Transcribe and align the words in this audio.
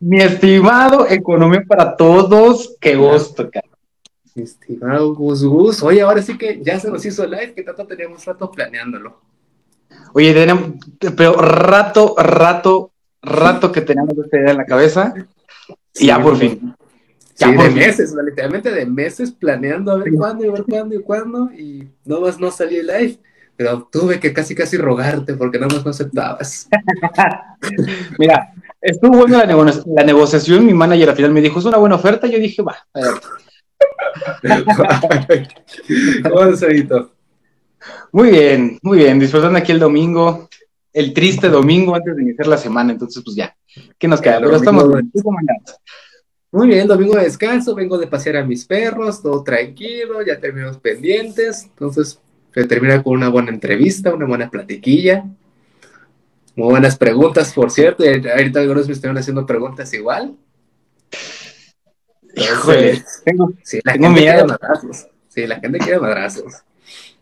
Mi 0.00 0.18
estimado 0.18 1.06
Economía 1.06 1.62
para 1.68 1.94
Todos, 1.94 2.74
qué 2.80 2.96
gusto, 2.96 3.50
cara. 3.50 3.68
Mi 4.34 4.44
estimado 4.44 5.14
Gus 5.14 5.44
Gus. 5.44 5.82
Oye, 5.82 6.00
ahora 6.00 6.22
sí 6.22 6.38
que 6.38 6.58
ya 6.62 6.80
se 6.80 6.90
nos 6.90 7.04
hizo 7.04 7.22
el 7.24 7.32
live, 7.32 7.52
que 7.52 7.62
tanto 7.62 7.86
teníamos 7.86 8.24
rato 8.24 8.50
planeándolo. 8.50 9.20
Oye, 10.14 10.32
tenemos, 10.32 10.70
pero 11.14 11.34
rato, 11.34 12.14
rato, 12.16 12.92
rato 13.20 13.70
que 13.70 13.82
teníamos 13.82 14.16
esta 14.16 14.38
idea 14.38 14.52
en 14.52 14.56
la 14.56 14.64
cabeza. 14.64 15.12
y 15.94 16.06
ya 16.06 16.20
por 16.22 16.38
fin. 16.38 16.74
Ya 17.36 17.48
sí, 17.48 17.56
de 17.56 17.70
meses, 17.70 18.14
literalmente 18.24 18.70
de 18.70 18.86
meses 18.86 19.32
planeando 19.32 19.92
a 19.92 19.96
ver 19.96 20.12
cuándo 20.14 20.44
y 20.44 20.48
a 20.48 20.52
ver 20.52 20.64
cuándo 20.64 20.94
y 20.94 21.02
cuándo. 21.02 21.50
Y 21.52 21.88
no 22.06 22.22
más 22.22 22.40
no 22.40 22.50
salió 22.50 22.80
el 22.80 22.86
live. 22.86 23.18
Pero 23.54 23.86
tuve 23.92 24.18
que 24.18 24.32
casi 24.32 24.54
casi 24.54 24.78
rogarte 24.78 25.34
porque 25.34 25.58
nada 25.58 25.74
más 25.74 25.84
no 25.84 25.90
aceptabas. 25.90 26.68
Mira, 28.18 28.54
estuvo 28.80 29.18
buena 29.18 29.44
la, 29.44 29.82
la, 29.86 30.04
negociación. 30.04 30.66
Mi 30.66 30.74
manager 30.74 31.10
al 31.10 31.16
final 31.16 31.32
me 31.32 31.40
dijo, 31.40 31.58
es 31.58 31.64
una 31.64 31.78
buena 31.78 31.96
oferta. 31.96 32.26
Yo 32.26 32.38
dije, 32.38 32.62
va, 32.62 32.76
adelante. 32.92 33.26
¿Cómo 36.22 37.10
Muy 38.12 38.30
bien, 38.30 38.78
muy 38.82 38.98
bien. 38.98 39.18
Disfrutando 39.18 39.58
aquí 39.58 39.72
el 39.72 39.78
domingo, 39.78 40.48
el 40.92 41.12
triste 41.12 41.48
domingo 41.48 41.94
antes 41.94 42.16
de 42.16 42.22
iniciar 42.22 42.46
la 42.46 42.58
semana. 42.58 42.92
Entonces, 42.92 43.22
pues 43.24 43.36
ya, 43.36 43.56
¿qué 43.98 44.08
nos 44.08 44.20
queda? 44.20 44.40
Pero 44.40 44.56
estamos 44.56 44.88
bien. 44.92 45.10
Muy 46.52 46.66
bien, 46.66 46.88
domingo 46.88 47.14
de 47.14 47.22
descanso, 47.22 47.76
vengo 47.76 47.96
de 47.96 48.08
pasear 48.08 48.38
a 48.38 48.44
mis 48.44 48.64
perros, 48.64 49.22
todo 49.22 49.44
tranquilo, 49.44 50.20
ya 50.20 50.40
terminamos 50.40 50.78
pendientes. 50.78 51.62
Entonces, 51.64 52.20
se 52.52 52.64
termina 52.64 53.00
con 53.04 53.12
una 53.14 53.28
buena 53.28 53.50
entrevista, 53.50 54.12
una 54.12 54.26
buena 54.26 54.50
platiquilla. 54.50 55.24
Muy 56.56 56.68
buenas 56.68 56.96
preguntas, 56.96 57.52
por 57.52 57.70
cierto. 57.70 58.04
Ahorita 58.04 58.60
algunos 58.60 58.86
me 58.86 58.92
están 58.92 59.16
haciendo 59.16 59.46
preguntas 59.46 59.92
igual. 59.94 60.36
Híjole, 62.34 63.04
tengo, 63.24 63.52
sí, 63.62 63.80
la 63.84 63.92
gente 63.92 64.20
quiere 64.20 64.44
madrazos. 64.44 65.06
Sí, 65.28 65.46
la 65.46 65.60
gente 65.60 65.78
quiere 65.78 65.98
madrazos. 65.98 66.54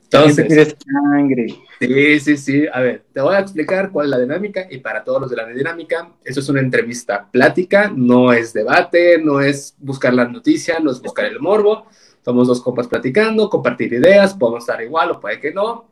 Entonces, 0.05 0.77
sangre. 0.85 1.47
Sí, 1.79 2.21
sí, 2.21 2.37
sí. 2.39 2.67
A 2.73 2.81
ver, 2.81 3.05
te 3.13 3.21
voy 3.21 3.35
a 3.35 3.41
explicar 3.41 3.91
cuál 3.91 4.07
es 4.07 4.11
la 4.11 4.19
dinámica 4.19 4.67
y 4.71 4.79
para 4.79 5.05
todos 5.05 5.21
los 5.21 5.31
de 5.31 5.37
la 5.37 5.47
dinámica, 5.47 6.13
eso 6.25 6.41
es 6.41 6.49
una 6.49 6.61
entrevista 6.61 7.29
plática, 7.31 7.93
no 7.95 8.33
es 8.33 8.55
debate, 8.55 9.19
no 9.23 9.41
es 9.41 9.75
buscar 9.79 10.15
la 10.15 10.27
noticia, 10.27 10.81
no 10.81 10.91
es 10.91 11.03
buscar 11.03 11.27
el 11.27 11.41
morbo. 11.41 11.87
Somos 12.25 12.49
dos 12.49 12.63
compas 12.63 12.89
platicando, 12.89 13.51
compartir 13.51 13.93
ideas, 13.93 14.35
podemos 14.35 14.63
estar 14.63 14.81
igual 14.83 15.11
o 15.11 15.21
puede 15.21 15.41
que 15.41 15.53
no, 15.53 15.89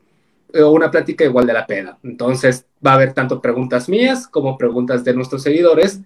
o 0.55 0.71
una 0.71 0.91
plática 0.91 1.25
igual 1.25 1.47
de 1.47 1.53
la 1.53 1.67
pena. 1.67 1.99
Entonces, 2.03 2.67
va 2.85 2.93
a 2.93 2.95
haber 2.95 3.13
tanto 3.13 3.41
preguntas 3.41 3.89
mías 3.89 4.27
como 4.29 4.57
preguntas 4.57 5.05
de 5.05 5.15
nuestros 5.15 5.43
seguidores 5.43 6.01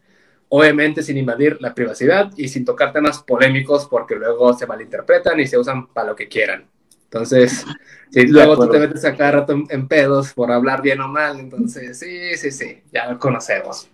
obviamente 0.50 1.02
sin 1.02 1.16
invadir 1.16 1.56
la 1.60 1.74
privacidad 1.74 2.30
y 2.36 2.48
sin 2.48 2.64
tocar 2.64 2.92
temas 2.92 3.22
polémicos 3.22 3.86
porque 3.88 4.16
luego 4.16 4.52
se 4.52 4.66
malinterpretan 4.66 5.38
y 5.40 5.46
se 5.46 5.56
usan 5.56 5.86
para 5.86 6.08
lo 6.08 6.16
que 6.16 6.28
quieran. 6.28 6.66
Entonces, 7.04 7.64
si 8.10 8.26
luego 8.26 8.58
tú 8.58 8.68
te 8.68 8.78
metes 8.78 9.04
a 9.04 9.16
cada 9.16 9.30
rato 9.30 9.56
en, 9.68 9.88
pedos 9.88 10.32
por 10.32 10.50
hablar 10.50 10.82
bien 10.82 11.00
o 11.00 11.08
mal, 11.08 11.38
entonces 11.38 11.98
sí, 11.98 12.36
sí, 12.36 12.50
sí, 12.50 12.82
ya 12.92 13.10
lo 13.10 13.18
conocemos. 13.18 13.88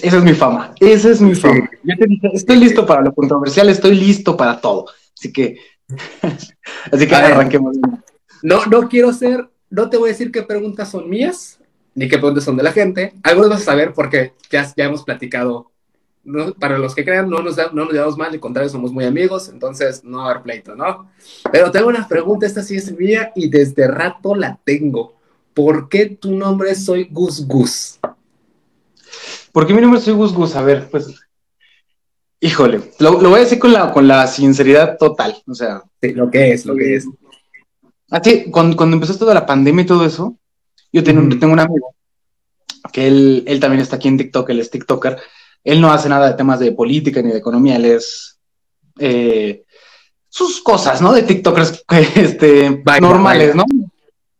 Esa 0.00 0.18
es 0.18 0.22
mi 0.22 0.34
fama, 0.34 0.74
esa 0.78 1.08
es 1.08 1.20
mi 1.20 1.34
fama. 1.34 1.68
estoy 2.34 2.56
listo 2.56 2.86
para 2.86 3.00
lo 3.00 3.14
controversial, 3.14 3.68
estoy 3.70 3.94
listo 3.94 4.36
para 4.36 4.60
todo. 4.60 4.86
Así 5.18 5.32
que, 5.32 5.56
así 6.92 7.08
que 7.08 7.14
arranquemos. 7.14 7.78
No, 8.42 8.64
no 8.66 8.88
quiero 8.88 9.12
ser, 9.12 9.48
no 9.70 9.90
te 9.90 9.96
voy 9.96 10.10
a 10.10 10.12
decir 10.12 10.30
qué 10.30 10.42
preguntas 10.42 10.90
son 10.90 11.08
mías, 11.08 11.58
ni 11.94 12.08
qué 12.08 12.18
preguntas 12.18 12.44
son 12.44 12.56
de 12.56 12.62
la 12.62 12.72
gente. 12.72 13.14
Algunos 13.22 13.50
vas 13.50 13.62
a 13.62 13.64
saber 13.64 13.92
porque 13.92 14.32
ya, 14.50 14.72
ya 14.76 14.84
hemos 14.84 15.02
platicado. 15.02 15.70
para 16.58 16.78
los 16.78 16.94
que 16.94 17.04
crean, 17.04 17.28
no 17.28 17.42
nos, 17.42 17.56
no 17.56 17.84
nos 17.84 17.92
llevamos 17.92 18.16
mal, 18.16 18.32
al 18.32 18.40
contrario, 18.40 18.70
somos 18.70 18.92
muy 18.92 19.04
amigos, 19.04 19.48
entonces 19.48 20.04
no 20.04 20.18
va 20.18 20.26
a 20.26 20.30
haber 20.30 20.42
pleito, 20.42 20.74
¿no? 20.74 21.10
Pero 21.50 21.70
tengo 21.70 21.88
una 21.88 22.06
pregunta, 22.06 22.46
esta 22.46 22.62
sí 22.62 22.76
es 22.76 22.92
mía 22.96 23.32
y 23.34 23.48
desde 23.48 23.88
rato 23.88 24.34
la 24.34 24.58
tengo. 24.64 25.14
¿Por 25.54 25.88
qué 25.88 26.06
tu 26.06 26.36
nombre 26.36 26.74
Soy 26.74 27.08
Gus 27.10 27.46
Gus? 27.46 27.98
¿Por 29.52 29.66
qué 29.66 29.74
mi 29.74 29.80
nombre 29.80 30.00
Soy 30.00 30.14
Gus 30.14 30.32
Gus? 30.32 30.54
A 30.54 30.62
ver, 30.62 30.88
pues 30.90 31.14
Híjole, 32.40 32.80
lo, 33.00 33.20
lo, 33.20 33.30
voy 33.30 33.40
a 33.40 33.42
decir 33.42 33.58
con 33.58 33.72
la, 33.72 33.92
con 33.92 34.06
la 34.06 34.26
sinceridad 34.28 34.96
total, 34.96 35.42
o 35.46 35.54
sea. 35.54 35.82
Sí, 36.00 36.12
lo 36.12 36.30
que 36.30 36.52
es, 36.52 36.64
lo 36.66 36.76
que 36.76 36.94
es. 36.94 37.08
Así, 38.10 38.50
cuando, 38.50 38.76
cuando 38.76 38.96
empezó 38.96 39.16
toda 39.18 39.34
la 39.34 39.46
pandemia 39.46 39.82
y 39.82 39.86
todo 39.86 40.04
eso, 40.04 40.38
yo 40.92 41.04
tengo, 41.04 41.28
tengo 41.38 41.52
un 41.52 41.60
amigo 41.60 41.94
que 42.92 43.06
él, 43.06 43.44
él 43.46 43.60
también 43.60 43.82
está 43.82 43.96
aquí 43.96 44.08
en 44.08 44.18
TikTok, 44.18 44.48
él 44.50 44.60
es 44.60 44.70
TikToker. 44.70 45.18
Él 45.64 45.80
no 45.80 45.92
hace 45.92 46.08
nada 46.08 46.28
de 46.28 46.34
temas 46.34 46.58
de 46.60 46.72
política 46.72 47.20
ni 47.20 47.30
de 47.30 47.38
economía, 47.38 47.76
él 47.76 47.84
es 47.84 48.38
eh, 48.98 49.64
sus 50.28 50.62
cosas, 50.62 51.02
¿no? 51.02 51.12
De 51.12 51.22
TikTokers 51.22 51.84
este, 52.16 52.82
normales, 53.00 53.54
¿no? 53.54 53.64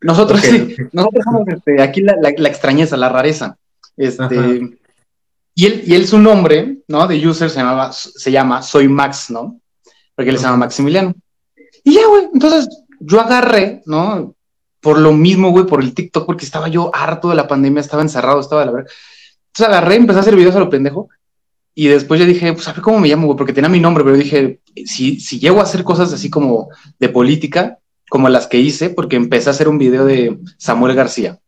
Nosotros 0.01 0.41
sí, 0.41 0.77
nosotros 0.93 1.25
somos 1.25 1.49
este, 1.49 1.83
aquí 1.83 2.03
la, 2.03 2.17
la, 2.21 2.49
extrañeza, 2.49 2.97
la 2.97 3.09
rareza. 3.09 3.59
Este, 3.97 4.79
y 5.55 5.67
él, 5.67 5.83
y 5.85 5.95
él 5.95 6.07
su 6.07 6.19
nombre, 6.19 6.79
¿no? 6.87 7.09
De 7.09 7.27
user 7.27 7.51
se, 7.51 7.59
llamaba, 7.59 7.93
se 7.93 8.31
llama 8.31 8.63
Soy 8.63 8.89
Max, 8.89 9.29
¿no? 9.29 9.61
Porque 10.15 10.31
él 10.31 10.39
se 10.39 10.45
llama 10.45 10.59
Maximiliano. 10.59 11.15
Y 11.83 11.95
ya, 11.95 12.07
güey, 12.07 12.29
entonces 12.33 12.69
yo 13.01 13.21
agarré, 13.21 13.83
¿no? 13.87 14.35
por 14.81 14.99
lo 14.99 15.13
mismo, 15.13 15.51
güey, 15.51 15.67
por 15.67 15.83
el 15.83 15.95
TikTok, 15.95 16.27
porque 16.27 16.45
estaba 16.45 16.69
yo 16.69 16.91
harto 16.95 17.29
de 17.29 17.35
la 17.35 17.49
pandemia, 17.49 17.81
estaba 17.81 18.03
encerrado, 18.03 18.41
estaba 18.41 18.63
de 18.63 18.67
la 18.67 18.73
verdad. 18.73 18.91
Entonces 19.49 19.67
agarré, 19.67 19.97
empecé 19.97 20.19
a 20.19 20.23
hacer 20.23 20.37
videos 20.37 20.57
a 20.57 20.61
lo 20.61 20.71
pendejo. 20.71 21.09
Y 21.75 21.89
después 21.89 22.19
yo 22.19 22.27
dije, 22.27 22.53
pues 22.53 22.67
a 22.69 22.73
ver 22.73 22.83
cómo 22.83 22.99
me 22.99 23.09
llamo, 23.09 23.27
güey, 23.27 23.37
porque 23.37 23.53
tenía 23.53 23.69
mi 23.69 23.81
nombre, 23.81 24.03
pero 24.03 24.17
dije, 24.17 24.61
si, 24.85 25.21
si 25.21 25.39
llego 25.39 25.61
a 25.61 25.65
hacer 25.65 25.85
cosas 25.85 26.13
así 26.13 26.29
como 26.29 26.71
de 26.99 27.09
política, 27.09 27.79
como 28.09 28.29
las 28.29 28.47
que 28.47 28.59
hice, 28.59 28.91
porque 28.91 29.17
empecé 29.17 29.49
a 29.49 29.53
hacer 29.53 29.69
un 29.69 29.79
video 29.79 30.05
de 30.05 30.39
Samuel 30.57 30.97
García. 30.97 31.39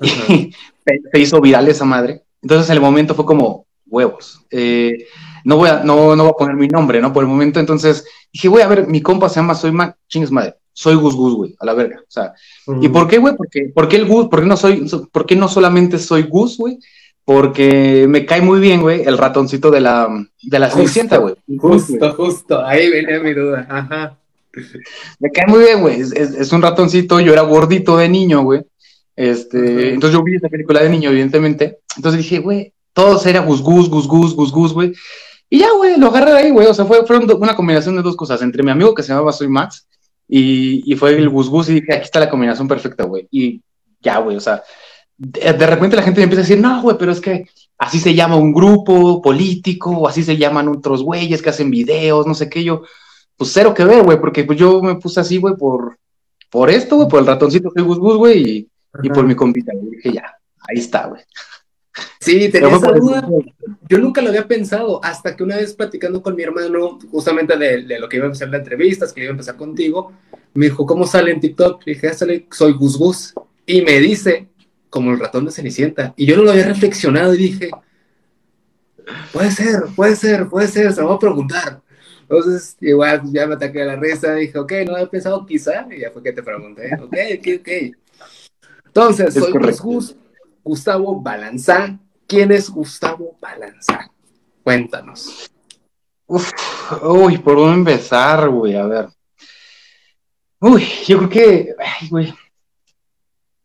Y 0.00 0.52
se 1.12 1.20
hizo 1.20 1.40
viral 1.40 1.68
esa 1.68 1.84
madre. 1.84 2.22
Entonces 2.42 2.68
el 2.70 2.80
momento 2.80 3.14
fue 3.14 3.24
como, 3.24 3.66
huevos. 3.86 4.40
Eh, 4.50 5.06
no, 5.44 5.56
voy 5.56 5.68
a, 5.68 5.84
no, 5.84 6.16
no 6.16 6.24
voy 6.24 6.32
a 6.32 6.38
poner 6.38 6.56
mi 6.56 6.68
nombre, 6.68 7.00
¿no? 7.00 7.12
Por 7.12 7.22
el 7.22 7.28
momento, 7.28 7.60
entonces 7.60 8.04
dije, 8.32 8.48
voy 8.48 8.62
a 8.62 8.68
ver, 8.68 8.86
mi 8.88 9.02
compa 9.02 9.28
se 9.28 9.36
llama 9.36 9.54
Soy 9.54 9.72
Mac, 9.72 9.96
chingues 10.08 10.30
madre 10.30 10.56
soy 10.74 10.96
Gus 10.96 11.14
Gus, 11.14 11.34
güey, 11.34 11.56
a 11.58 11.64
la 11.64 11.72
verga. 11.72 12.00
O 12.00 12.10
sea, 12.10 12.34
¿y 12.82 12.88
por 12.88 13.08
qué, 13.08 13.18
güey? 13.18 13.34
Porque, 13.36 13.70
¿Por 13.72 13.88
qué 13.88 13.96
el 13.96 14.06
Gus? 14.06 14.28
¿Por 14.28 14.40
qué 14.40 14.46
no 14.46 14.56
soy, 14.56 14.90
por 15.10 15.24
qué 15.24 15.36
no 15.36 15.48
solamente 15.48 15.98
soy 15.98 16.24
Gus, 16.24 16.58
güey? 16.58 16.78
Porque 17.24 18.06
me 18.08 18.26
cae 18.26 18.42
muy 18.42 18.60
bien, 18.60 18.82
güey, 18.82 19.02
el 19.02 19.16
ratoncito 19.16 19.70
de 19.70 19.80
la, 19.80 20.08
de 20.42 20.58
la 20.58 20.70
Cenicienta, 20.70 21.16
güey. 21.18 21.36
Justo, 21.56 22.12
justo, 22.12 22.66
ahí 22.66 22.90
venía 22.90 23.20
mi 23.20 23.32
duda, 23.32 23.66
ajá. 23.70 24.18
Me 25.20 25.30
cae 25.30 25.46
muy 25.46 25.60
bien, 25.60 25.80
güey, 25.80 26.00
es, 26.00 26.12
es, 26.12 26.52
un 26.52 26.60
ratoncito, 26.60 27.18
yo 27.20 27.32
era 27.32 27.42
gordito 27.42 27.96
de 27.96 28.08
niño, 28.08 28.42
güey. 28.42 28.62
Este, 29.16 29.94
entonces 29.94 30.18
yo 30.18 30.24
vi 30.24 30.36
esa 30.36 30.48
película 30.48 30.82
de 30.82 30.90
niño, 30.90 31.10
evidentemente. 31.10 31.78
Entonces 31.96 32.20
dije, 32.20 32.40
güey, 32.40 32.72
todos 32.92 33.24
era 33.26 33.40
Gus 33.40 33.62
Gus, 33.62 33.88
Gus 33.88 34.08
Gus, 34.08 34.34
Gus 34.34 34.52
Gus, 34.52 34.72
güey. 34.72 34.92
Y 35.48 35.60
ya, 35.60 35.72
güey, 35.72 35.98
lo 35.98 36.08
agarré 36.08 36.32
de 36.32 36.38
ahí, 36.38 36.50
güey. 36.50 36.66
O 36.66 36.74
sea, 36.74 36.84
fue, 36.84 37.06
fue 37.06 37.18
una 37.18 37.54
combinación 37.54 37.96
de 37.96 38.02
dos 38.02 38.16
cosas. 38.16 38.42
Entre 38.42 38.62
mi 38.62 38.70
amigo 38.70 38.94
que 38.94 39.02
se 39.02 39.12
llamaba 39.12 39.32
Soy 39.32 39.48
Max 39.48 39.86
y, 40.28 40.92
y, 40.92 40.96
fue 40.96 41.10
el 41.16 41.28
Gus 41.28 41.48
Gus 41.48 41.68
y 41.68 41.74
dije, 41.74 41.94
aquí 41.94 42.04
está 42.04 42.20
la 42.20 42.30
combinación 42.30 42.66
perfecta, 42.66 43.04
güey. 43.04 43.28
Y 43.30 43.60
ya, 44.00 44.18
güey, 44.18 44.36
o 44.36 44.40
sea, 44.40 44.62
de, 45.16 45.66
repente 45.66 45.96
la 45.96 46.02
gente 46.02 46.22
empieza 46.22 46.40
a 46.40 46.46
decir, 46.46 46.60
no, 46.60 46.82
güey, 46.82 46.96
pero 46.98 47.12
es 47.12 47.20
que 47.20 47.46
así 47.78 47.98
se 47.98 48.14
llama 48.14 48.36
un 48.36 48.52
grupo 48.52 49.20
político, 49.22 49.90
o 49.90 50.08
así 50.08 50.22
se 50.22 50.36
llaman 50.36 50.68
otros 50.68 51.02
güeyes 51.02 51.42
que 51.42 51.50
hacen 51.50 51.70
videos, 51.70 52.26
no 52.26 52.34
sé 52.34 52.48
qué, 52.48 52.64
yo, 52.64 52.82
pues 53.36 53.50
cero 53.52 53.74
que 53.74 53.84
ver, 53.84 54.02
güey, 54.02 54.20
porque 54.20 54.44
pues 54.44 54.58
yo 54.58 54.82
me 54.82 54.96
puse 54.96 55.20
así, 55.20 55.38
güey, 55.38 55.56
por, 55.56 55.98
por 56.50 56.70
esto, 56.70 56.96
güey, 56.96 57.08
por 57.08 57.20
el 57.20 57.26
ratoncito 57.26 57.70
que 57.70 57.82
Gus 57.82 57.98
Gus, 57.98 58.16
güey, 58.16 58.42
y, 58.42 58.68
y, 59.02 59.08
por 59.10 59.26
mi 59.26 59.34
compita, 59.34 59.72
güey. 59.74 59.96
Dije, 59.96 60.12
ya, 60.12 60.34
ahí 60.68 60.78
está, 60.78 61.06
güey. 61.06 61.22
Sí, 62.20 62.48
tenía 62.48 62.76
esa 62.76 62.92
duda. 62.92 63.28
Yo 63.88 63.98
nunca 63.98 64.20
lo 64.22 64.30
había 64.30 64.48
pensado, 64.48 65.04
hasta 65.04 65.36
que 65.36 65.42
una 65.42 65.56
vez 65.56 65.74
platicando 65.74 66.22
con 66.22 66.34
mi 66.34 66.42
hermano, 66.42 66.98
justamente 67.10 67.56
de, 67.56 67.82
de 67.82 67.98
lo 67.98 68.08
que 68.08 68.16
iba 68.16 68.24
a 68.24 68.28
empezar 68.28 68.48
la 68.48 68.58
entrevista, 68.58 69.06
que 69.14 69.20
iba 69.20 69.30
a 69.30 69.32
empezar 69.32 69.56
contigo, 69.56 70.12
me 70.54 70.66
dijo, 70.66 70.86
¿cómo 70.86 71.06
sale 71.06 71.32
en 71.32 71.40
TikTok? 71.40 71.82
Le 71.86 71.94
dije, 71.94 72.14
sale, 72.14 72.46
soy 72.50 72.72
Gus 72.72 72.96
Gus. 72.96 73.34
Y 73.66 73.82
me 73.82 73.98
dice, 74.00 74.48
como 74.90 75.12
el 75.12 75.18
ratón 75.18 75.44
de 75.44 75.50
Cenicienta. 75.50 76.14
Y 76.16 76.26
yo 76.26 76.36
no 76.36 76.44
lo 76.44 76.52
había 76.52 76.66
reflexionado 76.66 77.34
y 77.34 77.38
dije, 77.38 77.70
puede 79.32 79.50
ser, 79.50 79.82
puede 79.96 80.16
ser, 80.16 80.48
puede 80.48 80.68
ser, 80.68 80.92
se 80.92 81.00
lo 81.00 81.08
voy 81.08 81.16
a 81.16 81.18
preguntar. 81.18 81.82
Entonces, 82.22 82.76
igual 82.80 83.22
ya 83.24 83.46
me 83.46 83.54
ataqué 83.54 83.82
a 83.82 83.86
la 83.86 83.96
risa, 83.96 84.34
dije, 84.34 84.58
ok, 84.58 84.72
no 84.86 84.94
había 84.94 85.10
pensado 85.10 85.44
quizá, 85.44 85.86
y 85.90 86.00
ya 86.00 86.10
fue 86.10 86.22
que 86.22 86.32
te 86.32 86.42
pregunté, 86.42 86.94
ok, 86.94 87.16
ok, 87.38 87.48
ok. 87.60 87.68
Entonces, 88.86 89.34
soy 89.34 89.52
Gus 89.52 89.80
Gus, 89.80 90.16
Gustavo 90.64 91.20
Balanzá. 91.20 91.98
¿Quién 92.26 92.50
es 92.50 92.70
Gustavo 92.70 93.36
Balanzá? 93.40 94.10
Cuéntanos. 94.62 95.50
Uf, 96.26 96.50
uy, 97.02 97.38
¿por 97.38 97.56
dónde 97.56 97.92
empezar, 97.92 98.48
güey? 98.48 98.74
A 98.74 98.86
ver. 98.86 99.08
Uy, 100.58 100.82
yo 101.06 101.18
creo 101.18 101.28
que, 101.28 101.74
ay, 101.78 102.08
güey. 102.08 102.34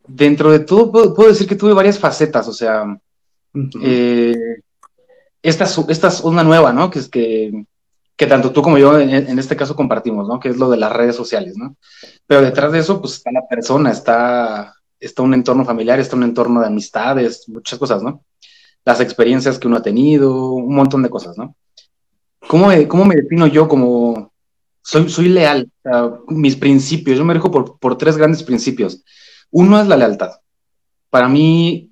Dentro 0.05 0.51
de 0.51 0.59
todo, 0.59 1.13
puedo, 1.13 1.29
decir 1.29 1.47
que 1.47 1.55
tuve 1.55 1.73
varias 1.73 1.97
facetas, 1.97 2.47
o 2.47 2.53
sea, 2.53 2.99
eh, 3.81 4.35
esta 5.41 5.63
es, 5.63 5.77
esta 5.87 6.07
es 6.07 6.19
una 6.21 6.43
nueva, 6.43 6.73
¿no? 6.73 6.89
Que 6.89 6.99
es 6.99 7.07
que, 7.07 7.65
que 8.17 8.27
tanto 8.27 8.51
tú 8.51 8.61
como 8.61 8.77
yo 8.77 8.99
en, 8.99 9.39
este 9.39 9.55
caso 9.55 9.75
compartimos, 9.75 10.27
¿no? 10.27 10.39
Que 10.39 10.49
es 10.49 10.57
lo 10.57 10.69
de 10.69 10.77
las 10.77 10.91
redes 10.91 11.15
sociales, 11.15 11.55
¿no? 11.55 11.77
Pero 12.27 12.41
detrás 12.41 12.71
de 12.71 12.79
eso, 12.79 12.99
pues 12.99 13.13
está 13.13 13.31
la 13.31 13.47
persona, 13.47 13.91
está, 13.91 14.75
está 14.99 15.21
un 15.21 15.33
entorno 15.33 15.65
familiar, 15.65 15.99
está 15.99 16.15
un 16.15 16.23
entorno 16.23 16.61
de 16.61 16.67
amistades, 16.67 17.47
muchas 17.47 17.79
cosas, 17.79 18.03
¿no? 18.03 18.23
Las 18.85 18.99
experiencias 19.01 19.59
que 19.59 19.67
uno 19.67 19.77
ha 19.77 19.81
tenido, 19.81 20.53
un 20.53 20.75
montón 20.75 21.03
de 21.03 21.09
cosas, 21.09 21.37
¿no? 21.37 21.55
¿Cómo 22.47 22.67
me, 22.67 22.87
cómo 22.87 23.05
me 23.05 23.15
defino 23.15 23.47
yo 23.47 23.67
como 23.67 24.31
soy, 24.81 25.09
soy 25.09 25.29
leal? 25.29 25.69
mis 26.27 26.55
principios, 26.55 27.17
yo 27.17 27.25
me 27.25 27.33
rijo 27.33 27.49
por, 27.49 27.79
por 27.79 27.97
tres 27.97 28.15
grandes 28.17 28.43
principios. 28.43 29.03
Uno 29.51 29.79
es 29.79 29.87
la 29.87 29.97
lealtad. 29.97 30.31
Para 31.09 31.27
mí 31.27 31.91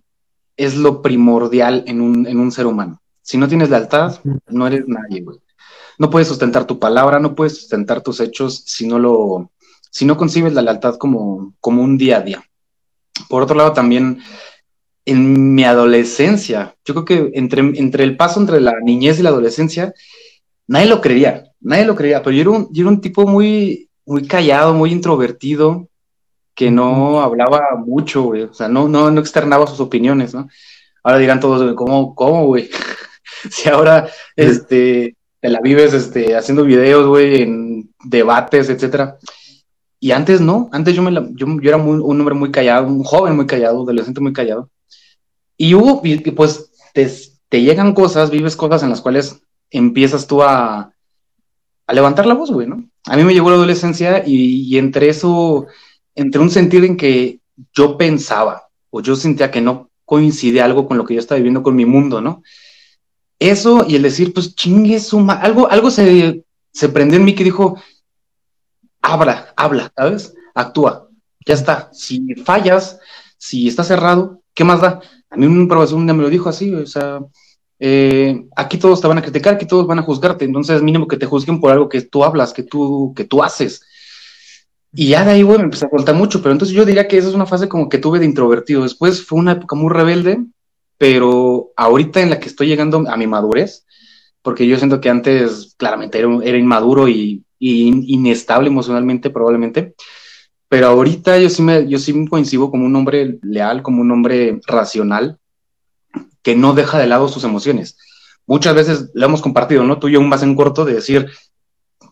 es 0.56 0.76
lo 0.76 1.02
primordial 1.02 1.84
en 1.88 2.02
un, 2.02 2.28
en 2.28 2.40
un 2.40 2.52
ser 2.52 2.68
humano. 2.68 3.02
Si 3.22 3.38
no 3.38 3.48
tienes 3.48 3.70
lealtad, 3.70 4.20
no 4.48 4.68
eres 4.68 4.88
nadie, 4.88 5.22
güey. 5.22 5.40
No 6.00 6.10
puedes 6.10 6.28
sustentar 6.28 6.66
tu 6.66 6.80
palabra, 6.80 7.20
no 7.20 7.34
puedes 7.34 7.58
sustentar 7.58 8.02
tus 8.02 8.20
hechos 8.20 8.64
si 8.66 8.88
no 8.88 9.00
lo, 9.00 9.52
si 9.90 10.06
no 10.06 10.16
concibes 10.16 10.54
la 10.54 10.62
lealtad 10.62 10.98
como, 10.98 11.56
como 11.60 11.82
un 11.82 11.98
día 11.98 12.18
a 12.18 12.22
día. 12.22 12.44
Por 13.30 13.44
otro 13.44 13.56
lado, 13.56 13.74
también 13.74 14.20
en 15.06 15.56
mi 15.56 15.64
adolescencia, 15.64 16.76
yo 16.84 16.94
creo 16.94 17.06
que 17.06 17.32
entre, 17.40 17.62
entre 17.62 18.04
el 18.04 18.18
paso 18.18 18.40
entre 18.40 18.60
la 18.60 18.74
niñez 18.82 19.20
y 19.20 19.24
la 19.24 19.30
adolescencia, 19.30 19.94
nadie 20.68 20.88
lo 20.88 21.00
creía, 21.00 21.46
nadie 21.62 21.86
lo 21.86 21.96
creía, 21.96 22.22
pero 22.22 22.36
yo 22.36 22.42
era 22.42 22.50
un, 22.52 22.74
yo 22.74 22.82
era 22.82 22.90
un 22.90 23.02
tipo 23.02 23.26
muy, 23.26 23.90
muy 24.06 24.28
callado, 24.28 24.74
muy 24.74 24.92
introvertido, 24.92 25.88
que 26.54 26.72
no 26.72 27.22
hablaba 27.22 27.62
mucho, 27.78 28.24
güey, 28.24 28.44
o 28.44 28.54
sea, 28.54 28.68
no, 28.68 28.90
no, 28.90 29.10
no 29.10 29.22
externaba 29.22 29.68
sus 29.68 29.80
opiniones, 29.80 30.34
¿no? 30.34 30.50
Ahora 31.04 31.20
dirán 31.20 31.40
todos, 31.40 31.74
¿cómo, 31.76 32.14
cómo, 32.14 32.48
güey? 32.48 32.70
si 33.50 33.70
ahora 33.70 34.10
este, 34.36 35.16
te 35.40 35.50
la 35.50 35.62
vives 35.62 35.94
este, 35.94 36.36
haciendo 36.36 36.64
videos, 36.64 37.08
güey, 37.08 37.44
en 37.44 37.94
debates, 38.04 38.70
etcétera. 38.70 39.18
Y 40.00 40.12
antes 40.12 40.42
no, 40.42 40.70
antes 40.72 40.96
yo, 40.96 41.02
me 41.02 41.12
yo, 41.36 41.48
era 41.64 41.78
muy, 41.78 41.98
un 41.98 42.20
hombre 42.20 42.36
muy 42.36 42.52
callado, 42.52 42.88
un 42.88 43.04
joven 43.04 43.36
muy 43.36 43.48
callado, 43.48 43.82
adolescente 43.82 44.22
muy 44.22 44.34
callado. 44.34 44.70
Y 45.58 45.74
hubo, 45.74 46.02
y, 46.04 46.18
pues 46.32 46.72
te, 46.94 47.12
te, 47.50 47.62
llegan 47.62 47.94
cosas, 47.94 48.30
vives 48.30 48.56
cosas 48.56 48.84
en 48.84 48.90
las 48.90 49.02
cuales 49.02 49.42
empiezas 49.72 50.28
tú 50.28 50.44
a, 50.44 50.94
a 51.88 51.94
levantar 51.94 52.28
la 52.28 52.36
voz, 52.36 52.52
güey, 52.52 52.68
¿no? 52.68 52.84
A 53.06 53.18
mí 53.18 53.24
me 53.24 53.34
llegó 53.34 53.50
la 53.50 53.56
adolescencia 53.56 54.24
y, 54.26 54.68
y 54.68 54.78
entre 54.78 55.10
eso, 55.10 55.66
entre 56.14 56.42
un 56.42 56.52
sentido 56.52 56.86
en 56.86 56.96
que 56.96 57.40
yo 57.74 57.98
pensaba 57.98 58.68
o 58.92 59.02
yo 59.02 59.16
sentía 59.16 59.50
que 59.50 59.62
no 59.62 59.90
coincide 60.06 60.62
algo 60.62 60.88
con 60.88 60.98
lo 60.98 61.06
que 61.06 61.16
yo 61.16 61.20
estaba 61.20 61.38
viviendo 61.38 61.64
con 61.64 61.76
mi 61.76 61.86
mundo, 61.86 62.22
¿no? 62.22 62.44
Eso 63.40 63.86
y 63.88 63.96
el 63.96 64.04
decir, 64.04 64.34
pues 64.34 64.56
chingue 64.56 65.00
suma, 65.00 65.34
algo, 65.34 65.70
algo 65.70 65.92
se, 65.92 66.44
se 66.72 66.90
prendió 66.90 67.18
en 67.18 67.26
mí 67.26 67.36
que 67.36 67.44
dijo, 67.44 67.80
habla, 69.02 69.54
habla, 69.56 69.92
¿sabes? 69.96 70.34
Actúa, 70.54 71.10
ya 71.46 71.54
está. 71.54 71.90
Si 71.94 72.36
fallas, 72.36 73.00
si 73.38 73.68
está 73.68 73.84
cerrado, 73.84 74.42
¿qué 74.54 74.64
más 74.64 74.82
da? 74.82 75.02
A 75.30 75.38
mí 75.38 75.46
un 75.46 75.68
profesor 75.68 76.00
me 76.00 76.14
lo 76.14 76.30
dijo 76.30 76.50
así, 76.50 76.74
o 76.74 76.86
sea, 76.86 77.20
eh, 77.80 78.46
aquí 78.56 78.78
todos 78.78 79.02
te 79.02 79.08
van 79.08 79.18
a 79.18 79.22
criticar, 79.22 79.56
aquí 79.56 79.66
todos 79.66 79.86
van 79.86 80.00
a 80.00 80.04
juzgarte, 80.04 80.46
entonces 80.46 80.82
mínimo 80.82 81.08
que 81.08 81.18
te 81.18 81.26
juzguen 81.26 81.60
por 81.60 81.72
algo 81.72 81.90
que 81.90 82.02
tú 82.02 82.24
hablas, 82.24 82.54
que 82.54 82.64
tú, 82.64 83.14
que 83.16 83.26
tú 83.26 83.44
haces. 83.44 83.82
Y 84.94 85.10
ya 85.10 85.26
de 85.26 85.32
ahí, 85.32 85.44
güey, 85.44 85.60
me 85.60 85.66
empecé 85.66 85.86
a 85.86 85.90
contar 85.90 86.16
mucho, 86.16 86.42
pero 86.42 86.54
entonces 86.54 86.76
yo 86.76 86.86
diría 86.86 87.08
que 87.08 87.18
esa 87.18 87.28
es 87.28 87.36
una 87.36 87.46
fase 87.46 87.70
como 87.70 87.90
que 87.90 87.98
tuve 87.98 88.20
de 88.20 88.26
introvertido. 88.26 88.84
Después 88.84 89.24
fue 89.24 89.38
una 89.38 89.52
época 89.52 89.76
muy 89.76 89.94
rebelde, 89.94 90.44
pero 90.98 91.72
ahorita 91.76 92.22
en 92.22 92.30
la 92.32 92.40
que 92.40 92.48
estoy 92.48 92.68
llegando 92.68 93.04
a 93.08 93.18
mi 93.18 93.28
madurez, 93.28 93.86
porque 94.42 94.66
yo 94.66 94.78
siento 94.78 95.02
que 95.02 95.10
antes 95.10 95.76
claramente 95.78 96.20
era, 96.20 96.58
inmaduro 96.58 97.08
y, 97.08 97.44
inestable 97.60 98.70
emocionalmente 98.70 99.30
probablemente, 99.30 99.96
pero 100.70 100.88
ahorita 100.88 101.38
yo 101.40 101.50
sí, 101.50 101.62
me, 101.62 101.88
yo 101.88 101.98
sí 102.00 102.14
me 102.14 102.28
coincido 102.28 102.70
como 102.70 102.86
un 102.86 102.96
hombre 102.96 103.40
leal, 103.42 103.82
como 103.82 104.02
un 104.02 104.12
hombre 104.12 104.60
racional, 104.68 105.40
que 106.42 106.56
no 106.56 106.74
deja 106.74 107.00
de 107.00 107.08
lado 107.08 107.28
sus 107.28 107.44
emociones. 107.44 107.98
Muchas 108.46 108.76
veces 108.76 109.10
lo 109.14 109.26
hemos 109.26 109.42
compartido, 109.42 109.84
¿no? 109.84 109.98
Tú 110.00 110.08
y 110.08 110.14
yo 110.14 110.20
un 110.20 110.30
más 110.30 110.44
en 110.44 110.56
corto 110.56 110.86
de 110.86 110.96
decir, 110.96 111.30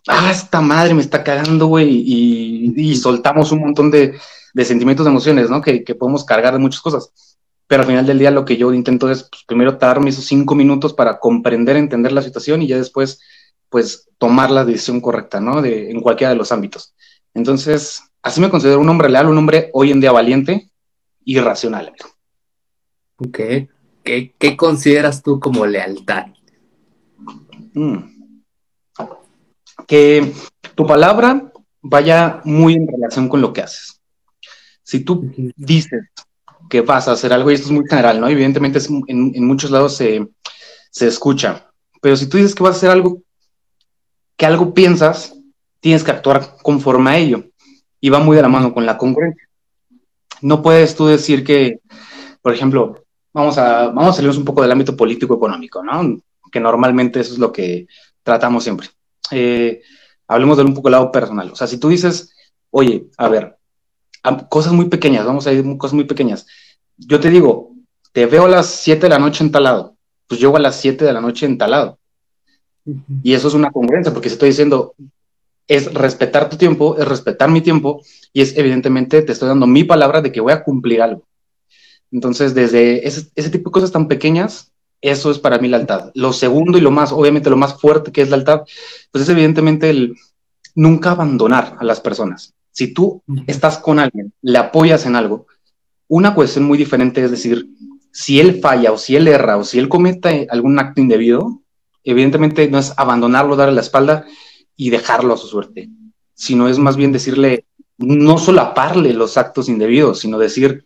ah, 0.08 0.32
esta 0.32 0.62
madre 0.62 0.94
me 0.94 1.02
está 1.02 1.24
cagando, 1.24 1.68
güey, 1.68 1.90
y, 1.90 2.96
soltamos 2.96 3.52
un 3.52 3.60
montón 3.60 3.92
de, 3.92 4.18
sentimientos, 4.64 5.06
de 5.06 5.12
emociones, 5.12 5.50
¿no? 5.50 5.62
Que, 5.62 5.84
que 5.84 5.96
podemos 5.96 6.24
cargar 6.26 6.54
de 6.54 6.60
muchas 6.60 6.82
cosas 6.82 7.12
pero 7.68 7.82
al 7.82 7.88
final 7.88 8.06
del 8.06 8.20
día 8.20 8.32
lo 8.32 8.46
que 8.46 8.58
yo 8.58 8.74
intento 8.74 9.10
es 9.10 9.24
pues, 9.24 9.44
primero 9.46 9.74
darme 9.74 10.10
esos 10.10 10.26
cinco 10.26 10.56
minutos 10.56 10.94
para 10.94 11.20
comprender, 11.20 11.78
entender 11.78 12.12
la 12.12 12.22
situación 12.22 12.62
y 12.62 12.68
ya 12.68 12.78
después, 12.78 13.20
pues, 13.76 14.08
tomar 14.18 14.52
la 14.52 14.64
decisión 14.64 15.02
correcta, 15.02 15.42
¿no? 15.42 15.62
De, 15.62 15.92
en 15.92 16.00
cualquiera 16.00 16.32
de 16.32 16.38
los 16.38 16.54
ámbitos. 16.54 16.96
Entonces, 17.34 18.04
así 18.22 18.40
me 18.40 18.50
considero 18.50 18.80
un 18.80 18.88
hombre 18.88 19.10
leal, 19.10 19.28
un 19.28 19.38
hombre 19.38 19.70
hoy 19.74 19.92
en 19.92 20.00
día 20.00 20.14
valiente 20.14 20.72
y 21.26 21.42
racional. 21.42 21.92
Ok. 23.18 23.38
¿Qué, 24.02 24.34
qué 24.40 24.56
consideras 24.56 25.22
tú 25.22 25.42
como 25.42 25.66
lealtad? 25.66 26.28
Mm. 27.74 27.98
Que 29.86 30.32
tu 30.74 30.88
palabra 30.88 31.52
vaya 31.82 32.40
muy 32.46 32.76
en 32.76 32.88
relación 32.88 33.28
con 33.28 33.42
lo 33.42 33.52
que 33.52 33.60
haces. 33.60 34.00
Si 34.84 35.02
tú 35.02 35.30
dices 35.58 36.02
que 36.70 36.80
vas 36.80 37.10
a 37.10 37.12
hacer 37.12 37.34
algo, 37.34 37.52
y 37.52 37.56
esto 37.56 37.68
es 37.68 37.74
muy 37.74 37.86
general, 37.90 38.22
¿no? 38.22 38.30
Evidentemente 38.30 38.80
en, 39.10 39.46
muchos 39.46 39.70
lados 39.70 39.98
se, 39.98 40.26
escucha, 41.06 41.70
pero 42.02 42.16
si 42.16 42.30
tú 42.30 42.38
dices 42.38 42.56
que 42.56 42.64
vas 42.64 42.76
a 42.76 42.78
hacer 42.78 42.90
algo, 42.92 43.25
que 44.38 44.46
algo 44.46 44.74
piensas, 44.74 45.36
tienes 45.80 46.04
que 46.04 46.12
actuar 46.12 46.58
conforme 46.62 47.12
a 47.12 47.18
ello, 47.18 47.46
y 48.00 48.10
va 48.10 48.20
muy 48.20 48.36
de 48.36 48.42
la 48.42 48.50
mano 48.50 48.74
con 48.74 48.86
la 48.86 48.98
congruencia. 48.98 49.48
No 50.42 50.62
puedes 50.62 50.96
tú 50.96 51.08
decir 51.08 51.44
que, 51.44 51.80
por 52.42 52.54
ejemplo, 52.54 53.06
vamos 53.34 53.58
a, 53.58 53.88
vamos 53.88 54.10
a 54.10 54.14
salirnos 54.14 54.38
un 54.38 54.46
poco 54.46 54.62
del 54.62 54.72
ámbito 54.72 54.96
político-económico, 54.96 55.84
¿no? 55.84 56.18
Que 56.52 56.60
normalmente 56.60 57.20
eso 57.20 57.34
es 57.34 57.40
lo 57.40 57.52
que 57.52 57.88
tratamos 58.24 58.64
siempre. 58.64 58.90
Eh, 59.32 59.82
hablemos 60.28 60.58
de 60.58 60.64
un 60.64 60.74
poco 60.74 60.90
lado 60.90 61.12
personal. 61.12 61.52
O 61.52 61.56
sea, 61.56 61.68
si 61.68 61.80
tú 61.80 61.90
dices, 61.90 62.34
oye, 62.72 63.08
a 63.18 63.28
ver, 63.28 63.58
cosas 64.50 64.74
muy 64.74 64.86
pequeñas, 64.86 65.26
vamos 65.26 65.48
a 65.48 65.54
ir 65.54 65.66
cosas 65.78 65.94
muy 65.94 66.06
pequeñas. 66.06 66.46
Yo 66.98 67.20
te 67.20 67.30
digo, 67.30 67.72
te 68.12 68.26
veo 68.26 68.46
a 68.46 68.50
las 68.50 68.68
7 68.68 69.02
de 69.02 69.10
la 69.10 69.20
noche 69.20 69.44
en 69.44 69.52
talado, 69.52 69.96
pues 70.28 70.40
llego 70.40 70.58
a 70.58 70.62
las 70.62 70.80
7 70.80 71.06
de 71.06 71.14
la 71.14 71.22
noche 71.22 71.46
en 71.46 71.58
talado. 71.58 72.00
Y 73.24 73.34
eso 73.34 73.48
es 73.48 73.54
una 73.54 73.72
congruencia, 73.72 74.14
porque 74.14 74.28
estoy 74.28 74.50
diciendo, 74.50 74.94
es 75.68 75.92
respetar 75.94 76.50
tu 76.50 76.58
tiempo, 76.58 76.98
es 76.98 77.08
respetar 77.08 77.50
mi 77.50 77.62
tiempo, 77.62 78.02
y 78.32 78.42
es 78.42 78.56
evidentemente 78.58 79.22
te 79.22 79.32
estoy 79.32 79.48
dando 79.48 79.68
mi 79.68 79.84
palabra 79.84 80.22
de 80.22 80.32
que 80.32 80.42
voy 80.42 80.54
a 80.54 80.64
cumplir 80.64 81.02
algo. 81.02 81.24
Entonces, 82.12 82.54
desde 82.54 83.08
ese, 83.08 83.28
ese 83.36 83.50
tipo 83.50 83.70
de 83.70 83.74
cosas 83.74 83.92
tan 83.92 84.08
pequeñas, 84.08 84.72
eso 85.02 85.32
es 85.32 85.40
para 85.40 85.58
mí 85.58 85.68
la 85.68 85.78
lealtad. 85.78 86.12
Lo 86.14 86.34
segundo 86.34 86.78
y 86.78 86.82
lo 86.82 86.92
más, 86.92 87.12
obviamente, 87.12 87.50
lo 87.50 87.58
más 87.58 87.80
fuerte 87.80 88.12
que 88.12 88.22
es 88.22 88.30
la 88.30 88.38
lealtad, 88.38 88.62
pues 89.12 89.24
es 89.24 89.30
evidentemente 89.30 89.90
el 89.90 90.16
nunca 90.76 91.12
abandonar 91.12 91.78
a 91.80 91.84
las 91.84 92.00
personas. 92.00 92.54
Si 92.72 92.94
tú 92.94 93.24
estás 93.48 93.78
con 93.78 94.00
alguien, 94.00 94.34
le 94.42 94.58
apoyas 94.58 95.06
en 95.06 95.16
algo, 95.16 95.48
una 96.08 96.36
cuestión 96.36 96.66
muy 96.66 96.78
diferente 96.78 97.24
es 97.24 97.32
decir, 97.32 97.68
si 98.12 98.40
él 98.40 98.60
falla 98.62 98.92
o 98.92 98.98
si 98.98 99.16
él 99.16 99.28
erra 99.28 99.58
o 99.58 99.64
si 99.64 99.80
él 99.80 99.90
comete 99.90 100.48
algún 100.50 100.78
acto 100.80 101.02
indebido, 101.02 101.62
evidentemente 102.06 102.70
no 102.70 102.78
es 102.78 102.94
abandonarlo, 102.96 103.56
darle 103.56 103.76
la 103.76 103.82
espalda 103.82 104.26
y 104.78 104.90
dejarlo 104.90 105.34
a 105.34 105.38
su 105.38 105.48
suerte, 105.48 105.90
sino 106.34 106.70
es 106.70 106.80
más 106.80 106.96
bien 106.96 107.12
decirle, 107.12 107.66
no 107.98 108.38
solaparle 108.38 109.14
los 109.14 109.38
actos 109.38 109.68
indebidos, 109.68 110.20
sino 110.20 110.38
decir, 110.38 110.86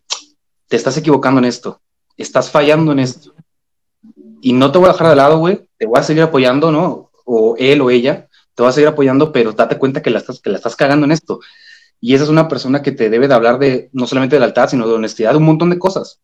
te 0.68 0.78
estás 0.78 0.98
equivocando 0.98 1.40
en 1.40 1.46
esto, 1.46 1.82
estás 2.18 2.50
fallando 2.50 2.92
en 2.92 3.00
esto. 3.00 3.34
Y 4.42 4.54
no 4.54 4.72
te 4.72 4.78
voy 4.78 4.90
a 4.90 4.94
dejar 4.94 5.10
de 5.10 5.16
lado, 5.16 5.40
güey, 5.40 5.68
te 5.78 5.86
voy 5.86 6.00
a 6.00 6.04
seguir 6.04 6.24
apoyando, 6.24 6.72
¿no? 6.72 7.12
O 7.26 7.56
él 7.58 7.82
o 7.82 7.90
ella, 7.90 8.30
te 8.56 8.64
va 8.64 8.70
a 8.70 8.72
seguir 8.72 8.88
apoyando, 8.88 9.32
pero 9.32 9.52
date 9.52 9.78
cuenta 9.78 10.02
que 10.02 10.10
la 10.10 10.20
estás, 10.20 10.40
que 10.40 10.50
la 10.50 10.58
estás 10.58 10.76
cagando 10.76 11.06
en 11.06 11.12
esto. 11.12 11.40
Y 12.00 12.14
esa 12.14 12.24
es 12.24 12.30
una 12.30 12.48
persona 12.48 12.82
que 12.82 12.92
te 12.92 13.10
debe 13.10 13.28
de 13.28 13.34
hablar 13.34 13.60
de 13.60 13.90
no 13.92 14.08
solamente 14.08 14.36
de 14.36 14.40
lealtad, 14.40 14.70
sino 14.70 14.88
de 14.88 14.94
honestidad, 14.94 15.32
de 15.32 15.38
un 15.38 15.44
montón 15.44 15.70
de 15.70 15.80
cosas. 15.80 16.22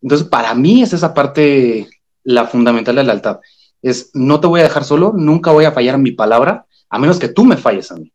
Entonces, 0.00 0.26
para 0.26 0.54
mí 0.54 0.82
es 0.82 0.92
esa 0.92 1.12
parte 1.12 1.88
la 2.22 2.46
fundamental 2.46 2.94
de 2.94 3.02
la 3.02 3.12
lealtad. 3.12 3.40
Es 3.82 4.10
no 4.14 4.40
te 4.40 4.46
voy 4.46 4.60
a 4.60 4.64
dejar 4.64 4.84
solo, 4.84 5.12
nunca 5.16 5.52
voy 5.52 5.64
a 5.64 5.72
fallar 5.72 5.98
mi 5.98 6.12
palabra, 6.12 6.66
a 6.88 6.98
menos 6.98 7.18
que 7.18 7.28
tú 7.28 7.44
me 7.44 7.56
falles 7.56 7.90
a 7.92 7.96
mí. 7.96 8.12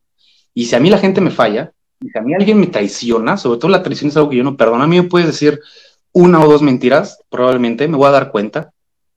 Y 0.53 0.65
si 0.65 0.75
a 0.75 0.79
mí 0.79 0.89
la 0.89 0.97
gente 0.97 1.21
me 1.21 1.31
falla, 1.31 1.73
y 1.99 2.09
si 2.09 2.17
a 2.17 2.21
mí 2.21 2.33
alguien 2.33 2.59
me 2.59 2.67
traiciona, 2.67 3.37
sobre 3.37 3.59
todo 3.59 3.71
la 3.71 3.83
traición 3.83 4.09
es 4.09 4.17
algo 4.17 4.29
que 4.29 4.37
yo 4.37 4.43
no 4.43 4.57
perdono, 4.57 4.83
a 4.83 4.87
mí 4.87 5.01
me 5.01 5.07
puedes 5.07 5.27
decir 5.27 5.59
una 6.11 6.41
o 6.41 6.47
dos 6.47 6.61
mentiras, 6.61 7.19
probablemente 7.29 7.87
me 7.87 7.97
voy 7.97 8.07
a 8.07 8.11
dar 8.11 8.31
cuenta, 8.31 8.71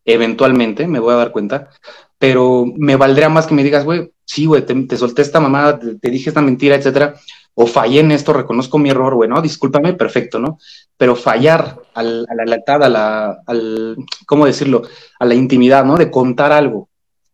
eventualmente 0.05 0.87
me 0.87 0.99
voy 0.99 1.13
a 1.13 1.17
dar 1.17 1.33
cuenta, 1.33 1.71
pero 2.19 2.65
me 2.77 2.97
valdría 2.97 3.29
más 3.29 3.47
que 3.47 3.55
me 3.55 3.65
digas, 3.65 3.85
güey, 3.85 4.13
sí, 4.25 4.47
güey, 4.47 4.65
te, 4.65 4.97
solté 4.97 5.23
esta 5.23 5.41
mamada, 5.41 5.79
te, 5.79 5.97
te, 5.97 6.11
dije 6.11 6.31
esta 6.31 6.41
mentira, 6.41 6.77
etcétera, 6.77 7.15
o 7.59 7.67
fallé 7.67 8.01
en 8.01 8.13
esto, 8.13 8.35
reconozco 8.35 8.79
mi 8.79 8.91
error, 8.91 9.15
bueno, 9.15 9.41
discúlpame, 9.41 9.95
perfecto, 9.95 10.39
¿no? 10.39 10.59
Pero 10.99 11.17
fallar 11.17 11.81
al, 11.95 12.27
a 12.29 12.35
la 12.35 12.45
lealtad, 12.45 12.83
a 12.85 12.89
la, 12.91 13.39
al, 13.47 13.97
¿cómo 14.27 14.45
decirlo? 14.45 14.83
A 15.19 15.25
la 15.25 15.35
intimidad, 15.35 15.83
¿no? 15.83 15.97
De 15.97 16.11
contar 16.11 16.53
algo 16.53 16.91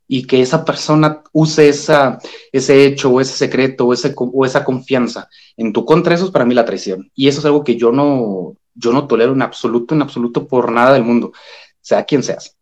y 0.07 0.25
que 0.25 0.41
esa 0.41 0.64
persona 0.64 1.23
use 1.33 1.69
esa, 1.69 2.21
ese 2.52 2.85
hecho 2.85 3.11
o 3.11 3.21
ese 3.21 3.33
secreto 3.33 3.87
o, 3.87 3.93
ese, 3.93 4.14
o 4.17 4.47
esa 4.47 4.62
confianza 4.62 5.29
en 5.57 5.73
tu 5.73 5.85
contra, 5.85 6.14
eso 6.14 6.26
es 6.26 6.31
para 6.31 6.45
mí 6.45 6.55
la 6.55 6.64
traición. 6.64 7.11
Y 7.17 7.26
eso 7.26 7.41
es 7.41 7.47
algo 7.47 7.64
que 7.64 7.76
yo 7.76 7.91
no, 7.91 8.57
yo 8.75 8.93
no 8.93 9.09
tolero 9.09 9.33
en 9.33 9.43
absoluto, 9.43 9.95
en 9.95 10.02
absoluto 10.02 10.47
por 10.47 10.71
nada 10.71 10.93
del 10.93 11.02
mundo, 11.02 11.33
sea 11.81 12.05
quien 12.05 12.23
seas. 12.23 12.57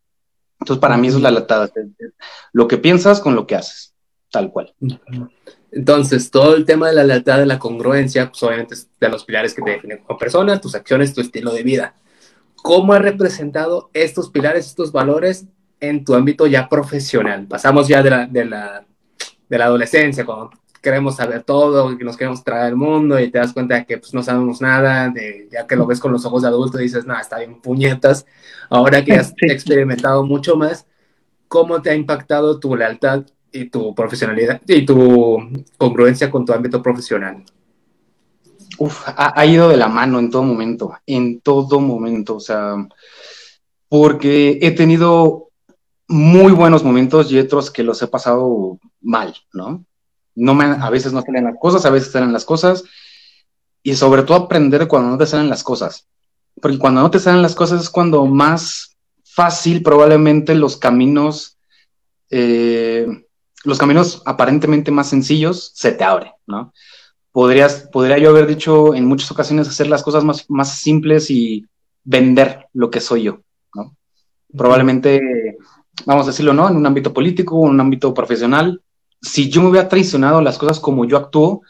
Entonces, 0.61 0.81
para 0.81 0.97
mí 0.97 1.09
eso 1.09 1.19
es 1.19 1.23
la 1.23 1.31
latada. 1.31 1.71
Lo 2.53 2.69
que 2.69 2.79
piensas 2.79 3.21
con 3.21 3.35
lo 3.35 3.47
que 3.47 3.57
haces, 3.57 3.95
tal 4.31 4.51
cual. 4.51 4.73
Entonces, 5.73 6.31
todo 6.31 6.57
el 6.57 6.65
tema 6.65 6.89
de 6.89 6.95
la 6.95 7.05
lealtad, 7.05 7.39
de 7.39 7.47
la 7.47 7.59
congruencia, 7.59 8.29
pues 8.29 8.43
obviamente 8.43 8.75
es 8.75 8.89
de 8.99 9.09
los 9.09 9.25
pilares 9.25 9.55
que 9.55 9.63
te 9.63 9.71
definen 9.71 9.99
como 9.99 10.19
persona, 10.19 10.61
tus 10.61 10.75
acciones, 10.75 11.15
tu 11.15 11.21
estilo 11.21 11.53
de 11.53 11.63
vida. 11.63 11.95
¿Cómo 12.57 12.93
has 12.93 13.03
representado 13.03 13.91
estos 13.95 14.31
pilares, 14.31 14.67
estos 14.67 14.93
valores 14.93 15.47
en 15.79 16.05
tu 16.05 16.15
ámbito 16.15 16.47
ya 16.47 16.69
profesional? 16.69 17.47
Pasamos 17.47 17.87
ya 17.89 18.03
de 18.03 18.11
la, 18.11 18.27
de 18.27 18.45
la, 18.45 18.85
de 19.49 19.59
la 19.59 19.65
adolescencia, 19.67 20.27
cuando 20.27 20.51
queremos 20.83 21.17
saber 21.17 21.45
todo, 21.45 21.97
que 21.97 22.05
nos 22.05 22.17
queremos 22.17 22.43
traer 22.43 22.67
al 22.67 22.77
mundo 22.77 23.21
y 23.21 23.31
te 23.31 23.39
das 23.39 23.53
cuenta 23.53 23.77
de 23.77 23.87
que 23.87 23.99
pues, 23.99 24.13
no 24.13 24.23
sabemos 24.23 24.61
nada, 24.61 25.09
de, 25.09 25.49
ya 25.53 25.67
que 25.67 25.77
lo 25.77 25.87
ves 25.87 26.01
con 26.01 26.13
los 26.13 26.25
ojos 26.25 26.43
de 26.43 26.49
adulto 26.49 26.81
y 26.81 26.85
dices, 26.85 27.07
nada, 27.07 27.21
está 27.21 27.39
bien 27.39 27.61
puñetas. 27.61 28.27
Ahora 28.69 29.05
que 29.05 29.13
has 29.13 29.35
experimentado 29.43 30.25
mucho 30.25 30.57
más, 30.57 30.87
¿cómo 31.49 31.81
te 31.81 31.91
ha 31.91 31.95
impactado 31.95 32.59
tu 32.59 32.75
lealtad 32.75 33.25
y 33.53 33.71
tu 33.71 33.95
profesionalidad 33.95 34.61
y 34.67 34.85
tu 34.85 35.39
congruencia 35.77 36.31
con 36.31 36.45
tu 36.45 36.53
ámbito 36.53 36.83
profesional? 36.83 37.45
Uf, 38.79 39.03
ha, 39.07 39.45
ido 39.47 39.69
de 39.69 39.77
la 39.77 39.89
mano 39.89 40.19
en 40.19 40.31
todo 40.31 40.43
momento, 40.43 40.95
en 41.07 41.41
todo 41.41 41.81
momento, 41.81 42.37
o 42.37 42.41
sea, 42.41 42.77
porque 43.89 44.59
he 44.63 44.71
tenido 44.71 45.49
muy 46.09 46.53
buenos 46.53 46.83
momentos 46.83 47.31
y 47.31 47.39
otros 47.39 47.71
que 47.71 47.83
los 47.83 48.01
he 48.03 48.07
pasado 48.07 48.79
mal, 49.01 49.35
¿no? 49.53 49.85
No 50.35 50.55
me, 50.55 50.65
a 50.65 50.89
veces 50.89 51.13
no 51.13 51.21
salen 51.21 51.45
las 51.45 51.57
cosas, 51.61 51.85
a 51.85 51.91
veces 51.91 52.13
salen 52.13 52.33
las 52.33 52.45
cosas, 52.45 52.85
y 53.83 53.95
sobre 53.95 54.23
todo 54.23 54.37
aprender 54.37 54.89
cuando 54.89 55.11
no 55.11 55.19
te 55.19 55.27
salen 55.27 55.51
las 55.51 55.63
cosas, 55.63 56.07
porque 56.61 56.79
cuando 56.79 57.03
no 57.03 57.11
te 57.11 57.19
salen 57.19 57.43
las 57.43 57.55
cosas 57.55 57.83
es 57.83 57.91
cuando 57.91 58.25
más 58.27 58.97
fácil 59.25 59.83
probablemente 59.83 60.55
los 60.55 60.77
caminos 60.77 61.59
eh, 62.31 63.07
los 63.65 63.79
caminos 63.79 64.23
aparentemente 64.25 64.91
más 64.91 65.09
sencillos 65.09 65.73
se 65.75 65.93
te 65.93 66.05
abren, 66.05 66.33
¿no? 66.47 66.73
Podrías, 67.33 67.89
podría 67.93 68.19
yo 68.19 68.31
haber 68.31 68.47
dicho 68.47 68.95
en 68.95 69.07
muchas 69.07 69.31
ocasiones 69.31 69.69
hacer 69.69 69.87
las 69.87 70.03
cosas 70.03 70.25
más, 70.25 70.49
más 70.49 70.77
simples 70.79 71.31
y 71.31 71.67
vender 72.03 72.67
lo 72.73 72.91
que 72.91 73.01
soy 73.01 73.25
yo, 73.25 73.41
¿no? 73.75 73.95
Probablemente, 74.57 75.59
vamos 76.07 76.27
a 76.27 76.31
decirlo, 76.31 76.53
¿no? 76.53 76.69
En 76.69 76.77
un 76.77 76.87
ámbito 76.87 77.13
político, 77.13 77.65
en 77.65 77.71
un 77.75 77.81
ámbito 77.81 78.13
profesional, 78.15 78.83
si 79.23 79.51
yo 79.51 79.63
me 79.63 79.69
hubiera 79.69 79.89
traicionado 79.89 80.41
las 80.41 80.59
cosas 80.59 80.81
como 80.81 81.05
yo 81.05 81.17
actúo, 81.17 81.63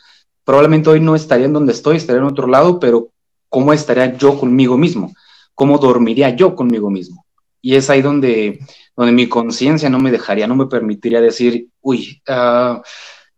probablemente 0.45 0.91
hoy 0.91 1.01
no 1.01 1.15
estaría 1.15 1.47
en 1.47 1.53
donde 1.53 1.73
estoy, 1.73 1.97
estaría 1.97 2.23
en 2.23 2.29
otro 2.29 2.47
lado, 2.47 2.79
pero 2.79 3.09
¿cómo 3.49 3.73
estaría 3.73 4.17
yo 4.17 4.39
conmigo 4.39 4.79
mismo? 4.79 5.13
¿Cómo 5.55 5.79
dormiría 5.79 6.31
yo 6.31 6.55
conmigo 6.55 6.91
mismo? 6.91 7.20
Y 7.63 7.77
es 7.77 7.91
ahí 7.91 8.03
donde 8.03 8.61
donde 9.01 9.15
mi 9.15 9.31
conciencia 9.31 9.89
no 9.89 9.99
me 9.99 10.11
dejaría, 10.11 10.47
no 10.47 10.55
me 10.55 10.67
permitiría 10.67 11.23
decir, 11.23 11.69
uy, 11.81 12.21
uh, 12.29 12.83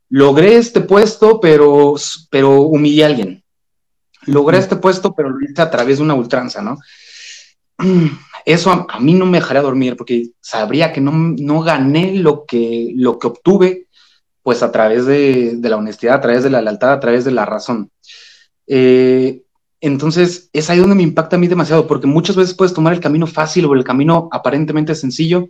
logré 0.08 0.56
este 0.56 0.80
puesto, 0.80 1.38
pero, 1.38 1.94
pero 2.30 2.62
humillé 2.62 3.04
a 3.04 3.06
alguien. 3.06 3.44
Logré 4.26 4.58
este 4.58 4.74
puesto, 4.74 5.14
pero 5.14 5.30
lo 5.30 5.38
hice 5.40 5.62
a 5.62 5.70
través 5.70 5.98
de 5.98 6.02
una 6.02 6.14
ultranza, 6.14 6.62
¿no? 6.62 6.78
Eso 8.44 8.72
a, 8.72 8.98
mí 8.98 9.14
no 9.14 9.24
me 9.24 9.38
dejaría 9.38 9.62
dormir 9.62 9.96
porque 9.96 10.30
sabría 10.40 10.92
que 10.92 11.00
no, 11.00 11.12
no 11.12 11.60
gané 11.60 12.16
lo 12.16 12.44
que, 12.44 12.92
lo 12.96 13.20
que 13.20 13.28
obtuve, 13.28 13.86
pues 14.42 14.64
a 14.64 14.72
través 14.72 15.06
de, 15.06 15.58
de, 15.58 15.68
la 15.68 15.76
honestidad, 15.76 16.16
a 16.16 16.20
través 16.20 16.42
de 16.42 16.50
la 16.50 16.60
lealtad, 16.60 16.94
a 16.94 16.98
través 16.98 17.24
de 17.24 17.30
la 17.30 17.44
razón. 17.44 17.88
Eh, 18.66 19.41
entonces, 19.82 20.48
es 20.52 20.70
ahí 20.70 20.78
donde 20.78 20.94
me 20.94 21.02
impacta 21.02 21.34
a 21.34 21.38
mí 21.40 21.48
demasiado, 21.48 21.88
porque 21.88 22.06
muchas 22.06 22.36
veces 22.36 22.54
puedes 22.54 22.72
tomar 22.72 22.92
el 22.92 23.00
camino 23.00 23.26
fácil 23.26 23.64
o 23.64 23.74
el 23.74 23.82
camino 23.82 24.28
aparentemente 24.30 24.94
sencillo, 24.94 25.48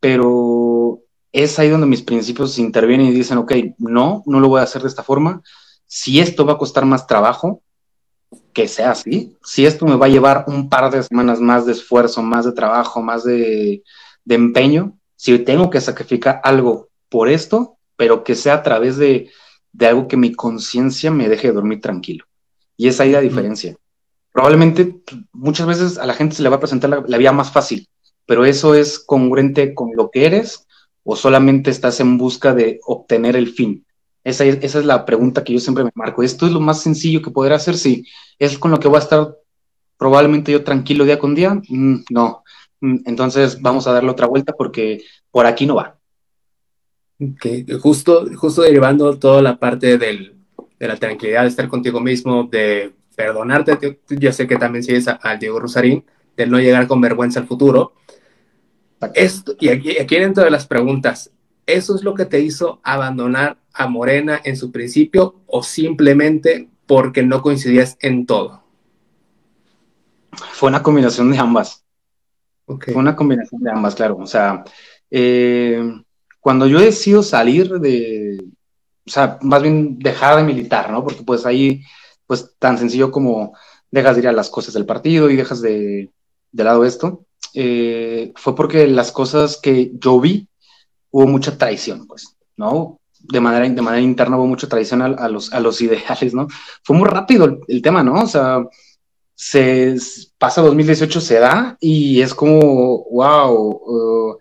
pero 0.00 0.98
es 1.30 1.56
ahí 1.56 1.68
donde 1.68 1.86
mis 1.86 2.02
principios 2.02 2.58
intervienen 2.58 3.06
y 3.06 3.12
dicen, 3.12 3.38
ok, 3.38 3.52
no, 3.78 4.24
no 4.26 4.40
lo 4.40 4.48
voy 4.48 4.58
a 4.58 4.64
hacer 4.64 4.82
de 4.82 4.88
esta 4.88 5.04
forma. 5.04 5.40
Si 5.86 6.18
esto 6.18 6.44
va 6.44 6.54
a 6.54 6.58
costar 6.58 6.84
más 6.84 7.06
trabajo, 7.06 7.62
que 8.52 8.66
sea 8.66 8.90
así. 8.90 9.36
Si 9.44 9.64
esto 9.64 9.86
me 9.86 9.94
va 9.94 10.06
a 10.06 10.10
llevar 10.10 10.46
un 10.48 10.68
par 10.68 10.90
de 10.90 11.04
semanas 11.04 11.38
más 11.40 11.64
de 11.64 11.70
esfuerzo, 11.70 12.24
más 12.24 12.46
de 12.46 12.52
trabajo, 12.52 13.00
más 13.00 13.22
de, 13.22 13.84
empeño, 14.28 14.98
si 15.14 15.38
tengo 15.38 15.70
que 15.70 15.80
sacrificar 15.80 16.40
algo 16.42 16.88
por 17.08 17.28
esto, 17.28 17.76
pero 17.94 18.24
que 18.24 18.34
sea 18.34 18.54
a 18.54 18.62
través 18.64 18.96
de 18.96 19.30
algo 19.78 20.08
que 20.08 20.16
mi 20.16 20.32
conciencia 20.32 21.12
me 21.12 21.28
deje 21.28 21.52
dormir 21.52 21.80
tranquilo. 21.80 22.24
Y 22.80 22.88
es 22.88 22.98
ahí 22.98 23.12
la 23.12 23.20
diferencia. 23.20 23.76
Probablemente 24.32 25.02
muchas 25.34 25.66
veces 25.66 25.98
a 25.98 26.06
la 26.06 26.14
gente 26.14 26.34
se 26.34 26.42
le 26.42 26.48
va 26.48 26.56
a 26.56 26.60
presentar 26.60 26.88
la, 27.06 27.18
vida 27.18 27.30
más 27.30 27.52
fácil, 27.52 27.86
pero 28.24 28.46
eso 28.46 28.74
es 28.74 28.98
congruente 28.98 29.74
con 29.74 29.90
lo 29.94 30.10
que 30.10 30.24
eres 30.24 30.66
o 31.04 31.14
solamente 31.14 31.70
estás 31.70 32.00
en 32.00 32.16
busca 32.16 32.54
de 32.54 32.80
obtener 32.86 33.36
el 33.36 33.48
fin. 33.52 33.84
Esa 34.24 34.46
es, 34.46 34.60
esa 34.62 34.78
es 34.78 34.86
la 34.86 35.04
pregunta 35.04 35.44
que 35.44 35.52
yo 35.52 35.60
siempre 35.60 35.84
me 35.84 35.90
marco. 35.94 36.22
¿Esto 36.22 36.46
es 36.46 36.52
lo 36.52 36.60
más 36.60 36.80
sencillo 36.80 37.20
que 37.20 37.30
poder 37.30 37.52
hacer? 37.52 37.76
Sí. 37.76 38.06
¿Es 38.38 38.56
con 38.56 38.70
lo 38.70 38.80
que 38.80 38.88
voy 38.88 38.96
a 38.96 39.00
estar 39.00 39.36
probablemente 39.98 40.50
yo 40.50 40.64
tranquilo 40.64 41.04
día 41.04 41.18
con 41.18 41.34
día? 41.34 41.60
Mm, 41.68 42.04
no. 42.08 42.44
Mm, 42.80 43.00
entonces 43.04 43.60
vamos 43.60 43.86
a 43.86 43.92
darle 43.92 44.10
otra 44.10 44.26
vuelta 44.26 44.54
porque 44.56 45.02
por 45.30 45.44
aquí 45.44 45.66
no 45.66 45.74
va. 45.74 45.98
Okay. 47.20 47.66
Justo, 47.78 48.24
justo 48.36 48.62
derivando 48.62 49.18
toda 49.18 49.42
la 49.42 49.58
parte 49.58 49.98
del, 49.98 50.39
de 50.80 50.88
la 50.88 50.96
tranquilidad 50.96 51.42
de 51.42 51.48
estar 51.48 51.68
contigo 51.68 52.00
mismo, 52.00 52.44
de 52.44 52.94
perdonarte. 53.14 54.00
Yo 54.08 54.32
sé 54.32 54.46
que 54.46 54.56
también 54.56 54.82
sigues 54.82 55.06
al 55.06 55.38
Diego 55.38 55.60
Rosarín, 55.60 56.04
de 56.36 56.46
no 56.46 56.58
llegar 56.58 56.88
con 56.88 57.02
vergüenza 57.02 57.38
al 57.38 57.46
futuro. 57.46 57.92
Esto, 59.14 59.54
y 59.60 59.68
aquí, 59.68 59.98
aquí 59.98 60.16
dentro 60.16 60.42
de 60.42 60.50
las 60.50 60.66
preguntas, 60.66 61.30
¿eso 61.66 61.94
es 61.94 62.02
lo 62.02 62.14
que 62.14 62.24
te 62.24 62.40
hizo 62.40 62.80
abandonar 62.82 63.58
a 63.74 63.86
Morena 63.86 64.40
en 64.42 64.56
su 64.56 64.72
principio 64.72 65.42
o 65.46 65.62
simplemente 65.62 66.68
porque 66.86 67.22
no 67.22 67.42
coincidías 67.42 67.98
en 68.00 68.24
todo? 68.24 68.64
Fue 70.32 70.70
una 70.70 70.82
combinación 70.82 71.30
de 71.30 71.38
ambas. 71.38 71.84
Fue 72.64 72.94
una 72.94 73.14
combinación 73.14 73.60
de 73.62 73.70
ambas, 73.70 73.94
claro. 73.94 74.16
O 74.16 74.26
sea, 74.26 74.64
eh, 75.10 75.82
cuando 76.40 76.66
yo 76.66 76.80
decido 76.80 77.22
salir 77.22 77.68
de, 77.68 78.38
o 79.06 79.10
sea, 79.10 79.38
más 79.42 79.62
bien 79.62 79.98
dejar 79.98 80.36
de 80.36 80.44
militar, 80.44 80.90
¿no? 80.90 81.02
Porque 81.02 81.22
pues 81.22 81.46
ahí, 81.46 81.82
pues 82.26 82.54
tan 82.58 82.78
sencillo 82.78 83.10
como 83.10 83.54
dejas 83.90 84.16
de 84.16 84.22
ir 84.22 84.28
a 84.28 84.32
las 84.32 84.50
cosas 84.50 84.74
del 84.74 84.86
partido 84.86 85.30
y 85.30 85.36
dejas 85.36 85.60
de, 85.60 86.10
de 86.52 86.64
lado 86.64 86.84
esto, 86.84 87.24
eh, 87.54 88.32
fue 88.36 88.54
porque 88.54 88.86
las 88.86 89.12
cosas 89.12 89.56
que 89.56 89.92
yo 89.94 90.20
vi, 90.20 90.48
hubo 91.10 91.26
mucha 91.26 91.56
traición, 91.58 92.06
pues, 92.06 92.36
¿no? 92.56 93.00
De 93.18 93.40
manera, 93.40 93.68
de 93.68 93.82
manera 93.82 94.02
interna 94.02 94.36
hubo 94.36 94.46
mucha 94.46 94.68
traición 94.68 95.02
a, 95.02 95.28
los, 95.28 95.52
a 95.52 95.60
los 95.60 95.80
ideales, 95.80 96.34
¿no? 96.34 96.46
Fue 96.82 96.96
muy 96.96 97.08
rápido 97.08 97.60
el, 97.66 97.82
tema, 97.82 98.02
¿no? 98.02 98.22
O 98.22 98.26
sea, 98.26 98.64
se 99.34 99.96
pasa 100.38 100.62
2018, 100.62 101.20
se 101.20 101.38
da 101.38 101.76
y 101.80 102.20
es 102.20 102.34
como, 102.34 103.04
wow, 103.10 104.38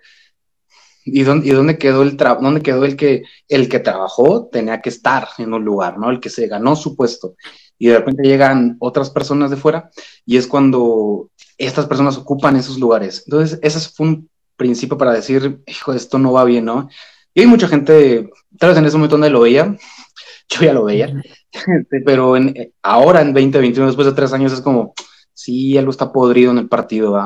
¿Y 1.13 1.23
dónde, 1.23 1.77
quedó 1.77 2.03
el 2.03 2.17
dónde 2.17 2.61
quedó 2.61 2.85
el 2.85 2.95
que 2.95 3.23
el 3.47 3.69
que 3.69 3.79
trabajó 3.79 4.47
tenía 4.47 4.81
que 4.81 4.89
estar 4.89 5.27
en 5.37 5.53
un 5.53 5.63
lugar, 5.63 5.97
¿no? 5.97 6.09
El 6.09 6.19
que 6.19 6.29
se 6.29 6.47
ganó 6.47 6.75
su 6.75 6.95
puesto. 6.95 7.35
Y 7.77 7.87
de 7.87 7.97
repente 7.97 8.23
llegan 8.23 8.75
otras 8.79 9.09
personas 9.09 9.49
de 9.49 9.57
fuera 9.57 9.89
y 10.25 10.37
es 10.37 10.47
cuando 10.47 11.29
estas 11.57 11.85
personas 11.85 12.17
ocupan 12.17 12.55
esos 12.55 12.77
lugares. 12.77 13.23
Entonces, 13.25 13.59
ese 13.61 13.79
fue 13.89 14.07
un 14.07 14.29
principio 14.55 14.97
para 14.97 15.13
decir, 15.13 15.61
hijo, 15.65 15.93
esto 15.93 16.19
no 16.19 16.33
va 16.33 16.43
bien, 16.43 16.65
¿no? 16.65 16.89
Y 17.33 17.41
hay 17.41 17.47
mucha 17.47 17.67
gente, 17.67 18.29
tal 18.57 18.69
vez 18.69 18.77
en 18.77 18.85
ese 18.85 18.97
momento 18.97 19.15
donde 19.15 19.29
lo 19.29 19.41
veía, 19.41 19.75
yo 20.49 20.61
ya 20.61 20.73
lo 20.73 20.85
veía, 20.85 21.13
pero 22.05 22.35
ahora 22.83 23.21
en 23.21 23.33
2021, 23.33 23.87
después 23.87 24.07
de 24.07 24.13
tres 24.13 24.33
años, 24.33 24.51
es 24.51 24.61
como, 24.61 24.93
sí, 25.33 25.77
algo 25.77 25.91
está 25.91 26.11
podrido 26.11 26.51
en 26.51 26.57
el 26.57 26.67
partido. 26.67 27.17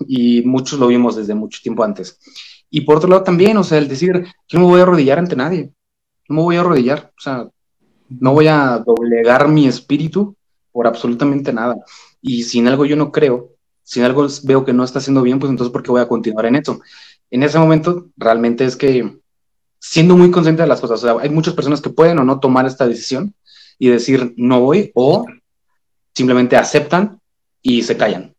Y 0.00 0.42
muchos 0.42 0.78
lo 0.78 0.88
vimos 0.88 1.16
desde 1.16 1.34
mucho 1.34 1.60
tiempo 1.62 1.84
antes. 1.84 2.18
Y 2.74 2.80
por 2.80 2.96
otro 2.96 3.10
lado 3.10 3.22
también, 3.22 3.58
o 3.58 3.64
sea, 3.64 3.76
el 3.76 3.86
decir, 3.86 4.26
yo 4.48 4.58
no 4.58 4.64
me 4.64 4.70
voy 4.72 4.80
a 4.80 4.84
arrodillar 4.84 5.18
ante 5.18 5.36
nadie, 5.36 5.70
no 6.26 6.36
me 6.36 6.42
voy 6.42 6.56
a 6.56 6.60
arrodillar, 6.60 7.12
o 7.18 7.20
sea, 7.20 7.46
no 8.08 8.32
voy 8.32 8.46
a 8.46 8.78
doblegar 8.78 9.46
mi 9.46 9.66
espíritu 9.68 10.34
por 10.72 10.86
absolutamente 10.86 11.52
nada. 11.52 11.76
Y 12.22 12.44
si 12.44 12.60
en 12.60 12.68
algo 12.68 12.86
yo 12.86 12.96
no 12.96 13.12
creo, 13.12 13.50
si 13.82 14.00
en 14.00 14.06
algo 14.06 14.26
veo 14.44 14.64
que 14.64 14.72
no 14.72 14.84
está 14.84 15.00
haciendo 15.00 15.20
bien, 15.20 15.38
pues 15.38 15.50
entonces 15.50 15.70
¿por 15.70 15.82
qué 15.82 15.90
voy 15.90 16.00
a 16.00 16.08
continuar 16.08 16.46
en 16.46 16.56
eso? 16.56 16.80
En 17.30 17.42
ese 17.42 17.58
momento 17.58 18.08
realmente 18.16 18.64
es 18.64 18.74
que 18.74 19.18
siendo 19.78 20.16
muy 20.16 20.30
consciente 20.30 20.62
de 20.62 20.68
las 20.68 20.80
cosas, 20.80 21.04
hay 21.04 21.28
muchas 21.28 21.52
personas 21.52 21.82
que 21.82 21.90
pueden 21.90 22.18
o 22.20 22.24
no 22.24 22.40
tomar 22.40 22.64
esta 22.64 22.88
decisión 22.88 23.34
y 23.78 23.88
decir 23.88 24.32
no 24.38 24.60
voy 24.60 24.92
o 24.94 25.26
simplemente 26.14 26.56
aceptan 26.56 27.20
y 27.60 27.82
se 27.82 27.98
callan. 27.98 28.31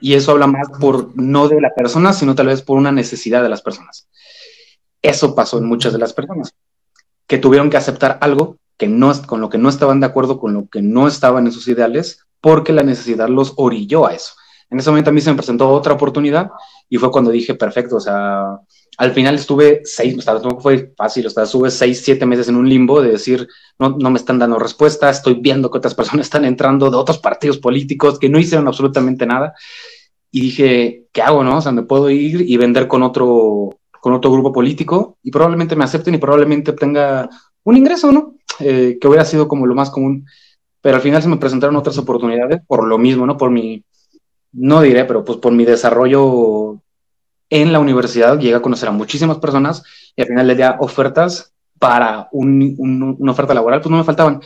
Y 0.00 0.14
eso 0.14 0.32
habla 0.32 0.46
más 0.46 0.68
por 0.80 1.16
no 1.16 1.48
de 1.48 1.60
la 1.60 1.74
persona, 1.74 2.12
sino 2.12 2.34
tal 2.34 2.48
vez 2.48 2.62
por 2.62 2.78
una 2.78 2.92
necesidad 2.92 3.42
de 3.42 3.48
las 3.48 3.62
personas. 3.62 4.08
Eso 5.00 5.34
pasó 5.34 5.58
en 5.58 5.64
muchas 5.64 5.92
de 5.92 5.98
las 5.98 6.12
personas, 6.12 6.54
que 7.26 7.38
tuvieron 7.38 7.70
que 7.70 7.76
aceptar 7.76 8.18
algo 8.20 8.58
que 8.76 8.88
no, 8.88 9.12
con 9.22 9.40
lo 9.40 9.48
que 9.48 9.58
no 9.58 9.68
estaban 9.68 10.00
de 10.00 10.06
acuerdo, 10.06 10.38
con 10.38 10.54
lo 10.54 10.68
que 10.68 10.82
no 10.82 11.06
estaban 11.06 11.46
en 11.46 11.52
sus 11.52 11.68
ideales, 11.68 12.20
porque 12.40 12.72
la 12.72 12.82
necesidad 12.82 13.28
los 13.28 13.54
orilló 13.56 14.06
a 14.06 14.14
eso. 14.14 14.34
En 14.72 14.78
ese 14.78 14.88
momento 14.88 15.10
a 15.10 15.12
mí 15.12 15.20
se 15.20 15.30
me 15.30 15.36
presentó 15.36 15.68
otra 15.68 15.92
oportunidad 15.92 16.50
y 16.88 16.96
fue 16.96 17.10
cuando 17.10 17.30
dije, 17.30 17.54
perfecto, 17.54 17.96
o 17.96 18.00
sea, 18.00 18.58
al 18.96 19.12
final 19.12 19.34
estuve 19.34 19.82
seis, 19.84 20.16
o 20.16 20.22
sea, 20.22 20.34
no 20.34 20.58
fue 20.60 20.94
fácil, 20.96 21.26
o 21.26 21.30
sea, 21.30 21.42
estuve 21.42 21.70
seis, 21.70 22.00
siete 22.02 22.24
meses 22.24 22.48
en 22.48 22.56
un 22.56 22.66
limbo 22.66 23.02
de 23.02 23.12
decir, 23.12 23.46
no, 23.78 23.90
no 23.90 24.10
me 24.10 24.18
están 24.18 24.38
dando 24.38 24.58
respuesta, 24.58 25.10
estoy 25.10 25.34
viendo 25.34 25.70
que 25.70 25.76
otras 25.76 25.94
personas 26.00 26.26
están 26.26 26.46
entrando 26.46 26.90
de 26.90 26.96
otros 26.96 27.18
partidos 27.18 27.58
políticos 27.58 28.18
que 28.18 28.30
no 28.30 28.38
hicieron 28.38 28.66
absolutamente 28.66 29.26
nada. 29.26 29.52
Y 30.30 30.40
dije, 30.40 31.04
¿qué 31.12 31.20
hago, 31.20 31.44
no? 31.44 31.58
O 31.58 31.60
sea, 31.60 31.72
me 31.72 31.82
puedo 31.82 32.08
ir 32.08 32.40
y 32.40 32.56
vender 32.56 32.88
con 32.88 33.02
otro, 33.02 33.78
con 34.00 34.14
otro 34.14 34.32
grupo 34.32 34.54
político 34.54 35.18
y 35.22 35.30
probablemente 35.30 35.76
me 35.76 35.84
acepten 35.84 36.14
y 36.14 36.18
probablemente 36.18 36.70
obtenga 36.70 37.28
un 37.64 37.76
ingreso, 37.76 38.10
¿no? 38.10 38.36
Eh, 38.58 38.96
que 38.98 39.06
hubiera 39.06 39.26
sido 39.26 39.48
como 39.48 39.66
lo 39.66 39.74
más 39.74 39.90
común. 39.90 40.24
Pero 40.80 40.96
al 40.96 41.02
final 41.02 41.22
se 41.22 41.28
me 41.28 41.36
presentaron 41.36 41.76
otras 41.76 41.98
oportunidades 41.98 42.62
por 42.66 42.86
lo 42.86 42.96
mismo, 42.96 43.26
¿no? 43.26 43.36
Por 43.36 43.50
mi, 43.50 43.84
no 44.52 44.82
diré, 44.82 45.04
pero 45.04 45.24
pues 45.24 45.38
por 45.38 45.52
mi 45.52 45.64
desarrollo 45.64 46.80
en 47.50 47.72
la 47.72 47.80
universidad, 47.80 48.38
llegué 48.38 48.54
a 48.54 48.62
conocer 48.62 48.88
a 48.88 48.92
muchísimas 48.92 49.38
personas 49.38 49.82
y 50.16 50.22
al 50.22 50.28
final 50.28 50.46
le 50.46 50.54
di 50.54 50.62
ofertas 50.78 51.52
para 51.78 52.28
una 52.32 53.30
oferta 53.30 53.54
laboral, 53.54 53.80
pues 53.80 53.90
no 53.90 53.98
me 53.98 54.04
faltaban. 54.04 54.40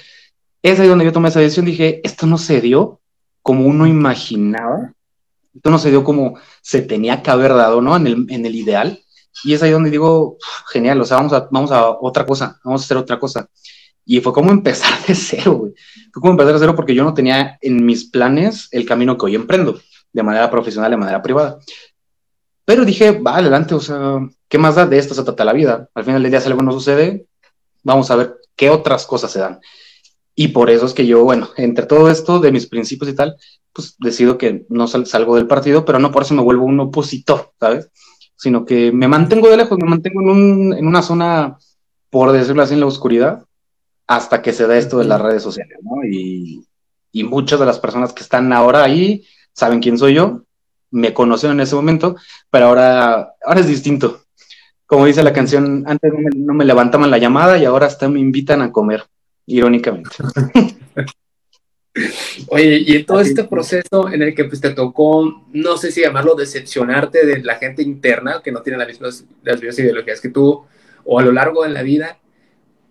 Es 0.63 0.81
ahí 0.81 0.89
donde 0.89 1.05
yo 1.05 1.13
tomé 1.13 1.29
esa 1.29 1.41
decisión, 1.41 1.67
dije, 1.67 2.01
esto 2.03 2.27
no 2.27 2.39
se 2.39 2.61
dio 2.61 3.01
como 3.43 3.67
uno 3.67 3.87
imaginaba, 3.87 4.93
esto 5.55 5.71
no 5.71 5.79
se 5.79 5.91
dio 5.91 6.03
como 6.03 6.39
se 6.63 6.83
tenía 6.83 7.23
que 7.23 7.31
haber 7.31 7.55
dado, 7.55 7.81
¿no? 7.81 7.95
En 7.95 8.07
el, 8.07 8.55
ideal. 8.57 9.01
Y 9.45 9.55
es 9.55 9.63
ahí 9.63 9.71
donde 9.71 9.91
digo, 9.91 10.39
genial, 10.73 11.01
o 11.01 11.05
sea, 11.05 11.19
vamos 11.19 11.71
a, 11.71 11.91
otra 12.01 12.27
cosa, 12.27 12.59
vamos 12.65 12.83
a 12.83 12.85
hacer 12.85 12.97
otra 12.97 13.21
cosa. 13.21 13.49
Y 14.05 14.21
fue 14.21 14.33
como 14.33 14.51
empezar 14.51 14.99
de 15.07 15.15
cero. 15.15 15.71
Fue 16.13 16.21
como 16.21 16.33
empezar 16.33 16.55
de 16.55 16.59
cero 16.59 16.75
porque 16.75 16.95
yo 16.95 17.05
no 17.05 17.15
tenía 17.15 17.57
en 17.61 17.87
mis 17.87 18.07
planes 18.07 18.69
el 18.73 18.85
camino 18.85 19.17
que 19.17 19.27
hoy 19.27 19.35
emprendo 19.37 19.79
de 20.17 20.23
manera 20.23 20.51
profesional, 20.51 20.91
de 20.91 20.97
manera 20.97 21.21
privada. 21.21 21.59
Pero 22.65 22.87
dije, 22.87 23.21
va 23.21 23.37
adelante, 23.37 23.75
o 23.75 23.81
sea, 23.81 24.27
¿qué 24.49 24.57
más 24.57 24.75
da 24.75 24.87
de 24.87 24.97
esto 24.97 25.15
se 25.15 25.23
trata 25.23 25.45
la 25.45 25.53
vida? 25.53 25.91
Al 25.95 26.05
final 26.05 26.23
del 26.23 26.31
día 26.31 26.41
si 26.41 26.49
algo 26.49 26.63
no 26.63 26.73
sucede, 26.73 27.27
vamos 27.85 28.11
a 28.11 28.17
ver 28.17 28.37
qué 28.57 28.71
otras 28.71 29.07
cosas 29.07 29.31
se 29.31 29.41
dan. 29.41 29.61
Y 30.35 30.49
por 30.49 30.71
eso 30.71 30.87
es 30.87 30.95
que 30.95 31.07
yo, 31.07 31.23
bueno, 31.23 31.51
entre 31.59 31.85
todo 31.85 32.11
esto 32.11 32.41
de 32.41 32.51
mis 32.51 32.67
principios 32.67 33.11
y 33.11 33.15
tal, 33.15 33.37
pues 33.75 33.97
decido 33.99 34.39
que 34.39 34.65
no 34.71 34.87
salgo 34.89 35.37
del 35.37 35.47
partido, 35.47 35.85
pero 35.85 35.99
no 35.99 36.11
por 36.11 36.23
eso 36.23 36.33
me 36.33 36.43
vuelvo 36.43 36.65
un 36.65 36.81
opositor, 36.81 37.53
¿sabes? 37.61 37.91
Sino 38.37 38.65
que 38.65 38.91
me 38.91 39.07
mantengo 39.07 39.51
de 39.51 39.59
lejos, 39.59 39.79
me 39.79 39.89
mantengo 39.89 40.23
en, 40.23 40.31
un, 40.31 40.73
en 40.73 40.87
una 40.87 41.03
zona, 41.03 41.59
por 42.09 42.33
decirlo 42.33 42.63
así, 42.63 42.73
en 42.73 42.81
la 42.81 42.87
oscuridad, 42.87 43.45
hasta 44.07 44.41
que 44.41 44.55
se 44.55 44.67
da 44.67 44.79
esto 44.79 44.99
de 44.99 45.05
las 45.05 45.21
redes 45.21 45.43
sociales, 45.43 45.79
¿no? 45.83 46.03
Y, 46.11 46.67
y 47.13 47.25
muchas 47.25 47.61
de 47.61 47.67
las 47.67 47.79
personas 47.79 48.15
que 48.15 48.23
están 48.23 48.51
ahora 48.55 48.83
ahí 48.83 49.27
saben 49.57 49.81
quién 49.81 49.99
soy 49.99 50.15
yo, 50.15 50.43
me 50.91 51.15
conocieron 51.15 51.59
en 51.59 51.63
ese 51.63 51.75
momento, 51.75 52.17
pero 52.51 52.67
ahora, 52.67 53.35
ahora 53.45 53.61
es 53.61 53.67
distinto. 53.67 54.23
Como 54.85 55.07
dice 55.07 55.23
la 55.23 55.33
canción, 55.33 55.83
antes 55.87 56.13
no 56.37 56.55
me, 56.55 56.65
levantaban 56.65 57.11
la 57.11 57.19
llamada 57.19 57.59
y 57.59 57.65
ahora 57.65 57.87
hasta 57.87 58.09
me 58.09 58.21
invitan 58.21 58.63
a 58.63 58.71
comer, 58.71 59.05
irónicamente. 59.47 60.11
Oye, 62.49 62.77
y 62.87 62.97
en 62.97 63.07
todo 63.07 63.21
este 63.21 63.45
proceso 63.45 64.11
en 64.13 64.23
el 64.23 64.35
que 64.35 64.45
pues, 64.45 64.61
te 64.61 64.75
tocó, 64.75 65.47
no 65.53 65.79
sé 65.79 65.91
si 65.91 66.03
llamarlo 66.03 66.35
decepcionarte 66.35 67.25
de 67.25 67.43
la 67.43 67.55
gente 67.55 67.83
interna 67.83 68.43
que 68.45 68.53
no 68.53 68.61
tiene 68.61 68.79
las 68.79 68.89
mismas, 68.89 69.25
las 69.43 69.57
mismas 69.57 69.79
ideologías 69.79 70.21
que 70.21 70.29
tú, 70.29 70.67
o 71.05 71.19
a 71.19 71.23
lo 71.23 71.33
largo 71.33 71.65
de 71.65 71.71
la 71.71 71.83
vida, 71.83 72.19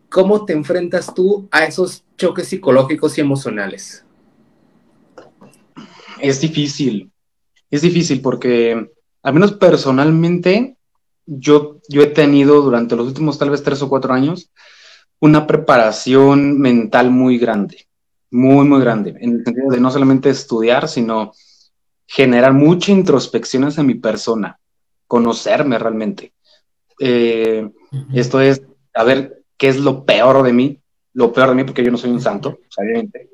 ¿cómo 0.10 0.44
te 0.46 0.54
enfrentas 0.54 1.14
tú 1.14 1.48
a 1.52 1.66
esos 1.66 2.04
choques 2.18 2.48
psicológicos 2.48 3.16
y 3.18 3.22
emocionales? 3.22 4.05
Es 6.20 6.42
difícil, 6.42 7.12
es 7.70 7.82
difícil 7.82 8.22
porque, 8.22 8.90
al 9.24 9.34
menos 9.34 9.54
personalmente, 9.54 10.78
yo, 11.26 11.80
yo 11.90 12.02
he 12.02 12.08
tenido 12.08 12.62
durante 12.62 12.96
los 12.96 13.08
últimos 13.08 13.38
tal 13.38 13.50
vez 13.50 13.64
tres 13.64 13.82
o 13.82 13.90
cuatro 13.90 14.14
años 14.14 14.52
una 15.20 15.48
preparación 15.48 16.60
mental 16.60 17.10
muy 17.10 17.38
grande, 17.38 17.88
muy, 18.32 18.66
muy 18.66 18.82
grande, 18.82 19.16
en 19.20 19.38
el 19.38 19.44
sentido 19.44 19.70
de 19.70 19.80
no 19.80 19.90
solamente 19.92 20.30
estudiar, 20.30 20.88
sino 20.88 21.32
generar 22.06 22.54
mucha 22.54 22.92
introspección 22.92 23.64
hacia 23.64 23.84
mi 23.84 23.96
persona, 23.96 24.60
conocerme 25.08 25.80
realmente. 25.80 26.34
Eh, 27.00 27.68
esto 28.14 28.40
es, 28.40 28.62
a 28.94 29.04
ver, 29.04 29.44
qué 29.58 29.70
es 29.70 29.80
lo 29.80 30.06
peor 30.06 30.44
de 30.44 30.54
mí, 30.54 30.80
lo 31.14 31.34
peor 31.34 31.50
de 31.50 31.56
mí, 31.56 31.64
porque 31.64 31.84
yo 31.84 31.92
no 31.92 31.98
soy 31.98 32.12
un 32.12 32.22
santo, 32.22 32.60
obviamente, 32.78 33.30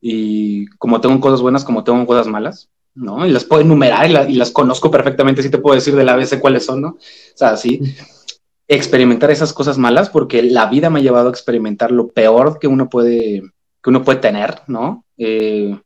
y 0.00 0.66
como 0.78 1.00
tengo 1.00 1.20
cosas 1.20 1.40
buenas, 1.40 1.64
como 1.64 1.84
tengo 1.84 2.06
cosas 2.06 2.26
malas, 2.26 2.68
¿no? 2.94 3.26
Y 3.26 3.30
las 3.30 3.44
puedo 3.44 3.62
enumerar 3.62 4.08
y, 4.30 4.34
las 4.34 4.50
conozco 4.50 4.90
perfectamente, 4.90 5.42
si 5.42 5.50
te 5.50 5.58
puedo 5.58 5.74
decir 5.74 5.94
de 5.94 6.04
la 6.04 6.16
vez 6.16 6.36
cuáles 6.40 6.64
son, 6.64 6.80
¿no? 6.80 6.88
O 6.88 6.98
sea, 7.34 7.56
sí, 7.56 7.80
experimentar 8.68 9.30
esas 9.30 9.52
cosas 9.52 9.78
malas, 9.78 10.10
porque 10.10 10.42
la 10.42 10.66
vida 10.66 10.90
me 10.90 11.00
ha 11.00 11.02
llevado 11.02 11.28
a 11.28 11.30
experimentar 11.30 11.90
lo 11.90 12.08
peor 12.08 12.58
que 12.58 12.68
uno 12.68 12.88
puede, 12.88 13.42
que 13.82 13.90
uno 13.90 14.04
puede 14.04 14.18
tener, 14.18 14.62
¿no? 14.66 15.04
Eh, 15.16 15.78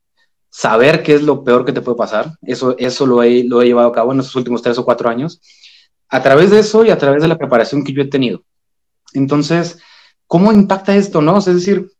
saber 0.50 1.02
qué 1.02 1.14
es 1.14 1.22
lo 1.22 1.44
peor 1.44 1.64
que 1.64 1.72
te 1.72 1.80
puede 1.80 1.96
pasar, 1.96 2.36
eso, 2.42 2.76
eso 2.78 3.06
lo, 3.06 3.22
he, 3.22 3.44
lo 3.44 3.62
he 3.62 3.66
llevado 3.66 3.88
a 3.88 3.92
cabo 3.92 4.12
en 4.12 4.20
estos 4.20 4.36
últimos 4.36 4.60
tres 4.60 4.76
o 4.78 4.84
cuatro 4.84 5.08
años, 5.08 5.40
a 6.08 6.22
través 6.22 6.50
de 6.50 6.60
eso 6.60 6.84
y 6.84 6.90
a 6.90 6.98
través 6.98 7.22
de 7.22 7.28
la 7.28 7.38
preparación 7.38 7.82
que 7.82 7.94
yo 7.94 8.02
he 8.02 8.06
tenido. 8.06 8.42
Entonces, 9.14 9.78
¿cómo 10.26 10.52
impacta 10.52 10.94
esto, 10.94 11.22
no? 11.22 11.38
es 11.38 11.46
decir, 11.46 11.90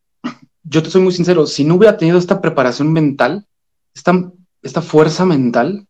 yo 0.73 0.83
te 0.83 0.91
soy 0.91 1.03
muy 1.03 1.13
sincero, 1.13 1.47
si 1.47 1.65
no 1.65 1.75
hubiera 1.75 1.99
tenido 1.99 2.19
esta 2.19 2.41
preparación 2.41 2.93
mental, 2.93 3.47
esta, 3.95 4.33
esta 4.63 4.81
fuerza 4.81 5.27
mental, 5.27 5.87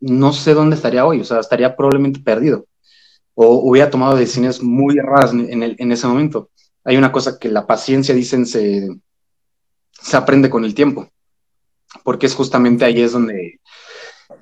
no 0.00 0.32
sé 0.32 0.54
dónde 0.54 0.74
estaría 0.74 1.06
hoy, 1.06 1.20
o 1.20 1.24
sea, 1.24 1.38
estaría 1.38 1.76
probablemente 1.76 2.20
perdido. 2.20 2.66
O 3.34 3.70
hubiera 3.70 3.90
tomado 3.90 4.16
decisiones 4.16 4.60
muy 4.60 4.98
erradas 4.98 5.32
en, 5.32 5.62
el, 5.62 5.76
en 5.78 5.92
ese 5.92 6.08
momento. 6.08 6.50
Hay 6.84 6.96
una 6.96 7.12
cosa 7.12 7.38
que 7.38 7.48
la 7.48 7.66
paciencia, 7.66 8.12
dicen, 8.12 8.44
se, 8.44 8.88
se 9.92 10.16
aprende 10.16 10.50
con 10.50 10.64
el 10.64 10.74
tiempo, 10.74 11.08
porque 12.02 12.26
es 12.26 12.34
justamente 12.34 12.84
ahí 12.84 13.00
es 13.00 13.12
donde, 13.12 13.60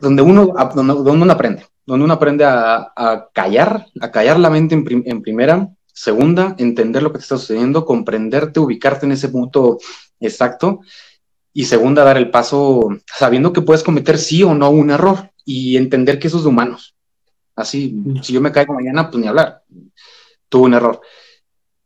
donde, 0.00 0.22
uno, 0.22 0.54
donde, 0.74 1.10
uno 1.10 1.30
aprende, 1.30 1.66
donde 1.84 2.04
uno 2.04 2.14
aprende 2.14 2.44
a, 2.44 2.92
a 2.96 3.28
callar, 3.34 3.86
a 4.00 4.10
callar 4.10 4.38
la 4.38 4.48
mente 4.48 4.74
en, 4.74 5.02
en 5.04 5.20
primera, 5.20 5.68
Segunda, 5.96 6.54
entender 6.58 7.02
lo 7.02 7.10
que 7.10 7.16
te 7.16 7.22
está 7.22 7.38
sucediendo, 7.38 7.86
comprenderte, 7.86 8.60
ubicarte 8.60 9.06
en 9.06 9.12
ese 9.12 9.30
punto 9.30 9.78
exacto. 10.20 10.80
Y 11.54 11.64
segunda, 11.64 12.04
dar 12.04 12.18
el 12.18 12.30
paso 12.30 12.98
sabiendo 13.06 13.50
que 13.50 13.62
puedes 13.62 13.82
cometer 13.82 14.18
sí 14.18 14.42
o 14.42 14.54
no 14.54 14.68
un 14.68 14.90
error 14.90 15.30
y 15.46 15.78
entender 15.78 16.18
que 16.18 16.26
eso 16.26 16.36
es 16.36 16.42
de 16.42 16.50
humanos. 16.50 16.94
Así, 17.54 17.96
si 18.22 18.34
yo 18.34 18.42
me 18.42 18.52
caigo 18.52 18.74
mañana, 18.74 19.10
pues 19.10 19.22
ni 19.22 19.26
hablar. 19.26 19.62
Tuve 20.50 20.66
un 20.66 20.74
error. 20.74 21.00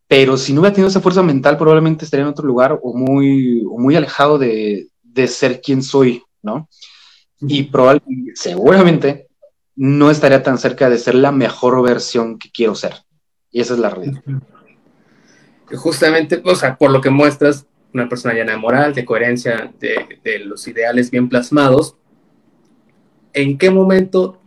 Pero 0.08 0.36
si 0.36 0.52
no 0.52 0.60
hubiera 0.60 0.74
tenido 0.74 0.88
esa 0.88 1.00
fuerza 1.00 1.22
mental, 1.22 1.56
probablemente 1.56 2.04
estaría 2.04 2.24
en 2.24 2.32
otro 2.32 2.44
lugar 2.44 2.80
o 2.82 2.92
muy, 2.92 3.62
muy 3.62 3.94
alejado 3.94 4.38
de, 4.38 4.88
de 5.04 5.28
ser 5.28 5.60
quien 5.60 5.84
soy, 5.84 6.20
¿no? 6.42 6.68
Y 7.42 7.62
probablemente, 7.62 8.32
seguramente, 8.34 9.28
no 9.76 10.10
estaría 10.10 10.42
tan 10.42 10.58
cerca 10.58 10.90
de 10.90 10.98
ser 10.98 11.14
la 11.14 11.30
mejor 11.30 11.80
versión 11.84 12.40
que 12.40 12.50
quiero 12.50 12.74
ser. 12.74 13.04
Y 13.52 13.60
esa 13.60 13.74
es 13.74 13.80
la 13.80 13.90
realidad. 13.90 14.22
Justamente, 15.74 16.40
o 16.44 16.54
sea, 16.54 16.76
por 16.76 16.90
lo 16.90 17.00
que 17.00 17.10
muestras, 17.10 17.66
una 17.92 18.08
persona 18.08 18.34
llena 18.34 18.52
de 18.52 18.58
moral, 18.58 18.94
de 18.94 19.04
coherencia, 19.04 19.72
de, 19.78 20.38
los 20.44 20.66
ideales 20.68 21.10
bien 21.10 21.28
plasmados, 21.28 21.96
¿en 23.32 23.58
qué 23.58 23.70
momento 23.70 24.40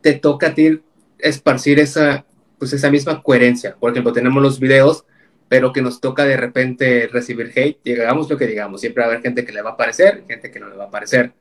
te 0.00 0.12
toca 0.14 0.48
a 0.48 0.54
ti 0.54 0.80
esparcir 1.18 1.78
esa, 1.78 2.24
pues 2.58 2.72
esa 2.72 2.90
misma 2.90 3.22
coherencia? 3.22 3.76
Por 3.78 3.92
ejemplo, 3.92 4.12
tenemos 4.12 4.42
los 4.42 4.60
videos, 4.60 5.04
pero 5.48 5.72
que 5.72 5.82
nos 5.82 6.00
toca 6.00 6.24
de 6.24 6.36
repente 6.36 7.08
recibir 7.12 7.52
hate, 7.54 7.78
digamos 7.84 8.28
lo 8.30 8.36
que 8.36 8.46
digamos, 8.46 8.80
siempre 8.80 9.02
va 9.02 9.06
a 9.06 9.10
haber 9.12 9.22
gente 9.22 9.44
que 9.44 9.52
le 9.52 9.62
va 9.62 9.70
a 9.70 9.76
parecer, 9.76 10.24
gente 10.28 10.50
que 10.50 10.60
no 10.60 10.68
le 10.68 10.76
va 10.76 10.84
a 10.84 10.90
parecer. 10.90 11.32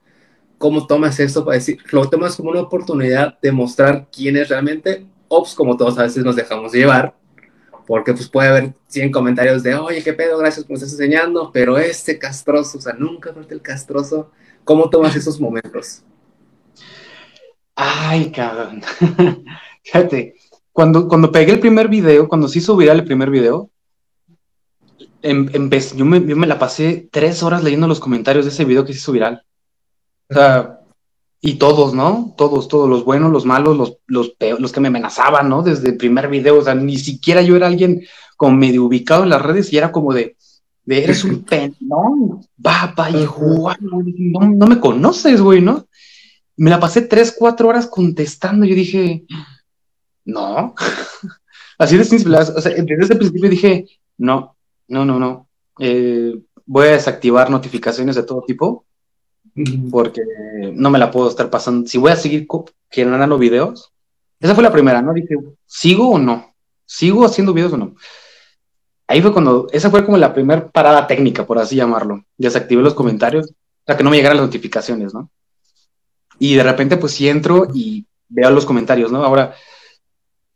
¿Cómo 0.58 0.88
tomas 0.88 1.20
eso 1.20 1.44
para 1.44 1.58
decir, 1.58 1.80
lo 1.92 2.10
tomas 2.10 2.36
como 2.36 2.52
una 2.52 2.62
oportunidad 2.62 3.40
de 3.42 3.52
mostrar 3.52 4.08
quién 4.12 4.38
es 4.38 4.50
realmente 4.50 5.06
ops, 5.34 5.56
como 5.56 5.78
todos 5.78 5.98
a 5.98 6.04
veces 6.04 6.24
nos 6.24 6.36
dejamos 6.36 6.72
llevar, 6.72 7.16
porque 7.86 8.14
pues 8.14 8.30
puede 8.30 8.50
haber 8.50 8.74
100 8.88 9.12
comentarios 9.12 9.64
de, 9.64 9.76
oye, 9.76 10.04
qué 10.04 10.14
pedo, 10.14 10.38
gracias 10.38 10.66
por 10.66 10.76
estás 10.76 10.92
enseñando, 10.92 11.52
pero 11.52 11.78
este 11.78 12.18
castroso, 12.18 12.78
o 12.78 12.82
sea, 12.82 12.94
nunca 12.94 13.34
falta 13.34 13.54
el 13.54 13.62
castroso. 13.62 14.32
¿Cómo 14.64 14.90
tomas 14.90 15.16
esos 15.16 15.40
momentos? 15.40 16.04
Ay, 17.76 18.32
cabrón. 18.32 18.82
Fíjate, 19.84 20.36
cuando, 20.72 21.08
cuando 21.08 21.32
pegué 21.32 21.52
el 21.52 21.60
primer 21.60 21.88
video, 21.88 22.28
cuando 22.28 22.48
hizo 22.48 22.78
viral 22.78 23.00
el 23.00 23.06
primer 23.06 23.30
video, 23.30 23.70
em, 25.22 25.50
yo, 25.96 26.06
me, 26.06 26.26
yo 26.26 26.36
me 26.36 26.48
la 26.48 26.60
pasé 26.60 27.10
tres 27.12 27.44
horas 27.44 27.64
leyendo 27.64 27.88
los 27.88 28.00
comentarios 28.00 28.46
de 28.46 28.52
ese 28.52 28.66
video 28.66 28.86
que 28.86 28.94
se 28.94 29.00
hizo 29.00 29.12
viral. 29.12 29.44
O 30.30 30.34
sea, 30.34 30.80
y 31.46 31.56
todos, 31.56 31.94
¿no? 31.94 32.34
Todos, 32.38 32.70
todos, 32.70 32.90
los 32.90 33.04
buenos, 33.04 33.30
los 33.30 33.46
malos, 33.46 33.76
los, 33.76 33.98
los, 34.08 34.34
los 34.60 34.72
que 34.72 34.80
me 34.80 34.88
amenazaban, 34.88 35.50
¿no? 35.50 35.62
Desde 35.62 35.90
el 35.90 35.98
primer 35.98 36.30
video, 36.30 36.58
o 36.58 36.62
sea, 36.62 36.74
ni 36.74 36.98
siquiera 36.98 37.42
yo 37.42 37.58
era 37.58 37.68
alguien 37.68 38.02
como 38.38 38.56
medio 38.56 38.86
ubicado 38.86 39.24
en 39.24 39.30
las 39.30 39.42
redes 39.42 39.72
y 39.74 39.78
era 39.78 39.92
como 39.92 40.14
de, 40.14 40.38
de 40.86 41.04
eres 41.04 41.26
un 41.26 41.44
penón, 41.44 42.48
va, 42.66 42.96
va, 42.98 43.12
hijo, 43.12 43.70
no, 43.82 44.40
no 44.40 44.68
me 44.68 44.80
conoces, 44.80 45.42
güey, 45.42 45.60
¿no? 45.60 45.86
Me 46.56 46.70
la 46.70 46.80
pasé 46.80 47.02
tres, 47.02 47.36
cuatro 47.38 47.68
horas 47.68 47.88
contestando 47.88 48.66
y 48.66 48.70
yo 48.70 48.76
dije, 48.76 49.26
no, 50.24 50.74
así 51.78 51.98
de 51.98 52.06
simple, 52.06 52.38
o 52.38 52.62
sea, 52.62 52.72
desde 52.72 53.04
ese 53.04 53.16
principio 53.18 53.50
dije, 53.50 53.86
no, 54.18 54.56
no, 54.88 55.04
no, 55.04 55.20
no, 55.20 55.50
eh, 55.78 56.40
voy 56.66 56.88
a 56.88 56.92
desactivar 56.92 57.50
notificaciones 57.50 58.16
de 58.16 58.24
todo 58.24 58.46
tipo 58.48 58.86
porque 59.92 60.22
no 60.74 60.90
me 60.90 61.00
la 61.00 61.12
puedo 61.12 61.30
estar 61.30 61.50
pasando. 61.50 61.88
Si 61.88 61.98
voy 61.98 62.12
a 62.12 62.16
seguir 62.16 62.48
generando 62.90 63.38
videos, 63.38 63.92
esa 64.40 64.56
fue 64.56 64.64
la 64.64 64.72
primera, 64.72 65.02
¿no? 65.02 65.14
Dije, 65.14 65.36
¿sigo 65.66 66.12
o 66.12 66.20
no? 66.20 66.54
¿Sigo 66.86 67.26
haciendo 67.26 67.54
videos 67.54 67.74
o 67.74 67.78
no? 67.78 67.96
Ahí 69.08 69.22
fue 69.22 69.32
cuando, 69.32 69.68
esa 69.72 69.90
fue 69.90 70.06
como 70.06 70.18
la 70.18 70.34
primera 70.34 70.68
parada 70.70 71.06
técnica, 71.08 71.46
por 71.46 71.60
así 71.60 71.76
llamarlo. 71.76 72.24
Desactivé 72.38 72.82
los 72.82 72.94
comentarios 72.94 73.54
para 73.86 73.98
que 73.98 74.04
no 74.04 74.10
me 74.10 74.18
llegaran 74.18 74.38
las 74.38 74.48
notificaciones, 74.48 75.14
¿no? 75.14 75.30
Y 76.40 76.56
de 76.56 76.64
repente, 76.64 76.98
pues 76.98 77.14
sí 77.14 77.30
entro 77.30 77.68
y 77.74 78.06
veo 78.30 78.50
los 78.50 78.66
comentarios, 78.66 79.12
¿no? 79.12 79.24
Ahora, 79.24 79.54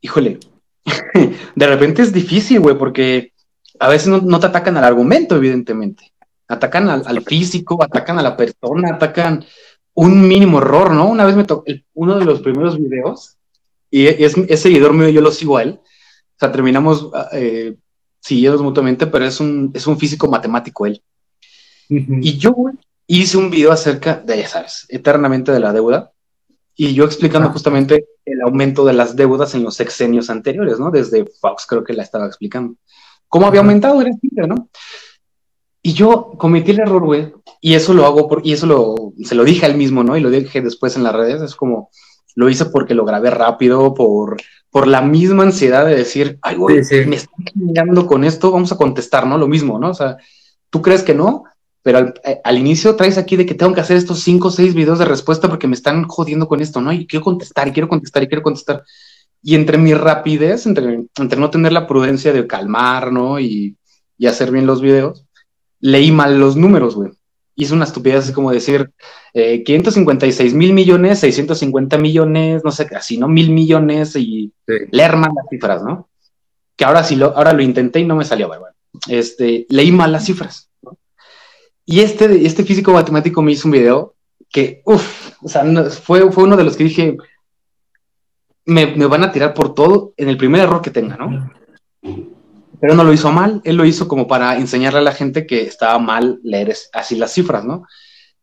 híjole, 0.01 0.39
de 1.55 1.67
repente 1.67 2.01
es 2.01 2.11
difícil, 2.11 2.59
güey, 2.61 2.77
porque 2.77 3.33
a 3.79 3.89
veces 3.89 4.07
no, 4.07 4.21
no, 4.21 4.39
te 4.39 4.47
atacan 4.47 4.75
al 4.77 4.85
argumento, 4.85 5.35
evidentemente 5.35 6.11
atacan 6.47 6.89
al, 6.89 7.21
físico, 7.23 7.81
atacan 7.83 8.19
a 8.19 8.21
la 8.21 8.37
persona, 8.37 8.93
atacan 8.93 9.45
un 9.93 10.27
mínimo 10.27 10.59
error, 10.59 10.91
¿no? 10.91 11.07
Una 11.07 11.25
vez 11.25 11.35
me 11.35 11.43
tocó 11.43 11.65
uno 11.93 12.17
de 12.17 12.25
los 12.25 12.41
primeros 12.41 12.77
videos, 12.77 13.37
y 13.89 14.07
es, 14.07 14.33
seguidor 14.61 14.93
mío, 14.93 15.09
yo 15.09 15.21
lo 15.21 15.31
sigo 15.31 15.57
a 15.57 15.63
él, 15.63 15.79
o 15.79 16.39
sea, 16.39 16.51
terminamos 16.51 17.09
eh, 17.31 17.75
siguiendo 18.19 18.61
mutuamente, 18.63 19.07
pero 19.07 19.25
es 19.25 19.39
un, 19.39 19.71
es 19.73 19.87
un 19.87 19.97
físico 19.97 20.27
matemático 20.27 20.85
él. 20.85 21.01
Y 21.89 22.37
yo 22.37 22.53
hice 23.07 23.37
un 23.37 23.49
video 23.49 23.71
acerca 23.71 24.15
de, 24.15 24.37
ya 24.37 24.47
sabes, 24.47 24.85
eternamente 24.89 25.51
de 25.51 25.59
la 25.59 25.73
deuda, 25.73 26.11
y 26.75 26.93
yo 26.93 27.05
explicando 27.05 27.49
justamente 27.49 28.05
el 28.23 28.41
aumento 28.41 28.85
de 28.85 28.93
las 28.93 29.15
deudas 29.15 29.55
en 29.55 29.63
los 29.63 29.75
sexenios 29.75 30.29
anteriores, 30.29 30.79
¿no? 30.79 30.91
Desde 30.91 31.25
Fox 31.25 31.65
creo 31.65 31.83
que 31.83 31.93
la 31.93 32.03
estaba 32.03 32.27
explicando. 32.27 32.75
¿Cómo 33.27 33.47
había 33.47 33.61
aumentado? 33.61 33.99
Era 33.99 34.11
¿no? 34.47 34.69
Y 35.87 35.93
yo 35.93 36.33
cometí 36.37 36.71
el 36.71 36.81
error, 36.81 37.01
güey, 37.01 37.33
y 37.61 37.75
eso 37.75 37.93
lo 37.93 38.05
hago, 38.05 38.27
por, 38.27 38.45
y 38.45 38.51
eso 38.51 38.65
lo, 38.65 39.13
se 39.23 39.35
lo 39.35 39.45
dije 39.45 39.65
al 39.65 39.77
mismo, 39.77 40.03
¿no? 40.03 40.17
Y 40.17 40.19
lo 40.19 40.29
dije 40.29 40.59
después 40.59 40.97
en 40.97 41.03
las 41.03 41.15
redes, 41.15 41.41
es 41.41 41.55
como, 41.55 41.91
lo 42.35 42.49
hice 42.49 42.65
porque 42.65 42.93
lo 42.93 43.05
grabé 43.05 43.29
rápido, 43.29 43.93
por, 43.93 44.35
por 44.69 44.85
la 44.85 45.01
misma 45.01 45.43
ansiedad 45.43 45.85
de 45.85 45.95
decir, 45.95 46.39
ay, 46.41 46.57
güey, 46.57 46.81
me 47.07 47.15
están 47.15 47.45
mirando 47.55 48.05
con 48.05 48.25
esto, 48.25 48.51
vamos 48.51 48.73
a 48.73 48.75
contestar, 48.75 49.25
¿no? 49.25 49.37
Lo 49.37 49.47
mismo, 49.47 49.79
¿no? 49.79 49.91
O 49.91 49.93
sea, 49.93 50.17
tú 50.69 50.81
crees 50.81 51.03
que 51.03 51.13
no, 51.13 51.45
pero 51.83 51.99
al, 51.99 52.13
eh, 52.25 52.41
al, 52.43 52.57
inicio 52.57 52.97
traes 52.97 53.17
aquí 53.17 53.37
de 53.37 53.45
que 53.45 53.55
tengo 53.55 53.73
que 53.73 53.79
hacer 53.79 53.95
estos 53.95 54.19
cinco 54.19 54.49
o 54.49 54.51
seis 54.51 54.73
videos 54.73 54.99
de 54.99 55.05
respuesta 55.05 55.47
porque 55.47 55.67
me 55.67 55.75
están 55.75 56.03
jodiendo 56.03 56.49
con 56.49 56.59
esto, 56.59 56.81
¿no? 56.81 56.91
Y 56.91 57.07
quiero 57.07 57.23
contestar, 57.23 57.69
y 57.69 57.71
quiero 57.71 57.87
contestar, 57.87 58.23
y 58.23 58.27
quiero 58.27 58.43
contestar. 58.43 58.83
Y 59.41 59.55
entre 59.55 59.77
mi 59.77 59.93
rapidez, 59.93 60.65
entre, 60.65 61.05
entre 61.17 61.39
no 61.39 61.49
tener 61.49 61.71
la 61.71 61.87
prudencia 61.87 62.33
de 62.33 62.45
calmar, 62.45 63.13
¿no? 63.13 63.39
Y, 63.39 63.77
y 64.17 64.27
hacer 64.27 64.51
bien 64.51 64.65
los 64.65 64.81
videos, 64.81 65.26
leí 65.87 66.11
mal 66.11 66.37
los 66.37 66.57
números, 66.57 66.95
güey. 66.95 67.11
Hice 67.55 67.73
una 67.73 67.85
estupidez 67.85 68.25
así 68.25 68.33
como 68.33 68.51
decir 68.51 68.91
eh, 69.33 69.63
556 69.63 70.53
mil 70.53 70.73
millones, 70.73 71.19
650 71.19 71.97
millones, 71.97 72.61
no 72.65 72.71
sé, 72.71 72.87
así, 72.95 73.17
¿no? 73.17 73.29
Mil 73.29 73.51
millones 73.51 74.15
y 74.17 74.51
leer 74.91 75.15
mal 75.15 75.31
las 75.33 75.45
cifras, 75.49 75.81
¿no? 75.81 76.09
Que 76.75 76.83
ahora 76.83 77.03
sí 77.03 77.15
lo, 77.15 77.35
ahora 77.37 77.53
lo 77.53 77.61
intenté 77.61 78.01
y 78.01 78.05
no 78.05 78.17
me 78.17 78.25
salió, 78.25 78.47
güey. 78.47 78.59
Bueno, 78.59 78.75
este, 79.07 79.65
leí 79.69 79.91
mal 79.91 80.11
las 80.11 80.25
cifras. 80.25 80.69
¿no? 80.81 80.97
Y 81.85 82.01
este, 82.01 82.45
este 82.45 82.65
físico 82.65 82.91
matemático 82.91 83.41
me 83.41 83.53
hizo 83.53 83.69
un 83.69 83.71
video 83.71 84.15
que, 84.51 84.81
uff, 84.85 85.31
o 85.41 85.47
sea, 85.47 85.63
fue, 85.89 86.29
fue 86.33 86.43
uno 86.43 86.57
de 86.57 86.63
los 86.65 86.75
que 86.75 86.83
dije, 86.83 87.17
me, 88.65 88.87
me, 88.87 89.05
van 89.05 89.23
a 89.23 89.31
tirar 89.31 89.53
por 89.53 89.73
todo 89.73 90.13
en 90.17 90.27
el 90.27 90.37
primer 90.37 90.61
error 90.61 90.81
que 90.81 90.91
tenga, 90.91 91.15
¿no? 91.15 91.49
Pero 92.79 92.93
no 92.93 93.03
lo 93.03 93.13
hizo 93.13 93.31
mal, 93.31 93.61
él 93.63 93.75
lo 93.75 93.85
hizo 93.85 94.07
como 94.07 94.27
para 94.27 94.57
enseñarle 94.57 94.99
a 94.99 95.03
la 95.03 95.11
gente 95.11 95.47
que 95.47 95.61
estaba 95.61 95.97
mal 95.99 96.39
leer 96.43 96.75
así 96.93 97.15
las 97.15 97.33
cifras, 97.33 97.65
¿no? 97.65 97.85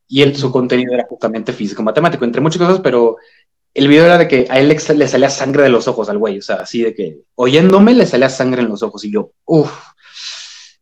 Y 0.08 0.22
él, 0.22 0.36
su 0.36 0.50
contenido 0.50 0.92
era 0.92 1.06
justamente 1.08 1.52
físico-matemático, 1.52 2.24
entre 2.24 2.40
muchas 2.40 2.58
cosas, 2.58 2.80
pero 2.80 3.16
el 3.72 3.88
video 3.88 4.04
era 4.04 4.18
de 4.18 4.28
que 4.28 4.46
a 4.50 4.58
él 4.60 4.68
le, 4.68 5.08
salía 5.08 5.30
sangre 5.30 5.62
de 5.62 5.68
los 5.68 5.88
ojos 5.88 6.08
al 6.08 6.18
güey, 6.18 6.38
o 6.38 6.42
sea, 6.42 6.56
así 6.56 6.82
de 6.82 6.94
que 6.94 7.20
oyéndome 7.34 7.94
le 7.94 8.06
salía 8.06 8.28
sangre 8.28 8.62
en 8.62 8.68
los 8.68 8.82
ojos 8.82 9.04
y 9.04 9.12
yo, 9.12 9.32
uff, 9.44 9.72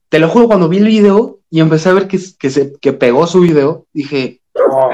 te 0.08 0.18
lo 0.18 0.28
juro, 0.28 0.46
cuando 0.46 0.68
vi 0.68 0.78
el 0.78 0.86
video 0.86 1.40
y 1.50 1.60
empecé 1.60 1.88
a 1.88 1.94
ver 1.94 2.08
que, 2.08 2.18
que, 2.38 2.50
se, 2.50 2.72
que 2.80 2.92
pegó 2.92 3.26
su 3.26 3.40
video, 3.40 3.86
dije, 3.92 4.42
oh, 4.54 4.90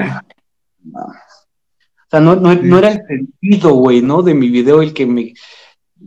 O 0.95 2.09
sea, 2.09 2.19
no, 2.19 2.35
no, 2.35 2.55
no 2.55 2.77
era 2.77 2.91
el 2.91 3.01
sentido, 3.05 3.73
güey, 3.73 4.01
¿no? 4.01 4.21
De 4.21 4.33
mi 4.33 4.49
video 4.49 4.81
el 4.81 4.93
que 4.93 5.05
me, 5.05 5.33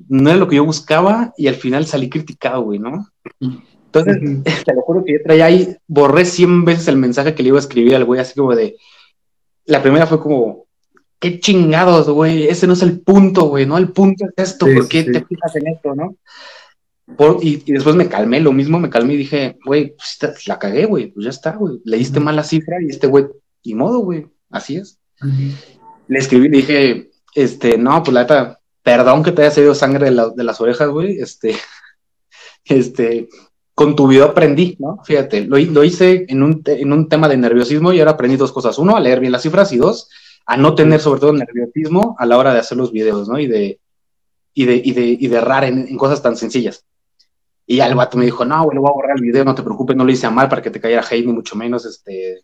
no 0.08 0.30
era 0.30 0.38
lo 0.38 0.48
que 0.48 0.56
yo 0.56 0.64
buscaba 0.64 1.32
y 1.36 1.48
al 1.48 1.54
final 1.54 1.86
salí 1.86 2.08
criticado, 2.08 2.62
güey, 2.62 2.78
¿no? 2.78 3.06
Entonces, 3.40 4.18
te 4.64 4.74
lo 4.74 4.82
juro 4.82 5.04
que 5.04 5.14
yo 5.14 5.18
traía 5.24 5.46
ahí, 5.46 5.76
borré 5.86 6.24
100 6.24 6.64
veces 6.64 6.88
el 6.88 6.96
mensaje 6.96 7.34
que 7.34 7.42
le 7.42 7.50
iba 7.50 7.58
a 7.58 7.60
escribir 7.60 7.94
al 7.94 8.04
güey, 8.04 8.20
así 8.20 8.34
como 8.34 8.54
de, 8.54 8.76
la 9.66 9.82
primera 9.82 10.06
fue 10.06 10.20
como, 10.20 10.66
qué 11.18 11.38
chingados, 11.38 12.08
güey, 12.08 12.48
ese 12.48 12.66
no 12.66 12.72
es 12.72 12.82
el 12.82 13.00
punto, 13.00 13.44
güey, 13.44 13.66
¿no? 13.66 13.78
El 13.78 13.92
punto 13.92 14.24
es 14.24 14.50
esto, 14.50 14.66
¿por 14.66 14.88
qué 14.88 15.04
te 15.04 15.24
fijas 15.24 15.56
en 15.56 15.68
esto, 15.68 15.94
no? 15.94 16.16
y, 17.42 17.72
después 17.72 17.94
me 17.94 18.08
calmé, 18.08 18.40
lo 18.40 18.52
mismo 18.52 18.78
me 18.78 18.90
calmé 18.90 19.14
y 19.14 19.18
dije, 19.18 19.58
güey, 19.64 19.94
pues 19.96 20.46
la 20.46 20.58
cagué, 20.58 20.86
güey, 20.86 21.08
pues 21.08 21.24
ya 21.24 21.30
está, 21.30 21.52
güey, 21.52 21.80
leíste 21.84 22.20
mal 22.20 22.36
la 22.36 22.44
cifra 22.44 22.76
y 22.80 22.86
este 22.86 23.06
güey, 23.06 23.26
ni 23.64 23.74
modo, 23.74 23.98
güey, 23.98 24.26
así 24.50 24.76
es. 24.76 24.98
Le 26.08 26.18
escribí, 26.18 26.48
le 26.48 26.56
dije, 26.58 27.10
este, 27.34 27.76
no, 27.78 28.02
pues 28.02 28.14
la 28.14 28.22
neta, 28.22 28.60
perdón 28.82 29.22
que 29.22 29.32
te 29.32 29.42
haya 29.42 29.50
salido 29.50 29.74
sangre 29.74 30.10
de, 30.10 30.44
las 30.44 30.60
orejas, 30.60 30.88
güey, 30.88 31.20
este, 31.20 31.54
este, 32.64 33.28
con 33.74 33.96
tu 33.96 34.08
video 34.08 34.26
aprendí, 34.26 34.76
¿no? 34.78 35.00
Fíjate, 35.04 35.46
lo, 35.46 35.84
hice 35.84 36.26
en 36.28 36.42
un, 36.42 36.62
en 36.66 36.92
un 36.92 37.08
tema 37.08 37.28
de 37.28 37.36
nerviosismo 37.36 37.92
y 37.92 38.00
ahora 38.00 38.12
aprendí 38.12 38.36
dos 38.36 38.52
cosas. 38.52 38.78
Uno, 38.78 38.96
a 38.96 39.00
leer 39.00 39.20
bien 39.20 39.32
las 39.32 39.42
cifras 39.42 39.72
y 39.72 39.78
dos, 39.78 40.08
a 40.46 40.56
no 40.56 40.74
tener 40.74 41.00
sobre 41.00 41.20
todo 41.20 41.32
nerviosismo 41.32 42.16
a 42.18 42.26
la 42.26 42.36
hora 42.36 42.52
de 42.52 42.60
hacer 42.60 42.76
los 42.76 42.92
videos, 42.92 43.28
¿no? 43.28 43.38
Y 43.38 43.46
de, 43.46 43.80
y 44.54 44.64
de, 44.66 44.82
y 44.84 44.92
de, 44.92 45.04
y 45.04 45.28
de 45.28 45.36
errar 45.36 45.64
en, 45.64 45.96
cosas 45.96 46.22
tan 46.22 46.36
sencillas. 46.36 46.84
Y 47.66 47.80
el 47.80 47.94
vato 47.94 48.18
me 48.18 48.24
dijo, 48.24 48.44
no, 48.44 48.64
güey, 48.64 48.74
lo 48.74 48.82
voy 48.82 48.90
a 48.90 48.94
borrar 48.94 49.16
el 49.16 49.22
video, 49.22 49.44
no 49.44 49.54
te 49.54 49.62
preocupes, 49.62 49.96
no 49.96 50.04
lo 50.04 50.12
hice 50.12 50.26
a 50.26 50.30
mal 50.30 50.48
para 50.48 50.60
que 50.60 50.70
te 50.70 50.80
cayera 50.80 51.04
hate, 51.08 51.24
ni 51.24 51.32
mucho 51.32 51.56
menos, 51.56 51.86
este, 51.86 52.42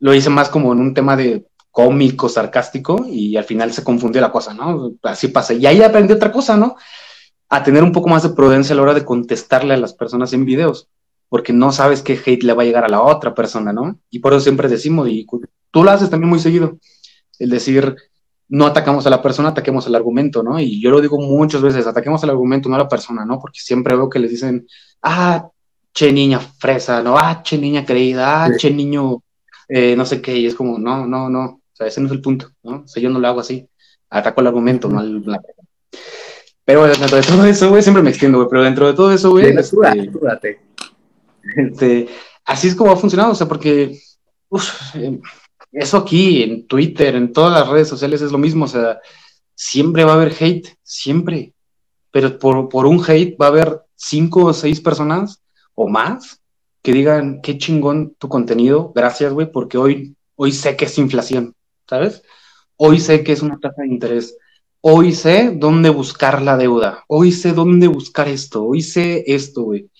lo 0.00 0.12
hice 0.12 0.28
más 0.30 0.48
como 0.48 0.72
en 0.72 0.80
un 0.80 0.92
tema 0.92 1.16
de 1.16 1.46
cómico, 1.76 2.26
sarcástico, 2.30 3.04
y 3.06 3.36
al 3.36 3.44
final 3.44 3.70
se 3.70 3.84
confundió 3.84 4.22
la 4.22 4.32
cosa, 4.32 4.54
¿no? 4.54 4.92
Así 5.02 5.28
pasa. 5.28 5.52
Y 5.52 5.66
ahí 5.66 5.82
aprendí 5.82 6.14
otra 6.14 6.32
cosa, 6.32 6.56
¿no? 6.56 6.76
A 7.50 7.62
tener 7.62 7.82
un 7.82 7.92
poco 7.92 8.08
más 8.08 8.22
de 8.22 8.30
prudencia 8.30 8.72
a 8.72 8.76
la 8.76 8.82
hora 8.82 8.94
de 8.94 9.04
contestarle 9.04 9.74
a 9.74 9.76
las 9.76 9.92
personas 9.92 10.32
en 10.32 10.46
videos, 10.46 10.88
porque 11.28 11.52
no 11.52 11.72
sabes 11.72 12.00
qué 12.00 12.18
hate 12.24 12.44
le 12.44 12.54
va 12.54 12.62
a 12.62 12.64
llegar 12.64 12.86
a 12.86 12.88
la 12.88 13.02
otra 13.02 13.34
persona, 13.34 13.74
¿no? 13.74 13.98
Y 14.08 14.20
por 14.20 14.32
eso 14.32 14.40
siempre 14.40 14.70
decimos, 14.70 15.06
y 15.10 15.26
tú 15.70 15.84
lo 15.84 15.90
haces 15.90 16.08
también 16.08 16.30
muy 16.30 16.38
seguido, 16.38 16.78
el 17.38 17.50
decir, 17.50 17.94
no 18.48 18.64
atacamos 18.64 19.06
a 19.06 19.10
la 19.10 19.20
persona, 19.20 19.50
ataquemos 19.50 19.86
al 19.86 19.96
argumento, 19.96 20.42
¿no? 20.42 20.58
Y 20.58 20.80
yo 20.80 20.88
lo 20.88 21.02
digo 21.02 21.20
muchas 21.20 21.60
veces, 21.60 21.86
ataquemos 21.86 22.24
al 22.24 22.30
argumento, 22.30 22.70
no 22.70 22.76
a 22.76 22.78
la 22.78 22.88
persona, 22.88 23.26
¿no? 23.26 23.38
Porque 23.38 23.60
siempre 23.60 23.94
veo 23.94 24.08
que 24.08 24.18
les 24.18 24.30
dicen, 24.30 24.66
ah, 25.02 25.46
che 25.92 26.10
niña 26.10 26.40
fresa, 26.40 27.02
¿no? 27.02 27.18
Ah, 27.18 27.42
che 27.42 27.58
niña 27.58 27.84
creída, 27.84 28.44
ah, 28.44 28.56
che 28.56 28.70
niño, 28.70 29.22
eh, 29.68 29.94
no 29.94 30.06
sé 30.06 30.22
qué, 30.22 30.38
y 30.38 30.46
es 30.46 30.54
como, 30.54 30.78
no, 30.78 31.06
no, 31.06 31.28
no, 31.28 31.60
sea, 31.76 31.86
ese 31.86 32.00
no 32.00 32.06
es 32.06 32.12
el 32.12 32.20
punto, 32.20 32.50
¿no? 32.62 32.82
O 32.84 32.88
sea, 32.88 33.02
yo 33.02 33.10
no 33.10 33.18
lo 33.18 33.28
hago 33.28 33.40
así. 33.40 33.68
Ataco 34.08 34.40
el 34.40 34.46
argumento, 34.46 34.88
no 34.88 35.02
la 35.02 35.40
Pero 36.64 36.86
dentro 36.86 37.16
de 37.16 37.22
todo 37.22 37.44
eso, 37.44 37.68
güey, 37.70 37.82
siempre 37.82 38.02
me 38.02 38.10
extiendo, 38.10 38.38
güey, 38.38 38.48
pero 38.48 38.62
dentro 38.62 38.86
de 38.86 38.94
todo 38.94 39.12
eso, 39.12 39.30
güey. 39.30 39.54
Este, 39.56 40.60
este, 41.56 42.08
así 42.44 42.68
es 42.68 42.74
como 42.74 42.92
ha 42.92 42.96
funcionado, 42.96 43.32
o 43.32 43.34
sea, 43.34 43.46
porque 43.46 43.98
eh, 44.94 45.20
eso 45.72 45.98
aquí, 45.98 46.42
en 46.42 46.66
Twitter, 46.66 47.14
en 47.14 47.32
todas 47.32 47.52
las 47.52 47.68
redes 47.68 47.88
sociales 47.88 48.22
es 48.22 48.32
lo 48.32 48.38
mismo, 48.38 48.64
o 48.64 48.68
sea, 48.68 49.00
siempre 49.54 50.04
va 50.04 50.12
a 50.12 50.14
haber 50.16 50.34
hate, 50.38 50.76
siempre. 50.82 51.52
Pero 52.10 52.38
por, 52.38 52.68
por 52.68 52.86
un 52.86 53.02
hate 53.06 53.36
va 53.40 53.46
a 53.46 53.50
haber 53.50 53.80
cinco 53.94 54.44
o 54.44 54.52
seis 54.52 54.80
personas 54.80 55.42
o 55.74 55.88
más 55.88 56.40
que 56.86 56.92
digan, 56.92 57.40
qué 57.42 57.58
chingón 57.58 58.14
tu 58.16 58.28
contenido, 58.28 58.92
gracias, 58.94 59.32
güey, 59.32 59.50
porque 59.50 59.76
hoy, 59.76 60.16
hoy 60.36 60.52
sé 60.52 60.76
que 60.76 60.84
es 60.84 60.98
inflación. 60.98 61.52
¿Sabes? 61.88 62.22
Hoy 62.76 63.00
sé 63.00 63.24
que 63.24 63.32
es 63.32 63.42
una 63.42 63.58
tasa 63.58 63.82
de 63.82 63.88
interés. 63.88 64.36
Hoy 64.80 65.12
sé 65.12 65.52
dónde 65.54 65.90
buscar 65.90 66.42
la 66.42 66.56
deuda. 66.56 67.04
Hoy 67.08 67.32
sé 67.32 67.52
dónde 67.52 67.88
buscar 67.88 68.28
esto. 68.28 68.64
Hoy 68.64 68.82
sé 68.82 69.24
esto, 69.26 69.62
güey. 69.62 69.90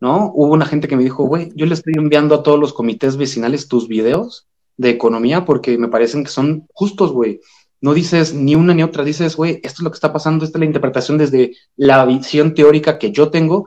¿no? 0.00 0.32
Hubo 0.34 0.52
una 0.52 0.66
gente 0.66 0.88
que 0.88 0.96
me 0.96 1.02
dijo, 1.02 1.24
güey, 1.24 1.52
yo 1.54 1.66
le 1.66 1.74
estoy 1.74 1.94
enviando 1.96 2.34
a 2.34 2.42
todos 2.42 2.58
los 2.58 2.72
comités 2.72 3.16
vecinales 3.16 3.68
tus 3.68 3.88
videos 3.88 4.46
de 4.76 4.90
economía 4.90 5.44
porque 5.44 5.78
me 5.78 5.88
parecen 5.88 6.24
que 6.24 6.30
son 6.30 6.66
justos, 6.72 7.12
güey. 7.12 7.40
No 7.80 7.94
dices 7.94 8.34
ni 8.34 8.54
una 8.54 8.74
ni 8.74 8.82
otra, 8.82 9.04
dices, 9.04 9.36
güey, 9.36 9.60
esto 9.62 9.80
es 9.80 9.80
lo 9.80 9.90
que 9.90 9.96
está 9.96 10.12
pasando, 10.12 10.44
esta 10.44 10.58
es 10.58 10.60
la 10.60 10.66
interpretación 10.66 11.18
desde 11.18 11.56
la 11.76 12.04
visión 12.04 12.54
teórica 12.54 12.98
que 12.98 13.12
yo 13.12 13.30
tengo 13.30 13.66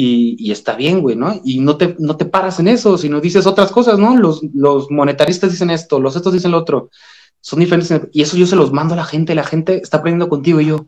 y, 0.00 0.52
está 0.52 0.76
bien, 0.76 1.00
güey, 1.00 1.16
¿no? 1.16 1.40
Y 1.44 1.58
no 1.58 1.76
te, 1.76 1.96
no 1.98 2.16
te 2.16 2.24
paras 2.24 2.60
en 2.60 2.68
eso, 2.68 2.96
sino 2.96 3.20
dices 3.20 3.46
otras 3.46 3.72
cosas, 3.72 3.98
¿no? 3.98 4.16
Los, 4.16 4.40
los 4.54 4.92
monetaristas 4.92 5.50
dicen 5.50 5.70
esto, 5.70 5.98
los 5.98 6.14
estos 6.14 6.32
dicen 6.32 6.52
lo 6.52 6.58
otro, 6.58 6.90
son 7.40 7.58
diferentes 7.58 8.02
y 8.12 8.22
eso 8.22 8.36
yo 8.36 8.46
se 8.46 8.54
los 8.54 8.70
mando 8.70 8.94
a 8.94 8.98
la 8.98 9.04
gente, 9.04 9.34
la 9.34 9.42
gente 9.42 9.80
está 9.82 9.96
aprendiendo 9.96 10.28
contigo 10.28 10.60
y 10.60 10.66
yo, 10.66 10.86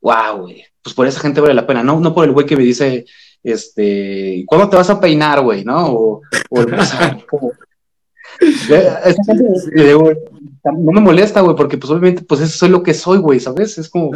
wow, 0.00 0.42
güey, 0.42 0.64
pues 0.80 0.94
por 0.94 1.08
esa 1.08 1.18
gente 1.18 1.40
vale 1.40 1.54
la 1.54 1.66
pena, 1.66 1.82
no, 1.82 1.98
no 1.98 2.14
por 2.14 2.24
el 2.24 2.30
güey 2.30 2.46
que 2.46 2.56
me 2.56 2.62
dice, 2.62 3.04
este, 3.42 4.44
¿cuándo 4.46 4.68
te 4.68 4.76
vas 4.76 4.90
a 4.90 5.00
peinar, 5.00 5.40
güey? 5.40 5.64
¿No? 5.64 5.88
O, 5.88 6.20
o, 6.50 6.62
no 10.64 10.92
me 10.92 11.00
molesta, 11.00 11.40
güey, 11.40 11.56
porque 11.56 11.78
pues 11.78 11.90
obviamente, 11.90 12.22
pues 12.22 12.42
eso 12.42 12.58
soy 12.58 12.68
lo 12.68 12.84
que 12.84 12.94
soy, 12.94 13.18
güey, 13.18 13.40
¿sabes? 13.40 13.76
Es 13.76 13.88
como 13.88 14.12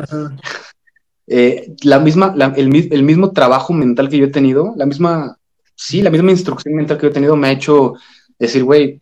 eh, 1.33 1.77
la 1.85 2.01
misma, 2.01 2.35
el, 2.57 2.89
el, 2.91 3.03
mismo 3.05 3.31
trabajo 3.31 3.73
mental 3.73 4.09
que 4.09 4.19
yo 4.19 4.25
he 4.25 4.31
tenido, 4.31 4.75
la 4.77 4.85
misma, 4.85 5.39
sí, 5.77 6.03
la 6.03 6.11
misma 6.11 6.33
instrucción 6.33 6.75
mental 6.75 6.99
que 6.99 7.03
yo 7.05 7.11
he 7.11 7.15
tenido 7.15 7.37
me 7.37 7.47
ha 7.47 7.53
hecho 7.53 7.95
decir, 8.37 8.65
güey, 8.65 9.01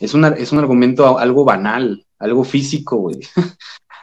es, 0.00 0.14
una, 0.14 0.28
es 0.28 0.52
un 0.52 0.60
argumento 0.60 1.18
algo 1.18 1.44
banal, 1.44 2.06
algo 2.18 2.44
físico, 2.44 2.96
güey. 2.96 3.20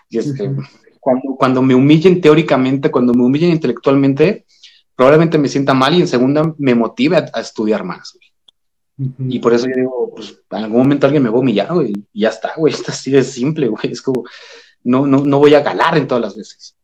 y 0.08 0.17
este, 0.19 0.51
cuando, 0.99 1.36
cuando 1.36 1.63
me 1.63 1.73
humillen 1.73 2.21
teóricamente, 2.21 2.91
cuando 2.91 3.12
me 3.15 3.23
humillen 3.23 3.49
intelectualmente, 3.49 4.45
probablemente 4.95 5.39
me 5.39 5.47
sienta 5.47 5.73
mal 5.73 5.95
y 5.95 6.01
en 6.01 6.08
segunda 6.08 6.54
me 6.60 6.75
motive 6.75 7.17
a, 7.17 7.41
estudiar 7.41 7.84
más. 7.84 8.19
Y 9.17 9.39
por 9.39 9.56
eso 9.56 9.65
yo 9.65 9.73
digo, 9.75 10.13
pues 10.15 10.39
en 10.51 10.58
algún 10.60 10.84
momento 10.84 11.08
alguien 11.08 11.23
me 11.23 11.30
va 11.30 11.38
a 11.38 11.41
humillar, 11.41 11.73
güey, 11.73 11.91
y 12.13 12.21
ya 12.21 12.30
está, 12.30 12.54
güey, 12.56 12.71
está 12.75 12.91
así 12.91 13.10
de 13.10 13.23
simple, 13.23 13.67
güey, 13.67 13.91
es 13.91 14.01
como, 14.04 14.25
no, 14.84 15.08
no, 15.08 15.25
no 15.25 15.39
voy 15.39 15.56
a 15.56 15.62
ganar 15.62 15.97
en 15.97 16.06
todas 16.06 16.21
las 16.21 16.36
veces. 16.36 16.75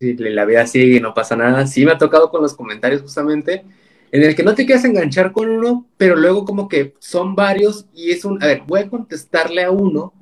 Sí, 0.00 0.14
la 0.14 0.44
vida 0.44 0.66
sigue 0.66 0.96
y 0.96 1.00
no 1.00 1.14
pasa 1.14 1.36
nada. 1.36 1.66
Sí 1.66 1.84
me 1.84 1.92
ha 1.92 1.98
tocado 1.98 2.30
con 2.30 2.42
los 2.42 2.54
comentarios 2.54 3.02
justamente, 3.02 3.64
en 4.10 4.22
el 4.22 4.34
que 4.34 4.42
no 4.42 4.54
te 4.54 4.66
quieres 4.66 4.84
enganchar 4.84 5.32
con 5.32 5.48
uno, 5.48 5.86
pero 5.96 6.16
luego 6.16 6.44
como 6.44 6.68
que 6.68 6.94
son 6.98 7.34
varios 7.34 7.86
y 7.94 8.10
es 8.10 8.24
un, 8.24 8.42
a 8.42 8.46
ver, 8.46 8.62
voy 8.66 8.80
a 8.80 8.88
contestarle 8.88 9.64
a 9.64 9.70
uno 9.70 10.12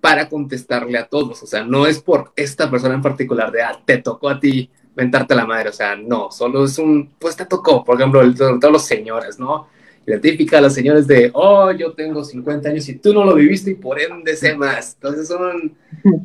para 0.00 0.28
contestarle 0.28 0.98
a 0.98 1.06
todos, 1.06 1.42
o 1.42 1.46
sea, 1.46 1.64
no 1.64 1.86
es 1.86 2.00
por 2.00 2.32
esta 2.36 2.70
persona 2.70 2.94
en 2.94 3.02
particular 3.02 3.50
de, 3.50 3.62
ah, 3.62 3.80
te 3.84 3.98
tocó 3.98 4.28
a 4.28 4.38
ti 4.38 4.70
mentarte 4.94 5.34
la 5.34 5.44
madre, 5.44 5.70
o 5.70 5.72
sea, 5.72 5.96
no, 5.96 6.30
solo 6.30 6.64
es 6.64 6.78
un, 6.78 7.10
pues 7.18 7.34
te 7.34 7.44
tocó, 7.44 7.82
por 7.84 7.96
ejemplo, 7.96 8.20
el, 8.22 8.36
todos 8.36 8.72
los 8.72 8.84
señores, 8.84 9.38
¿no? 9.38 9.66
la 10.06 10.20
típica, 10.20 10.60
los 10.60 10.72
señores 10.72 11.06
de, 11.06 11.30
oh, 11.34 11.72
yo 11.72 11.92
tengo 11.92 12.24
50 12.24 12.68
años 12.68 12.88
y 12.88 12.94
tú 12.94 13.12
no 13.12 13.24
lo 13.24 13.34
viviste 13.34 13.72
y 13.72 13.74
por 13.74 14.00
ende 14.00 14.36
sé 14.36 14.54
más. 14.54 14.94
Entonces 14.94 15.26
son, 15.26 15.76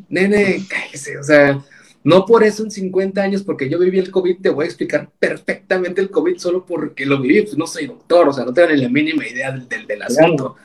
nene, 0.07 0.63
cállese, 0.69 1.17
o 1.17 1.23
sea, 1.23 1.59
no 2.03 2.25
por 2.25 2.43
eso 2.43 2.63
en 2.63 2.71
50 2.71 3.21
años, 3.21 3.43
porque 3.43 3.69
yo 3.69 3.77
viví 3.77 3.99
el 3.99 4.11
COVID, 4.11 4.41
te 4.41 4.49
voy 4.49 4.65
a 4.65 4.67
explicar 4.67 5.09
perfectamente 5.19 6.01
el 6.01 6.09
COVID 6.09 6.37
solo 6.37 6.65
porque 6.65 7.05
lo 7.05 7.19
viví, 7.21 7.41
pues 7.43 7.57
no 7.57 7.67
soy 7.67 7.87
doctor, 7.87 8.29
o 8.29 8.33
sea, 8.33 8.45
no 8.45 8.53
tengo 8.53 8.69
ni 8.69 8.77
la 8.77 8.89
mínima 8.89 9.27
idea 9.27 9.51
del, 9.51 9.67
del, 9.67 9.87
del 9.87 10.01
asunto. 10.01 10.55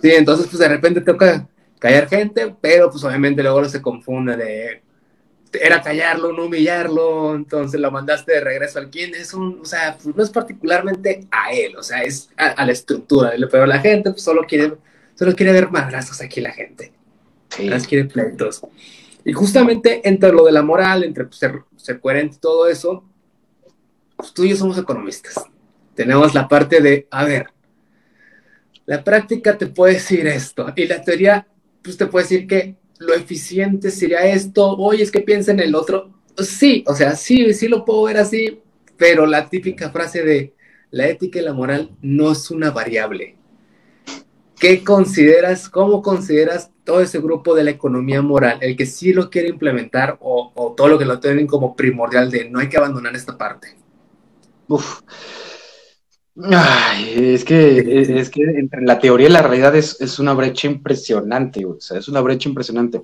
Sí, 0.00 0.10
entonces 0.10 0.46
pues 0.46 0.58
de 0.58 0.68
repente 0.68 1.00
toca 1.00 1.48
callar 1.78 2.08
gente, 2.08 2.54
pero 2.60 2.90
pues 2.90 3.04
obviamente 3.04 3.42
luego 3.42 3.64
se 3.66 3.82
confunde 3.82 4.36
de 4.36 4.82
era 5.60 5.80
callarlo, 5.80 6.32
no 6.32 6.46
humillarlo, 6.46 7.34
entonces 7.34 7.80
lo 7.80 7.90
mandaste 7.90 8.32
de 8.32 8.40
regreso 8.40 8.78
al 8.78 8.90
quien 8.90 9.14
es 9.14 9.32
un, 9.34 9.60
o 9.60 9.64
sea, 9.64 9.96
pues 10.02 10.14
no 10.14 10.22
es 10.22 10.30
particularmente 10.30 11.26
a 11.30 11.52
él, 11.52 11.76
o 11.76 11.82
sea, 11.82 12.02
es 12.02 12.30
a, 12.36 12.64
la 12.64 12.72
estructura, 12.72 13.32
pero 13.50 13.66
la 13.66 13.78
gente 13.78 14.10
pues, 14.10 14.22
solo 14.22 14.44
quiere, 14.46 14.74
solo 15.14 15.34
quiere 15.34 15.52
ver 15.52 15.70
madrazos 15.70 16.20
aquí 16.20 16.40
la 16.40 16.52
gente, 16.52 16.92
sí. 17.50 17.68
las 17.68 17.86
quiere 17.86 18.04
pleitos. 18.06 18.62
Y 19.26 19.32
justamente 19.32 20.08
entre 20.08 20.30
lo 20.30 20.44
de 20.44 20.52
la 20.52 20.62
moral, 20.62 21.02
entre 21.02 21.24
pues, 21.24 21.38
ser, 21.38 21.64
ser, 21.74 21.98
coherente 21.98 22.36
y 22.36 22.38
todo 22.38 22.68
eso, 22.68 23.04
pues 24.16 24.32
tú 24.32 24.44
y 24.44 24.50
yo 24.50 24.56
somos 24.56 24.78
economistas. 24.78 25.44
Tenemos 25.96 26.32
la 26.32 26.46
parte 26.46 26.80
de, 26.80 27.08
a 27.10 27.24
ver, 27.24 27.48
la 28.86 29.02
práctica 29.02 29.58
te 29.58 29.66
puede 29.66 29.94
decir 29.94 30.28
esto 30.28 30.72
y 30.76 30.86
la 30.86 31.02
teoría 31.02 31.44
pues 31.82 31.96
te 31.96 32.06
puede 32.06 32.24
decir 32.24 32.46
que 32.46 32.76
lo 32.98 33.14
eficiente 33.14 33.90
sería 33.90 34.24
esto, 34.26 34.76
oye, 34.76 35.02
es 35.02 35.10
que 35.10 35.20
piensa 35.22 35.50
en 35.50 35.58
el 35.58 35.74
otro. 35.74 36.14
Sí, 36.38 36.84
o 36.86 36.94
sea, 36.94 37.16
sí, 37.16 37.52
sí 37.52 37.66
lo 37.66 37.84
puedo 37.84 38.04
ver 38.04 38.18
así, 38.18 38.60
pero 38.96 39.26
la 39.26 39.48
típica 39.48 39.90
frase 39.90 40.22
de 40.22 40.54
la 40.92 41.08
ética 41.08 41.40
y 41.40 41.42
la 41.42 41.52
moral 41.52 41.90
no 42.00 42.30
es 42.30 42.48
una 42.52 42.70
variable. 42.70 43.34
¿Qué 44.60 44.84
consideras, 44.84 45.68
cómo 45.68 46.00
consideras 46.00 46.70
todo 46.86 47.00
ese 47.00 47.18
grupo 47.18 47.54
de 47.54 47.64
la 47.64 47.72
economía 47.72 48.22
moral, 48.22 48.58
el 48.62 48.76
que 48.76 48.86
sí 48.86 49.12
lo 49.12 49.28
quiere 49.28 49.48
implementar 49.48 50.16
o, 50.20 50.72
todo 50.76 50.88
lo 50.88 50.98
que 50.98 51.04
lo 51.04 51.18
tienen 51.20 51.46
como 51.46 51.74
primordial 51.76 52.30
de 52.30 52.48
no 52.48 52.60
hay 52.60 52.68
que 52.68 52.78
abandonar 52.78 53.14
esta 53.14 53.36
parte? 53.36 53.76
Uf. 54.68 55.00
Ay, 56.52 57.34
es 57.34 57.44
que, 57.44 58.20
es 58.20 58.30
que 58.30 58.42
entre 58.42 58.82
la 58.82 58.98
teoría 58.98 59.28
y 59.28 59.32
la 59.32 59.42
realidad 59.42 59.74
es, 59.74 60.00
es 60.00 60.18
una 60.18 60.34
brecha 60.34 60.68
impresionante, 60.68 61.64
o 61.64 61.76
sea, 61.80 61.98
es 61.98 62.08
una 62.08 62.20
brecha 62.20 62.48
impresionante. 62.48 63.02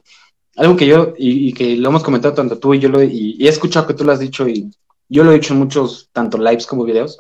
Algo 0.56 0.76
que 0.76 0.86
yo, 0.86 1.14
y, 1.18 1.52
que 1.52 1.76
lo 1.76 1.88
hemos 1.88 2.04
comentado 2.04 2.34
tanto 2.34 2.58
tú 2.58 2.74
y 2.74 2.78
yo, 2.78 2.88
lo, 2.88 3.02
y, 3.02 3.36
he 3.40 3.48
escuchado 3.48 3.86
que 3.86 3.94
tú 3.94 4.04
lo 4.04 4.12
has 4.12 4.20
dicho, 4.20 4.46
y 4.46 4.70
yo 5.08 5.24
lo 5.24 5.32
he 5.32 5.34
dicho 5.34 5.54
en 5.54 5.60
muchos, 5.60 6.08
tanto 6.12 6.38
lives 6.38 6.66
como 6.66 6.84
videos, 6.84 7.18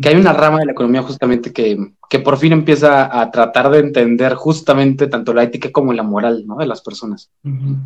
que 0.00 0.08
hay 0.08 0.16
una 0.16 0.32
rama 0.32 0.60
de 0.60 0.66
la 0.66 0.72
economía 0.72 1.02
justamente 1.02 1.52
que, 1.52 1.76
que 2.10 2.18
por 2.18 2.38
fin 2.38 2.52
empieza 2.52 3.20
a 3.20 3.30
tratar 3.30 3.70
de 3.70 3.78
entender 3.78 4.34
justamente 4.34 5.06
tanto 5.06 5.32
la 5.32 5.44
ética 5.44 5.70
como 5.70 5.92
la 5.92 6.02
moral, 6.02 6.44
¿no? 6.44 6.56
De 6.56 6.66
las 6.66 6.82
personas, 6.82 7.30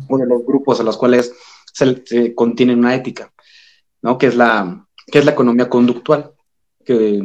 o 0.09 0.17
de 0.17 0.25
los 0.25 0.43
grupos 0.43 0.79
a 0.79 0.83
los 0.83 0.97
cuales 0.97 1.31
se, 1.71 2.03
se 2.03 2.33
contiene 2.33 2.73
una 2.73 2.95
ética, 2.95 3.31
¿no? 4.01 4.17
Que 4.17 4.25
es 4.25 4.35
la, 4.35 4.83
que 5.05 5.19
es 5.19 5.25
la 5.25 5.31
economía 5.31 5.69
conductual 5.69 6.31
que 6.83 7.21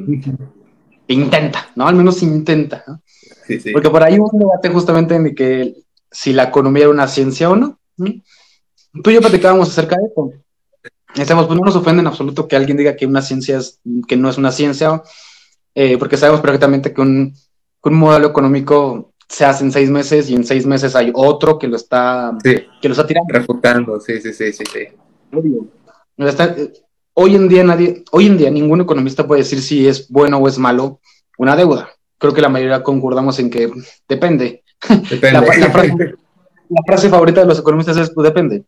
intenta, 1.08 1.70
¿no? 1.74 1.88
Al 1.88 1.96
menos 1.96 2.22
intenta, 2.22 2.84
¿no? 2.86 3.00
Sí, 3.46 3.58
sí. 3.58 3.72
Porque 3.72 3.88
por 3.88 4.02
ahí 4.02 4.18
un 4.18 4.38
debate 4.38 4.68
justamente 4.68 5.14
en 5.14 5.34
que 5.34 5.76
si 6.10 6.34
la 6.34 6.44
economía 6.44 6.82
era 6.82 6.90
una 6.90 7.08
ciencia 7.08 7.48
o 7.48 7.56
no. 7.56 7.78
Tú 7.96 9.10
y 9.10 9.14
yo 9.14 9.20
platicábamos 9.20 9.70
acerca 9.70 9.96
de 9.96 10.02
eso. 10.04 10.32
Decíamos, 11.14 11.46
pues 11.46 11.58
no 11.58 11.64
nos 11.64 11.76
ofende 11.76 12.02
en 12.02 12.08
absoluto 12.08 12.46
que 12.46 12.56
alguien 12.56 12.76
diga 12.76 12.94
que 12.94 13.06
una 13.06 13.22
ciencia 13.22 13.56
es, 13.56 13.80
que 14.06 14.18
no 14.18 14.28
es 14.28 14.36
una 14.36 14.52
ciencia, 14.52 15.02
eh, 15.74 15.96
porque 15.98 16.16
sabemos 16.16 16.40
perfectamente 16.40 16.92
que 16.92 17.00
un, 17.00 17.34
modelo 17.84 18.28
económico 18.28 19.12
se 19.28 19.44
hace 19.44 19.64
en 19.64 19.72
seis 19.72 19.90
meses 19.90 20.28
y 20.28 20.34
en 20.34 20.44
seis 20.44 20.66
meses 20.66 20.96
hay 20.96 21.12
otro 21.14 21.58
que 21.58 21.68
lo 21.68 21.76
está, 21.76 22.36
que 22.42 22.88
lo 22.88 22.92
está 22.92 23.06
tirando. 23.06 23.32
Refutando, 23.32 24.00
sí, 24.00 24.20
sí, 24.20 24.32
sí, 24.32 24.52
sí. 24.52 24.64
sí. 24.64 24.88
Está, 26.16 26.54
hoy 27.14 27.36
en 27.36 27.48
día 27.48 27.64
nadie, 27.64 28.04
hoy 28.10 28.26
en 28.26 28.38
día 28.38 28.50
ningún 28.50 28.80
economista 28.80 29.26
puede 29.26 29.42
decir 29.42 29.62
si 29.62 29.86
es 29.86 30.08
bueno 30.08 30.38
o 30.38 30.48
es 30.48 30.58
malo 30.58 31.00
una 31.38 31.56
deuda. 31.56 31.88
Creo 32.18 32.34
que 32.34 32.40
la 32.40 32.48
mayoría 32.48 32.82
concordamos 32.82 33.38
en 33.38 33.50
que 33.50 33.70
depende. 34.08 34.62
depende. 35.10 35.32
La, 36.68 36.82
frase, 36.86 37.08
favorita 37.08 37.40
de 37.40 37.46
los 37.46 37.58
economistas 37.58 37.96
es 37.96 38.10
pues, 38.10 38.24
depende. 38.24 38.64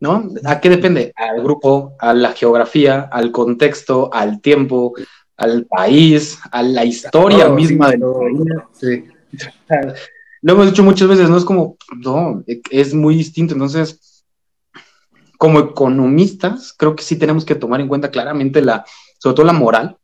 ¿No? 0.00 0.28
¿A 0.44 0.60
qué 0.60 0.68
depende? 0.68 1.12
Al 1.16 1.42
grupo, 1.42 1.94
a 1.98 2.12
la 2.12 2.32
geografía, 2.32 3.08
al 3.12 3.30
contexto, 3.30 4.10
al 4.12 4.40
tiempo, 4.40 4.92
al 5.36 5.66
país, 5.66 6.38
a 6.50 6.62
la 6.62 6.84
historia 6.84 7.48
misma 7.48 7.90
de 7.90 7.98
sí. 8.72 9.04
Lo 10.42 10.52
hemos 10.52 10.66
dicho 10.66 10.82
muchas 10.82 11.08
veces, 11.08 11.30
¿no? 11.30 11.38
Es 11.38 11.44
como, 11.44 11.76
no, 11.96 12.44
es 12.46 12.94
muy 12.94 13.16
distinto. 13.16 13.54
Entonces, 13.54 14.24
como 15.38 15.58
economistas, 15.60 16.74
creo 16.76 16.94
que 16.94 17.02
sí 17.02 17.16
tenemos 17.16 17.44
que 17.44 17.54
tomar 17.54 17.80
en 17.80 17.88
cuenta 17.88 18.10
claramente 18.10 18.60
la, 18.62 18.84
sobre 19.18 19.36
todo 19.36 19.46
la 19.46 19.52
moral 19.52 19.96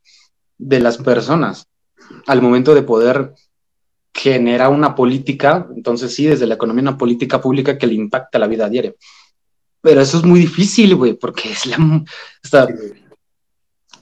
de 0.57 0.79
las 0.79 0.97
personas 0.97 1.67
al 2.27 2.41
momento 2.41 2.75
de 2.75 2.83
poder 2.83 3.33
generar 4.13 4.69
una 4.69 4.95
política, 4.95 5.67
entonces 5.75 6.13
sí, 6.13 6.25
desde 6.25 6.45
la 6.45 6.55
economía 6.55 6.81
una 6.81 6.97
política 6.97 7.39
pública 7.39 7.77
que 7.77 7.87
le 7.87 7.93
impacta 7.93 8.39
la 8.39 8.47
vida 8.47 8.69
diaria. 8.69 8.93
Pero 9.81 10.01
eso 10.01 10.17
es 10.17 10.23
muy 10.23 10.39
difícil, 10.39 10.95
güey, 10.95 11.13
porque 11.13 11.51
es 11.51 11.65
la... 11.65 12.03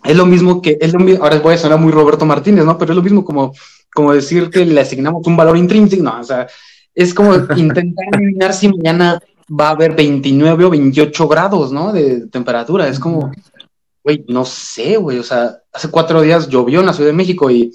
es 0.03 0.15
lo 0.15 0.25
mismo 0.25 0.61
que, 0.61 0.77
es 0.79 0.93
lo 0.93 0.99
mismo, 0.99 1.23
ahora 1.23 1.39
voy 1.39 1.55
a 1.55 1.57
sonar 1.57 1.79
muy 1.79 1.91
Roberto 1.91 2.25
Martínez, 2.25 2.65
¿no? 2.65 2.77
Pero 2.77 2.91
es 2.91 2.95
lo 2.95 3.03
mismo 3.03 3.23
como, 3.23 3.53
como 3.93 4.13
decir 4.13 4.49
que 4.49 4.65
le 4.65 4.79
asignamos 4.79 5.25
un 5.27 5.35
valor 5.35 5.57
intrínseco, 5.57 6.03
no, 6.03 6.19
o 6.19 6.23
sea, 6.23 6.47
es 6.95 7.13
como 7.13 7.33
intentar 7.55 8.05
adivinar 8.13 8.53
si 8.53 8.69
mañana 8.69 9.19
va 9.49 9.69
a 9.69 9.71
haber 9.71 9.95
29 9.95 10.65
o 10.65 10.69
28 10.69 11.27
grados, 11.27 11.71
¿no? 11.71 11.91
De 11.91 12.27
temperatura. 12.27 12.87
Es 12.87 12.99
como, 12.99 13.31
güey, 14.03 14.23
no 14.27 14.45
sé, 14.45 14.97
güey. 14.97 15.19
O 15.19 15.23
sea, 15.23 15.59
hace 15.71 15.89
cuatro 15.89 16.21
días 16.21 16.47
llovió 16.47 16.79
en 16.79 16.85
la 16.85 16.93
Ciudad 16.93 17.09
de 17.09 17.15
México 17.15 17.49
y, 17.49 17.71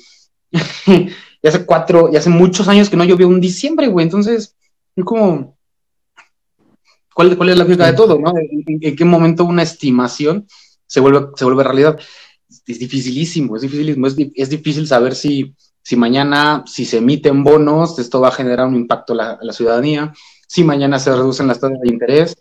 y 0.87 1.49
hace 1.49 1.65
cuatro, 1.65 2.11
y 2.13 2.17
hace 2.17 2.31
muchos 2.31 2.69
años 2.69 2.89
que 2.89 2.97
no 2.97 3.05
llovió 3.05 3.29
un 3.29 3.41
diciembre, 3.41 3.89
güey. 3.89 4.05
Entonces, 4.05 4.55
es 4.95 5.05
como, 5.05 5.57
¿cuál, 7.15 7.37
cuál 7.37 7.49
es 7.49 7.59
la 7.59 7.65
física 7.65 7.87
de 7.87 7.95
todo, 7.95 8.19
no? 8.19 8.33
¿En, 8.37 8.97
qué 8.97 9.05
momento 9.05 9.45
una 9.45 9.63
estimación 9.63 10.47
se 10.87 11.01
vuelve, 11.01 11.29
se 11.37 11.45
vuelve 11.45 11.65
realidad? 11.65 11.99
es 12.67 12.79
dificilísimo, 12.79 13.57
es 13.57 13.63
dificilísimo, 13.63 14.07
es, 14.07 14.17
es, 14.35 14.51
difícil 14.51 14.87
saber 14.87 15.15
si, 15.15 15.55
si 15.83 15.97
mañana, 15.97 16.65
si 16.67 16.85
se 16.85 16.99
emiten 16.99 17.45
bonos, 17.45 17.99
esto 17.99 18.21
va 18.21 18.29
a 18.29 18.33
generar 18.33 18.67
un 18.67 18.77
impacto 18.77 19.13
a 19.15 19.39
la, 19.41 19.53
ciudadanía, 19.53 20.13
si 20.47 20.65
mañana 20.65 20.99
se 20.99 21.15
reducen 21.15 21.47
las 21.47 21.61
tasas 21.61 21.81
de 21.81 21.89
interés, 21.89 22.37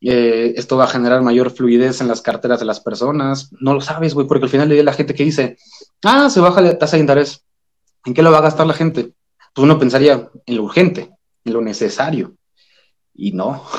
eh, 0.00 0.54
esto 0.56 0.76
va 0.76 0.84
a 0.84 0.88
generar 0.88 1.22
mayor 1.22 1.50
fluidez 1.50 2.00
en 2.00 2.08
las 2.08 2.20
carteras 2.20 2.60
de 2.60 2.66
las 2.66 2.80
personas, 2.80 3.50
no 3.60 3.74
lo 3.74 3.80
sabes, 3.80 4.14
güey, 4.14 4.26
porque 4.26 4.44
al 4.44 4.50
final 4.50 4.68
le 4.68 4.82
la 4.82 4.92
gente 4.92 5.14
que 5.14 5.24
dice, 5.24 5.56
ah, 6.04 6.30
se 6.30 6.40
baja 6.40 6.60
la 6.60 6.78
tasa 6.78 6.96
de 6.96 7.00
interés, 7.00 7.44
¿en 8.04 8.14
qué 8.14 8.22
lo 8.22 8.30
va 8.30 8.38
a 8.38 8.42
gastar 8.42 8.66
la 8.66 8.74
gente? 8.74 9.12
Pues 9.54 9.64
uno 9.64 9.78
pensaría 9.78 10.28
en 10.44 10.56
lo 10.56 10.64
urgente, 10.64 11.10
en 11.44 11.52
lo 11.52 11.60
necesario, 11.60 12.36
y 13.14 13.32
no. 13.32 13.64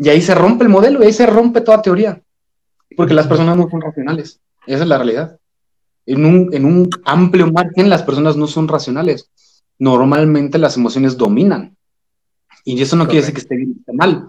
Y 0.00 0.08
ahí 0.10 0.22
se 0.22 0.32
rompe 0.32 0.62
el 0.62 0.70
modelo, 0.70 1.02
y 1.02 1.06
ahí 1.06 1.12
se 1.12 1.26
rompe 1.26 1.60
toda 1.60 1.82
teoría 1.82 2.22
porque 2.96 3.14
las 3.14 3.26
personas 3.26 3.56
no 3.56 3.68
son 3.68 3.80
racionales. 3.80 4.40
Esa 4.66 4.82
es 4.82 4.88
la 4.88 4.96
realidad. 4.98 5.38
En 6.06 6.24
un, 6.24 6.54
en 6.54 6.64
un 6.64 6.88
amplio 7.04 7.50
margen 7.52 7.90
las 7.90 8.02
personas 8.02 8.36
no 8.36 8.46
son 8.46 8.68
racionales. 8.68 9.30
Normalmente 9.78 10.58
las 10.58 10.76
emociones 10.76 11.16
dominan. 11.16 11.76
Y 12.64 12.80
eso 12.80 12.96
no 12.96 13.06
quiere 13.06 13.20
decir 13.20 13.34
que 13.34 13.40
esté 13.40 13.56
bien 13.56 13.70
o 13.70 13.78
esté 13.78 13.92
mal. 13.92 14.26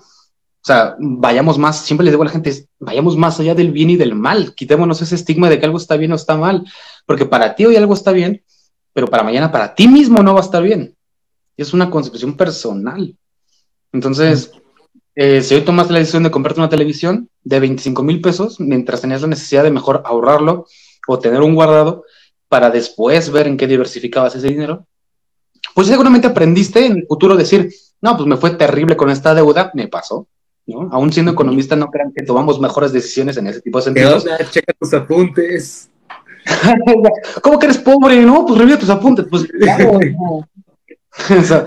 O 0.61 0.65
sea, 0.65 0.95
vayamos 0.99 1.57
más, 1.57 1.81
siempre 1.81 2.03
les 2.03 2.13
digo 2.13 2.23
a 2.23 2.25
la 2.25 2.31
gente, 2.31 2.67
vayamos 2.79 3.15
más 3.15 3.39
allá 3.39 3.55
del 3.55 3.71
bien 3.71 3.89
y 3.89 3.95
del 3.95 4.13
mal. 4.13 4.53
Quitémonos 4.55 5.01
ese 5.01 5.15
estigma 5.15 5.49
de 5.49 5.59
que 5.59 5.65
algo 5.65 5.77
está 5.77 5.95
bien 5.95 6.11
o 6.11 6.15
está 6.15 6.37
mal. 6.37 6.65
Porque 7.05 7.25
para 7.25 7.55
ti 7.55 7.65
hoy 7.65 7.75
algo 7.77 7.93
está 7.93 8.11
bien, 8.11 8.43
pero 8.93 9.07
para 9.07 9.23
mañana 9.23 9.51
para 9.51 9.73
ti 9.73 9.87
mismo 9.87 10.21
no 10.21 10.33
va 10.33 10.41
a 10.41 10.43
estar 10.43 10.61
bien. 10.61 10.95
Es 11.55 11.73
una 11.73 11.89
concepción 11.89 12.35
personal. 12.35 13.15
Entonces, 13.91 14.51
eh, 15.15 15.41
si 15.41 15.55
hoy 15.55 15.61
tomas 15.61 15.89
la 15.89 15.99
decisión 15.99 16.23
de 16.23 16.31
comprarte 16.31 16.59
una 16.59 16.69
televisión 16.69 17.28
de 17.43 17.59
25 17.59 18.03
mil 18.03 18.21
pesos, 18.21 18.59
mientras 18.59 19.01
tenías 19.01 19.21
la 19.21 19.27
necesidad 19.27 19.63
de 19.63 19.71
mejor 19.71 20.03
ahorrarlo 20.05 20.65
o 21.07 21.19
tener 21.19 21.41
un 21.41 21.55
guardado 21.55 22.03
para 22.47 22.69
después 22.69 23.31
ver 23.31 23.47
en 23.47 23.57
qué 23.57 23.67
diversificabas 23.67 24.35
ese 24.35 24.47
dinero, 24.47 24.85
pues 25.73 25.87
seguramente 25.87 26.27
aprendiste 26.27 26.85
en 26.85 26.97
el 26.97 27.07
futuro 27.07 27.35
decir, 27.35 27.71
no, 28.01 28.15
pues 28.15 28.27
me 28.27 28.37
fue 28.37 28.51
terrible 28.51 28.95
con 28.95 29.09
esta 29.09 29.33
deuda, 29.33 29.71
me 29.73 29.87
pasó, 29.87 30.27
¿no? 30.65 30.89
Aún 30.91 31.11
siendo 31.11 31.31
economista, 31.31 31.75
no 31.75 31.89
crean 31.89 32.11
que 32.15 32.23
tomamos 32.23 32.59
mejores 32.59 32.91
decisiones 32.91 33.37
en 33.37 33.47
ese 33.47 33.61
tipo 33.61 33.79
de 33.79 33.85
sentidos. 33.85 34.25
Checa 34.51 34.73
tus 34.79 34.93
apuntes. 34.93 35.89
¿Cómo 37.43 37.59
que 37.59 37.65
eres 37.65 37.77
pobre? 37.77 38.21
No, 38.21 38.45
pues 38.45 38.59
revisa 38.59 38.79
tus 38.79 38.89
apuntes. 38.89 39.25
Pues 39.29 39.43
claro, 39.43 39.99
o 41.39 41.43
sea, 41.43 41.65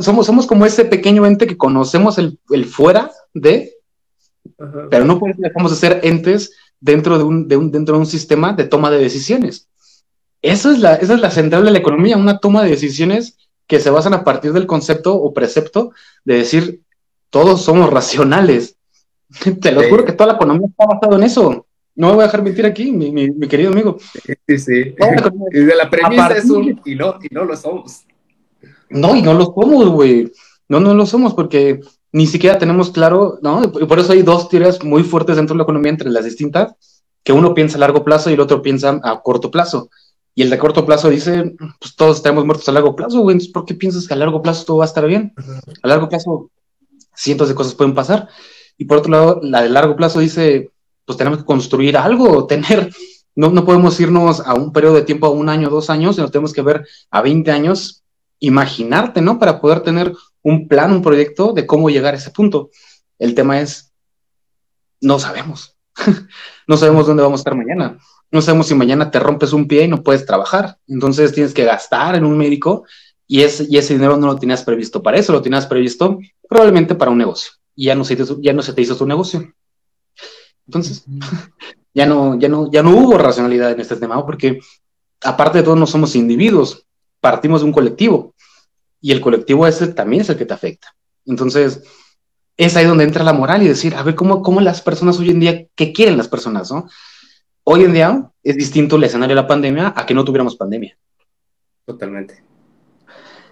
somos, 0.00 0.26
somos 0.26 0.46
como 0.46 0.66
ese 0.66 0.84
pequeño 0.84 1.24
ente 1.26 1.46
que 1.46 1.56
conocemos 1.56 2.18
el, 2.18 2.38
el 2.50 2.64
fuera 2.66 3.10
de, 3.32 3.72
pero 4.90 5.04
no 5.04 5.18
podemos 5.18 5.78
ser 5.78 6.00
entes 6.02 6.52
dentro 6.80 7.18
de, 7.18 7.24
un, 7.24 7.48
de 7.48 7.56
un, 7.56 7.70
dentro 7.70 7.94
de 7.94 8.00
un 8.00 8.06
sistema 8.06 8.52
de 8.52 8.64
toma 8.64 8.90
de 8.90 8.98
decisiones. 8.98 9.68
Eso 10.42 10.70
es 10.70 10.78
la, 10.78 10.94
esa 10.94 11.14
es 11.14 11.20
la 11.20 11.30
central 11.30 11.64
de 11.64 11.70
la 11.70 11.78
economía, 11.78 12.16
una 12.16 12.38
toma 12.38 12.62
de 12.62 12.70
decisiones 12.70 13.36
que 13.66 13.80
se 13.80 13.90
basan 13.90 14.14
a 14.14 14.24
partir 14.24 14.52
del 14.52 14.66
concepto 14.66 15.14
o 15.14 15.32
precepto 15.32 15.92
de 16.24 16.34
decir, 16.34 16.80
todos 17.30 17.62
somos 17.62 17.90
racionales. 17.90 18.76
Te 19.60 19.72
lo 19.72 19.88
juro 19.88 20.04
que 20.04 20.12
toda 20.12 20.32
la 20.32 20.36
economía 20.36 20.66
está 20.68 20.86
basada 20.86 21.16
en 21.16 21.22
eso. 21.22 21.66
No 21.94 22.08
me 22.08 22.14
voy 22.14 22.22
a 22.22 22.26
dejar 22.26 22.42
mentir 22.42 22.64
aquí, 22.64 22.92
mi, 22.92 23.10
mi, 23.10 23.48
querido 23.48 23.72
amigo. 23.72 23.98
Sí, 24.46 24.58
sí. 24.58 24.94
de 25.52 25.76
la 25.76 25.90
premisa 25.90 26.28
es 26.28 26.48
un 26.48 26.80
y 26.84 26.94
no, 26.94 27.18
y 27.22 27.32
no 27.34 27.44
lo 27.44 27.56
somos. 27.56 28.04
No, 28.88 29.14
y 29.14 29.22
no 29.22 29.34
lo 29.34 29.46
somos, 29.46 29.88
güey. 29.90 30.32
No, 30.68 30.80
no 30.80 30.94
lo 30.94 31.04
somos 31.04 31.34
porque 31.34 31.80
ni 32.12 32.26
siquiera 32.26 32.58
tenemos 32.58 32.90
claro, 32.90 33.38
¿no? 33.42 33.62
Y 33.62 33.86
por 33.86 33.98
eso 33.98 34.12
hay 34.12 34.22
dos 34.22 34.48
teorías 34.48 34.82
muy 34.82 35.02
fuertes 35.02 35.36
dentro 35.36 35.54
de 35.54 35.58
la 35.58 35.62
economía 35.64 35.90
entre 35.90 36.10
las 36.10 36.24
distintas, 36.24 36.74
que 37.22 37.32
uno 37.32 37.54
piensa 37.54 37.76
a 37.76 37.80
largo 37.80 38.02
plazo 38.04 38.30
y 38.30 38.34
el 38.34 38.40
otro 38.40 38.62
piensa 38.62 39.00
a 39.02 39.20
corto 39.20 39.50
plazo. 39.50 39.90
Y 40.34 40.42
el 40.42 40.50
de 40.50 40.58
corto 40.58 40.86
plazo 40.86 41.08
dice, 41.10 41.54
pues 41.78 41.94
todos 41.96 42.16
estamos 42.16 42.44
muertos 42.44 42.68
a 42.68 42.72
largo 42.72 42.96
plazo, 42.96 43.20
güey, 43.20 43.38
¿por 43.50 43.64
qué 43.64 43.74
piensas 43.74 44.06
que 44.06 44.14
a 44.14 44.16
largo 44.16 44.42
plazo 44.42 44.64
todo 44.64 44.78
va 44.78 44.84
a 44.84 44.88
estar 44.88 45.06
bien? 45.06 45.34
A 45.82 45.88
largo 45.88 46.08
plazo 46.08 46.50
cientos 47.14 47.48
de 47.48 47.54
cosas 47.54 47.74
pueden 47.74 47.94
pasar. 47.94 48.28
Y 48.78 48.86
por 48.86 48.98
otro 48.98 49.12
lado, 49.12 49.40
la 49.42 49.62
de 49.62 49.68
largo 49.68 49.96
plazo 49.96 50.20
dice, 50.20 50.70
pues 51.04 51.18
tenemos 51.18 51.40
que 51.40 51.44
construir 51.44 51.96
algo, 51.96 52.46
tener, 52.48 52.90
no, 53.34 53.50
no 53.50 53.64
podemos 53.64 53.98
irnos 54.00 54.40
a 54.40 54.54
un 54.54 54.72
periodo 54.72 54.94
de 54.94 55.02
tiempo, 55.02 55.26
a 55.26 55.30
un 55.30 55.48
año, 55.48 55.68
dos 55.68 55.90
años, 55.90 56.16
sino 56.16 56.30
tenemos 56.30 56.52
que 56.52 56.62
ver 56.62 56.86
a 57.10 57.22
20 57.22 57.50
años 57.50 57.99
imaginarte, 58.40 59.20
¿no? 59.20 59.38
Para 59.38 59.60
poder 59.60 59.80
tener 59.80 60.12
un 60.42 60.66
plan, 60.66 60.92
un 60.92 61.02
proyecto 61.02 61.52
de 61.52 61.66
cómo 61.66 61.90
llegar 61.90 62.14
a 62.14 62.16
ese 62.16 62.30
punto. 62.30 62.70
El 63.18 63.34
tema 63.34 63.60
es, 63.60 63.92
no 65.00 65.18
sabemos. 65.18 65.76
no 66.66 66.76
sabemos 66.76 67.06
dónde 67.06 67.22
vamos 67.22 67.40
a 67.40 67.42
estar 67.42 67.54
mañana. 67.54 67.98
No 68.30 68.42
sabemos 68.42 68.66
si 68.66 68.74
mañana 68.74 69.10
te 69.10 69.20
rompes 69.20 69.52
un 69.52 69.68
pie 69.68 69.84
y 69.84 69.88
no 69.88 70.02
puedes 70.02 70.24
trabajar. 70.24 70.78
Entonces 70.88 71.32
tienes 71.32 71.52
que 71.52 71.64
gastar 71.64 72.14
en 72.14 72.24
un 72.24 72.36
médico 72.36 72.84
y 73.26 73.42
ese, 73.42 73.66
y 73.68 73.76
ese 73.76 73.94
dinero 73.94 74.16
no 74.16 74.26
lo 74.26 74.36
tenías 74.36 74.64
previsto 74.64 75.02
para 75.02 75.18
eso, 75.18 75.32
lo 75.32 75.42
tenías 75.42 75.66
previsto 75.66 76.18
probablemente 76.48 76.94
para 76.94 77.10
un 77.10 77.18
negocio. 77.18 77.52
Y 77.76 77.86
ya 77.86 77.94
no 77.94 78.04
se 78.04 78.16
te, 78.16 78.24
ya 78.40 78.52
no 78.52 78.62
se 78.62 78.72
te 78.72 78.82
hizo 78.82 78.96
tu 78.96 79.06
negocio. 79.06 79.52
Entonces, 80.66 81.04
ya 81.94 82.06
no, 82.06 82.38
ya 82.38 82.48
no, 82.48 82.70
ya 82.70 82.82
no 82.82 82.96
hubo 82.96 83.18
racionalidad 83.18 83.72
en 83.72 83.80
este 83.80 83.96
tema, 83.96 84.24
porque 84.24 84.60
aparte 85.22 85.58
de 85.58 85.64
todo 85.64 85.76
no 85.76 85.86
somos 85.86 86.16
individuos, 86.16 86.86
partimos 87.20 87.60
de 87.60 87.66
un 87.66 87.72
colectivo 87.72 88.34
y 89.00 89.12
el 89.12 89.20
colectivo 89.20 89.66
ese 89.66 89.88
también 89.88 90.22
es 90.22 90.28
el 90.28 90.36
que 90.36 90.46
te 90.46 90.54
afecta. 90.54 90.94
Entonces, 91.24 91.82
es 92.56 92.76
ahí 92.76 92.84
donde 92.84 93.04
entra 93.04 93.24
la 93.24 93.32
moral 93.32 93.62
y 93.62 93.68
decir, 93.68 93.94
a 93.94 94.02
ver, 94.02 94.14
¿cómo, 94.14 94.42
cómo 94.42 94.60
las 94.60 94.82
personas 94.82 95.18
hoy 95.18 95.30
en 95.30 95.40
día, 95.40 95.66
qué 95.74 95.92
quieren 95.92 96.18
las 96.18 96.28
personas, 96.28 96.70
no? 96.70 96.88
Hoy 97.64 97.84
en 97.84 97.92
día 97.92 98.30
es 98.42 98.56
distinto 98.56 98.96
el 98.96 99.04
escenario 99.04 99.34
de 99.34 99.42
la 99.42 99.48
pandemia 99.48 99.94
a 99.96 100.04
que 100.04 100.14
no 100.14 100.24
tuviéramos 100.24 100.56
pandemia. 100.56 100.98
Totalmente. 101.86 102.42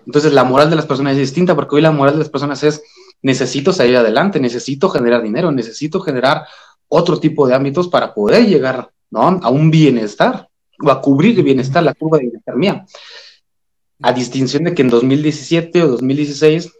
Entonces, 0.04 0.32
la 0.32 0.44
moral 0.44 0.70
de 0.70 0.76
las 0.76 0.86
personas 0.86 1.12
es 1.12 1.18
distinta 1.18 1.54
porque 1.54 1.76
hoy 1.76 1.82
la 1.82 1.90
moral 1.90 2.14
de 2.14 2.20
las 2.20 2.28
personas 2.28 2.62
es, 2.62 2.82
necesito 3.22 3.72
salir 3.72 3.96
adelante, 3.96 4.40
necesito 4.40 4.88
generar 4.88 5.22
dinero, 5.22 5.52
necesito 5.52 6.00
generar 6.00 6.46
otro 6.88 7.18
tipo 7.18 7.46
de 7.46 7.54
ámbitos 7.54 7.88
para 7.88 8.14
poder 8.14 8.46
llegar 8.46 8.90
¿no? 9.10 9.22
a 9.42 9.50
un 9.50 9.70
bienestar 9.70 10.48
o 10.82 10.90
a 10.90 11.00
cubrir 11.00 11.36
el 11.38 11.44
bienestar, 11.44 11.82
la 11.82 11.94
curva 11.94 12.18
de 12.18 12.24
bienestar 12.24 12.56
mía 12.56 12.86
a 14.00 14.12
distinción 14.12 14.64
de 14.64 14.74
que 14.74 14.82
en 14.82 14.90
2017 14.90 15.82
o 15.82 15.88
2016, 15.88 16.72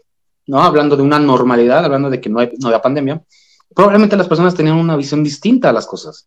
¿no? 0.47 0.61
Hablando 0.61 0.95
de 0.95 1.03
una 1.03 1.19
normalidad, 1.19 1.83
hablando 1.83 2.09
de 2.09 2.21
que 2.21 2.29
no, 2.29 2.39
hay, 2.39 2.51
no 2.59 2.67
había 2.67 2.81
pandemia, 2.81 3.23
probablemente 3.75 4.17
las 4.17 4.27
personas 4.27 4.55
tenían 4.55 4.77
una 4.77 4.95
visión 4.95 5.23
distinta 5.23 5.69
a 5.69 5.73
las 5.73 5.85
cosas. 5.85 6.25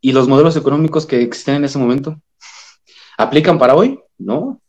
Y 0.00 0.12
los 0.12 0.28
modelos 0.28 0.56
económicos 0.56 1.06
que 1.06 1.22
existen 1.22 1.56
en 1.56 1.64
ese 1.64 1.78
momento, 1.78 2.20
¿aplican 3.18 3.58
para 3.58 3.74
hoy? 3.74 3.98
No. 4.18 4.60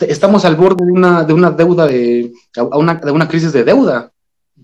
Estamos 0.00 0.44
al 0.44 0.56
borde 0.56 0.84
de 0.84 0.92
una, 0.92 1.24
de 1.24 1.32
una 1.32 1.50
deuda, 1.50 1.86
de, 1.86 2.32
una, 2.72 2.94
de 2.96 3.10
una 3.12 3.28
crisis 3.28 3.52
de 3.52 3.64
deuda 3.64 4.12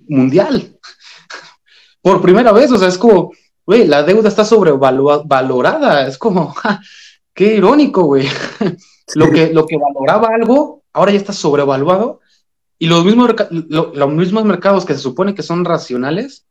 mundial. 0.09 0.79
Por 2.03 2.21
primera 2.21 2.53
vez, 2.53 2.73
o 2.73 2.79
sea, 2.79 2.89
es 2.89 2.99
como, 2.99 3.33
güey, 3.65 3.87
la 3.87 4.03
deuda 4.03 4.29
está 4.29 4.45
sobrevalorada, 4.45 6.07
es 6.07 6.19
como, 6.19 6.55
Qué 7.35 7.57
irónico, 7.57 8.03
güey. 8.05 8.27
lo, 9.15 9.31
que, 9.31 9.53
lo 9.53 9.67
que 9.67 9.79
valoraba 9.79 10.29
algo, 10.35 10.83
ahora 10.93 11.13
ya 11.13 11.19
está 11.19 11.33
sobrevaluado. 11.33 12.21
Y 12.79 12.87
los 12.87 13.05
mismos, 13.05 13.31
los 13.51 14.13
mismos 14.13 14.45
mercados 14.45 14.85
que 14.85 14.95
se 14.95 15.01
supone 15.01 15.35
que 15.35 15.43
son 15.43 15.65
racionales, 15.65 16.47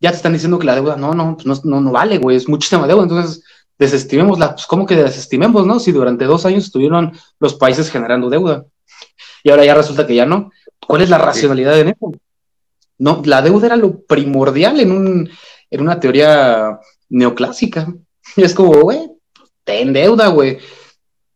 ya 0.00 0.10
te 0.10 0.16
están 0.16 0.32
diciendo 0.32 0.58
que 0.58 0.66
la 0.66 0.74
deuda 0.74 0.96
no, 0.96 1.14
no, 1.14 1.36
pues 1.36 1.64
no, 1.64 1.80
no, 1.80 1.92
vale, 1.92 2.18
güey, 2.18 2.36
es 2.36 2.48
muchísima 2.48 2.86
deuda. 2.86 3.04
Entonces, 3.04 3.44
desestimemosla. 3.78 4.54
Pues, 4.54 4.66
¿cómo 4.66 4.86
que 4.86 4.96
desestimemos, 4.96 5.66
no? 5.66 5.78
Si 5.78 5.92
durante 5.92 6.24
dos 6.24 6.44
años 6.46 6.64
estuvieron 6.64 7.12
los 7.38 7.54
países 7.54 7.90
generando 7.90 8.28
deuda 8.28 8.66
y 9.42 9.50
ahora 9.50 9.64
ya 9.64 9.74
resulta 9.74 10.06
que 10.06 10.14
ya 10.14 10.26
no. 10.26 10.50
¿Cuál 10.86 11.02
es 11.02 11.10
la 11.10 11.18
racionalidad 11.18 11.78
en 11.78 11.88
eso? 11.88 12.12
No, 12.98 13.22
la 13.24 13.42
deuda 13.42 13.66
era 13.66 13.76
lo 13.76 14.00
primordial 14.02 14.80
en, 14.80 14.92
un, 14.92 15.30
en 15.70 15.80
una 15.80 16.00
teoría 16.00 16.78
neoclásica. 17.08 17.94
Y 18.36 18.42
es 18.42 18.54
como, 18.54 18.72
güey, 18.80 19.10
en 19.74 19.92
deuda, 19.92 20.28
güey. 20.28 20.58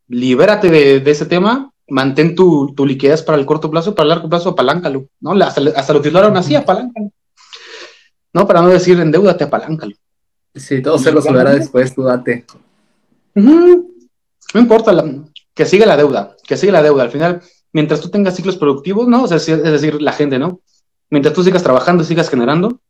Libérate 0.09 0.69
de, 0.69 1.11
ese 1.11 1.27
tema, 1.27 1.73
mantén 1.89 2.35
tu, 2.35 2.75
liquidez 2.87 3.23
para 3.23 3.39
el 3.39 3.47
corto 3.47 3.71
plazo, 3.71 3.95
para 3.95 4.05
el 4.05 4.09
largo 4.11 4.29
plazo, 4.29 4.51
apaláncalo, 4.51 5.07
¿no? 5.21 5.33
Hasta, 5.33 5.61
hasta 5.77 5.93
lo 5.93 6.01
titularon 6.01 6.37
así, 6.37 6.55
apaláncalo. 6.55 7.11
No, 8.33 8.47
para 8.47 8.63
no 8.63 8.69
decir 8.69 8.99
endeudate, 8.99 9.45
apaláncalo. 9.45 9.95
Sí, 10.55 10.83
todo 10.83 10.99
se 10.99 11.11
lo 11.11 11.21
resolverá 11.21 11.55
después, 11.55 11.95
tú 11.95 12.03
date. 12.03 12.45
No 13.35 14.61
importa, 14.61 14.93
que 15.55 15.65
siga 15.65 15.87
la 15.87 15.97
deuda, 15.97 16.37
que 16.47 16.57
siga 16.57 16.73
la 16.73 16.83
deuda. 16.83 17.05
Al 17.05 17.11
final, 17.11 17.43
mientras 17.73 18.01
tú 18.01 18.11
tengas 18.11 18.37
ciclos 18.37 18.57
productivos, 18.57 19.09
¿no? 19.09 19.25
es 19.25 19.47
decir, 19.47 20.03
la 20.03 20.13
gente, 20.13 20.39
¿no? 20.39 20.61
Mientras 21.11 21.35
tú 21.35 21.43
sigas 21.43 21.63
trabajando 21.63 22.03
y 22.03 22.07
sigas 22.07 22.29
generando, 22.29 22.81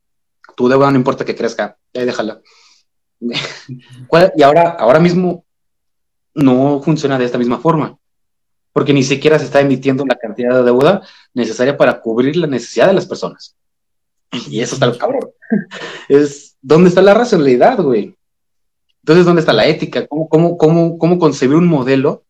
tu 0.56 0.68
deuda 0.68 0.90
no 0.90 0.96
importa 0.96 1.24
que 1.24 1.36
crezca, 1.36 1.76
ahí 1.94 2.04
déjala. 2.04 2.40
y 4.36 4.42
ahora, 4.42 4.70
ahora 4.70 5.00
mismo 5.00 5.44
no 6.34 6.82
funciona 6.82 7.18
de 7.18 7.24
esta 7.24 7.38
misma 7.38 7.58
forma, 7.58 7.96
porque 8.72 8.92
ni 8.92 9.02
siquiera 9.02 9.38
se 9.38 9.44
está 9.44 9.60
emitiendo 9.60 10.04
la 10.04 10.16
cantidad 10.16 10.56
de 10.56 10.64
deuda 10.64 11.02
necesaria 11.34 11.76
para 11.76 12.00
cubrir 12.00 12.36
la 12.36 12.46
necesidad 12.46 12.86
de 12.88 12.94
las 12.94 13.06
personas. 13.06 13.54
Y 14.48 14.60
eso 14.60 14.74
está 14.74 14.86
lo 14.86 14.96
cabrón. 14.96 15.28
Es, 16.08 16.56
¿dónde 16.62 16.88
está 16.88 17.02
la 17.02 17.12
racionalidad, 17.12 17.78
güey? 17.82 18.16
Entonces, 19.02 19.26
¿dónde 19.26 19.40
está 19.40 19.52
la 19.52 19.66
ética? 19.66 20.06
¿Cómo, 20.06 20.28
cómo, 20.28 20.56
cómo, 20.56 20.98
cómo 20.98 21.18
concebir 21.18 21.56
un 21.56 21.66
modelo 21.66 22.24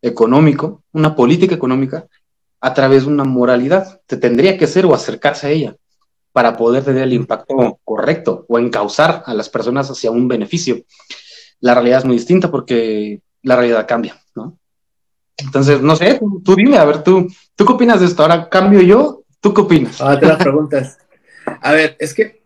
económico, 0.00 0.84
una 0.92 1.16
política 1.16 1.54
económica, 1.54 2.06
a 2.60 2.74
través 2.74 3.04
de 3.04 3.08
una 3.08 3.24
moralidad? 3.24 4.00
Se 4.08 4.16
tendría 4.16 4.56
que 4.56 4.68
ser 4.68 4.86
o 4.86 4.94
acercarse 4.94 5.46
a 5.46 5.50
ella 5.50 5.76
para 6.34 6.56
poder 6.56 6.82
tener 6.82 7.04
el 7.04 7.12
impacto 7.12 7.78
correcto 7.84 8.44
o 8.48 8.58
encauzar 8.58 9.22
a 9.24 9.32
las 9.34 9.48
personas 9.48 9.88
hacia 9.88 10.10
un 10.10 10.26
beneficio. 10.26 10.82
La 11.60 11.74
realidad 11.74 12.00
es 12.00 12.04
muy 12.04 12.16
distinta 12.16 12.50
porque 12.50 13.20
la 13.42 13.54
realidad 13.54 13.86
cambia, 13.86 14.20
¿no? 14.34 14.58
Entonces, 15.36 15.80
no 15.80 15.94
sé, 15.94 16.20
tú, 16.44 16.56
dime, 16.56 16.76
a 16.76 16.84
ver, 16.84 17.04
tú, 17.04 17.28
¿tú 17.54 17.64
qué 17.64 17.72
opinas 17.72 18.00
de 18.00 18.06
esto? 18.06 18.22
Ahora 18.22 18.48
cambio 18.48 18.80
yo, 18.82 19.22
¿tú 19.40 19.54
qué 19.54 19.60
opinas? 19.60 20.00
Ah, 20.00 20.18
te 20.18 20.26
las 20.26 20.38
preguntas. 20.38 20.98
A 21.60 21.70
ver, 21.70 21.96
es 22.00 22.12
que 22.12 22.42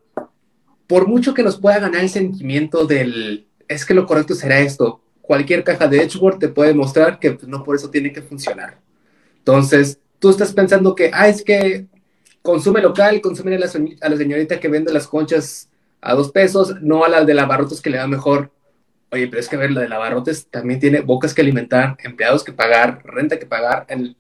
por 0.87 1.09
mucho 1.09 1.33
que 1.33 1.43
nos 1.43 1.57
pueda 1.57 1.79
ganar 1.79 2.03
el 2.03 2.11
sentimiento 2.11 2.85
del 2.85 3.49
es 3.69 3.87
que 3.87 3.95
lo 3.95 4.05
correcto 4.05 4.35
será 4.35 4.61
esto. 4.61 5.01
Cualquier 5.23 5.65
caja 5.65 5.89
de 5.89 6.03
Edgeworth 6.03 6.41
te 6.41 6.49
puede 6.49 6.75
mostrar 6.75 7.19
que 7.19 7.33
pues, 7.33 7.49
no 7.49 7.65
por 7.65 7.75
eso 7.75 7.89
tiene 7.89 8.13
que 8.13 8.21
funcionar. 8.21 8.81
Entonces, 9.39 9.99
tú 10.19 10.29
estás 10.29 10.53
pensando 10.53 10.95
que, 10.95 11.11
ah, 11.15 11.29
es 11.29 11.43
que 11.43 11.87
consume 12.43 12.81
local, 12.81 13.21
consume 13.21 13.55
a 13.57 13.59
la, 13.59 13.71
a 14.01 14.09
la 14.09 14.17
señorita 14.17 14.61
que 14.61 14.69
vende 14.69 14.93
las 14.93 15.07
conchas 15.07 15.71
a 16.01 16.15
dos 16.15 16.31
pesos, 16.31 16.81
no 16.81 17.05
a 17.05 17.09
la 17.09 17.25
de 17.25 17.35
lavarrotos 17.35 17.81
que 17.81 17.91
le 17.91 17.99
da 17.99 18.07
mejor. 18.07 18.51
Oye, 19.11 19.27
pero 19.29 19.41
es 19.41 19.49
que 19.49 19.57
a 19.57 19.61
ver, 19.61 19.73
la 19.73 19.81
de 19.81 19.89
lavarrotes 19.89 20.49
también 20.49 20.81
tiene 20.81 21.01
bocas 21.01 21.35
que 21.35 21.41
alimentar, 21.41 21.97
empleados 22.03 22.45
que 22.45 22.53
pagar, 22.53 23.03
renta 23.05 23.39
que 23.39 23.47
pagar, 23.47 23.87
el, 23.89 24.17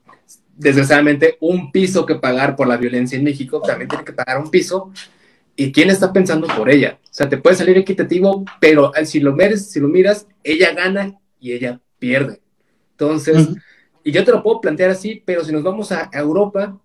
desgraciadamente 0.56 1.36
un 1.40 1.70
piso 1.70 2.06
que 2.06 2.16
pagar 2.16 2.56
por 2.56 2.66
la 2.66 2.76
violencia 2.76 3.16
en 3.16 3.24
México, 3.24 3.60
también 3.60 3.88
tiene 3.88 4.04
que 4.04 4.12
pagar 4.12 4.38
un 4.38 4.50
piso 4.50 4.92
¿Y 5.60 5.72
quién 5.72 5.90
está 5.90 6.12
pensando 6.12 6.46
por 6.46 6.70
ella? 6.70 7.00
O 7.02 7.08
sea, 7.10 7.28
te 7.28 7.36
puede 7.36 7.56
salir 7.56 7.76
equitativo, 7.76 8.44
pero 8.60 8.92
si 9.04 9.18
lo, 9.18 9.32
miras, 9.32 9.66
si 9.66 9.80
lo 9.80 9.88
miras, 9.88 10.28
ella 10.44 10.72
gana 10.72 11.18
y 11.40 11.50
ella 11.50 11.80
pierde. 11.98 12.40
Entonces, 12.92 13.48
y 14.04 14.12
yo 14.12 14.24
te 14.24 14.30
lo 14.30 14.40
puedo 14.44 14.60
plantear 14.60 14.90
así, 14.90 15.20
pero 15.26 15.44
si 15.44 15.50
nos 15.50 15.64
vamos 15.64 15.90
a 15.90 16.10
Europa, 16.12 16.78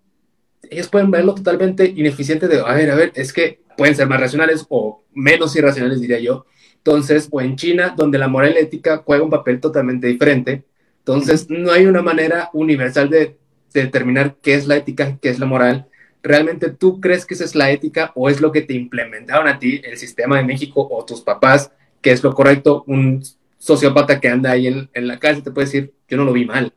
ellos 0.70 0.88
pueden 0.88 1.10
verlo 1.10 1.34
totalmente 1.34 1.86
ineficiente 1.86 2.48
de, 2.48 2.60
a 2.60 2.74
ver, 2.74 2.90
a 2.90 2.94
ver, 2.94 3.12
es 3.14 3.32
que 3.32 3.60
pueden 3.76 3.94
ser 3.94 4.08
más 4.08 4.20
racionales 4.20 4.64
o 4.68 5.02
menos 5.12 5.54
irracionales, 5.56 6.00
diría 6.00 6.20
yo. 6.20 6.46
Entonces, 6.76 7.28
o 7.30 7.40
en 7.40 7.56
China, 7.56 7.94
donde 7.96 8.18
la 8.18 8.28
moral 8.28 8.56
ética 8.56 9.02
juega 9.04 9.24
un 9.24 9.30
papel 9.30 9.60
totalmente 9.60 10.06
diferente. 10.06 10.64
Entonces, 10.98 11.48
no 11.48 11.72
hay 11.72 11.86
una 11.86 12.02
manera 12.02 12.50
universal 12.52 13.08
de, 13.10 13.36
de 13.72 13.82
determinar 13.82 14.36
qué 14.42 14.54
es 14.54 14.66
la 14.66 14.76
ética, 14.76 15.18
qué 15.20 15.28
es 15.30 15.38
la 15.38 15.46
moral 15.46 15.88
¿realmente 16.24 16.70
tú 16.70 17.00
crees 17.00 17.26
que 17.26 17.34
esa 17.34 17.44
es 17.44 17.54
la 17.54 17.70
ética 17.70 18.10
o 18.16 18.28
es 18.28 18.40
lo 18.40 18.50
que 18.50 18.62
te 18.62 18.72
implementaron 18.72 19.46
a 19.46 19.58
ti 19.58 19.80
el 19.84 19.98
sistema 19.98 20.38
de 20.38 20.44
México 20.44 20.88
o 20.90 21.04
tus 21.04 21.20
papás, 21.20 21.70
que 22.00 22.10
es 22.10 22.24
lo 22.24 22.34
correcto? 22.34 22.82
Un 22.88 23.22
sociópata 23.58 24.18
que 24.18 24.28
anda 24.28 24.50
ahí 24.50 24.66
en, 24.66 24.88
en 24.94 25.06
la 25.06 25.20
calle 25.20 25.42
te 25.42 25.50
puede 25.52 25.66
decir, 25.66 25.92
yo 26.08 26.16
no 26.16 26.24
lo 26.24 26.32
vi 26.32 26.46
mal. 26.46 26.72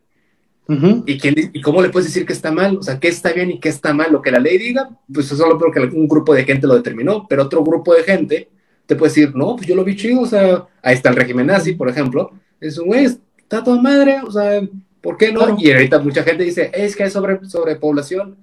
¿Y, 1.06 1.18
quién, 1.18 1.36
¿Y 1.54 1.62
cómo 1.62 1.82
le 1.82 1.90
puedes 1.90 2.08
decir 2.08 2.26
que 2.26 2.34
está 2.34 2.52
mal? 2.52 2.78
O 2.78 2.84
sea, 2.84 3.00
¿qué 3.00 3.08
está 3.08 3.32
bien 3.32 3.52
y 3.52 3.60
qué 3.60 3.70
está 3.70 3.94
mal? 3.94 4.12
Lo 4.12 4.22
que 4.22 4.32
la 4.32 4.40
ley 4.40 4.58
diga, 4.58 4.90
pues 5.14 5.32
es 5.32 5.38
solo 5.38 5.58
porque 5.58 5.80
un 5.80 6.08
grupo 6.08 6.34
de 6.34 6.44
gente 6.44 6.68
lo 6.68 6.76
determinó, 6.76 7.26
pero 7.28 7.44
otro 7.44 7.64
grupo 7.64 7.94
de 7.94 8.04
gente 8.04 8.50
te 8.86 8.96
puede 8.96 9.12
decir, 9.12 9.36
no, 9.36 9.56
pues 9.56 9.68
yo 9.68 9.76
lo 9.76 9.84
vi 9.84 9.96
chido, 9.96 10.22
o 10.22 10.26
sea, 10.26 10.66
ahí 10.82 10.96
está 10.96 11.10
el 11.10 11.16
régimen 11.16 11.48
nazi, 11.48 11.74
por 11.74 11.90
ejemplo. 11.90 12.32
Es 12.60 12.78
un 12.78 12.88
güey, 12.88 13.06
está 13.06 13.64
toda 13.64 13.82
madre, 13.82 14.20
o 14.26 14.32
sea, 14.32 14.62
¿por 15.02 15.18
qué 15.18 15.32
no? 15.32 15.58
Y 15.58 15.72
ahorita 15.72 16.00
mucha 16.00 16.24
gente 16.24 16.44
dice, 16.44 16.72
es 16.74 16.96
que 16.96 17.04
hay 17.04 17.12
sobre, 17.12 17.40
sobrepoblación 17.46 18.36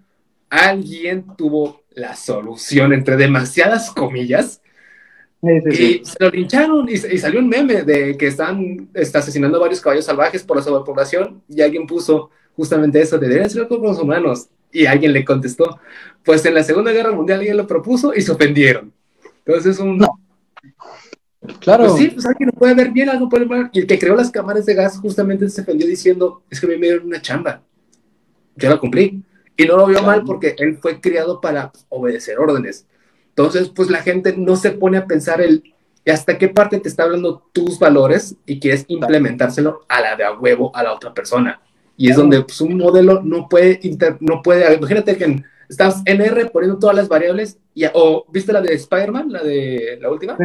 alguien 0.54 1.26
tuvo 1.36 1.82
la 1.94 2.14
solución, 2.14 2.92
entre 2.92 3.16
demasiadas 3.16 3.90
comillas, 3.90 4.60
y 5.70 6.04
se 6.04 6.16
lo 6.18 6.30
lincharon 6.30 6.88
y, 6.88 6.96
salió 6.96 7.40
un 7.40 7.48
meme 7.48 7.82
de 7.82 8.16
que 8.16 8.28
están 8.28 8.88
está 8.94 9.18
asesinando 9.18 9.58
a 9.58 9.60
varios 9.60 9.80
caballos 9.80 10.04
salvajes 10.04 10.42
por 10.42 10.56
la 10.56 10.62
sobrepoblación 10.62 11.42
y 11.48 11.60
alguien 11.60 11.86
puso 11.86 12.30
justamente 12.56 13.00
eso 13.00 13.18
de 13.18 13.26
deberían 13.26 13.50
ser 13.50 13.66
los 13.68 13.98
humanos 13.98 14.48
y 14.74 14.86
alguien 14.86 15.12
le 15.12 15.24
contestó, 15.24 15.78
pues 16.24 16.44
en 16.44 16.54
la 16.54 16.64
Segunda 16.64 16.92
Guerra 16.92 17.12
Mundial 17.12 17.38
alguien 17.38 17.56
lo 17.56 17.66
propuso 17.66 18.12
y 18.12 18.20
se 18.20 18.32
ofendieron. 18.32 18.92
Entonces 19.46 19.74
es 19.74 19.80
un... 19.80 19.98
No. 19.98 20.20
Claro. 21.60 21.84
Pues 21.84 21.96
sí, 21.96 22.08
pues 22.08 22.26
alguien 22.26 22.48
lo 22.48 22.58
puede 22.58 22.74
ver 22.74 22.90
bien, 22.90 23.08
algo 23.08 23.28
puede 23.28 23.44
ver. 23.44 23.70
Y 23.72 23.80
el 23.80 23.86
que 23.86 23.98
creó 23.98 24.16
las 24.16 24.30
cámaras 24.30 24.66
de 24.66 24.74
gas 24.74 24.98
justamente 24.98 25.48
se 25.48 25.60
ofendió 25.60 25.86
diciendo, 25.86 26.42
es 26.50 26.60
que 26.60 26.66
me 26.66 26.74
dieron 26.76 27.06
una 27.06 27.22
chamba. 27.22 27.62
Yo 28.56 28.68
la 28.68 28.78
cumplí. 28.78 29.22
Y 29.56 29.64
no 29.66 29.76
lo 29.76 29.86
vio 29.86 30.02
mal 30.02 30.24
porque 30.24 30.56
él 30.58 30.78
fue 30.78 31.00
criado 31.00 31.40
para 31.40 31.70
obedecer 31.88 32.38
órdenes. 32.40 32.86
Entonces, 33.36 33.68
pues 33.68 33.90
la 33.90 34.00
gente 34.00 34.34
no 34.36 34.54
se 34.54 34.70
pone 34.70 34.96
a 34.96 35.06
pensar 35.06 35.40
el 35.40 35.74
hasta 36.06 36.38
qué 36.38 36.48
parte 36.48 36.78
te 36.78 36.88
está 36.88 37.04
hablando 37.04 37.48
tus 37.52 37.78
valores 37.78 38.36
y 38.46 38.60
quieres 38.60 38.84
implementárselo 38.88 39.80
a 39.88 40.00
la 40.00 40.16
de 40.16 40.24
a 40.24 40.32
huevo 40.32 40.70
a 40.74 40.82
la 40.82 40.92
otra 40.92 41.12
persona. 41.14 41.60
Y 41.96 42.10
es 42.10 42.16
donde 42.16 42.42
pues, 42.42 42.60
un 42.60 42.76
modelo 42.76 43.22
no 43.22 43.48
puede, 43.48 43.80
no 44.20 44.42
puede, 44.42 44.74
imagínate 44.74 45.16
que 45.16 45.42
estás 45.68 46.02
en 46.04 46.20
R 46.20 46.46
poniendo 46.46 46.78
todas 46.78 46.94
las 46.94 47.08
variables, 47.08 47.58
y, 47.74 47.84
o 47.92 48.26
viste 48.30 48.52
la 48.52 48.60
de 48.60 48.74
Spider-Man, 48.74 49.32
la 49.32 49.42
de 49.42 49.98
la 50.00 50.10
última. 50.10 50.36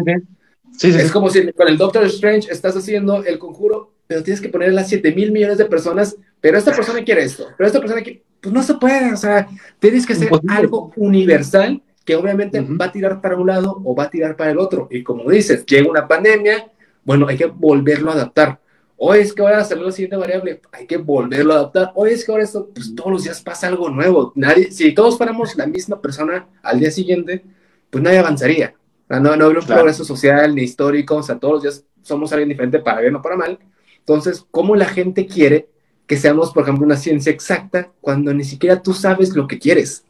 Sí, 0.77 0.93
sí, 0.93 0.99
es 0.99 1.11
como 1.11 1.29
si 1.29 1.51
con 1.51 1.67
el 1.67 1.77
Doctor 1.77 2.05
Strange 2.05 2.51
estás 2.51 2.75
haciendo 2.75 3.23
el 3.23 3.37
conjuro, 3.37 3.91
pero 4.07 4.23
tienes 4.23 4.39
que 4.39 4.49
poner 4.49 4.71
las 4.71 4.87
7 4.87 5.13
mil 5.13 5.31
millones 5.31 5.57
de 5.57 5.65
personas, 5.65 6.15
pero 6.39 6.57
esta 6.57 6.73
persona 6.73 7.03
quiere 7.03 7.23
esto, 7.23 7.47
pero 7.57 7.67
esta 7.67 7.79
persona 7.79 8.01
quiere 8.01 8.23
pues 8.41 8.53
no 8.53 8.63
se 8.63 8.75
puede, 8.75 9.11
o 9.11 9.17
sea, 9.17 9.49
tienes 9.79 10.05
que 10.05 10.13
hacer 10.13 10.29
algo 10.47 10.93
universal 10.95 11.81
que 12.09 12.15
obviamente 12.15 12.59
va 12.59 12.85
a 12.85 12.91
tirar 12.91 13.21
para 13.21 13.37
un 13.37 13.45
lado 13.45 13.79
o 13.85 13.93
va 13.93 14.05
a 14.05 14.09
tirar 14.09 14.35
para 14.35 14.49
el 14.49 14.57
otro. 14.57 14.87
Y 14.89 15.03
como 15.03 15.29
dices, 15.29 15.63
llega 15.63 15.87
una 15.87 16.07
pandemia, 16.07 16.71
bueno, 17.05 17.27
hay 17.27 17.37
que 17.37 17.45
volverlo 17.45 18.09
a 18.09 18.15
adaptar. 18.15 18.59
Hoy 18.97 19.19
es 19.19 19.31
que 19.31 19.43
ahora 19.43 19.63
salió 19.63 19.85
la 19.85 19.91
siguiente 19.91 20.17
variable, 20.17 20.59
hay 20.71 20.87
que 20.87 20.97
volverlo 20.97 21.53
a 21.53 21.57
adaptar. 21.57 21.91
Hoy 21.93 22.09
es 22.09 22.25
que 22.25 22.31
ahora 22.31 22.45
esto, 22.45 22.67
pues 22.73 22.95
todos 22.95 23.11
los 23.11 23.23
días 23.25 23.43
pasa 23.43 23.67
algo 23.67 23.91
nuevo. 23.91 24.33
Nadie, 24.33 24.71
si 24.71 24.91
todos 24.95 25.17
fuéramos 25.17 25.55
la 25.55 25.67
misma 25.67 26.01
persona 26.01 26.47
al 26.63 26.79
día 26.79 26.89
siguiente, 26.89 27.45
pues 27.91 28.03
nadie 28.03 28.17
avanzaría. 28.17 28.73
no, 29.07 29.19
no 29.19 29.45
habría 29.45 29.59
un 29.59 29.67
progreso 29.67 30.03
social 30.03 30.55
ni 30.55 30.63
histórico, 30.63 31.17
o 31.17 31.21
sea, 31.21 31.37
todos 31.37 31.53
los 31.53 31.61
días 31.61 31.85
somos 32.01 32.31
alguien 32.31 32.49
diferente 32.49 32.79
para 32.79 33.01
bien 33.01 33.13
o 33.13 33.21
para 33.21 33.37
mal. 33.37 33.59
Entonces, 33.99 34.47
¿cómo 34.49 34.75
la 34.75 34.85
gente 34.85 35.27
quiere 35.27 35.69
que 36.07 36.17
seamos, 36.17 36.53
por 36.53 36.63
ejemplo, 36.63 36.87
una 36.87 36.97
ciencia 36.97 37.31
exacta 37.31 37.91
cuando 38.01 38.33
ni 38.33 38.43
siquiera 38.43 38.81
tú 38.81 38.95
sabes 38.95 39.35
lo 39.35 39.47
que 39.47 39.59
quieres. 39.59 40.05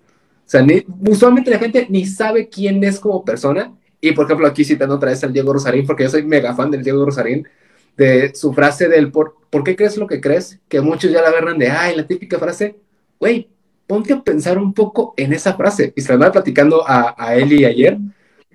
O 0.49 0.51
sea, 0.51 0.65
usualmente 1.07 1.51
la 1.51 1.59
gente 1.59 1.85
ni 1.89 2.07
sabe 2.07 2.49
quién 2.49 2.83
es 2.83 2.99
como 2.99 3.23
persona. 3.23 3.71
Y, 4.01 4.13
por 4.13 4.25
ejemplo, 4.25 4.47
aquí 4.47 4.65
citando 4.65 4.95
otra 4.95 5.11
vez 5.11 5.23
al 5.23 5.31
Diego 5.31 5.53
Rosarín, 5.53 5.85
porque 5.85 6.03
yo 6.03 6.09
soy 6.09 6.23
mega 6.23 6.55
fan 6.55 6.71
del 6.71 6.83
Diego 6.83 7.05
Rosarín, 7.05 7.47
de 7.95 8.33
su 8.33 8.51
frase 8.53 8.87
del 8.87 9.11
por, 9.11 9.35
¿por 9.51 9.63
qué 9.63 9.75
crees 9.75 9.97
lo 9.97 10.07
que 10.07 10.19
crees? 10.19 10.59
Que 10.67 10.81
muchos 10.81 11.11
ya 11.11 11.21
la 11.21 11.27
agarran 11.27 11.59
de, 11.59 11.69
ay, 11.69 11.95
la 11.95 12.07
típica 12.07 12.39
frase, 12.39 12.77
güey, 13.19 13.47
ponte 13.85 14.13
a 14.13 14.23
pensar 14.23 14.57
un 14.57 14.73
poco 14.73 15.13
en 15.17 15.33
esa 15.33 15.53
frase. 15.53 15.93
Y 15.95 16.01
se 16.01 16.07
la 16.07 16.15
andaba 16.15 16.31
platicando 16.31 16.83
a, 16.87 17.13
a 17.15 17.35
Eli 17.35 17.65
ayer, 17.65 17.99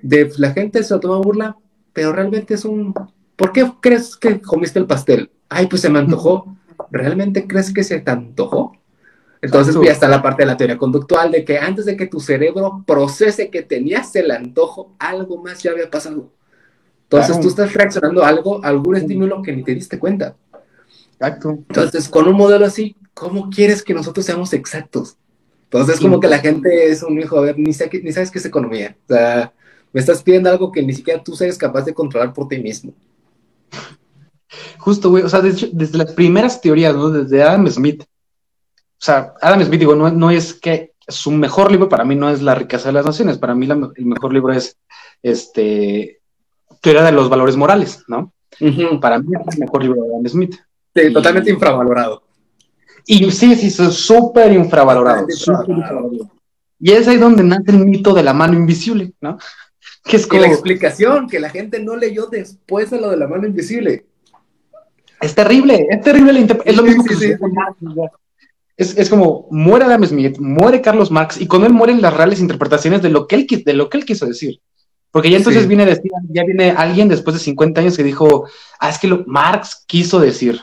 de 0.03 0.33
la 0.39 0.53
gente 0.53 0.83
se 0.83 0.95
lo 0.95 0.99
toma 0.99 1.19
burla, 1.19 1.57
pero 1.93 2.13
realmente 2.13 2.55
es 2.55 2.65
un, 2.65 2.93
¿por 3.37 3.53
qué 3.53 3.71
crees 3.81 4.17
que 4.17 4.41
comiste 4.41 4.81
el 4.81 4.87
pastel? 4.87 5.31
Ay, 5.49 5.69
pues 5.69 5.83
se 5.83 5.91
me 5.91 6.01
antojó. 6.01 6.57
¿realmente 6.91 7.47
crees 7.47 7.73
que 7.73 7.85
se 7.85 8.01
te 8.01 8.11
antojó? 8.11 8.77
Entonces 9.45 9.77
ya 9.85 9.93
está 9.93 10.09
la 10.09 10.23
parte 10.23 10.43
de 10.43 10.47
la 10.47 10.57
teoría 10.57 10.79
conductual 10.79 11.31
de 11.31 11.45
que 11.45 11.59
antes 11.59 11.85
de 11.85 11.97
que 11.97 12.07
tu 12.07 12.19
cerebro 12.19 12.83
procese 12.87 13.51
que 13.51 13.63
tenías 13.63 14.17
el 14.17 14.31
antojo, 14.31 14.95
algo 14.99 15.43
más 15.43 15.63
ya 15.63 15.73
había 15.73 15.91
pasado. 15.91 16.31
Entonces 17.03 17.39
tú 17.41 17.49
estás 17.49 17.73
reaccionando 17.75 18.25
a 18.25 18.29
algo, 18.29 18.65
a 18.65 18.69
algún 18.69 18.97
estímulo 18.97 19.43
que 19.43 19.53
ni 19.53 19.63
te 19.63 19.75
diste 19.75 19.99
cuenta. 19.99 20.35
Exacto. 21.13 21.51
Entonces, 21.51 22.09
con 22.09 22.27
un 22.27 22.37
modelo 22.37 22.65
así, 22.65 22.97
¿cómo 23.13 23.51
quieres 23.51 23.83
que 23.83 23.93
nosotros 23.93 24.25
seamos 24.25 24.53
exactos? 24.55 25.19
Entonces, 25.65 26.01
como 26.01 26.21
que 26.21 26.29
la 26.29 26.39
gente 26.39 26.91
es 26.91 27.03
un 27.03 27.21
hijo, 27.21 27.37
a 27.37 27.43
ver, 27.43 27.59
ni, 27.59 27.65
ni 27.65 28.13
sabes 28.13 28.31
qué 28.31 28.39
es 28.39 28.45
economía. 28.47 28.97
O 29.09 29.13
sea, 29.13 29.53
me 29.93 30.01
estás 30.01 30.23
pidiendo 30.23 30.49
algo 30.49 30.73
que 30.73 30.83
ni 30.83 30.95
siquiera 30.95 31.23
tú 31.23 31.37
seas 31.37 31.59
capaz 31.59 31.83
de 31.83 31.93
controlar 31.93 32.33
por 32.33 32.49
ti 32.49 32.59
mismo. 32.59 32.95
Justo, 34.79 35.11
güey, 35.11 35.23
o 35.23 35.29
sea, 35.29 35.41
desde 35.41 35.99
las 35.99 36.13
primeras 36.13 36.61
teorías, 36.61 36.95
¿no? 36.95 37.11
Desde 37.11 37.43
Adam 37.43 37.69
Smith. 37.69 38.05
O 39.05 39.07
sea, 39.07 39.35
Adam 39.43 39.63
Smith, 39.63 39.81
digo, 39.81 39.95
no, 39.95 40.11
no 40.11 40.31
es 40.31 40.55
que 40.55 40.93
su 41.07 41.31
mejor 41.31 41.71
libro 41.71 41.91
para 41.91 42.07
mí 42.07 42.17
no 42.17 42.31
es 42.31 42.41
La 42.41 42.55
riqueza 42.55 42.89
de 42.89 42.95
las 42.95 43.05
naciones, 43.05 43.37
para 43.37 43.55
mí 43.55 43.69
el 43.69 44.07
mejor 44.07 44.33
libro 44.33 44.51
es 44.55 44.79
este 45.23 46.23
Teoría 46.81 47.03
de 47.03 47.13
los 47.13 47.29
valores 47.29 47.55
morales, 47.55 48.03
¿no? 48.09 48.33
Para 49.03 49.19
mí 49.19 49.29
es 49.39 49.55
el 49.57 49.61
mejor 49.61 49.83
libro 49.83 50.03
de 50.05 50.09
Adam 50.09 50.27
Smith. 50.27 50.57
Sí, 50.95 51.13
totalmente 51.13 51.51
infravalorado. 51.51 52.23
Y 53.05 53.31
sí, 53.31 53.55
sí, 53.57 53.71
súper 53.71 54.55
infravalorado, 54.55 55.27
Y 56.81 56.93
es 56.93 57.07
ahí 57.07 57.19
donde 57.19 57.43
nace 57.43 57.73
el 57.73 57.85
mito 57.85 58.15
de 58.15 58.23
la 58.23 58.33
mano 58.33 58.55
invisible, 58.55 59.13
¿no? 59.21 59.37
Que 60.03 60.17
es 60.17 60.27
como... 60.27 60.41
la 60.41 60.49
explicación 60.49 61.29
que 61.29 61.41
la 61.41 61.51
gente 61.51 61.79
no 61.79 61.95
leyó 61.95 62.29
después 62.29 62.91
de 62.91 63.03
lo 63.03 63.11
de 63.11 63.19
la 63.19 63.29
mano 63.29 63.47
invisible. 63.47 64.07
Es 65.21 65.35
terrible, 65.35 65.89
es 65.91 66.01
terrible 66.01 66.33
la 66.33 66.59
Es 66.65 66.77
lo 66.77 66.83
mismo 66.83 67.05
que 67.05 67.17
es, 68.77 69.09
como 69.09 69.47
muere 69.51 69.85
Adam 69.85 70.05
Smith, 70.05 70.39
muere 70.39 70.81
Carlos 70.81 71.11
Marx, 71.11 71.41
y 71.41 71.47
con 71.47 71.65
él 71.65 71.73
mueren 71.73 72.03
las 72.03 72.15
reales 72.15 72.41
interpretaciones 72.41 73.03
de 73.03 73.11
lo 73.11 73.27
que 73.27 73.37
él, 73.37 73.47
de 73.65 73.73
lo 73.75 73.89
que 73.89 73.99
él 73.99 74.05
quiso 74.05 74.27
decir. 74.27 74.61
Porque 75.11 75.31
ya 75.31 75.37
entonces 75.37 75.69
viene, 75.69 75.87
decir, 75.87 76.11
ya 76.29 76.43
viene 76.45 76.73
alguien 76.73 77.09
después 77.09 77.35
de 77.35 77.41
50 77.41 77.81
años 77.81 77.97
que 77.97 78.03
dijo, 78.03 78.49
ah, 78.81 78.91
es 78.91 78.99
que 78.99 79.07
lo, 79.07 79.23
Marx 79.27 79.85
quiso 79.87 80.19
decir. 80.19 80.61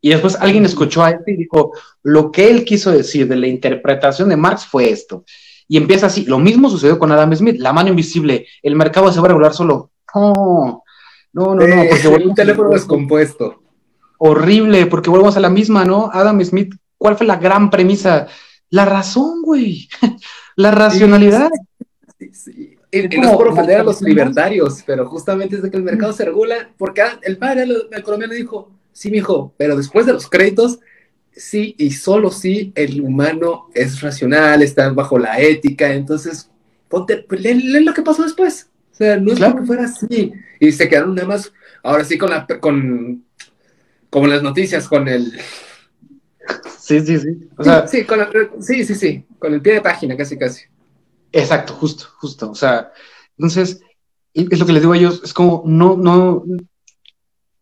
Y 0.00 0.10
después 0.10 0.36
alguien 0.36 0.64
escuchó 0.64 1.02
a 1.02 1.10
este 1.10 1.32
y 1.32 1.36
dijo, 1.36 1.72
lo 2.04 2.30
que 2.30 2.48
él 2.48 2.64
quiso 2.64 2.92
decir 2.92 3.26
de 3.26 3.34
la 3.34 3.48
interpretación 3.48 4.28
de 4.28 4.36
Marx 4.36 4.64
fue 4.64 4.90
esto. 4.90 5.24
Y 5.66 5.76
empieza 5.76 6.06
así. 6.06 6.24
Lo 6.26 6.38
mismo 6.38 6.70
sucedió 6.70 6.96
con 6.96 7.10
Adam 7.10 7.34
Smith, 7.34 7.56
la 7.58 7.72
mano 7.72 7.88
invisible, 7.88 8.46
el 8.62 8.76
mercado 8.76 9.10
se 9.10 9.18
va 9.18 9.24
a 9.26 9.28
regular 9.28 9.52
solo. 9.52 9.90
No, 10.14 10.84
no, 11.32 11.54
no, 11.56 11.66
no. 11.66 11.82
Porque 11.90 12.08
un 12.24 12.34
teléfono 12.34 12.70
descompuesto. 12.70 13.62
Horrible, 14.18 14.86
porque 14.86 15.10
volvemos 15.10 15.36
a 15.36 15.40
la 15.40 15.50
misma, 15.50 15.84
¿no? 15.84 16.08
Adam 16.12 16.40
Smith, 16.44 16.72
¿cuál 16.98 17.16
fue 17.16 17.26
la 17.26 17.36
gran 17.36 17.70
premisa? 17.70 18.26
La 18.70 18.84
razón, 18.84 19.42
güey. 19.42 19.88
la 20.56 20.70
racionalidad. 20.70 21.50
Sí, 22.18 22.30
sí. 22.34 22.74
Y, 22.90 23.02
no 23.18 23.30
es 23.30 23.36
por 23.36 23.48
ofender 23.48 23.80
a 23.80 23.84
los 23.84 24.00
libertarios, 24.00 24.82
pero 24.86 25.06
justamente 25.06 25.56
es 25.56 25.62
de 25.62 25.70
que 25.70 25.76
el 25.76 25.82
mercado 25.82 26.12
se 26.12 26.24
regula, 26.24 26.70
porque 26.78 27.02
el 27.22 27.36
padre 27.36 27.66
del 27.66 28.02
colombiano 28.02 28.32
dijo, 28.32 28.70
sí, 28.92 29.10
mijo, 29.10 29.52
pero 29.58 29.76
después 29.76 30.06
de 30.06 30.14
los 30.14 30.28
créditos, 30.28 30.80
sí 31.30 31.74
y 31.78 31.90
solo 31.90 32.30
sí 32.30 32.72
el 32.74 33.00
humano 33.00 33.68
es 33.74 34.00
racional, 34.00 34.62
está 34.62 34.90
bajo 34.90 35.18
la 35.18 35.38
ética, 35.38 35.92
entonces 35.92 36.50
ponte, 36.88 37.18
pues, 37.18 37.40
lee, 37.42 37.84
lo 37.84 37.94
que 37.94 38.02
pasó 38.02 38.22
después. 38.22 38.70
O 38.92 38.96
sea, 38.96 39.16
no 39.16 39.32
es 39.32 39.38
porque 39.38 39.66
fuera 39.66 39.84
así. 39.84 40.32
Y 40.58 40.72
se 40.72 40.88
quedaron 40.88 41.14
nada 41.14 41.28
más, 41.28 41.52
ahora 41.82 42.04
sí 42.04 42.18
con 42.18 42.30
la, 42.30 42.46
con, 42.60 43.24
como 44.10 44.26
las 44.26 44.42
noticias, 44.42 44.88
con 44.88 45.06
el... 45.06 45.38
Sí, 46.88 47.04
sí, 47.04 47.18
sí. 47.18 47.48
sí, 47.86 48.04
con 48.06 48.18
sí, 48.60 48.82
sí, 48.82 48.94
sí, 48.94 49.26
con 49.38 49.52
el 49.52 49.60
pie 49.60 49.74
de 49.74 49.82
página, 49.82 50.16
casi, 50.16 50.38
casi. 50.38 50.62
Exacto, 51.30 51.74
justo, 51.74 52.06
justo. 52.16 52.50
O 52.50 52.54
sea, 52.54 52.90
entonces, 53.36 53.82
es 54.32 54.58
lo 54.58 54.64
que 54.64 54.72
les 54.72 54.80
digo 54.80 54.94
a 54.94 54.96
ellos, 54.96 55.20
es 55.22 55.34
como, 55.34 55.64
no, 55.66 55.98
no, 55.98 56.44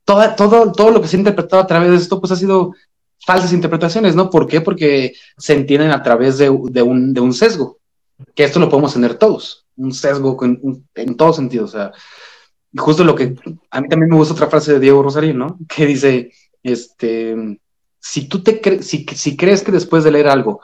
toda, 0.05 0.37
todo, 0.37 0.71
todo 0.71 0.93
lo 0.93 1.03
que 1.03 1.09
se 1.09 1.17
ha 1.17 1.19
interpretado 1.19 1.61
a 1.61 1.67
través 1.67 1.91
de 1.91 1.97
esto, 1.97 2.21
pues 2.21 2.31
ha 2.31 2.37
sido 2.37 2.73
falsas 3.27 3.53
interpretaciones, 3.53 4.15
¿no? 4.15 4.31
¿Por 4.31 4.47
qué? 4.47 4.61
Porque 4.61 5.15
se 5.37 5.55
entienden 5.55 5.91
a 5.91 6.05
través 6.05 6.39
de, 6.39 6.49
un, 6.49 7.13
de 7.13 7.21
un, 7.21 7.35
sesgo, 7.35 7.81
que 8.37 8.45
esto 8.45 8.61
lo 8.61 8.69
podemos 8.69 8.95
tener 8.95 9.17
todos, 9.17 9.67
un 9.77 9.93
sesgo 9.93 10.39
en, 10.45 10.87
en 10.95 11.17
todo 11.17 11.33
sentido, 11.33 11.65
o 11.65 11.69
sea, 11.69 11.91
justo 12.77 13.03
lo 13.03 13.17
que, 13.17 13.35
a 13.73 13.81
mí 13.81 13.89
también 13.89 14.09
me 14.09 14.17
gusta 14.19 14.35
otra 14.35 14.47
frase 14.47 14.75
de 14.75 14.79
Diego 14.79 15.03
Rosario, 15.03 15.35
¿no? 15.35 15.59
Que 15.69 15.85
dice, 15.85 16.31
este, 16.63 17.59
si 18.01 18.29
tú 18.29 18.43
te 18.43 18.61
crees, 18.61 18.87
si, 18.87 19.05
si 19.15 19.37
crees 19.37 19.63
que 19.63 19.73
después 19.73 20.05
de 20.05 20.13
leer 20.13 20.29
algo 20.29 20.61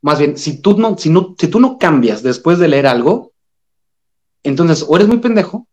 más 0.00 0.18
bien, 0.18 0.36
si 0.36 0.60
tú 0.60 0.78
no, 0.78 0.96
si 0.96 1.10
no, 1.10 1.34
si 1.38 1.48
tú 1.48 1.60
no 1.60 1.78
cambias 1.78 2.22
después 2.22 2.58
de 2.58 2.68
leer 2.68 2.86
algo, 2.86 3.32
entonces 4.42 4.84
o 4.88 4.96
eres 4.96 5.08
muy 5.08 5.18
pendejo 5.18 5.66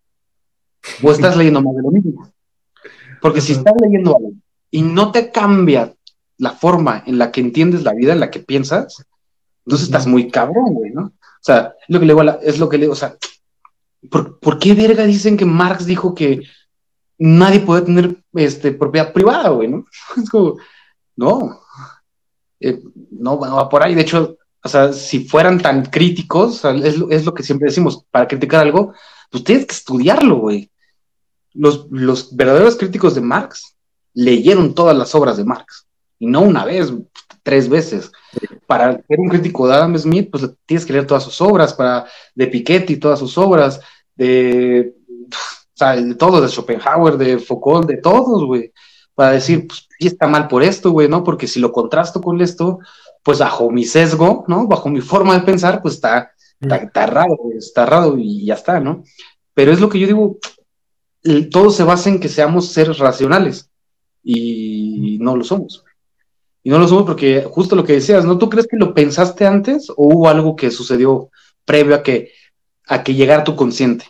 o 1.03 1.11
estás 1.11 1.37
leyendo 1.37 1.61
más 1.61 1.75
de 1.75 1.81
lo 1.81 1.91
mismo. 1.91 2.31
Porque 3.21 3.41
si 3.41 3.53
estás 3.53 3.73
leyendo 3.81 4.15
algo 4.15 4.33
y 4.71 4.81
no 4.81 5.11
te 5.11 5.31
cambia 5.31 5.93
la 6.37 6.51
forma 6.51 7.03
en 7.05 7.17
la 7.17 7.31
que 7.31 7.41
entiendes 7.41 7.83
la 7.83 7.93
vida, 7.93 8.13
en 8.13 8.19
la 8.19 8.31
que 8.31 8.39
piensas, 8.39 9.05
entonces 9.65 9.87
estás 9.87 10.05
muy 10.05 10.29
cabrón, 10.29 10.73
güey, 10.73 10.91
¿no? 10.91 11.05
O 11.05 11.45
sea, 11.45 11.75
es 11.87 11.93
lo 11.93 11.99
que 11.99 12.05
le 12.05 12.13
digo, 12.13 12.39
es 12.41 12.59
lo 12.59 12.69
que 12.69 12.77
le 12.77 12.87
o 12.87 12.95
sea, 12.95 13.15
¿por, 14.09 14.39
¿por, 14.39 14.59
qué 14.59 14.73
verga 14.73 15.05
dicen 15.05 15.37
que 15.37 15.45
Marx 15.45 15.85
dijo 15.85 16.13
que 16.13 16.41
nadie 17.17 17.59
puede 17.59 17.83
tener 17.83 18.17
este, 18.33 18.71
propiedad 18.71 19.13
privada, 19.13 19.49
güey, 19.49 19.67
¿no? 19.67 19.85
Es 20.17 20.29
como, 20.29 20.57
no, 21.15 21.61
eh, 22.59 22.81
no, 23.11 23.39
va 23.39 23.69
por 23.69 23.83
ahí. 23.83 23.95
De 23.95 24.01
hecho, 24.01 24.37
o 24.63 24.69
sea, 24.69 24.93
si 24.93 25.25
fueran 25.25 25.61
tan 25.61 25.85
críticos, 25.85 26.63
es, 26.65 27.25
lo 27.25 27.33
que 27.33 27.43
siempre 27.43 27.67
decimos, 27.67 28.03
para 28.11 28.27
criticar 28.27 28.61
algo, 28.61 28.93
pues 29.31 29.43
tienes 29.43 29.65
que 29.65 29.75
estudiarlo, 29.75 30.37
güey. 30.37 30.69
Los, 31.53 31.87
los 31.89 32.35
verdaderos 32.35 32.75
críticos 32.75 33.15
de 33.15 33.21
Marx 33.21 33.75
leyeron 34.13 34.73
todas 34.73 34.97
las 34.97 35.13
obras 35.15 35.37
de 35.37 35.45
Marx, 35.45 35.87
y 36.19 36.27
no 36.27 36.41
una 36.41 36.65
vez, 36.65 36.91
tres 37.43 37.69
veces. 37.69 38.11
Para 38.65 38.93
ser 38.93 39.19
un 39.19 39.29
crítico 39.29 39.67
de 39.67 39.75
Adam 39.75 39.97
Smith, 39.97 40.29
pues 40.31 40.49
tienes 40.65 40.85
que 40.85 40.93
leer 40.93 41.05
todas 41.05 41.23
sus 41.23 41.39
obras, 41.41 41.73
para 41.73 42.07
de 42.33 42.47
Piketty, 42.47 42.97
todas 42.97 43.19
sus 43.19 43.37
obras, 43.37 43.79
de, 44.15 44.95
o 46.19 46.41
de 46.41 46.47
Schopenhauer, 46.47 47.17
de 47.17 47.37
Foucault, 47.39 47.87
de 47.87 47.97
todos, 47.97 48.43
güey 48.45 48.73
para 49.15 49.31
decir, 49.31 49.67
pues 49.67 49.87
sí 49.97 50.07
está 50.07 50.27
mal 50.27 50.47
por 50.47 50.61
esto, 50.61 50.91
güey, 50.91 51.07
¿no? 51.07 51.23
Porque 51.23 51.47
si 51.47 51.59
lo 51.59 51.71
contrasto 51.71 52.21
con 52.21 52.39
esto, 52.41 52.79
pues 53.23 53.39
bajo 53.39 53.71
mi 53.71 53.85
sesgo, 53.85 54.43
¿no? 54.47 54.67
Bajo 54.67 54.89
mi 54.89 55.01
forma 55.13 55.33
de 55.33 55.45
pensar, 55.45 55.81
pues 55.81 55.95
está, 55.95 56.31
está, 56.59 57.05
raro, 57.07 57.37
está 57.57 57.85
raro 57.85 58.17
y 58.17 58.45
ya 58.45 58.53
está, 58.53 58.79
¿no? 58.79 59.03
Pero 59.53 59.71
es 59.71 59.79
lo 59.79 59.89
que 59.89 59.99
yo 59.99 60.07
digo, 60.07 60.37
todo 61.49 61.71
se 61.71 61.83
basa 61.83 62.09
en 62.09 62.19
que 62.19 62.29
seamos 62.29 62.71
seres 62.71 62.99
racionales 62.99 63.69
y 64.21 65.17
no 65.21 65.35
lo 65.35 65.43
somos. 65.43 65.83
Y 66.61 66.69
no 66.69 66.77
lo 66.77 66.87
somos 66.87 67.05
porque 67.05 67.47
justo 67.49 67.75
lo 67.75 67.83
que 67.83 67.93
decías, 67.93 68.25
¿no? 68.25 68.37
¿Tú 68.37 68.49
crees 68.49 68.67
que 68.67 68.77
lo 68.77 68.93
pensaste 68.93 69.45
antes 69.45 69.89
o 69.89 69.95
hubo 69.97 70.27
algo 70.27 70.55
que 70.55 70.71
sucedió 70.71 71.29
previo 71.63 71.95
a 71.95 72.03
que, 72.03 72.31
a 72.87 73.03
que 73.03 73.13
llegara 73.13 73.43
tu 73.43 73.55
consciente? 73.55 74.05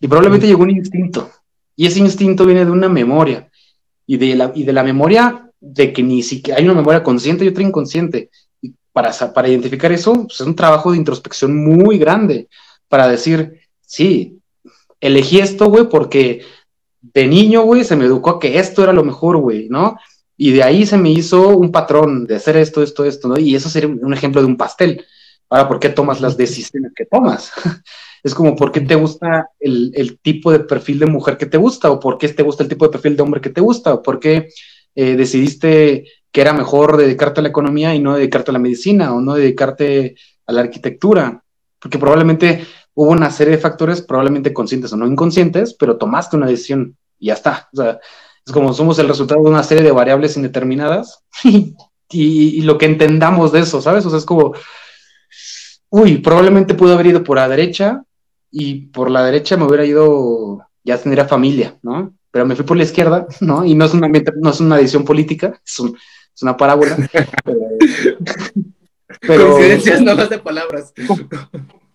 Y 0.00 0.08
probablemente 0.08 0.46
llegó 0.46 0.64
un 0.64 0.70
instinto. 0.70 1.30
Y 1.74 1.86
ese 1.86 2.00
instinto 2.00 2.44
viene 2.44 2.64
de 2.64 2.70
una 2.70 2.88
memoria 2.88 3.50
y 4.06 4.16
de 4.16 4.34
la, 4.34 4.52
y 4.54 4.64
de 4.64 4.72
la 4.72 4.82
memoria 4.82 5.50
de 5.60 5.92
que 5.92 6.02
ni 6.02 6.22
siquiera 6.22 6.58
hay 6.58 6.64
una 6.64 6.74
memoria 6.74 7.02
consciente 7.02 7.44
y 7.44 7.48
otra 7.48 7.62
inconsciente. 7.62 8.30
Y 8.60 8.74
para, 8.92 9.12
para 9.32 9.48
identificar 9.48 9.92
eso, 9.92 10.12
pues, 10.12 10.40
es 10.40 10.46
un 10.46 10.54
trabajo 10.54 10.92
de 10.92 10.98
introspección 10.98 11.56
muy 11.56 11.98
grande 11.98 12.48
para 12.88 13.08
decir, 13.08 13.60
sí, 13.80 14.38
elegí 15.00 15.40
esto, 15.40 15.66
güey, 15.66 15.88
porque 15.88 16.42
de 17.00 17.26
niño, 17.26 17.62
güey, 17.62 17.84
se 17.84 17.96
me 17.96 18.04
educó 18.04 18.30
a 18.30 18.40
que 18.40 18.58
esto 18.58 18.82
era 18.82 18.92
lo 18.92 19.04
mejor, 19.04 19.38
güey, 19.38 19.68
¿no? 19.68 19.98
Y 20.36 20.52
de 20.52 20.62
ahí 20.62 20.86
se 20.86 20.96
me 20.96 21.10
hizo 21.10 21.56
un 21.56 21.70
patrón 21.70 22.26
de 22.26 22.36
hacer 22.36 22.56
esto, 22.56 22.82
esto, 22.82 23.04
esto, 23.04 23.28
¿no? 23.28 23.38
Y 23.38 23.54
eso 23.54 23.68
sería 23.68 23.88
un 23.88 24.12
ejemplo 24.12 24.40
de 24.40 24.46
un 24.46 24.56
pastel. 24.56 25.04
Ahora, 25.48 25.68
¿por 25.68 25.78
qué 25.78 25.90
tomas 25.90 26.20
las 26.20 26.36
decisiones 26.36 26.92
que 26.94 27.06
tomas? 27.06 27.52
Es 28.24 28.34
como, 28.34 28.56
¿por 28.56 28.72
qué 28.72 28.80
te 28.80 28.94
gusta 28.94 29.50
el, 29.60 30.18
tipo 30.22 30.50
de 30.50 30.60
perfil 30.60 30.98
de 30.98 31.06
mujer 31.06 31.36
que 31.36 31.44
te 31.44 31.58
gusta? 31.58 31.90
¿O 31.90 32.00
por 32.00 32.16
qué 32.16 32.30
te 32.30 32.42
gusta 32.42 32.62
el 32.62 32.70
tipo 32.70 32.86
de 32.86 32.90
perfil 32.90 33.16
de 33.16 33.22
hombre 33.22 33.42
que 33.42 33.50
te 33.50 33.60
gusta? 33.60 33.92
¿O 33.92 34.02
por 34.02 34.18
qué 34.18 34.48
eh, 34.94 35.14
decidiste 35.14 36.06
que 36.32 36.40
era 36.40 36.54
mejor 36.54 36.96
dedicarte 36.96 37.40
a 37.40 37.42
la 37.42 37.50
economía 37.50 37.94
y 37.94 38.00
no 38.00 38.16
dedicarte 38.16 38.50
a 38.50 38.54
la 38.54 38.58
medicina? 38.60 39.12
¿O 39.14 39.20
no 39.20 39.34
dedicarte 39.34 40.16
a 40.46 40.52
la 40.54 40.62
arquitectura? 40.62 41.44
Porque 41.78 41.98
probablemente 41.98 42.66
hubo 42.94 43.10
una 43.10 43.30
serie 43.30 43.56
de 43.56 43.62
factores, 43.62 44.00
probablemente 44.00 44.54
conscientes 44.54 44.90
o 44.94 44.96
no 44.96 45.06
inconscientes, 45.06 45.74
pero 45.74 45.98
tomaste 45.98 46.38
una 46.38 46.46
decisión 46.46 46.96
y 47.18 47.26
ya 47.26 47.34
está. 47.34 47.68
O 47.74 47.76
sea, 47.76 48.00
es 48.46 48.52
como 48.54 48.72
somos 48.72 48.98
el 48.98 49.08
resultado 49.08 49.42
de 49.44 49.50
una 49.50 49.62
serie 49.62 49.84
de 49.84 49.92
variables 49.92 50.34
indeterminadas 50.38 51.22
y, 51.44 51.74
y, 52.10 52.62
lo 52.62 52.78
que 52.78 52.86
entendamos 52.86 53.52
de 53.52 53.60
eso, 53.60 53.82
¿sabes? 53.82 54.06
O 54.06 54.08
sea, 54.08 54.18
es 54.18 54.24
como, 54.24 54.54
uy, 55.90 56.18
probablemente 56.18 56.72
pudo 56.72 56.94
haber 56.94 57.08
ido 57.08 57.22
por 57.22 57.36
la 57.36 57.50
derecha 57.50 58.02
y 58.56 58.86
por 58.86 59.10
la 59.10 59.24
derecha 59.24 59.56
me 59.56 59.64
hubiera 59.64 59.84
ido, 59.84 60.64
ya 60.84 60.96
tendría 60.96 61.24
familia, 61.24 61.74
¿no? 61.82 62.14
Pero 62.30 62.46
me 62.46 62.54
fui 62.54 62.64
por 62.64 62.76
la 62.76 62.84
izquierda, 62.84 63.26
¿no? 63.40 63.64
Y 63.64 63.74
no 63.74 63.84
es 63.84 63.94
una, 63.94 64.08
no 64.08 64.50
es 64.50 64.60
una 64.60 64.76
decisión 64.76 65.04
política, 65.04 65.60
es, 65.66 65.80
es 66.34 66.42
una 66.42 66.56
parábola. 66.56 66.96
pero, 69.20 69.54
Coincidencias 69.54 70.00
no 70.02 70.14
más 70.14 70.30
de 70.30 70.38
palabras. 70.38 70.94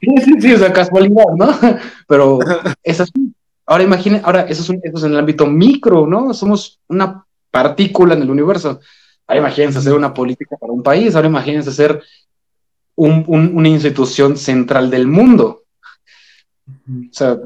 Sí, 0.01 0.07
sí, 0.23 0.33
sí, 0.39 0.53
o 0.53 0.57
sea, 0.57 0.71
casualidad, 0.71 1.25
¿no? 1.35 1.59
Pero 2.07 2.39
es 2.83 3.01
así. 3.01 3.35
Ahora 3.65 3.83
imaginen, 3.83 4.21
ahora 4.23 4.43
eso 4.43 4.61
es, 4.61 4.79
eso 4.81 4.97
es 4.97 5.03
en 5.03 5.11
el 5.11 5.19
ámbito 5.19 5.45
micro, 5.45 6.07
¿no? 6.07 6.33
Somos 6.33 6.79
una 6.87 7.25
partícula 7.51 8.13
en 8.13 8.21
el 8.21 8.29
universo. 8.29 8.79
Ahora 9.27 9.41
imagínense 9.41 9.79
hacer 9.79 9.91
una 9.91 10.13
política 10.13 10.55
para 10.55 10.71
un 10.71 10.81
país, 10.81 11.15
ahora 11.15 11.27
imagínense 11.27 11.73
ser 11.73 12.01
un, 12.95 13.25
un, 13.27 13.51
una 13.57 13.67
institución 13.67 14.37
central 14.37 14.89
del 14.89 15.05
mundo, 15.05 15.63
o 16.89 17.13
sea, 17.13 17.39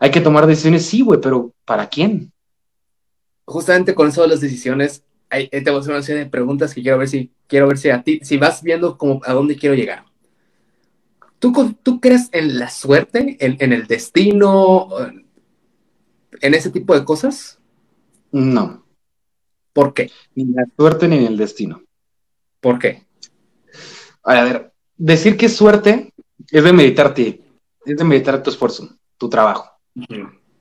hay 0.00 0.10
que 0.10 0.20
tomar 0.20 0.46
decisiones, 0.46 0.86
sí, 0.86 1.02
güey, 1.02 1.20
pero 1.20 1.52
¿para 1.64 1.88
quién? 1.88 2.32
Justamente 3.44 3.94
con 3.94 4.08
eso 4.08 4.22
de 4.22 4.28
las 4.28 4.40
decisiones, 4.40 5.04
hay, 5.28 5.48
te 5.48 5.62
voy 5.62 5.76
a 5.76 5.80
hacer 5.80 5.92
una 5.92 6.02
serie 6.02 6.24
de 6.24 6.30
preguntas 6.30 6.74
que 6.74 6.82
quiero 6.82 6.98
ver 6.98 7.08
si, 7.08 7.30
quiero 7.46 7.68
ver 7.68 7.78
si 7.78 7.90
a 7.90 8.02
ti, 8.02 8.20
si 8.22 8.36
vas 8.36 8.62
viendo 8.62 8.96
como 8.96 9.20
a 9.24 9.32
dónde 9.32 9.56
quiero 9.56 9.74
llegar. 9.74 10.04
¿Tú, 11.38 11.76
tú 11.82 12.00
crees 12.00 12.28
en 12.32 12.58
la 12.58 12.70
suerte, 12.70 13.36
en, 13.40 13.56
en 13.58 13.72
el 13.72 13.86
destino, 13.86 14.88
en 16.40 16.54
ese 16.54 16.70
tipo 16.70 16.94
de 16.94 17.04
cosas? 17.04 17.58
No. 18.30 18.84
¿Por 19.72 19.94
qué? 19.94 20.10
Ni 20.34 20.44
en 20.44 20.54
la 20.54 20.66
suerte 20.76 21.08
ni 21.08 21.16
en 21.16 21.26
el 21.26 21.36
destino. 21.36 21.82
¿Por 22.60 22.78
qué? 22.78 23.04
A 24.22 24.44
ver, 24.44 24.72
decir 24.96 25.36
que 25.36 25.46
es 25.46 25.56
suerte 25.56 26.12
es 26.50 26.64
de 26.64 26.72
meditarte 26.72 27.41
es 27.84 27.96
de 27.96 28.04
meditar 28.04 28.42
tu 28.42 28.50
esfuerzo, 28.50 28.88
tu 29.18 29.28
trabajo. 29.28 29.70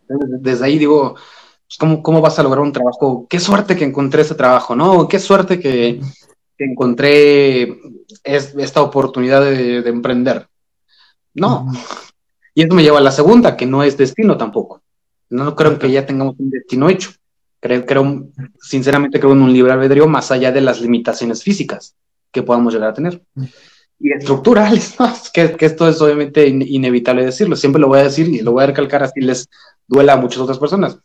Desde 0.08 0.66
ahí 0.66 0.78
digo, 0.78 1.16
pues, 1.80 2.02
¿cómo, 2.02 2.22
vas 2.22 2.38
a 2.38 2.44
lograr 2.44 2.62
un 2.62 2.74
trabajo? 2.74 3.28
Qué 3.30 3.40
suerte 3.40 3.76
que 3.76 3.86
encontré 3.86 4.24
ese 4.24 4.36
trabajo, 4.36 4.76
¿no? 4.76 5.08
Qué 5.08 5.20
suerte 5.20 5.60
que, 5.60 6.02
encontré 6.58 7.80
esta 8.24 8.82
oportunidad 8.82 9.42
de, 9.42 9.78
emprender. 9.90 10.48
No. 11.34 11.72
Y 12.54 12.64
eso 12.64 12.76
me 12.76 12.84
lleva 12.84 13.00
a 13.00 13.02
la 13.02 13.12
segunda, 13.12 13.56
que 13.56 13.66
no 13.66 13.84
es 13.84 13.98
destino 13.98 14.38
tampoco. 14.38 14.82
No 15.30 15.56
creo 15.56 15.80
que 15.80 15.90
ya 15.90 16.06
tengamos 16.06 16.36
un 16.38 16.50
destino 16.50 16.90
hecho. 16.90 17.12
Creo, 17.60 17.86
creo, 17.86 18.28
sinceramente 18.60 19.20
creo 19.20 19.32
en 19.32 19.42
un 19.42 19.54
libre 19.54 19.72
albedrío 19.72 20.08
más 20.08 20.32
allá 20.32 20.52
de 20.52 20.62
las 20.62 20.82
limitaciones 20.82 21.42
físicas 21.42 21.96
que 22.32 22.44
podamos 22.44 22.74
llegar 22.74 22.90
a 22.90 22.94
tener. 22.94 23.24
Y 24.04 24.12
estructurales, 24.14 24.96
que, 25.34 25.56
esto 25.60 25.88
es 25.88 26.02
obviamente 26.02 26.48
inevitable 26.48 27.24
decirlo. 27.24 27.56
Siempre 27.56 27.80
lo 27.80 27.88
voy 27.88 28.00
a 28.00 28.04
decir 28.04 28.28
y 28.28 28.42
lo 28.42 28.54
voy 28.54 28.64
a 28.64 28.68
recalcar 28.68 29.04
así 29.04 29.22
les 29.22 29.48
duela 29.88 30.14
a 30.14 30.18
muchas 30.18 30.40
otras 30.40 30.58
personas. 30.58 30.98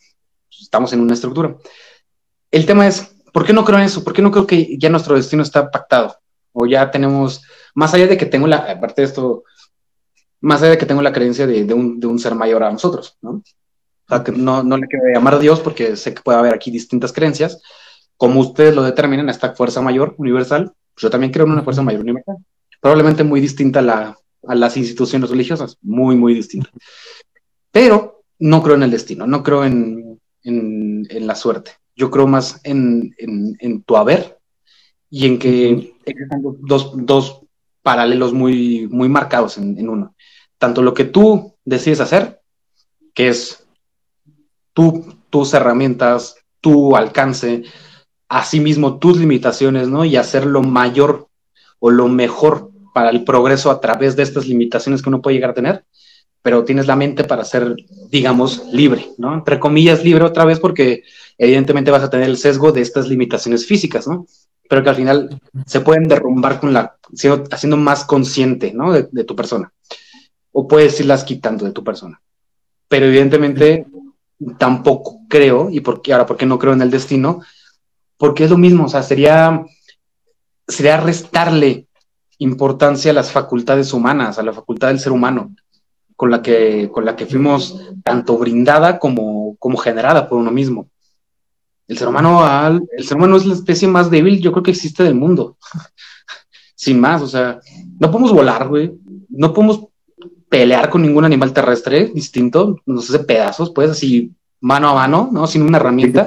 Estamos 0.51 0.92
en 0.92 1.01
una 1.01 1.12
estructura. 1.12 1.57
El 2.51 2.64
tema 2.64 2.86
es, 2.86 3.14
¿por 3.32 3.44
qué 3.44 3.53
no 3.53 3.64
creo 3.64 3.78
en 3.78 3.84
eso? 3.84 4.03
¿Por 4.03 4.14
qué 4.14 4.22
no 4.22 4.30
creo 4.30 4.47
que 4.47 4.78
ya 4.78 4.88
nuestro 4.88 5.14
destino 5.14 5.42
está 5.42 5.70
pactado? 5.70 6.16
O 6.53 6.64
ya 6.64 6.90
tenemos, 6.90 7.42
más 7.74 7.92
allá 7.92 8.07
de 8.07 8.16
que 8.16 8.24
tengo 8.24 8.47
la, 8.47 8.57
aparte 8.57 9.03
de 9.03 9.09
esto, 9.09 9.44
más 10.40 10.62
allá 10.62 10.70
de 10.70 10.78
que 10.78 10.86
tengo 10.86 11.03
la 11.03 11.12
creencia 11.12 11.47
de, 11.47 11.74
un, 11.74 12.01
de 12.01 12.07
un 12.07 12.18
ser 12.18 12.34
mayor 12.34 12.62
a 12.62 12.72
nosotros, 12.72 13.18
¿no? 13.20 13.30
O 13.32 14.09
sea, 14.09 14.22
que 14.22 14.32
no, 14.32 14.62
no 14.62 14.78
le 14.78 14.86
quiero 14.86 15.05
llamar 15.12 15.34
a 15.34 15.38
Dios 15.38 15.61
porque 15.61 15.97
sé 15.97 16.14
que 16.14 16.22
puede 16.22 16.38
haber 16.38 16.55
aquí 16.55 16.70
distintas 16.70 17.12
creencias. 17.12 17.61
Como 18.16 18.40
ustedes 18.40 18.74
lo 18.74 18.82
determinan, 18.84 19.28
esta 19.28 19.53
fuerza 19.55 19.82
mayor 19.82 20.14
universal, 20.16 20.72
pues 20.94 21.03
yo 21.03 21.11
también 21.11 21.32
creo 21.32 21.44
en 21.44 21.53
una 21.53 21.62
fuerza 21.62 21.82
mayor 21.82 22.01
universal. 22.01 22.36
Probablemente 22.87 23.24
muy 23.24 23.41
distinta 23.41 23.80
a, 23.80 23.82
la, 23.82 24.18
a 24.47 24.55
las 24.55 24.76
instituciones 24.76 25.28
religiosas, 25.28 25.76
muy, 25.82 26.14
muy 26.14 26.34
distinta. 26.34 26.70
Pero 27.72 28.22
no 28.39 28.62
creo 28.62 28.76
en 28.76 28.84
el 28.84 28.93
destino, 28.93 29.26
no 29.26 29.43
creo 29.43 29.64
en, 29.64 30.20
en, 30.45 31.05
en 31.11 31.26
la 31.26 31.34
suerte. 31.34 31.72
Yo 31.97 32.12
creo 32.12 32.28
más 32.28 32.61
en, 32.62 33.12
en, 33.18 33.82
tu 33.82 33.97
haber 33.97 34.39
y 35.11 35.26
en 35.26 35.41
que 35.41 35.97
existen 36.05 36.43
dos, 36.61 36.93
dos 36.95 37.41
paralelos 37.82 38.32
muy, 38.32 38.87
muy 38.87 39.09
marcados 39.09 39.59
en, 39.59 39.89
uno. 39.89 40.14
Tanto 40.57 40.80
lo 40.80 40.95
que 40.95 41.07
tú 41.07 41.57
decides 41.64 41.99
hacer, 41.99 42.41
que 43.14 43.26
es 43.26 43.66
tus 44.72 45.55
herramientas, 45.55 46.37
tu 46.61 46.95
alcance, 46.95 47.64
asimismo 48.28 49.01
tus 49.01 49.18
limitaciones, 49.18 49.89
¿no? 49.89 50.05
Y 50.05 50.14
hacer 50.14 50.47
lo 50.47 50.62
mayor 50.62 51.26
o 51.80 51.91
lo 51.91 52.07
mejor 52.07 52.76
para 52.97 53.11
el 53.11 53.24
progreso 53.24 53.70
a 53.70 53.78
través 53.78 54.16
de 54.16 54.22
estas 54.22 54.47
limitaciones 54.47 55.03
que 55.03 55.11
uno 55.11 55.20
puede 55.20 55.36
llegar 55.36 55.51
a 55.51 55.61
tener, 55.61 55.84
pero 56.40 56.64
tienes 56.64 56.86
la 56.86 56.97
mente 56.97 57.24
para 57.24 57.44
ser, 57.44 57.76
digamos, 58.09 58.72
libre, 58.72 59.11
¿no? 59.18 59.34
Entre 59.34 59.61
comillas, 59.61 60.03
libre 60.03 60.24
otra 60.24 60.47
vez 60.47 60.61
porque 60.61 61.03
evidentemente 61.36 61.90
vas 61.90 62.03
a 62.03 62.09
tener 62.09 62.26
el 62.26 62.38
sesgo 62.38 62.72
de 62.72 62.80
estas 62.80 63.07
limitaciones 63.07 63.66
físicas, 63.66 64.09
¿no? 64.09 64.26
Pero 64.66 64.82
que 64.82 64.88
al 64.88 64.97
final 64.97 65.42
se 65.66 65.80
pueden 65.80 66.05
derrumbar 66.05 66.59
con 66.59 66.72
la, 66.72 66.97
haciendo 67.51 67.76
más 67.76 68.07
consciente, 68.07 68.72
¿no? 68.72 68.90
De, 68.90 69.07
de 69.12 69.24
tu 69.24 69.36
persona. 69.36 69.70
O 70.53 70.66
puedes 70.66 70.99
irlas 70.99 71.22
quitando 71.22 71.66
de 71.66 71.72
tu 71.72 71.84
persona. 71.84 72.18
Pero 72.88 73.05
evidentemente 73.05 73.84
tampoco 74.57 75.20
creo, 75.28 75.68
y 75.68 75.80
por 75.80 76.01
ahora, 76.11 76.24
¿por 76.24 76.38
qué 76.38 76.47
no 76.47 76.59
creo 76.59 76.72
en 76.72 76.80
el 76.80 76.90
destino? 76.90 77.42
Porque 78.16 78.44
es 78.44 78.51
lo 78.51 78.57
mismo, 78.57 78.86
o 78.86 78.88
sea, 78.88 79.03
sería, 79.03 79.66
sería 80.66 80.97
restarle 80.97 81.86
importancia 82.39 83.11
a 83.11 83.14
las 83.14 83.32
facultades 83.32 83.93
humanas, 83.93 84.39
a 84.39 84.43
la 84.43 84.53
facultad 84.53 84.89
del 84.89 85.01
ser 85.01 85.12
humano, 85.12 85.55
con 86.14 86.30
la 86.30 86.43
que, 86.43 86.91
con 86.93 87.05
la 87.05 87.16
que 87.16 87.26
fuimos 87.26 87.80
tanto 88.03 88.39
brindada 88.39 88.99
como, 88.99 89.57
como 89.59 89.76
generada 89.76 90.28
por 90.28 90.39
uno 90.39 90.51
mismo. 90.51 90.89
El 91.89 91.99
ser 91.99 92.09
humano, 92.09 92.45
el 92.97 93.05
ser 93.05 93.16
humano 93.16 93.37
es 93.37 93.47
la 93.47 93.55
especie 93.55 93.87
más 93.87 94.11
débil, 94.11 94.41
yo 94.41 94.51
creo 94.53 94.62
que 94.62 94.72
existe 94.72 95.05
del 95.05 95.14
mundo. 95.14 95.57
Sin 96.74 97.01
más, 97.01 97.22
o 97.22 97.28
sea, 97.28 97.61
no 97.99 98.11
podemos 98.11 98.32
volar, 98.32 98.68
güey. 98.68 98.93
No 99.28 99.55
podemos 99.55 99.87
pelear 100.49 100.91
con 100.91 101.03
ningún 101.03 101.24
animal 101.24 101.53
terrestre 101.53 102.07
distinto, 102.07 102.80
nos 102.87 103.09
hace 103.09 103.20
pedazos, 103.20 103.70
pues 103.70 103.91
así 103.91 104.32
mano 104.61 104.89
a 104.89 104.95
mano, 104.95 105.28
¿no? 105.32 105.47
Sin 105.47 105.62
una 105.62 105.78
herramienta. 105.78 106.26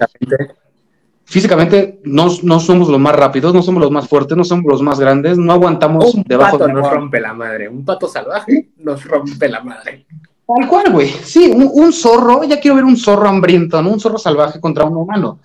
Físicamente, 1.30 2.00
no, 2.06 2.30
somos 2.30 2.90
los 2.90 3.00
más 3.00 3.16
rápidos, 3.16 3.54
no 3.54 3.62
somos 3.62 3.84
los 3.84 3.92
más 3.92 4.08
fuertes, 4.08 4.36
no 4.36 4.44
somos 4.44 4.66
los 4.66 4.82
más 4.82 5.00
grandes, 5.00 5.38
no 5.38 5.54
aguantamos 5.54 6.16
un 6.16 6.24
debajo 6.24 6.58
pato 6.58 6.74
nos 6.74 6.90
rompe 6.90 7.20
la 7.20 7.36
madre, 7.36 7.70
un 7.70 7.86
pato 7.86 8.08
salvaje 8.08 8.72
nos 8.78 9.06
rompe 9.06 9.48
la 9.48 9.64
madre. 9.64 10.08
Tal 10.48 10.68
cual, 10.68 10.92
güey. 10.92 11.10
Sí, 11.10 11.52
un, 11.52 11.94
zorro, 11.94 12.44
ya 12.46 12.60
quiero 12.60 12.78
ver 12.78 12.84
un 12.84 12.98
zorro 12.98 13.30
hambriento, 13.30 13.80
¿no? 13.80 13.92
Un 13.92 14.00
zorro 14.00 14.18
salvaje 14.18 14.60
contra 14.60 14.86
un 14.86 14.98
humano. 14.98 15.40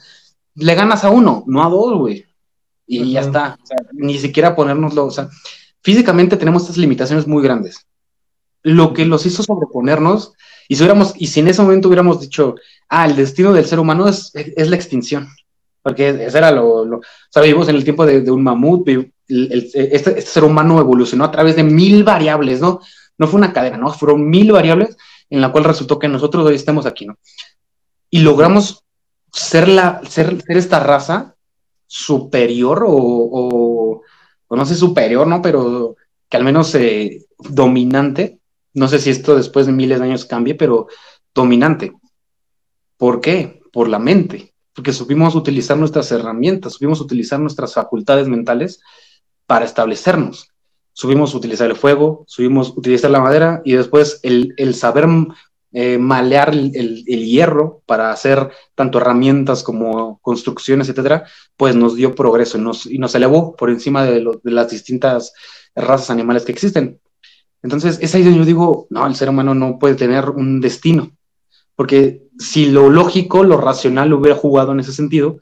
Le 0.55 0.75
ganas 0.75 1.05
a 1.05 1.11
uno, 1.11 1.45
no 1.47 1.63
a 1.63 1.69
dos, 1.69 1.99
güey. 1.99 2.25
Y 2.87 3.13
ya 3.13 3.21
está. 3.21 3.59
ni 3.93 4.19
siquiera 4.19 4.57
ponérnoslo, 4.57 5.05
o 5.05 5.11
sea, 5.11 5.29
físicamente 5.83 6.39
tenemos 6.39 6.63
estas 6.63 6.79
limitaciones 6.79 7.27
muy 7.27 7.43
grandes 7.43 7.87
lo 8.65 8.95
que 8.95 9.05
los 9.05 9.27
hizo 9.27 9.43
sobreponernos, 9.43 10.33
y 10.69 10.77
si, 10.77 10.83
hubiéramos, 10.83 11.13
y 11.19 11.27
si 11.27 11.41
en 11.41 11.49
ese 11.49 11.63
momento 11.63 11.89
hubiéramos 11.89 12.21
dicho, 12.21 12.55
ah, 12.89 13.05
el 13.05 13.15
destino 13.15 13.53
del 13.53 13.67
ser 13.67 13.79
humano 13.79 14.09
es, 14.09 14.33
es 14.35 14.71
la 14.71 14.77
extinción, 14.77 15.29
porque 15.85 16.09
ese 16.09 16.39
era 16.39 16.51
lo, 16.51 16.85
lo 16.85 17.01
vivimos 17.37 17.69
en 17.69 17.77
el 17.77 17.85
tiempo 17.85 18.07
de, 18.07 18.29
un 18.31 18.43
mamut, 18.43 18.89
este, 19.29 19.95
este, 19.95 20.21
ser 20.21 20.43
humano 20.43 20.81
evolucionó 20.81 21.25
a 21.25 21.31
través 21.31 21.55
de 21.55 21.63
mil 21.63 22.03
variables, 22.03 22.61
¿no? 22.61 22.81
No 23.19 23.29
fue 23.29 23.39
una 23.39 23.53
cadena, 23.53 23.77
¿no? 23.77 23.93
Fueron 23.93 24.29
mil 24.29 24.51
variables 24.51 24.97
en 25.31 25.41
la 25.41 25.53
cual 25.53 25.65
resultó 25.65 25.99
que 25.99 26.09
nosotros 26.09 26.45
hoy 26.47 26.57
estemos 26.57 26.87
aquí, 26.87 27.07
¿no? 27.07 27.19
Y 28.11 28.21
logramos 28.21 28.83
ser, 29.31 29.69
la, 29.69 30.01
ser, 30.09 30.43
ser 30.43 30.57
esta 30.57 30.81
raza 30.81 31.37
superior 31.87 32.85
o, 32.87 34.01
o, 34.49 34.57
no 34.57 34.67
sé, 34.67 34.75
superior, 34.75 35.27
¿no? 35.27 35.43
Pero 35.43 35.97
que 36.29 36.37
al 36.37 36.45
menos 36.45 36.75
eh, 36.75 37.27
dominante 37.39 38.39
no 38.75 38.89
sé 38.89 38.99
si 38.99 39.11
esto 39.11 39.37
después 39.37 39.67
de 39.67 39.73
miles 39.73 40.01
de 40.01 40.05
años 40.05 40.25
cambie, 40.25 40.55
pero 40.55 40.89
dominante. 41.33 41.93
¿Por 42.97 43.21
qué? 43.21 43.61
Por 43.73 43.89
la 43.89 43.99
mente, 43.99 44.54
porque 44.75 44.93
supimos 44.93 45.35
utilizar 45.35 45.77
nuestras 45.77 46.11
herramientas, 46.13 46.75
supimos 46.75 47.01
utilizar 47.01 47.39
nuestras 47.41 47.75
facultades 47.75 48.29
mentales 48.29 48.81
para 49.47 49.65
establecernos. 49.65 50.51
Supimos 50.93 51.35
utilizar 51.35 51.69
el 51.71 51.77
fuego, 51.77 52.25
supimos 52.27 52.71
utilizar 52.77 53.11
la 53.11 53.21
madera 53.21 53.63
y 53.65 53.73
después 53.73 54.21
el, 54.23 54.75
saber 54.75 55.07
eh, 55.73 55.99
malear 55.99 56.51
el, 56.51 57.05
hierro 57.05 57.83
para 57.87 58.13
hacer 58.13 58.51
tanto 58.75 58.99
herramientas 58.99 59.63
como 59.65 60.19
construcciones, 60.21 60.89
etcétera, 60.89 61.27
pues 61.57 61.75
nos 61.75 61.97
dio 61.97 62.15
progreso 62.15 62.59
y 62.59 62.61
nos, 62.61 62.87
y 62.87 62.99
nos 62.99 63.15
elevó 63.15 63.57
por 63.57 63.71
encima 63.71 64.05
de, 64.05 64.25
de 64.43 64.51
las 64.51 64.71
distintas 64.71 65.33
razas 65.75 66.11
animales 66.11 66.45
que 66.45 66.53
existen. 66.53 67.01
Entonces, 67.63 67.99
es 68.01 68.15
ahí 68.15 68.23
donde 68.23 68.39
yo 68.39 68.45
digo, 68.45 68.87
no, 68.91 69.07
el 69.07 69.17
ser 69.17 69.31
humano 69.31 69.55
no 69.55 69.79
puede 69.79 69.95
tener 69.95 70.31
un 70.31 70.61
destino, 70.61 71.11
porque 71.77 72.23
si 72.39 72.67
lo 72.67 72.91
lógico, 72.91 73.45
lo 73.45 73.57
racional 73.57 74.13
hubiera 74.13 74.39
jugado 74.39 74.73
en 74.73 74.81
ese 74.81 74.93
sentido, 74.93 75.39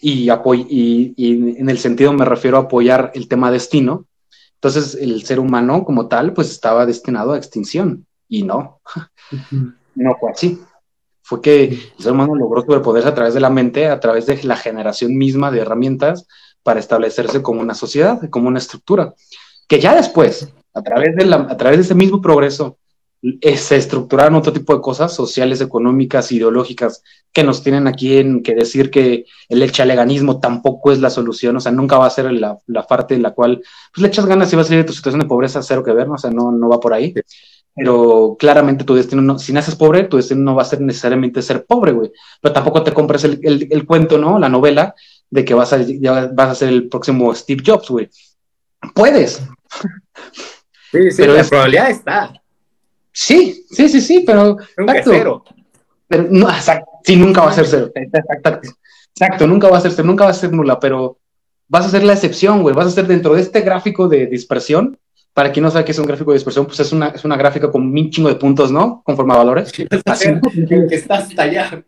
y, 0.00 0.30
y, 0.30 1.14
y, 1.16 1.58
en 1.58 1.68
el 1.68 1.78
sentido 1.78 2.12
me 2.12 2.24
refiero 2.24 2.56
a 2.56 2.62
apoyar 2.62 3.10
el 3.14 3.26
tema 3.28 3.50
destino, 3.50 4.06
entonces 4.54 4.94
el 4.94 5.24
ser 5.24 5.40
humano 5.40 5.84
como 5.84 6.08
tal, 6.08 6.32
pues 6.32 6.50
estaba 6.50 6.86
destinado 6.86 7.32
a 7.32 7.36
extinción, 7.36 8.06
y 8.28 8.42
no, 8.42 8.80
no 9.94 10.16
fue 10.20 10.30
así. 10.30 10.60
Fue 11.22 11.42
que 11.42 11.64
el 11.64 12.02
ser 12.02 12.12
humano 12.12 12.34
logró 12.34 12.62
superpoderse 12.62 13.08
a 13.08 13.14
través 13.14 13.34
de 13.34 13.40
la 13.40 13.50
mente, 13.50 13.88
a 13.88 14.00
través 14.00 14.26
de 14.26 14.42
la 14.44 14.56
generación 14.56 15.16
misma 15.16 15.50
de 15.50 15.60
herramientas 15.60 16.26
para 16.62 16.80
establecerse 16.80 17.42
como 17.42 17.60
una 17.60 17.74
sociedad, 17.74 18.20
como 18.30 18.48
una 18.48 18.58
estructura, 18.58 19.14
que 19.66 19.78
ya 19.78 19.94
después, 19.94 20.52
a 20.72 20.82
través 20.82 21.16
de, 21.16 21.26
la, 21.26 21.36
a 21.36 21.56
través 21.56 21.78
de 21.78 21.84
ese 21.84 21.94
mismo 21.94 22.22
progreso, 22.22 22.78
se 23.20 23.76
estructuraron 23.76 24.36
otro 24.36 24.52
tipo 24.52 24.74
de 24.74 24.80
cosas 24.80 25.12
sociales, 25.12 25.60
económicas, 25.60 26.30
ideológicas, 26.30 27.02
que 27.32 27.42
nos 27.42 27.62
tienen 27.62 27.86
aquí 27.86 28.18
en 28.18 28.42
que 28.42 28.54
decir 28.54 28.90
que 28.90 29.24
el 29.48 29.62
echaleganismo 29.62 30.40
tampoco 30.40 30.92
es 30.92 31.00
la 31.00 31.10
solución, 31.10 31.56
o 31.56 31.60
sea, 31.60 31.72
nunca 31.72 31.98
va 31.98 32.06
a 32.06 32.10
ser 32.10 32.30
la, 32.32 32.58
la 32.66 32.86
parte 32.86 33.14
en 33.14 33.22
la 33.22 33.32
cual 33.32 33.60
pues, 33.92 34.02
le 34.02 34.08
echas 34.08 34.26
ganas 34.26 34.52
y 34.52 34.56
vas 34.56 34.66
a 34.66 34.68
salir 34.68 34.84
de 34.84 34.88
tu 34.88 34.92
situación 34.92 35.20
de 35.20 35.28
pobreza, 35.28 35.62
cero 35.62 35.82
que 35.82 35.92
ver, 35.92 36.08
¿no? 36.08 36.14
o 36.14 36.18
sea, 36.18 36.30
no, 36.30 36.52
no 36.52 36.68
va 36.68 36.80
por 36.80 36.92
ahí. 36.92 37.14
Pero 37.74 38.36
claramente 38.38 38.84
tu 38.84 38.94
destino, 38.94 39.22
no, 39.22 39.38
si 39.38 39.52
naces 39.52 39.76
pobre, 39.76 40.04
tu 40.04 40.16
destino 40.16 40.42
no 40.42 40.56
va 40.56 40.62
a 40.62 40.64
ser 40.64 40.80
necesariamente 40.80 41.42
ser 41.42 41.64
pobre, 41.64 41.92
güey. 41.92 42.10
Pero 42.40 42.52
tampoco 42.52 42.82
te 42.82 42.92
compres 42.92 43.22
el, 43.22 43.38
el, 43.42 43.68
el, 43.70 43.86
cuento, 43.86 44.18
¿no? 44.18 44.36
La 44.36 44.48
novela 44.48 44.96
de 45.30 45.44
que 45.44 45.54
vas 45.54 45.72
a, 45.72 45.80
ya 45.82 46.28
vas 46.34 46.50
a 46.50 46.54
ser 46.56 46.70
el 46.70 46.88
próximo 46.88 47.32
Steve 47.32 47.62
Jobs, 47.64 47.88
güey. 47.88 48.10
Puedes. 48.94 49.42
Sí, 50.90 51.10
sí, 51.10 51.16
pero 51.18 51.34
la 51.34 51.44
probabilidad 51.44 51.90
está. 51.90 52.32
Sí, 53.20 53.66
sí, 53.68 53.88
sí, 53.88 54.00
sí, 54.00 54.22
pero. 54.24 54.58
Nunca 54.76 54.92
exacto, 54.92 55.10
cero. 55.10 55.44
Pero 56.06 56.28
no, 56.30 56.48
exacto, 56.48 56.88
sí, 57.02 57.16
nunca 57.16 57.40
va 57.40 57.50
a 57.50 57.52
ser 57.52 57.66
cero. 57.66 57.90
Exacto, 57.92 58.60
exacto, 59.10 59.46
nunca 59.48 59.68
va 59.68 59.78
a 59.78 59.80
ser 59.80 59.90
cero, 59.90 60.06
nunca 60.06 60.24
va 60.24 60.30
a 60.30 60.34
ser 60.34 60.52
nula, 60.52 60.78
pero 60.78 61.18
vas 61.66 61.84
a 61.84 61.90
ser 61.90 62.04
la 62.04 62.12
excepción, 62.12 62.62
güey. 62.62 62.76
Vas 62.76 62.86
a 62.86 62.90
ser 62.92 63.08
dentro 63.08 63.34
de 63.34 63.40
este 63.40 63.62
gráfico 63.62 64.06
de 64.06 64.26
dispersión. 64.26 64.96
Para 65.34 65.50
quien 65.50 65.64
no 65.64 65.70
sabe 65.72 65.84
qué 65.84 65.90
es 65.90 65.98
un 65.98 66.06
gráfico 66.06 66.30
de 66.30 66.36
dispersión, 66.36 66.66
pues 66.66 66.78
es 66.78 66.92
una, 66.92 67.08
es 67.08 67.24
una 67.24 67.36
gráfica 67.36 67.72
con 67.72 67.82
un 67.82 68.10
chingo 68.10 68.28
de 68.28 68.36
puntos, 68.36 68.70
¿no? 68.70 69.02
Conforme 69.04 69.34
a 69.34 69.38
valores. 69.38 69.72
Así, 70.04 70.28
que 70.68 70.94
está 70.94 71.16
hasta 71.16 71.42
allá. 71.42 71.84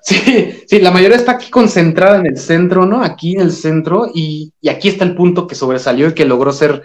Sí, 0.00 0.62
sí, 0.66 0.80
la 0.80 0.90
mayoría 0.90 1.16
está 1.16 1.32
aquí 1.32 1.50
concentrada 1.50 2.18
en 2.18 2.26
el 2.26 2.36
centro, 2.36 2.86
¿no? 2.86 3.02
Aquí 3.02 3.34
en 3.34 3.40
el 3.40 3.52
centro, 3.52 4.10
y, 4.12 4.52
aquí 4.68 4.88
está 4.88 5.04
el 5.04 5.14
punto 5.14 5.46
que 5.46 5.54
sobresalió 5.54 6.08
y 6.08 6.14
que 6.14 6.24
logró 6.24 6.52
ser 6.52 6.82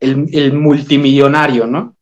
el, 0.00 0.52
multimillonario, 0.52 1.66
¿no? 1.66 1.96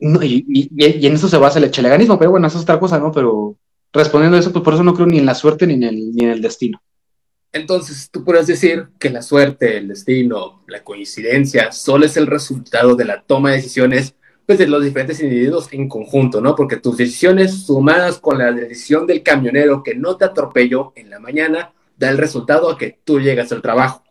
Y, 0.00 1.06
en 1.06 1.14
eso 1.14 1.28
se 1.28 1.38
basa 1.38 1.58
el 1.58 1.66
echeleganismo, 1.66 2.18
pero 2.18 2.30
bueno, 2.30 2.46
eso 2.46 2.58
es 2.58 2.62
otra 2.62 2.78
cosa, 2.78 2.98
¿no? 2.98 3.12
Pero 3.12 3.56
respondiendo 3.92 4.36
a 4.36 4.40
eso, 4.40 4.52
pues 4.52 4.64
por 4.64 4.74
eso 4.74 4.82
no 4.82 4.94
creo 4.94 5.06
ni 5.06 5.18
en 5.18 5.26
la 5.26 5.34
suerte 5.34 5.66
ni 5.66 5.74
en 5.74 5.82
el, 5.82 6.12
ni 6.12 6.24
en 6.24 6.30
el 6.30 6.42
destino. 6.42 6.82
Entonces, 7.52 8.08
tú 8.10 8.24
puedes 8.24 8.46
decir 8.46 8.88
que 8.98 9.10
la 9.10 9.20
suerte, 9.20 9.76
el 9.76 9.88
destino, 9.88 10.62
la 10.66 10.82
coincidencia, 10.82 11.70
solo 11.70 12.06
es 12.06 12.16
el 12.16 12.26
resultado 12.26 12.96
de 12.96 13.04
la 13.04 13.22
toma 13.22 13.50
de 13.50 13.56
decisiones 13.56 14.14
pues, 14.52 14.58
de 14.58 14.66
los 14.66 14.84
diferentes 14.84 15.18
individuos 15.20 15.68
en 15.72 15.88
conjunto, 15.88 16.40
¿no? 16.42 16.54
Porque 16.54 16.76
tus 16.76 16.98
decisiones 16.98 17.64
sumadas 17.64 18.18
con 18.18 18.36
la 18.36 18.52
decisión 18.52 19.06
del 19.06 19.22
camionero 19.22 19.82
que 19.82 19.94
no 19.94 20.16
te 20.16 20.26
atropelló 20.26 20.92
en 20.94 21.08
la 21.08 21.18
mañana, 21.18 21.72
da 21.96 22.10
el 22.10 22.18
resultado 22.18 22.70
a 22.70 22.76
que 22.76 22.98
tú 23.02 23.18
llegas 23.18 23.50
al 23.50 23.62
trabajo. 23.62 24.02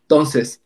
Entonces, 0.00 0.62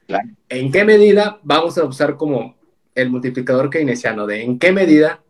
¿en 0.48 0.70
qué 0.70 0.84
medida 0.84 1.40
vamos 1.42 1.76
a 1.76 1.84
usar 1.84 2.16
como 2.16 2.56
el 2.96 3.10
multiplicador 3.10 3.70
keynesiano 3.70 4.26
de 4.26 4.42
en 4.42 4.58
qué 4.58 4.72
medida 4.72 5.22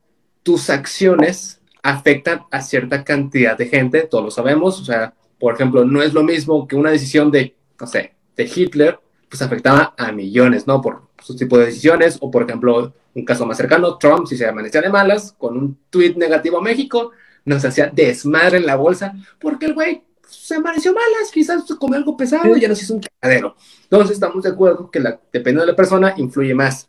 tus 0.43 0.71
acciones 0.71 1.61
afectan 1.83 2.43
a 2.51 2.63
cierta 2.63 3.05
cantidad 3.05 3.59
de 3.59 3.67
gente? 3.67 4.03
Todos 4.03 4.25
lo 4.25 4.31
sabemos, 4.31 4.81
o 4.81 4.85
sea, 4.85 5.15
por 5.39 5.55
ejemplo, 5.55 5.85
no 5.85 6.03
es 6.03 6.15
lo 6.15 6.23
mismo 6.23 6.67
que 6.67 6.77
una 6.77 6.91
decisión 6.91 7.31
de, 7.31 7.55
no 7.79 7.87
sé, 7.87 8.15
de 8.37 8.45
Hitler, 8.45 8.99
pues 9.29 9.43
afectaba 9.43 9.95
a 9.99 10.13
millones, 10.13 10.67
¿no? 10.67 10.81
Por 10.81 11.03
su 11.23 11.37
tipo 11.37 11.59
de 11.59 11.67
decisiones, 11.67 12.17
o 12.21 12.31
por 12.31 12.45
ejemplo, 12.45 12.95
un 13.15 13.25
caso 13.25 13.45
más 13.45 13.57
cercano, 13.57 13.99
Trump, 13.99 14.27
si 14.27 14.37
se 14.37 14.47
amanecía 14.47 14.81
de 14.81 14.89
malas, 14.89 15.35
con 15.37 15.57
un 15.57 15.79
tweet 15.91 16.15
negativo 16.17 16.59
a 16.59 16.63
México, 16.63 17.11
nos 17.45 17.65
hacía 17.65 17.91
desmadre 17.93 18.59
en 18.59 18.67
la 18.67 18.77
bolsa, 18.77 19.15
porque 19.41 19.67
el 19.67 19.75
güey 19.75 20.03
se 20.29 20.57
amaneció 20.57 20.93
malas, 20.93 21.31
quizás 21.33 21.65
comió 21.79 21.97
algo 21.97 22.17
pesado 22.17 22.57
y 22.57 22.61
ya 22.61 22.69
nos 22.69 22.83
hizo 22.83 22.95
un 22.95 23.01
cagadero. 23.01 23.57
Entonces 23.85 24.15
estamos 24.15 24.43
de 24.43 24.51
acuerdo 24.51 24.91
que 24.91 25.01
la, 25.01 25.21
dependiendo 25.33 25.63
de 25.63 25.73
la 25.73 25.77
persona, 25.77 26.15
influye 26.17 26.55
más. 26.55 26.89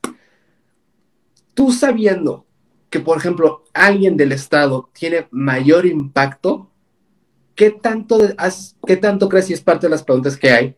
Tú 1.58 1.72
sabiendo 1.72 2.46
que, 2.92 3.00
por 3.00 3.18
ejemplo, 3.18 3.64
alguien 3.74 4.16
del 4.16 4.32
Estado 4.32 4.92
tiene 4.94 5.28
mayor 5.32 5.88
impacto, 5.88 6.70
¿qué 7.56 7.72
tanto, 7.72 8.20
¿qué 8.86 8.98
tanto 8.98 9.28
crees, 9.28 9.50
y 9.50 9.54
es 9.54 9.62
parte 9.62 9.88
de 9.88 9.90
las 9.90 10.04
preguntas 10.04 10.38
que 10.38 10.52
hay, 10.52 10.78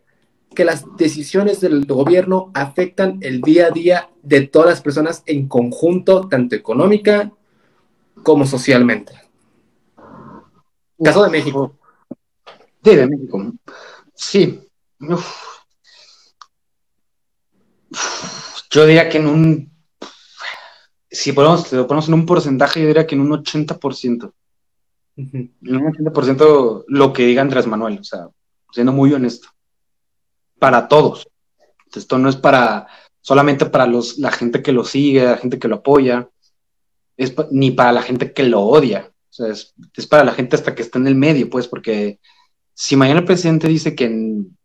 que 0.56 0.64
las 0.64 0.86
decisiones 0.96 1.60
del 1.60 1.86
gobierno 1.86 2.50
afectan 2.54 3.20
el 3.20 3.42
día 3.42 3.68
a 3.68 3.72
día 3.72 4.10
de 4.24 4.48
todas 4.48 4.70
las 4.70 4.82
personas 4.82 5.22
en 5.26 5.50
conjunto, 5.50 6.30
tanto 6.30 6.56
económica 6.56 7.30
como 8.24 8.46
socialmente? 8.46 9.12
Caso 11.04 11.26
de 11.26 11.30
México. 11.30 11.78
Sí, 12.86 12.96
de 12.96 13.06
México. 13.06 13.52
Sí. 14.16 14.62
Yo 18.72 18.86
diría 18.86 19.10
que 19.10 19.18
en 19.18 19.28
un. 19.28 19.69
Si 21.12 21.32
ponemos, 21.34 21.72
lo 21.72 21.88
ponemos 21.88 22.07
en 22.07 22.14
un 22.14 22.26
porcentaje, 22.26 22.82
yo 22.82 22.88
diría 22.88 23.07
que 23.07 23.16
en 23.16 23.22
un 23.22 23.32
80% 23.32 24.32
en 25.20 25.76
un 25.76 25.93
80% 25.93 26.86
lo 26.88 27.14
que 27.14 27.26
diga 27.26 27.41
Andrés 27.41 27.68
Manuel, 27.68 27.99
o 27.99 28.03
sea, 28.03 28.30
siendo 28.72 28.93
muy 28.93 29.14
honesto. 29.14 29.49
Para 30.57 30.88
todos. 30.88 31.28
Esto 31.93 32.18
no 32.18 32.30
es 32.30 32.36
para 32.36 32.88
solamente 33.22 33.66
para 33.66 33.86
los, 33.86 34.18
la 34.18 34.32
gente 34.32 34.62
que 34.62 34.72
lo 34.72 34.84
sigue, 34.84 35.24
la 35.24 35.38
gente 35.38 35.60
que 35.60 35.68
lo 35.68 35.78
apoya, 35.78 36.30
es 37.18 37.34
ni 37.51 37.72
para 37.72 37.91
la 37.91 38.01
gente 38.01 38.32
que 38.32 38.43
lo 38.43 38.62
odia. 38.62 39.12
O 39.30 39.34
sea, 39.34 39.47
es, 39.47 39.74
para 40.07 40.24
la 40.24 40.32
gente 40.32 40.55
hasta 40.55 40.74
que 40.74 40.82
está 40.82 40.99
en 40.99 41.07
el 41.07 41.16
medio, 41.16 41.49
pues, 41.49 41.68
porque 41.68 42.20
si 42.74 42.95
mañana 42.95 43.20
el 43.20 43.26
presidente 43.26 43.68
dice 43.68 43.95
que, 43.95 44.10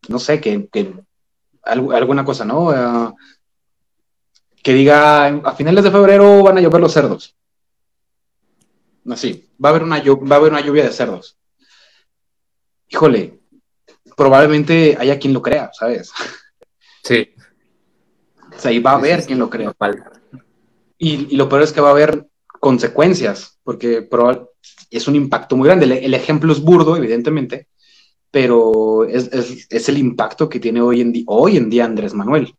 no 0.09 0.19
sé, 0.19 0.41
que, 0.41 0.69
alguna 1.63 2.25
cosa, 2.25 2.45
¿no? 2.45 2.71
Ah, 2.71 3.15
que 4.65 4.73
diga, 4.73 5.27
a 5.27 5.53
finales 5.53 5.85
de 5.85 5.91
febrero 5.91 6.43
van 6.43 6.57
a 6.57 6.61
llover 6.63 6.81
los 6.81 6.93
cerdos. 6.93 7.37
Así, 9.11 9.51
va 9.63 9.69
a 9.69 9.71
haber 9.73 9.83
una, 9.83 10.03
va 10.03 10.37
a 10.37 10.39
haber 10.39 10.53
una 10.53 10.63
lluvia 10.63 10.85
de 10.85 10.91
cerdos. 10.91 11.37
Híjole, 12.89 13.41
probablemente 14.17 14.97
haya 14.99 15.19
quien 15.19 15.35
lo 15.35 15.43
crea, 15.43 15.71
¿sabes? 15.75 16.11
Sí. 17.03 17.35
O 18.57 18.59
sea, 18.59 18.71
ahí 18.71 18.79
va 18.79 18.93
a 18.93 18.97
haber 18.97 19.27
quien 19.27 19.39
lo 19.39 19.51
crea. 19.51 19.75
Y, 20.97 21.37
lo 21.37 21.47
peor 21.47 21.61
es 21.61 21.71
que 21.71 21.83
va 21.83 21.89
a 21.89 21.93
haber 21.93 22.27
consecuencias, 22.59 23.59
porque 23.65 24.09
es 24.91 25.07
un 25.07 25.15
impacto 25.15 25.59
muy 25.59 25.67
grande. 25.69 25.85
El, 25.85 26.15
ejemplo 26.15 26.51
es 26.51 26.63
burdo, 26.63 26.97
evidentemente, 26.97 27.69
pero 28.31 29.05
es, 29.05 29.29
el 29.91 29.99
impacto 29.99 30.49
que 30.49 30.59
tiene 30.59 30.81
hoy 30.81 31.03
en, 31.03 31.13
hoy 31.27 31.59
en 31.59 31.69
día 31.69 31.85
Andrés 31.85 32.15
Manuel. 32.15 32.57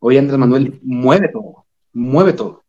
Hoy 0.00 0.18
Andrés 0.18 0.38
Manuel 0.38 0.78
mueve 0.82 1.28
todo, 1.28 1.64
mueve 1.92 2.32
todo. 2.32 2.62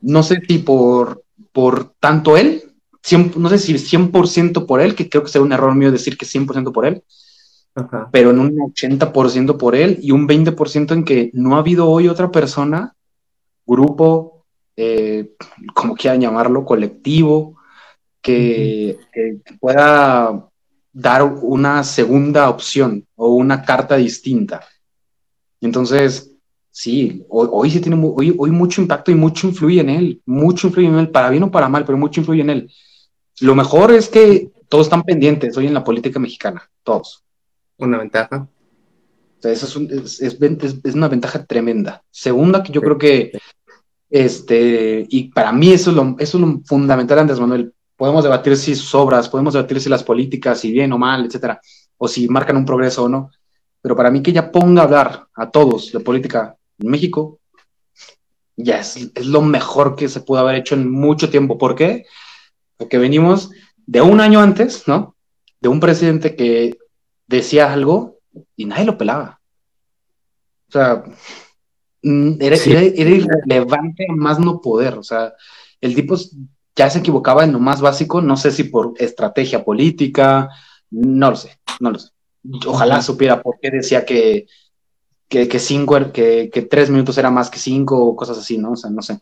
No 0.00 0.22
sé 0.22 0.40
si 0.46 0.58
por 0.58 1.24
por 1.56 1.94
tanto 2.00 2.36
él, 2.36 2.64
no 3.36 3.48
sé 3.48 3.56
si 3.56 3.72
100% 3.78 4.66
por 4.66 4.82
él, 4.82 4.94
que 4.94 5.08
creo 5.08 5.22
que 5.22 5.30
sería 5.30 5.46
un 5.46 5.54
error 5.54 5.74
mío 5.74 5.90
decir 5.90 6.18
que 6.18 6.26
100% 6.26 6.70
por 6.70 6.84
él, 6.84 7.02
pero 8.12 8.28
en 8.28 8.40
un 8.40 8.58
80% 8.58 9.56
por 9.56 9.74
él 9.74 9.98
y 10.02 10.10
un 10.10 10.28
20% 10.28 10.92
en 10.92 11.02
que 11.02 11.30
no 11.32 11.56
ha 11.56 11.60
habido 11.60 11.88
hoy 11.88 12.08
otra 12.08 12.30
persona, 12.30 12.94
grupo, 13.66 14.44
eh, 14.76 15.30
como 15.72 15.94
quieran 15.94 16.20
llamarlo, 16.20 16.66
colectivo, 16.66 17.56
que, 18.20 18.98
que, 19.10 19.38
pueda 19.58 20.50
dar 20.92 21.22
una 21.22 21.84
segunda 21.84 22.50
opción 22.50 23.06
o 23.14 23.30
una 23.30 23.62
carta 23.62 23.96
distinta. 23.96 24.60
Entonces, 25.62 26.35
Sí, 26.78 27.24
hoy, 27.30 27.70
sí 27.70 27.80
tiene 27.80 27.98
hoy, 27.98 28.34
hoy 28.36 28.50
mucho 28.50 28.82
impacto 28.82 29.10
y 29.10 29.14
mucho 29.14 29.46
influye 29.46 29.80
en 29.80 29.88
él, 29.88 30.20
mucho 30.26 30.66
influye 30.66 30.88
en 30.88 30.98
él, 30.98 31.08
para 31.08 31.30
bien 31.30 31.44
o 31.44 31.50
para 31.50 31.70
mal, 31.70 31.86
pero 31.86 31.96
mucho 31.96 32.20
influye 32.20 32.42
en 32.42 32.50
él. 32.50 32.70
Lo 33.40 33.54
mejor 33.54 33.92
es 33.92 34.10
que 34.10 34.50
todos 34.68 34.84
están 34.84 35.02
pendientes 35.02 35.56
hoy 35.56 35.68
en 35.68 35.72
la 35.72 35.82
política 35.82 36.20
mexicana, 36.20 36.68
todos. 36.82 37.24
Una 37.78 37.96
ventaja. 37.96 38.46
O 39.38 39.40
sea, 39.42 39.52
eso 39.52 39.80
es, 39.88 40.20
es, 40.20 40.38
es, 40.84 40.94
una 40.94 41.08
ventaja 41.08 41.46
tremenda. 41.46 42.04
Segunda, 42.10 42.62
que 42.62 42.72
yo 42.72 42.82
creo 42.82 42.98
que, 42.98 43.32
este, 44.10 45.06
y 45.08 45.30
para 45.32 45.52
mí 45.52 45.72
eso 45.72 45.88
es 45.88 45.96
lo, 45.96 46.14
eso 46.18 46.36
es 46.36 46.44
lo 46.44 46.60
fundamental, 46.66 47.20
Andrés 47.20 47.40
Manuel. 47.40 47.72
Podemos 47.96 48.22
debatir 48.22 48.54
si 48.54 48.74
sus 48.74 48.94
obras, 48.94 49.30
podemos 49.30 49.54
debatir 49.54 49.80
si 49.80 49.88
las 49.88 50.04
políticas, 50.04 50.60
si 50.60 50.72
bien 50.72 50.92
o 50.92 50.98
mal, 50.98 51.24
etcétera, 51.24 51.58
o 51.96 52.06
si 52.06 52.28
marcan 52.28 52.58
un 52.58 52.66
progreso 52.66 53.04
o 53.04 53.08
no. 53.08 53.30
Pero 53.80 53.96
para 53.96 54.10
mí 54.10 54.20
que 54.20 54.30
ella 54.30 54.52
ponga 54.52 54.82
a 54.82 54.84
hablar 54.84 55.26
a 55.34 55.50
todos 55.50 55.90
de 55.90 56.00
política 56.00 56.54
México, 56.78 57.40
ya 58.56 58.80
es, 58.80 59.10
lo 59.24 59.42
mejor 59.42 59.96
que 59.96 60.08
se 60.08 60.20
pudo 60.20 60.40
haber 60.40 60.56
hecho 60.56 60.74
en 60.74 60.90
mucho 60.90 61.30
tiempo. 61.30 61.58
¿Por 61.58 61.74
qué? 61.74 62.06
Porque 62.76 62.98
venimos 62.98 63.50
de 63.86 64.00
un 64.00 64.20
año 64.20 64.40
antes, 64.40 64.88
¿no? 64.88 65.16
De 65.60 65.68
un 65.68 65.80
presidente 65.80 66.36
que 66.36 66.78
decía 67.26 67.72
algo 67.72 68.18
y 68.56 68.64
nadie 68.64 68.84
lo 68.84 68.98
pelaba. 68.98 69.40
O 70.68 70.72
sea, 70.72 71.04
mm, 72.02 72.32
era, 72.40 72.56
irrelevante 72.56 74.06
a 74.08 74.14
más 74.14 74.38
no 74.38 74.60
poder. 74.60 74.94
O 74.94 75.02
sea, 75.02 75.34
el 75.80 75.94
tipo 75.94 76.16
ya 76.74 76.90
se 76.90 76.98
equivocaba 76.98 77.44
en 77.44 77.52
lo 77.52 77.60
más 77.60 77.80
básico, 77.80 78.20
no 78.20 78.36
sé 78.36 78.50
si 78.50 78.64
por 78.64 78.94
estrategia 78.98 79.64
política, 79.64 80.50
no 80.90 81.30
lo 81.30 81.36
sé, 81.36 81.58
no 81.80 81.90
lo 81.90 81.98
sé. 81.98 82.10
Ojalá 82.66 83.02
supiera 83.02 83.42
por 83.42 83.58
qué 83.60 83.70
decía 83.70 84.04
que 84.04 84.46
que, 85.28 85.48
que 85.48 85.58
cinco, 85.58 86.12
que, 86.12 86.50
que, 86.52 86.62
tres 86.62 86.90
minutos 86.90 87.18
era 87.18 87.30
más 87.30 87.50
que 87.50 87.58
cinco 87.58 87.98
o 88.04 88.16
cosas 88.16 88.38
así, 88.38 88.58
¿no? 88.58 88.72
O 88.72 88.76
sea, 88.76 88.90
no 88.90 89.02
sé. 89.02 89.18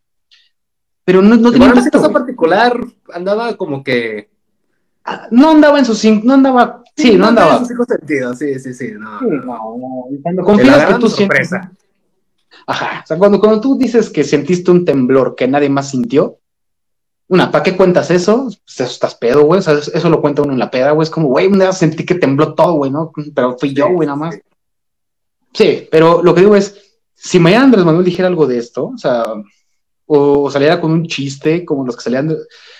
Pero 1.05 1.23
no, 1.23 1.37
no 1.37 1.53
tenía 1.53 1.73
ese 1.73 1.91
caso 1.91 2.11
particular 2.13 2.79
andaba 3.13 3.57
como 3.57 3.83
que... 3.83 4.31
Ah, 5.05 5.29
no 5.31 5.51
andaba 5.51 5.79
en 5.79 5.85
sus 5.85 5.99
cinco, 5.99 6.27
no 6.27 6.35
andaba... 6.35 6.83
Sí, 6.97 7.17
no, 7.17 7.27
andaba. 7.27 7.55
En 7.55 7.59
sus 7.61 7.69
cinco 7.69 7.85
sentidos, 7.85 8.39
sí, 8.39 8.59
sí, 8.59 8.73
sí, 8.73 8.93
no. 8.93 9.21
no, 9.21 9.77
no. 9.77 10.05
Cuando 10.23 10.43
confías 10.43 10.87
que 10.87 10.95
tú 10.95 11.09
sorpresa. 11.09 11.73
Ajá, 12.67 13.03
o 13.03 13.07
sea, 13.07 13.19
cuando, 13.19 13.41
cuando 13.41 13.61
tú 13.61 13.77
dices 13.77 14.09
que 14.09 14.25
sentiste 14.25 14.71
un 14.71 14.85
temblor 14.85 15.35
que 15.35 15.49
nadie 15.49 15.69
más 15.69 15.91
sintió, 15.91 16.39
una, 17.27 17.51
¿para 17.51 17.65
qué 17.65 17.77
cuentas 17.77 18.11
eso? 18.11 18.45
Pues 18.45 18.81
eso 18.81 18.85
estás 18.85 19.15
pedo, 19.15 19.45
güey. 19.45 19.59
O 19.59 19.63
sea, 19.63 19.75
eso 19.75 20.11
lo 20.11 20.21
cuenta 20.21 20.43
uno 20.43 20.53
en 20.53 20.59
la 20.59 20.71
peda, 20.71 20.91
güey. 20.93 21.05
Es 21.05 21.11
como, 21.11 21.29
güey, 21.29 21.47
un 21.47 21.59
día 21.59 21.73
sentí 21.73 22.05
que 22.05 22.15
tembló 22.15 22.55
todo, 22.55 22.75
güey, 22.75 22.91
¿no? 22.91 23.13
Pero 23.35 23.57
fui 23.59 23.73
yo, 23.73 23.89
güey, 23.91 24.07
nada 24.07 24.19
más. 24.19 24.39
Sí, 25.55 25.89
pero 25.91 26.21
lo 26.23 26.35
que 26.35 26.41
digo 26.41 26.57
es, 26.57 26.99
si 27.15 27.39
mañana 27.39 27.65
Andrés 27.65 27.85
Manuel 27.85 28.05
dijera 28.05 28.27
algo 28.27 28.47
de 28.47 28.59
esto, 28.59 28.87
o 28.89 28.99
sea, 28.99 29.23
o, 30.05 30.51
saliera 30.51 30.81
con 30.81 30.91
un 30.91 31.07
chiste 31.07 31.65
como 31.65 31.87
los 31.87 31.97
que 31.97 32.03
salían, 32.03 32.37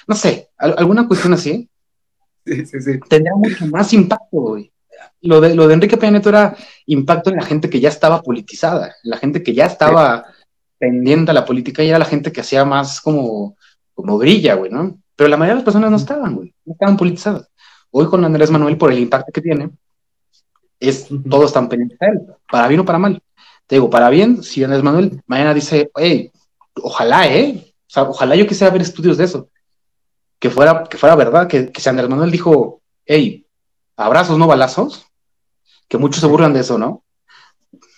no 0.07 0.15
sé, 0.15 0.51
alguna 0.59 1.07
cuestión 1.07 1.33
así, 1.33 1.69
tendría 2.45 3.35
mucho 3.37 3.67
más 3.69 3.93
impacto, 3.93 4.27
güey. 4.41 4.71
Lo 5.21 5.41
de, 5.41 5.55
lo 5.55 5.67
de 5.67 5.75
Enrique 5.75 5.97
Peña 5.97 6.13
Nieto 6.13 6.29
era 6.29 6.57
impacto 6.87 7.31
en 7.31 7.37
la 7.37 7.45
gente 7.45 7.71
que 7.71 7.81
ya 7.81 7.89
estaba 7.89 8.21
politizada, 8.21 8.89
en 9.05 9.11
la 9.11 9.17
gente 9.17 9.43
que 9.43 9.55
ya 9.55 9.67
estaba 9.67 10.27
pendiente 10.79 11.31
a 11.31 11.35
la 11.35 11.45
política 11.45 11.83
y 11.83 11.89
era 11.89 11.99
la 11.99 12.05
gente 12.05 12.33
que 12.33 12.41
hacía 12.41 12.65
más 12.65 13.01
como, 13.01 13.57
como 13.95 14.19
brilla, 14.19 14.55
güey, 14.55 14.71
¿no? 14.71 14.99
Pero 15.17 15.29
la 15.29 15.37
mayoría 15.37 15.55
de 15.55 15.59
las 15.61 15.65
personas 15.65 15.91
no 15.91 15.97
estaban, 15.97 16.35
güey, 16.35 16.55
no 16.65 16.73
estaban 16.73 16.97
politizadas. 16.97 17.49
Hoy 17.91 18.07
con 18.07 18.25
Andrés 18.25 18.51
Manuel, 18.51 18.77
por 18.77 18.93
el 18.93 18.99
impacto 18.99 19.33
que 19.33 19.41
tiene, 19.41 19.71
es, 20.89 21.09
todos 21.29 21.47
están 21.47 21.69
pendientes 21.69 21.99
de 21.99 22.07
él, 22.07 22.21
para 22.51 22.69
bien 22.69 22.81
o 22.81 22.85
para 22.85 22.99
mal. 22.99 23.23
Te 23.67 23.77
digo, 23.77 23.89
para 23.89 24.11
bien, 24.11 24.43
si 24.43 24.63
Andrés 24.63 24.83
Manuel 24.83 25.23
mañana 25.27 25.55
dice, 25.55 25.91
hey, 25.97 26.31
ojalá, 26.83 27.27
¿eh? 27.29 27.73
O 27.87 27.91
sea, 27.91 28.03
ojalá 28.05 28.37
yo 28.37 28.47
quisiera 28.47 28.73
ver 28.73 28.83
estudios 28.83 29.17
de 29.17 29.25
eso. 29.25 29.49
Que 30.39 30.51
fuera, 30.51 30.85
que 30.85 30.99
fuera 30.99 31.15
verdad, 31.15 31.47
que, 31.47 31.71
que 31.73 31.81
si 31.81 31.89
Andrés 31.89 32.09
Manuel 32.09 32.31
dijo, 32.31 32.83
hey, 33.07 33.47
abrazos, 33.97 34.39
no 34.39 34.47
balazos, 34.47 35.07
que 35.89 35.99
muchos 35.99 36.21
se 36.21 36.27
burlan 36.27 36.53
de 36.53 36.61
eso, 36.61 36.79
¿no? 36.79 37.05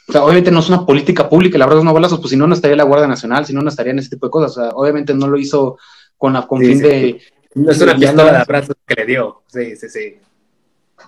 O 0.08 0.12
sea, 0.12 0.22
obviamente 0.22 0.52
no 0.52 0.60
es 0.60 0.68
una 0.68 0.86
política 0.86 1.28
pública, 1.28 1.56
el 1.56 1.62
abrazos 1.62 1.84
no 1.84 1.92
balazos, 1.92 2.20
pues 2.20 2.30
si 2.30 2.36
no, 2.36 2.46
no 2.46 2.54
estaría 2.54 2.76
la 2.76 2.84
Guardia 2.84 3.08
Nacional, 3.08 3.44
si 3.44 3.52
no, 3.52 3.60
no 3.60 3.68
estaría 3.68 3.92
en 3.92 3.98
ese 3.98 4.10
tipo 4.10 4.26
de 4.26 4.30
cosas. 4.30 4.56
O 4.56 4.60
sea, 4.60 4.70
obviamente 4.70 5.12
no 5.14 5.26
lo 5.26 5.36
hizo 5.36 5.78
con 6.16 6.32
la 6.32 6.46
con 6.46 6.60
fin 6.60 6.78
de. 6.78 7.20
No 7.54 7.72
es 7.72 7.80
una 7.80 7.96
pistola 7.96 8.32
de 8.32 8.38
abrazos 8.38 8.76
que 8.86 8.94
le 8.94 9.06
dio. 9.06 9.42
Sí, 9.48 9.74
sí, 9.76 9.88
sí. 9.88 10.18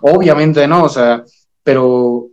Obviamente 0.01 0.67
no, 0.67 0.85
o 0.85 0.89
sea, 0.89 1.25
pero 1.63 2.29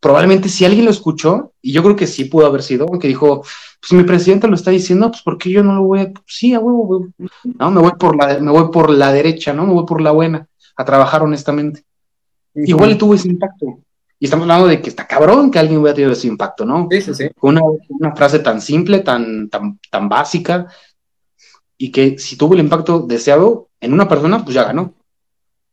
probablemente 0.00 0.48
si 0.48 0.64
alguien 0.64 0.84
lo 0.84 0.90
escuchó, 0.90 1.52
y 1.62 1.72
yo 1.72 1.82
creo 1.82 1.96
que 1.96 2.06
sí 2.06 2.24
pudo 2.24 2.46
haber 2.46 2.62
sido, 2.62 2.86
que 2.98 3.08
dijo, 3.08 3.44
pues 3.80 3.92
mi 3.92 4.04
presidente 4.04 4.48
lo 4.48 4.54
está 4.54 4.70
diciendo, 4.70 5.10
pues 5.10 5.22
¿por 5.22 5.38
qué 5.38 5.50
yo 5.50 5.62
no 5.62 5.74
lo 5.74 5.82
voy 5.82 6.00
a...? 6.00 6.12
Sí, 6.26 6.54
a 6.54 6.60
huevo, 6.60 7.08
No, 7.44 7.70
me 7.70 7.80
voy 7.80 7.92
por 7.98 8.16
la, 8.16 8.38
me 8.38 8.50
voy 8.50 8.70
por 8.70 8.90
la 8.90 9.12
derecha, 9.12 9.52
¿no? 9.52 9.66
Me 9.66 9.72
voy 9.72 9.86
por 9.86 10.00
la 10.00 10.10
buena, 10.10 10.48
a 10.76 10.84
trabajar 10.84 11.22
honestamente. 11.22 11.84
Igual 12.54 12.98
tuvo 12.98 13.14
ese 13.14 13.28
impacto. 13.28 13.78
Y 14.18 14.26
estamos 14.26 14.44
hablando 14.44 14.68
de 14.68 14.80
que 14.80 14.88
está 14.88 15.06
cabrón 15.06 15.50
que 15.50 15.58
alguien 15.58 15.80
hubiera 15.80 15.94
tenido 15.94 16.12
ese 16.12 16.28
impacto, 16.28 16.64
¿no? 16.64 16.86
Sí, 16.90 17.00
sí, 17.00 17.14
sí. 17.14 17.28
Una, 17.40 17.60
una 17.88 18.14
frase 18.14 18.38
tan 18.38 18.60
simple, 18.60 19.00
tan, 19.00 19.48
tan, 19.48 19.78
tan 19.90 20.08
básica, 20.08 20.68
y 21.76 21.90
que 21.90 22.18
si 22.18 22.36
tuvo 22.36 22.54
el 22.54 22.60
impacto 22.60 23.00
deseado 23.00 23.68
en 23.80 23.92
una 23.92 24.08
persona, 24.08 24.44
pues 24.44 24.54
ya 24.54 24.62
ganó. 24.62 24.94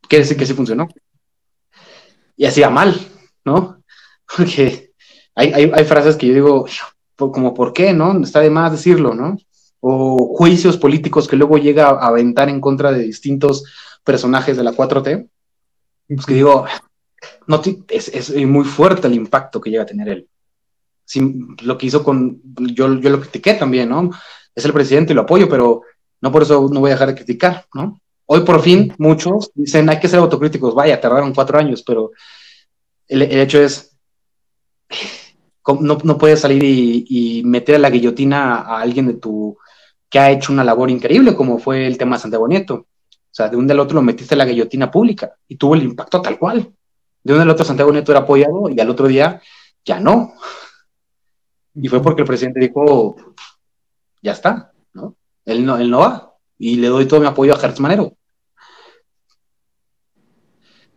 Quiere 0.08 0.24
decir 0.24 0.36
que 0.36 0.46
sí 0.46 0.54
funcionó. 0.54 0.88
Y 2.40 2.46
hacía 2.46 2.70
mal, 2.70 2.98
¿no? 3.44 3.82
Porque 4.36 4.92
hay, 5.34 5.52
hay, 5.52 5.70
hay 5.74 5.84
frases 5.84 6.16
que 6.16 6.26
yo 6.26 6.32
digo, 6.32 6.66
como, 7.14 7.52
¿por 7.52 7.74
qué, 7.74 7.92
no? 7.92 8.18
Está 8.24 8.40
de 8.40 8.48
más 8.48 8.72
decirlo, 8.72 9.12
¿no? 9.12 9.36
O 9.80 10.34
juicios 10.38 10.78
políticos 10.78 11.28
que 11.28 11.36
luego 11.36 11.58
llega 11.58 11.88
a 11.88 12.06
aventar 12.06 12.48
en 12.48 12.62
contra 12.62 12.92
de 12.92 13.02
distintos 13.02 13.64
personajes 14.04 14.56
de 14.56 14.64
la 14.64 14.72
4T, 14.72 15.28
pues 16.08 16.24
que 16.24 16.32
digo, 16.32 16.64
no 17.46 17.60
es, 17.88 18.08
es, 18.08 18.34
muy 18.46 18.64
fuerte 18.64 19.06
el 19.06 19.14
impacto 19.16 19.60
que 19.60 19.68
llega 19.68 19.82
a 19.82 19.86
tener 19.86 20.08
él. 20.08 20.28
lo 21.60 21.76
que 21.76 21.86
hizo 21.86 22.02
con, 22.02 22.40
yo, 22.72 22.98
yo 23.00 23.10
lo 23.10 23.20
critiqué 23.20 23.52
también, 23.52 23.90
¿no? 23.90 24.12
Es 24.54 24.64
el 24.64 24.72
presidente 24.72 25.12
y 25.12 25.14
lo 25.14 25.22
apoyo, 25.22 25.46
pero 25.46 25.82
no 26.22 26.32
por 26.32 26.44
eso 26.44 26.70
no 26.72 26.80
voy 26.80 26.90
a 26.90 26.94
dejar 26.94 27.08
de 27.08 27.16
criticar, 27.16 27.66
¿no? 27.74 28.00
Hoy 28.32 28.42
por 28.42 28.62
fin 28.62 28.94
muchos 28.98 29.50
dicen 29.56 29.90
hay 29.90 29.98
que 29.98 30.06
ser 30.06 30.20
autocríticos, 30.20 30.72
vaya, 30.72 31.00
tardaron 31.00 31.34
cuatro 31.34 31.58
años, 31.58 31.82
pero 31.82 32.12
el, 33.08 33.22
hecho 33.22 33.60
es, 33.60 33.98
no, 35.80 35.98
no 36.04 36.16
puedes 36.16 36.38
salir 36.38 36.62
y, 36.62 37.42
meter 37.44 37.74
a 37.74 37.78
la 37.80 37.90
guillotina 37.90 38.60
a 38.60 38.80
alguien 38.82 39.08
de 39.08 39.14
tu 39.14 39.58
que 40.08 40.20
ha 40.20 40.30
hecho 40.30 40.52
una 40.52 40.62
labor 40.62 40.90
increíble, 40.90 41.34
como 41.34 41.58
fue 41.58 41.88
el 41.88 41.98
tema 41.98 42.14
de 42.14 42.22
Santiago 42.22 42.46
Nieto. 42.46 42.74
O 42.74 42.86
sea, 43.32 43.48
de 43.48 43.56
un 43.56 43.66
del 43.66 43.80
otro 43.80 43.96
lo 43.96 44.02
metiste 44.02 44.36
a 44.36 44.38
la 44.38 44.44
guillotina 44.44 44.92
pública 44.92 45.34
y 45.48 45.56
tuvo 45.56 45.74
el 45.74 45.82
impacto 45.82 46.22
tal 46.22 46.38
cual. 46.38 46.72
De 47.24 47.32
un 47.32 47.40
del 47.40 47.50
otro 47.50 47.64
Santiago 47.64 47.90
Nieto 47.90 48.12
era 48.12 48.20
apoyado 48.20 48.68
y 48.68 48.78
al 48.78 48.90
otro 48.90 49.08
día 49.08 49.42
ya 49.84 49.98
no. 49.98 50.34
Y 51.74 51.88
fue 51.88 52.00
porque 52.00 52.22
el 52.22 52.28
presidente 52.28 52.60
dijo, 52.60 53.16
ya 54.22 54.30
está, 54.30 54.70
¿no? 54.92 55.16
Él 55.44 55.66
no, 55.66 55.78
él 55.78 55.90
no 55.90 55.98
va. 55.98 56.36
Y 56.58 56.76
le 56.76 56.86
doy 56.86 57.06
todo 57.06 57.18
mi 57.18 57.26
apoyo 57.26 57.54
a 57.54 57.58
Gertz 57.58 57.80
Manero. 57.80 58.14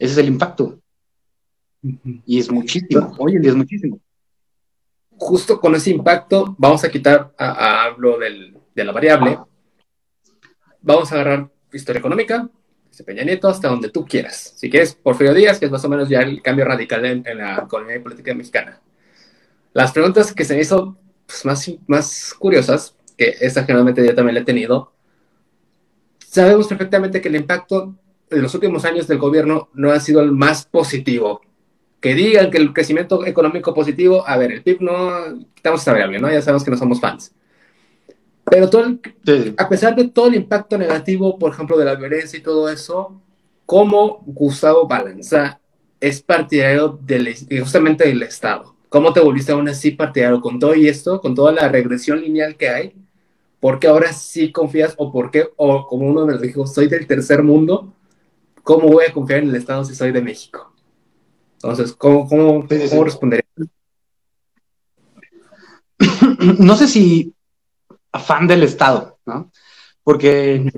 Ese 0.04 0.12
es 0.12 0.18
el 0.18 0.28
impacto. 0.28 0.82
Y 2.26 2.38
es 2.38 2.51
muchísimo. 2.51 3.16
Oye, 3.20 3.39
es 3.41 3.56
muchísimo. 3.56 4.01
Justo 5.12 5.62
con 5.62 5.76
ese 5.76 5.91
impacto, 5.91 6.56
vamos 6.58 6.84
a 6.84 6.91
quitar, 6.91 7.34
a, 7.38 7.86
hablo 7.86 8.20
del, 8.20 8.58
de 8.76 8.84
la 8.84 8.91
variable. 8.91 9.39
Vamos 10.82 11.10
a 11.10 11.16
agarrar 11.16 11.49
historia 11.72 11.99
económica, 11.99 12.49
Peña 13.06 13.24
Nieto, 13.24 13.47
hasta 13.47 13.70
donde 13.70 13.89
tú 13.89 14.06
quieras. 14.06 14.56
Si 14.58 14.70
quieres, 14.70 14.93
Porfirio 14.93 15.34
Díaz, 15.34 15.58
que 15.58 15.68
es 15.68 15.72
más 15.72 15.86
o 15.86 15.89
menos 15.89 16.10
ya 16.10 16.20
el 16.20 16.41
cambio 16.41 16.66
radical 16.66 17.06
en, 17.06 17.24
la 17.38 17.64
economía 17.64 17.95
y 17.95 17.99
política 17.99 18.34
mexicana. 18.34 18.82
Las 19.72 19.93
preguntas 19.93 20.34
que 20.34 20.43
se 20.43 20.54
me 20.54 20.64
hizo 20.64 20.97
pues, 21.26 21.45
más, 21.45 21.72
más 21.88 22.34
curiosas, 22.38 22.97
que 23.18 23.38
esta 23.39 23.64
generalmente 23.64 24.06
yo 24.06 24.14
también 24.14 24.36
la 24.36 24.41
he 24.41 24.45
tenido, 24.45 24.91
sabemos 26.20 26.68
perfectamente 26.68 27.22
que 27.22 27.30
el 27.30 27.38
impacto 27.38 27.95
de 28.34 28.41
los 28.41 28.53
últimos 28.53 28.86
años 28.86 29.07
del 29.07 29.17
gobierno 29.17 29.69
no 29.73 29.91
ha 29.91 29.99
sido 29.99 30.21
el 30.21 30.31
más 30.31 30.65
positivo. 30.65 31.41
Que 32.01 32.15
digan 32.15 32.51
que 32.51 32.57
el 32.57 32.73
crecimiento 32.73 33.25
económico 33.25 33.73
positivo, 33.73 34.27
a 34.27 34.38
ver, 34.38 34.51
el 34.51 34.63
PIB 34.63 34.81
no, 34.81 35.45
quitamos 35.53 35.81
esta 35.81 35.93
variable, 35.93 36.19
¿no? 36.19 36.29
Ya 36.29 36.41
sabemos 36.41 36.63
que 36.63 36.71
no 36.71 36.77
somos 36.77 36.99
fans. 36.99 37.34
Pero 38.45 38.69
todo 38.69 38.99
a 39.57 39.69
pesar 39.69 39.95
de 39.95 40.09
todo 40.09 40.27
el 40.27 40.36
impacto 40.36 40.77
negativo, 40.77 41.39
por 41.39 41.53
ejemplo, 41.53 41.77
de 41.77 41.86
la 41.86 41.95
violencia 41.95 42.38
y 42.38 42.41
todo 42.41 42.69
eso, 42.69 43.21
¿cómo 43.65 44.21
Gustavo 44.25 44.88
Balanza 44.88 45.59
es 45.99 46.21
partidario 46.21 46.99
del, 47.01 47.34
justamente 47.61 48.05
del 48.05 48.21
Estado? 48.23 48.75
¿Cómo 48.89 49.13
te 49.13 49.21
volviste 49.21 49.53
aún 49.53 49.69
así 49.69 49.91
partidario 49.91 50.41
con 50.41 50.59
todo 50.59 50.75
y 50.75 50.88
esto, 50.88 51.21
con 51.21 51.34
toda 51.34 51.51
la 51.51 51.69
regresión 51.69 52.21
lineal 52.21 52.55
que 52.57 52.69
hay? 52.69 52.93
¿Por 53.59 53.79
qué 53.79 53.88
ahora 53.88 54.11
sí 54.11 54.51
confías 54.51 54.93
o 54.97 55.11
por 55.11 55.31
qué, 55.31 55.47
o 55.55 55.88
como 55.88 56.05
uno 56.05 56.25
me 56.25 56.34
lo 56.34 56.39
dijo, 56.39 56.67
soy 56.67 56.88
del 56.88 57.07
tercer 57.07 57.41
mundo, 57.41 57.93
¿cómo 58.64 58.88
voy 58.88 59.05
a 59.05 59.14
confiar 59.14 59.43
en 59.43 59.49
el 59.49 59.55
Estado 59.55 59.84
si 59.86 59.93
soy 59.93 60.11
de 60.11 60.22
México? 60.22 60.74
Entonces, 61.55 61.93
¿cómo, 61.93 62.28
cómo, 62.28 62.68
cómo 62.89 63.03
respondería? 63.03 63.45
No 66.59 66.76
sé 66.76 66.88
si 66.88 67.34
afán 68.11 68.47
del 68.47 68.64
Estado, 68.64 69.18
¿no? 69.26 69.51
Porque, 70.03 70.72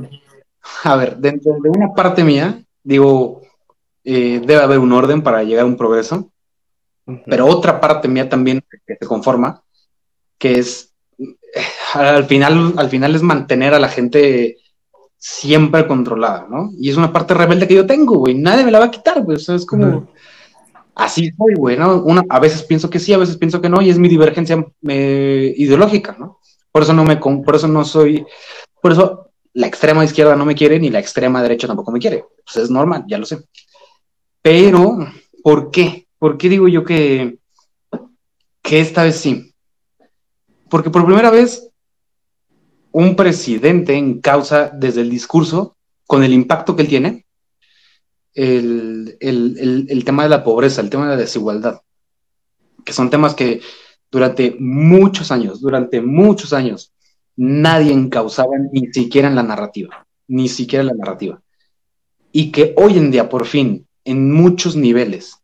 a 0.84 0.96
ver, 0.96 1.18
dentro 1.18 1.54
de 1.62 1.70
una 1.70 1.94
parte 1.94 2.24
mía, 2.24 2.64
digo, 2.84 3.42
eh, 4.04 4.40
debe 4.46 4.62
haber 4.62 4.80
un 4.80 4.92
orden 4.92 5.24
para 5.24 5.44
llegar 5.44 5.64
a 5.64 5.68
un 5.68 5.78
progreso, 5.78 6.32
pero 7.26 7.48
otra 7.48 7.80
parte 7.80 8.08
mía 8.08 8.30
también 8.30 8.64
que 8.86 8.96
se 9.00 9.06
conforma, 9.08 9.64
que 10.38 10.60
es, 10.60 10.94
al 11.94 12.26
final, 12.26 12.74
al 12.78 12.90
final 12.90 13.16
es 13.16 13.22
mantener 13.22 13.74
a 13.74 13.80
la 13.80 13.90
gente 13.90 14.58
siempre 15.28 15.88
controlada, 15.88 16.46
¿no? 16.48 16.72
Y 16.80 16.92
es 16.92 16.98
una 16.98 17.12
parte 17.12 17.34
rebelde 17.34 17.68
que 17.68 17.74
yo 17.74 17.88
tengo, 17.88 18.20
güey, 18.20 18.36
nadie 18.36 18.64
me 18.64 18.70
la 18.70 18.78
va 18.78 18.86
a 18.86 18.92
quitar, 18.92 19.24
güey, 19.24 19.38
o 19.38 19.54
es 19.56 19.66
como... 19.66 20.08
Así 20.94 21.32
soy, 21.36 21.56
güey, 21.56 21.78
¿no? 21.78 22.04
Una, 22.04 22.24
a 22.30 22.40
veces 22.40 22.62
pienso 22.62 22.92
que 22.92 23.00
sí, 23.00 23.12
a 23.12 23.18
veces 23.18 23.36
pienso 23.36 23.60
que 23.60 23.68
no, 23.68 23.82
y 23.82 23.90
es 23.90 23.98
mi 23.98 24.08
divergencia 24.08 24.64
eh, 24.88 25.52
ideológica, 25.58 26.16
¿no? 26.20 26.40
Por 26.72 26.84
eso 26.84 26.94
no 26.94 27.04
me, 27.04 27.18
por 27.18 27.56
eso 27.56 27.68
no 27.68 27.84
soy, 27.84 28.24
por 28.80 28.92
eso 28.92 29.32
la 29.54 29.66
extrema 29.66 30.06
izquierda 30.06 30.36
no 30.36 30.46
me 30.46 30.54
quiere 30.54 30.80
ni 30.80 30.92
la 30.92 31.00
extrema 31.00 31.42
derecha 31.42 31.68
tampoco 31.68 31.92
me 31.92 32.00
quiere. 32.00 32.24
Pues 32.46 32.64
es 32.64 32.70
normal, 32.70 33.04
ya 33.08 33.18
lo 33.18 33.26
sé. 33.26 33.40
Pero, 34.44 35.08
¿por 35.44 35.72
qué? 35.72 36.08
¿Por 36.20 36.38
qué 36.38 36.50
digo 36.50 36.68
yo 36.68 36.84
que, 36.84 37.40
que 38.62 38.80
esta 38.80 39.04
vez 39.04 39.16
sí? 39.16 39.54
Porque 40.70 40.92
por 40.92 41.04
primera 41.04 41.32
vez 41.32 41.68
un 42.98 43.18
presidente 43.18 43.94
en 43.94 44.22
causa 44.22 44.70
desde 44.70 45.02
el 45.02 45.10
discurso, 45.10 45.76
con 46.08 46.24
el 46.24 46.32
impacto 46.32 46.78
que 46.78 46.84
él 46.84 46.88
tiene, 46.88 47.26
el, 48.34 49.18
el, 49.20 49.86
el, 49.90 50.06
tema 50.06 50.24
de 50.24 50.30
la 50.30 50.46
pobreza, 50.46 50.80
el 50.80 50.90
tema 50.90 51.04
de 51.04 51.10
la 51.10 51.22
desigualdad, 51.22 51.82
que 52.86 52.94
son 52.94 53.10
temas 53.10 53.36
que 53.36 53.60
durante 54.10 54.56
muchos 54.62 55.30
años, 55.30 55.60
durante 55.60 56.00
muchos 56.00 56.54
años, 56.54 56.94
nadie 57.36 57.92
encausaba 57.92 58.54
ni 58.72 58.88
siquiera 58.94 59.28
en 59.28 59.36
la 59.36 59.44
narrativa, 59.44 60.08
ni 60.30 60.48
siquiera 60.48 60.84
en 60.84 60.88
la 60.88 60.94
narrativa. 60.94 61.42
Y 62.32 62.50
que 62.54 62.74
hoy 62.78 62.98
en 62.98 63.12
día, 63.12 63.28
por 63.28 63.46
fin, 63.46 63.86
en 64.06 64.32
muchos 64.32 64.78
niveles, 64.78 65.36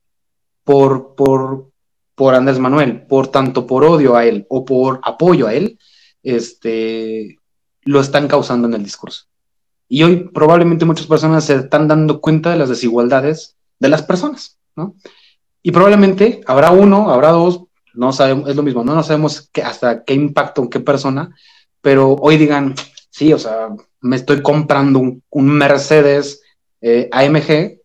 por, 0.63 1.15
por, 1.15 1.69
por 2.15 2.33
Andrés 2.33 2.59
Manuel, 2.59 3.01
por 3.07 3.27
tanto 3.27 3.67
por 3.67 3.83
odio 3.83 4.15
a 4.15 4.23
él 4.23 4.45
o 4.47 4.63
por 4.63 5.01
apoyo 5.03 5.47
a 5.47 5.53
él, 5.53 5.77
este, 6.23 7.39
lo 7.83 7.99
están 7.99 8.27
causando 8.27 8.67
en 8.67 8.75
el 8.75 8.83
discurso. 8.83 9.25
Y 9.87 10.03
hoy 10.03 10.29
probablemente 10.33 10.85
muchas 10.85 11.07
personas 11.07 11.45
se 11.45 11.55
están 11.55 11.87
dando 11.87 12.21
cuenta 12.21 12.51
de 12.51 12.57
las 12.57 12.69
desigualdades 12.69 13.57
de 13.79 13.89
las 13.89 14.03
personas, 14.03 14.57
¿no? 14.75 14.95
Y 15.63 15.71
probablemente 15.71 16.41
habrá 16.45 16.71
uno, 16.71 17.11
habrá 17.11 17.31
dos, 17.31 17.63
no 17.93 18.13
sabemos, 18.13 18.49
es 18.49 18.55
lo 18.55 18.63
mismo, 18.63 18.83
no, 18.83 18.95
no 18.95 19.03
sabemos 19.03 19.49
hasta 19.63 20.03
qué 20.03 20.13
impacto 20.13 20.61
en 20.61 20.69
qué 20.69 20.79
persona, 20.79 21.35
pero 21.81 22.13
hoy 22.13 22.37
digan, 22.37 22.73
sí, 23.09 23.33
o 23.33 23.39
sea, 23.39 23.69
me 23.99 24.15
estoy 24.15 24.41
comprando 24.41 24.99
un, 24.99 25.45
Mercedes 25.45 26.41
eh, 26.79 27.09
AMG, 27.11 27.79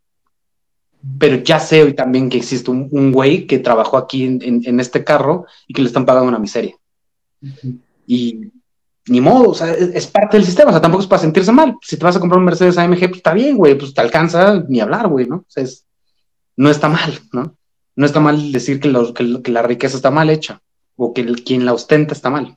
pero 1.19 1.37
ya 1.43 1.61
sé 1.61 1.83
hoy 1.83 1.95
también 1.95 2.29
que 2.29 2.39
existe 2.39 2.71
un, 2.71 3.13
güey 3.13 3.47
que 3.47 3.59
trabajó 3.59 3.97
aquí 3.97 4.25
en, 4.25 4.81
este 4.81 5.05
carro 5.05 5.47
y 5.67 5.75
que 5.75 5.83
le 5.83 5.89
están 5.89 6.07
pagando 6.07 6.29
una 6.29 6.39
miseria. 6.39 6.77
y, 8.07 8.53
ni 9.09 9.21
modo, 9.21 9.51
o 9.51 9.55
sea, 9.55 9.73
es, 9.73 10.07
parte 10.09 10.37
del 10.37 10.47
sistema, 10.47 10.71
o 10.71 10.73
sea, 10.73 10.81
tampoco 10.81 11.03
es 11.03 11.09
para 11.09 11.23
sentirse 11.23 11.53
mal. 11.53 11.77
Si 11.81 11.97
te 11.97 12.05
vas 12.05 12.17
a 12.17 12.21
comprar 12.21 12.39
un 12.39 12.45
Mercedes 12.45 12.77
AMG, 12.77 12.99
pues 12.99 13.17
está 13.17 13.35
bien, 13.35 13.57
güey, 13.57 13.77
pues 13.77 13.95
te 13.95 14.01
alcanza 14.01 14.65
ni 14.69 14.81
hablar, 14.81 15.09
güey, 15.09 15.27
¿no? 15.27 15.37
O 15.37 15.45
sea, 15.49 15.65
no 16.57 16.71
está 16.71 16.89
mal, 16.89 17.21
¿no? 17.33 17.57
No 17.95 18.07
está 18.07 18.21
mal 18.21 18.53
decir 18.53 18.81
que, 18.81 18.93
que, 19.43 19.53
la 19.53 19.63
riqueza 19.63 19.97
está 19.97 20.11
mal 20.11 20.29
hecha 20.29 20.61
o 20.97 21.15
que 21.15 21.25
quien 21.35 21.65
la 21.65 21.73
ostenta 21.73 22.15
está 22.15 22.31
mal. 22.31 22.57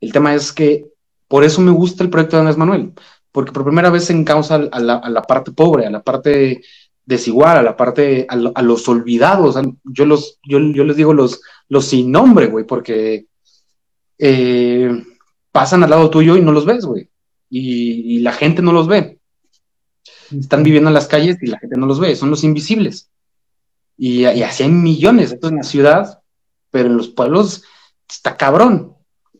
El 0.00 0.12
tema 0.12 0.34
es 0.34 0.52
que 0.52 0.86
por 1.28 1.44
eso 1.44 1.60
me 1.60 1.70
gusta 1.70 2.02
el 2.02 2.10
proyecto 2.10 2.36
de 2.36 2.40
Andrés 2.40 2.56
Manuel, 2.56 2.92
porque 3.30 3.52
por 3.52 3.64
primera 3.64 3.90
vez 3.90 4.04
se 4.04 4.12
encausa 4.12 4.54
a 4.54 4.80
la, 4.80 4.94
a 4.94 5.10
la 5.10 5.22
parte 5.22 5.52
pobre, 5.52 5.86
a 5.86 5.90
la 5.90 6.02
parte 6.02 6.62
desigual, 7.04 7.58
a 7.58 7.62
la 7.62 7.76
parte, 7.76 8.26
a, 8.28 8.36
los 8.36 8.88
olvidados. 8.88 9.56
Yo, 9.84 10.06
los, 10.06 10.38
yo, 10.44 10.58
yo, 10.58 10.84
les 10.84 10.96
digo 10.96 11.12
los, 11.12 11.40
los 11.68 11.84
sin 11.86 12.10
nombre, 12.10 12.46
güey, 12.46 12.64
porque 12.64 13.26
eh, 14.18 15.04
pasan 15.54 15.84
al 15.84 15.90
lado 15.90 16.10
tuyo 16.10 16.36
y 16.36 16.40
no 16.40 16.50
los 16.50 16.66
ves, 16.66 16.84
güey. 16.84 17.08
Y, 17.48 18.18
la 18.18 18.32
gente 18.32 18.60
no 18.60 18.72
los 18.72 18.88
ve. 18.88 19.20
Están 20.36 20.64
viviendo 20.64 20.90
en 20.90 20.94
las 20.94 21.06
calles 21.06 21.36
y 21.40 21.46
la 21.46 21.60
gente 21.60 21.76
no 21.76 21.86
los 21.86 22.00
ve, 22.00 22.16
son 22.16 22.28
los 22.28 22.42
invisibles. 22.42 23.08
Y, 23.96 24.24
así 24.24 24.64
hay 24.64 24.68
millones, 24.68 25.30
esto 25.30 25.46
en 25.46 25.58
la 25.58 25.62
ciudad, 25.62 26.20
pero 26.72 26.88
en 26.88 26.96
los 26.96 27.06
pueblos 27.06 27.62
está 28.10 28.36
cabrón. 28.36 28.96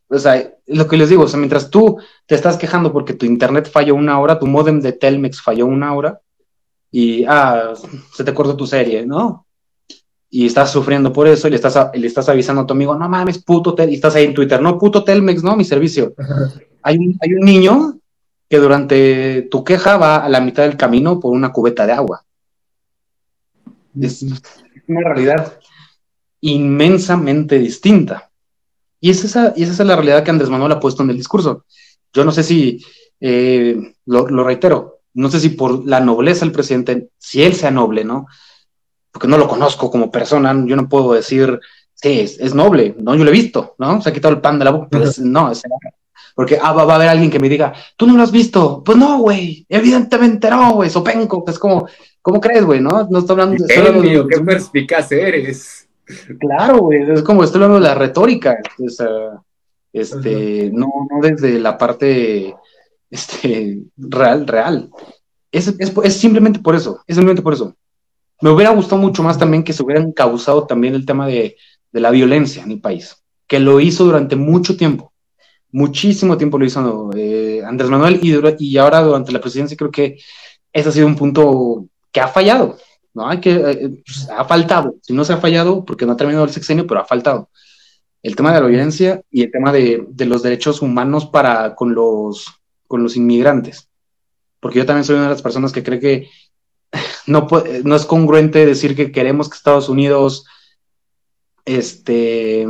O 0.07 0.17
sea, 0.17 0.55
lo 0.67 0.87
que 0.87 0.97
les 0.97 1.09
digo, 1.09 1.25
o 1.25 1.29
sea, 1.29 1.41
mientras 1.41 1.69
tú 1.69 1.99
te 2.27 2.37
estás 2.37 2.57
quejando 2.59 2.93
porque 2.93 3.15
tu 3.15 3.27
internet 3.27 3.69
falló 3.69 3.97
una 3.97 4.21
hora, 4.21 4.39
tu 4.39 4.47
modem 4.47 4.81
de 4.81 4.93
Telmex 4.93 5.43
falló 5.43 5.67
una 5.67 5.95
hora, 5.95 6.21
y, 6.93 7.25
ah, 7.25 7.73
se 8.15 8.23
te 8.23 8.33
cortó 8.33 8.57
tu 8.57 8.69
serie, 8.69 9.05
¿no? 9.05 9.49
Y 10.35 10.47
estás 10.47 10.73
sufriendo 10.73 11.13
por 11.13 11.29
eso 11.29 11.47
y 11.47 11.51
le 11.51 11.57
estás, 11.57 11.91
le 11.95 12.07
estás 12.09 12.29
avisando 12.29 12.63
a 12.63 12.67
tu 12.67 12.75
amigo, 12.75 12.97
no 12.97 13.09
mames, 13.09 13.39
puto 13.39 13.73
Telmex, 13.73 13.93
y 13.93 13.95
estás 13.95 14.17
ahí 14.17 14.25
en 14.25 14.35
Twitter, 14.35 14.61
no, 14.61 14.77
puto 14.77 15.05
Telmex, 15.05 15.45
¿no? 15.45 15.55
Mi 15.55 15.65
servicio. 15.65 16.13
hay, 16.83 16.99
un, 16.99 17.17
hay 17.21 17.35
un 17.35 17.47
niño 17.47 18.01
que 18.49 18.57
durante 18.59 19.43
tu 19.43 19.63
queja 19.63 19.97
va 19.97 20.17
a 20.17 20.29
la 20.29 20.41
mitad 20.41 20.65
del 20.65 20.77
camino 20.77 21.21
por 21.21 21.31
una 21.31 21.53
cubeta 21.53 21.87
de 21.87 21.93
agua. 21.93 22.25
Es 24.01 24.27
una 24.89 25.03
realidad 25.03 25.57
inmensamente 26.41 27.61
distinta. 27.61 28.29
Y 29.01 29.11
es 29.11 29.23
esa, 29.23 29.53
y 29.55 29.63
esa 29.63 29.71
es 29.71 29.87
la 29.87 29.95
realidad 29.95 30.25
que 30.25 30.33
Andrés 30.33 30.51
Manuel 30.51 30.73
ha 30.73 30.81
puesto 30.81 31.05
en 31.05 31.11
el 31.11 31.17
discurso. 31.17 31.65
Yo 32.13 32.25
no 32.25 32.33
sé 32.33 32.43
si, 32.43 32.85
eh, 33.21 33.95
lo, 34.07 34.27
reitero, 34.43 34.99
no 35.15 35.31
sé 35.31 35.39
si 35.39 35.51
por 35.51 35.87
la 35.87 36.01
nobleza 36.01 36.45
del 36.45 36.51
presidente, 36.51 37.11
si 37.19 37.45
él 37.45 37.55
sea 37.55 37.71
noble, 37.71 38.03
¿no? 38.03 38.27
Porque 39.15 39.29
no 39.29 39.39
lo 39.39 39.47
conozco 39.47 39.93
como 39.93 40.11
persona, 40.11 40.53
yo 40.67 40.75
no 40.75 40.89
puedo 40.89 41.13
decir, 41.13 41.61
sí, 41.95 42.19
es, 42.21 42.53
noble, 42.53 42.97
¿no? 42.99 43.15
Yo 43.15 43.23
lo 43.23 43.31
he 43.31 43.33
visto, 43.33 43.77
¿no? 43.79 44.03
Se 44.03 44.09
ha 44.09 44.13
quitado 44.13 44.35
el 44.35 44.41
pan 44.41 44.59
de 44.59 44.65
la 44.65 44.73
boca, 44.73 44.89
pero 44.91 45.05
no, 45.19 45.53
es, 45.53 45.63
porque 46.35 46.59
ah, 46.61 46.73
va, 46.73 46.83
a 46.83 46.97
haber 46.97 47.09
alguien 47.09 47.31
que 47.31 47.39
me 47.39 47.49
diga, 47.49 47.73
tú 47.97 48.09
no 48.09 48.17
lo 48.17 48.25
has 48.25 48.33
visto, 48.33 48.83
pues 48.85 48.99
no, 48.99 49.19
güey, 49.21 49.65
evidentemente 49.69 50.51
no, 50.51 50.75
güey, 50.75 50.91
sopenco, 50.91 51.45
es 51.47 51.61
como, 51.61 51.87
¿cómo 52.21 52.41
crees, 52.41 52.65
güey, 52.65 52.81
no? 52.81 53.07
No 53.09 53.21
estoy 53.21 53.35
hablando 53.35 53.65
de... 53.65 54.27
qué 54.29 54.41
perspicaz 54.41 55.13
eres. 55.13 55.89
Claro, 56.41 56.79
güey, 56.79 57.09
es 57.09 57.23
como 57.23 57.45
estoy 57.45 57.63
hablando 57.63 57.81
de 57.81 57.89
la 57.89 57.95
retórica, 57.95 58.59
este, 59.93 60.71
no, 60.73 60.89
no 61.09 61.21
desde 61.23 61.61
la 61.61 61.79
parte 61.79 62.53
este, 63.09 63.79
real, 63.97 64.47
real. 64.49 64.91
Es, 65.53 65.73
es, 65.79 66.17
simplemente 66.17 66.59
por 66.59 66.75
eso, 66.75 67.01
es 67.07 67.15
simplemente 67.15 67.43
por 67.43 67.55
eso. 67.55 67.77
Me 68.41 68.51
hubiera 68.51 68.71
gustado 68.71 69.01
mucho 69.01 69.23
más 69.23 69.39
también 69.39 69.65
que 69.65 69.73
se 69.73 69.83
hubieran 69.83 70.13
causado 70.13 70.67
también 70.67 70.95
el 70.95 71.07
tema 71.07 71.27
de, 71.27 71.57
de 71.93 72.01
la 72.01 72.11
violencia 72.11 72.63
en 72.63 72.73
el 72.73 72.81
país, 72.81 73.17
que 73.47 73.61
lo 73.61 73.81
hizo 73.81 74.05
durante 74.05 74.37
mucho 74.37 74.77
tiempo, 74.77 75.13
muchísimo 75.71 76.37
tiempo 76.37 76.59
lo 76.59 76.65
hizo 76.65 77.11
eh, 77.17 77.63
Andrés 77.65 77.91
Manuel 77.91 78.21
y, 78.23 78.35
y 78.59 78.77
ahora 78.79 79.03
durante 79.03 79.33
la 79.33 79.41
presidencia 79.41 79.77
creo 79.77 79.91
que 79.91 80.19
ese 80.73 80.89
ha 80.89 80.93
sido 80.93 81.07
un 81.07 81.17
punto 81.17 81.87
que 82.13 82.21
ha 82.21 82.29
fallado, 82.29 82.77
¿no? 83.13 83.29
Hay 83.29 83.41
que, 83.41 83.55
eh, 83.55 84.03
pues, 84.05 84.29
ha 84.31 84.45
faltado, 84.45 84.97
si 85.03 85.13
no 85.13 85.25
se 85.25 85.33
ha 85.33 85.39
fallado, 85.39 85.85
porque 85.85 86.07
no 86.07 86.13
ha 86.13 86.17
terminado 86.17 86.45
el 86.45 86.53
sexenio, 86.53 86.87
pero 86.87 87.01
ha 87.01 87.05
faltado. 87.05 87.49
El 88.23 88.37
tema 88.37 88.55
de 88.55 88.61
la 88.61 88.67
violencia 88.67 89.21
y 89.31 89.43
el 89.43 89.51
tema 89.51 89.73
de, 89.73 90.05
de 90.09 90.27
los 90.27 90.43
derechos 90.43 90.81
humanos 90.81 91.27
para 91.27 91.75
con 91.75 91.95
los 91.95 92.47
con 92.87 93.03
los 93.03 93.17
inmigrantes. 93.17 93.89
Porque 94.61 94.79
yo 94.79 94.87
también 94.87 95.05
soy 95.05 95.17
una 95.17 95.25
de 95.25 95.31
las 95.31 95.43
personas 95.43 95.73
que 95.73 95.83
cree 95.83 95.99
que 95.99 96.29
no, 97.27 97.47
no 97.85 97.97
es 97.97 98.05
congruente 98.07 98.67
decir 98.67 98.97
que 98.97 99.13
queremos 99.13 99.49
que 99.49 99.57
Estados 99.57 99.89
Unidos, 99.89 100.47
este, 101.65 102.67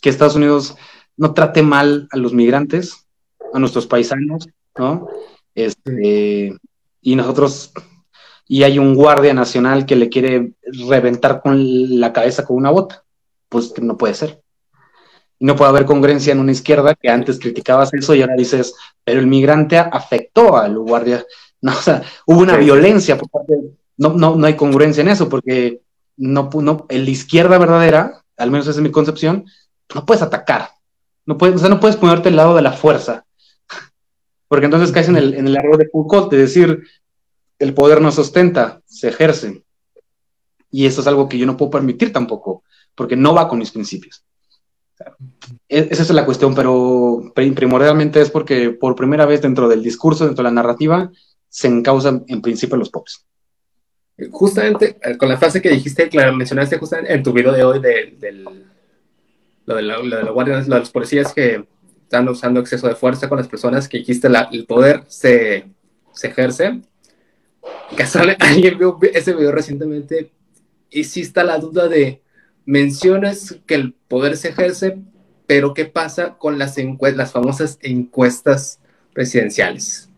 que 0.00 0.08
Estados 0.08 0.36
Unidos 0.36 0.76
no 1.16 1.34
trate 1.34 1.62
mal 1.62 2.08
a 2.10 2.16
los 2.16 2.32
migrantes, 2.32 3.06
a 3.52 3.58
nuestros 3.58 3.86
paisanos, 3.86 4.48
¿no? 4.76 5.08
Este, 5.54 6.54
y 7.00 7.16
nosotros, 7.16 7.72
y 8.46 8.62
hay 8.62 8.78
un 8.78 8.94
guardia 8.94 9.32
nacional 9.32 9.86
que 9.86 9.96
le 9.96 10.08
quiere 10.08 10.52
reventar 10.86 11.40
con 11.40 12.00
la 12.00 12.12
cabeza 12.12 12.44
con 12.44 12.56
una 12.56 12.70
bota. 12.70 13.02
Pues 13.48 13.72
no 13.80 13.96
puede 13.96 14.14
ser. 14.14 14.42
Y 15.38 15.46
no 15.46 15.56
puede 15.56 15.70
haber 15.70 15.86
congruencia 15.86 16.32
en 16.32 16.40
una 16.40 16.52
izquierda 16.52 16.94
que 16.94 17.08
antes 17.08 17.38
criticabas 17.38 17.92
eso 17.94 18.14
y 18.14 18.22
ahora 18.22 18.34
dices, 18.36 18.74
pero 19.04 19.20
el 19.20 19.26
migrante 19.26 19.78
afectó 19.78 20.56
al 20.56 20.78
guardia. 20.78 21.24
No, 21.58 21.72
o 21.72 21.80
sea, 21.80 22.02
hubo 22.26 22.40
una 22.40 22.58
violencia 22.58 23.16
por 23.16 23.30
parte 23.30 23.54
no, 23.96 24.14
no, 24.14 24.36
no 24.36 24.46
hay 24.46 24.56
congruencia 24.56 25.00
en 25.00 25.08
eso, 25.08 25.28
porque 25.28 25.80
no, 26.16 26.50
no, 26.52 26.86
en 26.88 27.04
la 27.04 27.10
izquierda 27.10 27.58
verdadera, 27.58 28.22
al 28.36 28.50
menos 28.50 28.66
esa 28.66 28.78
es 28.78 28.82
mi 28.82 28.90
concepción, 28.90 29.46
no 29.94 30.04
puedes 30.04 30.22
atacar. 30.22 30.70
No 31.24 31.36
puedes, 31.36 31.56
o 31.56 31.58
sea, 31.58 31.68
no 31.68 31.80
puedes 31.80 31.96
ponerte 31.96 32.28
al 32.28 32.36
lado 32.36 32.54
de 32.54 32.62
la 32.62 32.72
fuerza. 32.72 33.26
Porque 34.48 34.66
entonces 34.66 34.92
caes 34.92 35.08
en 35.08 35.16
el, 35.16 35.34
en 35.34 35.48
el 35.48 35.56
error 35.56 35.76
de 35.76 35.88
Foucault 35.88 36.30
de 36.30 36.38
decir, 36.38 36.84
el 37.58 37.74
poder 37.74 38.00
no 38.00 38.12
sostenta, 38.12 38.80
se 38.86 39.08
ejerce. 39.08 39.64
Y 40.70 40.86
eso 40.86 41.00
es 41.00 41.06
algo 41.06 41.28
que 41.28 41.38
yo 41.38 41.46
no 41.46 41.56
puedo 41.56 41.70
permitir 41.70 42.12
tampoco, 42.12 42.62
porque 42.94 43.16
no 43.16 43.34
va 43.34 43.48
con 43.48 43.58
mis 43.58 43.72
principios. 43.72 44.24
E-, 45.68 45.88
esa 45.90 46.02
es 46.02 46.10
la 46.10 46.24
cuestión, 46.24 46.54
pero 46.54 47.32
primordialmente 47.34 48.20
es 48.20 48.30
porque 48.30 48.70
por 48.70 48.94
primera 48.94 49.26
vez 49.26 49.42
dentro 49.42 49.68
del 49.68 49.82
discurso, 49.82 50.26
dentro 50.26 50.42
de 50.42 50.50
la 50.50 50.54
narrativa, 50.54 51.10
se 51.48 51.68
encausan 51.68 52.24
en 52.28 52.42
principio 52.42 52.76
los 52.76 52.90
pops. 52.90 53.24
Justamente 54.30 54.96
eh, 55.02 55.16
con 55.18 55.28
la 55.28 55.36
frase 55.36 55.60
que 55.60 55.70
dijiste, 55.70 56.08
claro, 56.08 56.34
mencionaste 56.34 56.78
justamente 56.78 57.12
en 57.12 57.22
tu 57.22 57.32
video 57.32 57.52
de 57.52 57.64
hoy 57.64 57.80
de, 57.80 58.16
lo 59.66 59.74
de 59.74 59.82
la, 59.82 59.98
lo 59.98 60.16
de 60.16 60.30
guardias, 60.30 60.68
los 60.68 60.90
policías 60.90 61.34
que 61.34 61.66
están 62.02 62.28
usando 62.28 62.60
exceso 62.60 62.88
de 62.88 62.94
fuerza 62.94 63.28
con 63.28 63.36
las 63.36 63.48
personas, 63.48 63.88
que 63.88 63.98
dijiste 63.98 64.28
el 64.52 64.64
poder 64.64 65.02
se, 65.08 65.66
ejerce. 66.22 66.80
alguien 68.40 68.78
vio 68.78 68.98
ese 69.12 69.34
video 69.34 69.52
recientemente 69.52 70.30
y 70.88 71.04
sí 71.04 71.20
está 71.20 71.44
la 71.44 71.58
duda 71.58 71.88
de 71.88 72.22
mencionas 72.64 73.56
que 73.66 73.74
el 73.74 73.92
poder 73.92 74.36
se 74.36 74.48
ejerce, 74.48 74.98
pero 75.46 75.74
¿qué 75.74 75.84
pasa 75.84 76.38
con 76.38 76.58
las, 76.58 76.76
las 76.78 77.32
famosas 77.32 77.78
encuestas 77.82 78.80
presidenciales? 79.12 80.08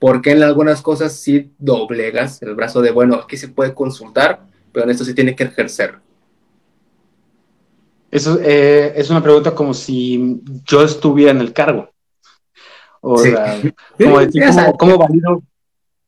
Porque 0.00 0.32
en 0.32 0.42
algunas 0.42 0.82
cosas 0.82 1.12
sí 1.12 1.52
doblegas 1.58 2.42
el 2.42 2.56
brazo 2.56 2.80
de, 2.80 2.90
bueno, 2.90 3.16
aquí 3.16 3.36
se 3.36 3.48
puede 3.48 3.74
consultar, 3.74 4.40
pero 4.72 4.84
en 4.84 4.90
esto 4.90 5.04
sí 5.04 5.14
tiene 5.14 5.36
que 5.36 5.44
ejercer? 5.44 5.96
Eso 8.10 8.40
eh, 8.42 8.94
es 8.96 9.10
una 9.10 9.22
pregunta 9.22 9.54
como 9.54 9.72
si 9.74 10.40
yo 10.64 10.82
estuviera 10.82 11.30
en 11.30 11.40
el 11.40 11.52
cargo. 11.52 11.90
O 13.02 13.18
sea, 13.18 13.60
como 13.98 14.18
decir, 14.18 14.42
¿cómo, 14.78 14.98
valido? 14.98 15.42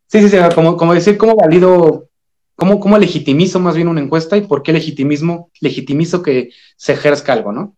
Sí, 0.09 0.21
sí, 0.21 0.29
sí, 0.29 0.37
como, 0.55 0.77
como 0.77 0.95
decir, 0.95 1.17
¿cómo 1.17 1.37
valido 1.37 2.09
¿Cómo, 2.55 2.79
¿Cómo, 2.81 2.99
legitimizo 2.99 3.59
más 3.61 3.75
bien 3.75 3.89
una 3.89 4.01
encuesta 4.01 4.37
y 4.37 4.43
por 4.43 4.63
qué 4.63 4.73
legitimismo, 4.73 5.51
legitimizo 5.61 6.23
que 6.23 6.51
se 6.77 6.93
ejerza 6.93 7.33
algo, 7.33 7.53
no? 7.53 7.77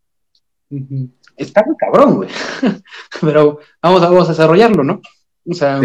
Está 1.36 1.64
muy 1.64 1.76
cabrón, 1.76 2.16
güey. 2.16 2.28
Pero 3.20 3.60
vamos 3.80 4.02
a, 4.02 4.08
vamos 4.10 4.26
a 4.28 4.32
desarrollarlo, 4.32 4.84
¿no? 4.84 5.00
O 5.46 5.54
sea, 5.54 5.80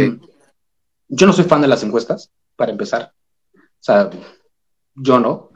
yo 1.07 1.27
no 1.27 1.33
soy 1.33 1.45
fan 1.45 1.61
de 1.61 1.67
las 1.67 1.83
encuestas, 1.83 2.31
para 2.55 2.71
empezar. 2.71 3.13
O 3.53 3.59
sea, 3.81 4.09
yo 4.95 5.19
no. 5.19 5.49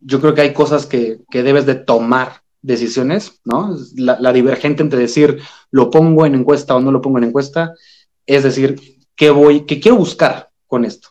Yo 0.00 0.20
creo 0.20 0.34
que 0.34 0.42
hay 0.42 0.52
cosas 0.52 0.86
que, 0.86 1.20
que 1.30 1.42
debes 1.42 1.66
de 1.66 1.74
tomar 1.74 2.42
decisiones, 2.62 3.40
¿no? 3.44 3.76
La, 3.96 4.18
la, 4.20 4.32
divergente 4.32 4.82
entre 4.82 4.98
decir 4.98 5.40
lo 5.70 5.90
pongo 5.90 6.26
en 6.26 6.34
encuesta 6.34 6.76
o 6.76 6.80
no 6.80 6.92
lo 6.92 7.00
pongo 7.00 7.18
en 7.18 7.24
encuesta, 7.24 7.74
es 8.26 8.42
decir, 8.42 8.98
¿qué 9.16 9.30
voy, 9.30 9.66
qué 9.66 9.80
quiero 9.80 9.96
buscar 9.96 10.50
con 10.66 10.84
esto? 10.84 11.08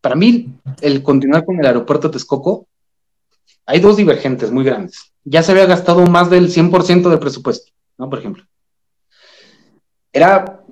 Para 0.00 0.14
mí, 0.14 0.54
el 0.82 1.02
continuar 1.02 1.44
con 1.44 1.58
el 1.58 1.66
aeropuerto 1.66 2.08
de 2.08 2.12
Texcoco, 2.12 2.68
hay 3.66 3.80
dos 3.80 3.96
divergentes 3.96 4.50
muy 4.50 4.64
grandes. 4.64 5.12
Ya 5.24 5.42
se 5.42 5.52
había 5.52 5.66
gastado 5.66 6.04
más 6.06 6.28
del 6.28 6.50
100% 6.50 7.08
del 7.08 7.18
presupuesto, 7.18 7.72
¿no? 7.96 8.10
Por 8.10 8.18
ejemplo. 8.18 8.44
Era, 10.12 10.62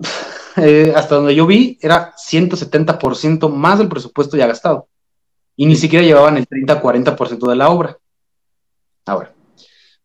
eh, 0.56 0.92
hasta 0.94 1.16
donde 1.16 1.34
yo 1.34 1.46
vi, 1.46 1.78
era 1.80 2.14
170% 2.16 3.48
más 3.48 3.78
del 3.78 3.88
presupuesto 3.88 4.36
ya 4.36 4.46
gastado. 4.46 4.88
Y 5.56 5.66
ni 5.66 5.76
siquiera 5.76 6.04
llevaban 6.04 6.36
el 6.36 6.48
30-40% 6.48 7.48
de 7.48 7.56
la 7.56 7.68
obra. 7.68 7.98
Ahora, 9.04 9.34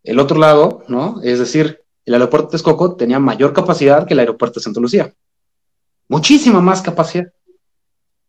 el 0.03 0.19
otro 0.19 0.37
lado, 0.37 0.83
¿no? 0.87 1.21
Es 1.23 1.39
decir, 1.39 1.81
el 2.05 2.13
aeropuerto 2.13 2.47
de 2.47 2.51
Texcoco 2.51 2.95
tenía 2.95 3.19
mayor 3.19 3.53
capacidad 3.53 4.05
que 4.05 4.13
el 4.13 4.19
aeropuerto 4.19 4.59
de 4.59 4.63
Santa 4.63 4.79
Lucía. 4.79 5.13
Muchísima 6.07 6.61
más 6.61 6.81
capacidad. 6.81 7.27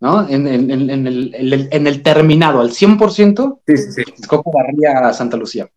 ¿No? 0.01 0.29
En, 0.29 0.47
el, 0.47 2.03
terminado 2.05 2.61
al 2.61 2.71
100%, 2.71 3.61
sí, 3.67 4.05
Texcoco 4.05 4.53
barría 4.53 5.09
a 5.09 5.13
Santa 5.13 5.37
Lucía. 5.37 5.69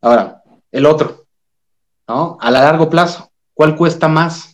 Ahora, 0.00 0.42
el 0.72 0.84
otro, 0.84 1.26
¿no? 2.08 2.38
A 2.40 2.50
la 2.50 2.60
largo 2.60 2.90
plazo, 2.90 3.30
¿cuál 3.54 3.76
cuesta 3.76 4.08
más 4.08 4.51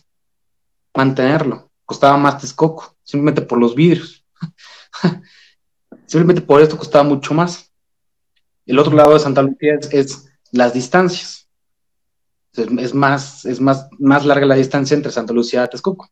mantenerlo? 0.99 1.69
Costaba 1.85 2.17
más 2.17 2.39
Texcoco, 2.39 2.95
simplemente 3.03 3.41
por 3.41 3.57
los 3.57 3.73
vidrios. 3.73 4.25
simplemente 6.05 6.41
por 6.41 6.61
esto 6.61 6.77
costaba 6.77 7.03
mucho 7.03 7.33
más. 7.33 7.71
El 8.65 8.77
otro 8.77 8.95
lado 8.95 9.13
de 9.13 9.19
Santa 9.19 9.41
Lucía 9.41 9.79
es 9.91 10.29
las 10.51 10.73
distancias. 10.73 11.47
Es, 12.53 12.93
más, 12.93 13.45
es 13.45 13.61
más, 13.61 13.87
más 13.97 14.25
larga 14.25 14.45
la 14.45 14.55
distancia 14.55 14.95
entre 14.95 15.11
Santa 15.11 15.33
Lucía 15.33 15.63
y 15.63 15.69
Texcoco. 15.69 16.09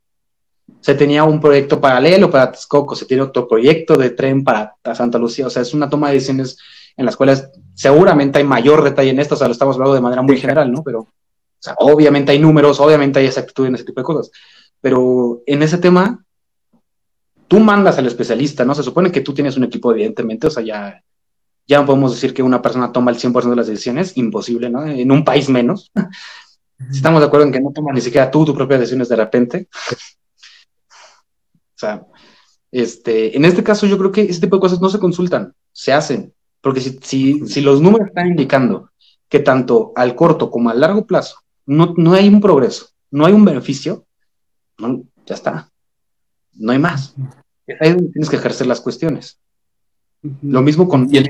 Se 0.80 0.94
tenía 0.94 1.24
un 1.24 1.40
proyecto 1.40 1.80
paralelo 1.80 2.30
para 2.30 2.50
Texcoco, 2.50 2.94
se 2.94 3.04
tiene 3.04 3.22
otro 3.22 3.46
proyecto 3.46 3.96
de 3.96 4.10
tren 4.10 4.44
para 4.44 4.74
Santa 4.94 5.18
Lucía, 5.18 5.46
o 5.46 5.50
sea, 5.50 5.62
es 5.62 5.74
una 5.74 5.88
toma 5.88 6.08
de 6.08 6.14
decisiones 6.14 6.58
en 6.96 7.06
las 7.06 7.16
cuales 7.16 7.48
seguramente 7.74 8.38
hay 8.38 8.44
mayor 8.44 8.82
detalle 8.82 9.10
en 9.10 9.20
esto, 9.20 9.34
o 9.34 9.38
sea, 9.38 9.48
lo 9.48 9.52
estamos 9.52 9.76
hablando 9.76 9.94
de 9.94 10.00
manera 10.00 10.22
muy 10.22 10.36
general, 10.38 10.70
¿no? 10.70 10.82
Pero, 10.82 11.00
o 11.00 11.08
sea, 11.60 11.74
obviamente 11.78 12.32
hay 12.32 12.38
números, 12.38 12.80
obviamente 12.80 13.20
hay 13.20 13.26
exactitud 13.26 13.66
en 13.66 13.76
ese 13.76 13.84
tipo 13.84 14.00
de 14.00 14.04
cosas, 14.04 14.30
pero 14.80 15.42
en 15.46 15.62
ese 15.62 15.78
tema, 15.78 16.24
tú 17.48 17.60
mandas 17.60 17.98
al 17.98 18.06
especialista, 18.06 18.64
¿no? 18.64 18.74
Se 18.74 18.82
supone 18.82 19.12
que 19.12 19.20
tú 19.20 19.34
tienes 19.34 19.56
un 19.56 19.64
equipo, 19.64 19.92
evidentemente, 19.92 20.46
o 20.46 20.50
sea, 20.50 20.62
ya 20.62 21.02
ya 21.68 21.84
podemos 21.84 22.12
decir 22.12 22.32
que 22.32 22.42
una 22.42 22.62
persona 22.62 22.90
toma 22.90 23.10
el 23.10 23.18
100% 23.18 23.50
de 23.50 23.56
las 23.56 23.66
decisiones, 23.66 24.16
imposible, 24.16 24.70
¿no? 24.70 24.86
En 24.86 25.12
un 25.12 25.22
país 25.22 25.50
menos. 25.50 25.92
Estamos 26.90 27.20
de 27.20 27.26
acuerdo 27.26 27.46
en 27.46 27.52
que 27.52 27.60
no 27.60 27.72
tomas 27.72 27.94
ni 27.94 28.00
siquiera 28.00 28.30
tú 28.30 28.44
tus 28.44 28.54
propias 28.54 28.80
decisiones 28.80 29.08
de 29.10 29.16
repente. 29.16 29.68
o 30.88 31.76
sea, 31.76 32.06
este, 32.72 33.36
en 33.36 33.44
este 33.44 33.62
caso 33.62 33.86
yo 33.86 33.98
creo 33.98 34.10
que 34.10 34.22
ese 34.22 34.40
tipo 34.40 34.56
de 34.56 34.60
cosas 34.60 34.80
no 34.80 34.88
se 34.88 34.98
consultan, 34.98 35.54
se 35.70 35.92
hacen, 35.92 36.32
porque 36.62 36.80
si, 36.80 36.98
si, 37.02 37.46
si 37.46 37.60
los 37.60 37.82
números 37.82 38.08
están 38.08 38.28
indicando 38.28 38.90
que 39.28 39.40
tanto 39.40 39.92
al 39.94 40.14
corto 40.14 40.50
como 40.50 40.70
al 40.70 40.80
largo 40.80 41.06
plazo 41.06 41.40
no, 41.66 41.92
no 41.98 42.14
hay 42.14 42.28
un 42.28 42.40
progreso, 42.40 42.88
no 43.10 43.26
hay 43.26 43.34
un 43.34 43.44
beneficio, 43.44 44.06
ya 44.78 45.34
está, 45.34 45.70
no 46.54 46.72
hay 46.72 46.78
más. 46.78 47.14
ahí 47.80 47.92
donde 47.92 48.12
tienes 48.12 48.30
que 48.30 48.36
ejercer 48.36 48.66
las 48.66 48.80
cuestiones. 48.80 49.38
Lo 50.42 50.62
mismo 50.62 50.88
con, 50.88 51.08
lo, 51.10 51.22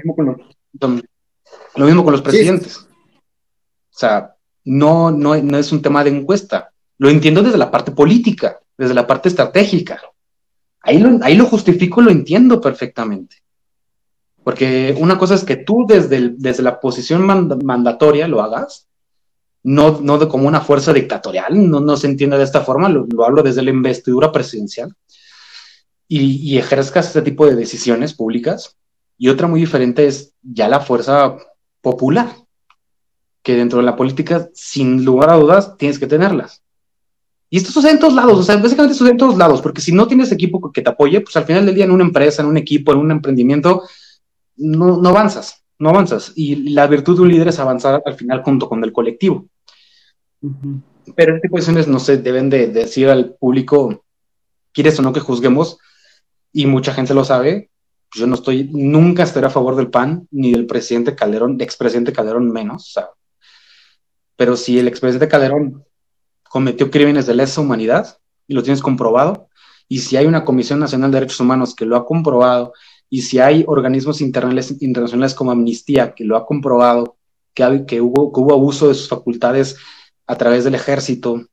mismo 1.87 2.05
con 2.05 2.13
los 2.13 2.23
presidentes. 2.23 2.79
O 2.79 3.99
sea, 3.99 4.35
no, 4.65 5.11
no, 5.11 5.37
no 5.37 5.59
es 5.59 5.73
un 5.73 5.83
tema 5.83 6.05
de 6.05 6.11
encuesta. 6.11 6.73
Lo 6.99 7.11
entiendo 7.11 7.43
desde 7.43 7.59
la 7.59 7.71
parte 7.71 7.93
política, 7.93 8.61
desde 8.77 8.95
la 8.95 9.07
parte 9.07 9.29
estratégica. 9.29 10.01
Ahí 10.81 10.99
lo, 10.99 11.23
ahí 11.23 11.37
lo 11.37 11.47
justifico, 11.47 12.01
lo 12.01 12.11
entiendo 12.11 12.61
perfectamente. 12.61 13.37
Porque 14.43 14.97
una 14.99 15.19
cosa 15.19 15.35
es 15.35 15.45
que 15.45 15.57
tú 15.57 15.85
desde, 15.87 16.31
desde 16.37 16.63
la 16.63 16.81
posición 16.81 17.27
mandatoria 17.27 18.27
lo 18.27 18.41
hagas, 18.41 18.88
no, 19.63 20.01
no 20.01 20.19
de 20.19 20.29
como 20.29 20.49
una 20.49 20.61
fuerza 20.61 20.93
dictatorial, 20.93 21.71
no, 21.71 21.81
no 21.81 21.97
se 21.97 22.07
entiende 22.07 22.39
de 22.39 22.45
esta 22.45 22.63
forma, 22.63 22.89
lo, 22.89 23.07
hablo 23.25 23.43
desde 23.43 23.63
la 23.63 23.71
investidura 23.71 24.33
presidencial, 24.33 24.95
y, 26.07 26.37
y 26.37 26.59
ejerzcas 26.59 27.09
este 27.09 27.23
tipo 27.23 27.47
de 27.47 27.55
decisiones 27.57 28.15
públicas, 28.15 28.77
y 29.19 29.29
otra 29.29 29.49
muy 29.49 29.61
diferente 29.61 30.07
es 30.07 30.33
ya 30.43 30.69
la 30.69 30.81
fuerza 30.81 31.37
popular, 31.81 32.35
que 33.43 33.57
dentro 33.57 33.79
de 33.79 33.85
la 33.85 33.97
política, 33.97 34.49
sin 34.55 35.05
lugar 35.05 35.31
a 35.31 35.37
dudas, 35.37 35.77
tienes 35.77 35.99
que 35.99 36.07
tenerlas. 36.07 36.63
Y 37.51 37.57
esto 37.57 37.73
sucede 37.73 37.93
en 37.93 37.99
todos 37.99 38.15
lados, 38.15 38.39
o 38.39 38.43
sea, 38.43 38.57
básicamente 38.59 38.95
sucede 38.95 39.13
en 39.13 39.17
todos 39.17 39.39
lados, 39.39 39.63
porque 39.63 39.81
si 39.81 39.91
no 39.91 40.07
tienes 40.07 40.31
equipo 40.33 40.71
que 40.71 40.83
te 40.83 40.91
apoye, 40.91 41.21
pues 41.21 41.35
al 41.37 41.45
final 41.45 41.65
del 41.65 41.75
día 41.75 41.85
en 41.85 41.91
una 41.91 42.05
empresa, 42.05 42.43
en 42.43 42.49
un 42.49 42.59
equipo, 42.59 42.93
en 42.93 42.99
un 42.99 43.11
emprendimiento, 43.11 43.83
no, 44.57 44.99
no 44.99 45.09
avanzas, 45.09 45.65
no 45.79 45.91
avanzas. 45.91 46.33
Y 46.35 46.71
la 46.71 46.87
virtud 46.87 47.17
de 47.17 47.23
un 47.23 47.29
líder 47.29 47.49
es 47.49 47.59
avanzar 47.59 48.03
al 48.05 48.15
final 48.15 48.43
junto 48.43 48.69
con 48.69 48.83
el 48.85 48.93
colectivo. 48.93 49.47
Pero 51.17 51.35
este 51.35 51.49
tipo 51.49 51.57
de 51.57 51.61
decisiones 51.61 51.89
no 51.89 51.99
se 51.99 52.19
deben 52.19 52.51
de, 52.51 52.69
decir 52.69 53.09
al 53.09 53.35
público, 53.35 54.05
quieres 54.73 54.99
o 54.99 55.03
no 55.03 55.13
que 55.13 55.21
juzguemos, 55.21 55.79
y 56.53 56.67
mucha 56.67 56.93
gente 56.93 57.15
lo 57.15 57.25
sabe, 57.25 57.71
yo 58.15 58.27
no 58.27 58.35
estoy, 58.35 58.65
nunca 58.73 59.23
estaré 59.23 59.47
a 59.47 59.51
favor 59.51 59.77
del 59.77 59.91
PAN, 59.91 60.27
ni 60.31 60.53
del 60.53 60.67
presidente 60.67 61.15
Calderón, 61.15 61.61
expresidente 61.61 62.13
Calderón 62.13 62.51
menos, 62.51 62.95
pero 64.37 64.57
si 64.57 64.79
el 64.79 64.89
expresidente 64.89 65.29
Calderón 65.29 65.85
cometió 66.49 66.91
crímenes 66.91 67.27
de 67.27 67.35
lesa 67.35 67.61
humanidad 67.61 68.19
y 68.47 68.55
lo 68.55 68.63
tienes 68.63 68.81
comprobado, 68.81 69.49
y 69.89 70.01
si 70.01 70.17
hay 70.17 70.27
una 70.27 70.45
Comisión 70.45 70.79
Nacional 70.79 71.11
de 71.11 71.17
Derechos 71.17 71.41
Humanos 71.41 71.75
que 71.75 71.87
lo 71.87 71.97
ha 71.97 72.07
comprobado, 72.07 72.73
y 73.11 73.23
si 73.23 73.39
hay 73.39 73.65
organismos 73.67 74.21
internacionales, 74.21 75.35
como 75.35 75.51
Amnistía 75.51 76.15
que 76.15 76.25
lo 76.25 76.37
ha 76.37 76.47
comprobado, 76.47 77.17
que, 77.55 77.85
que, 77.87 78.01
hubo, 78.01 78.33
que 78.33 78.41
hubo 78.41 78.55
abuso 78.55 78.89
de 78.89 78.95
sus 78.95 79.09
facultades 79.09 79.77
a 80.27 80.37
través 80.37 80.65
del 80.65 80.75
ejército 80.75 81.47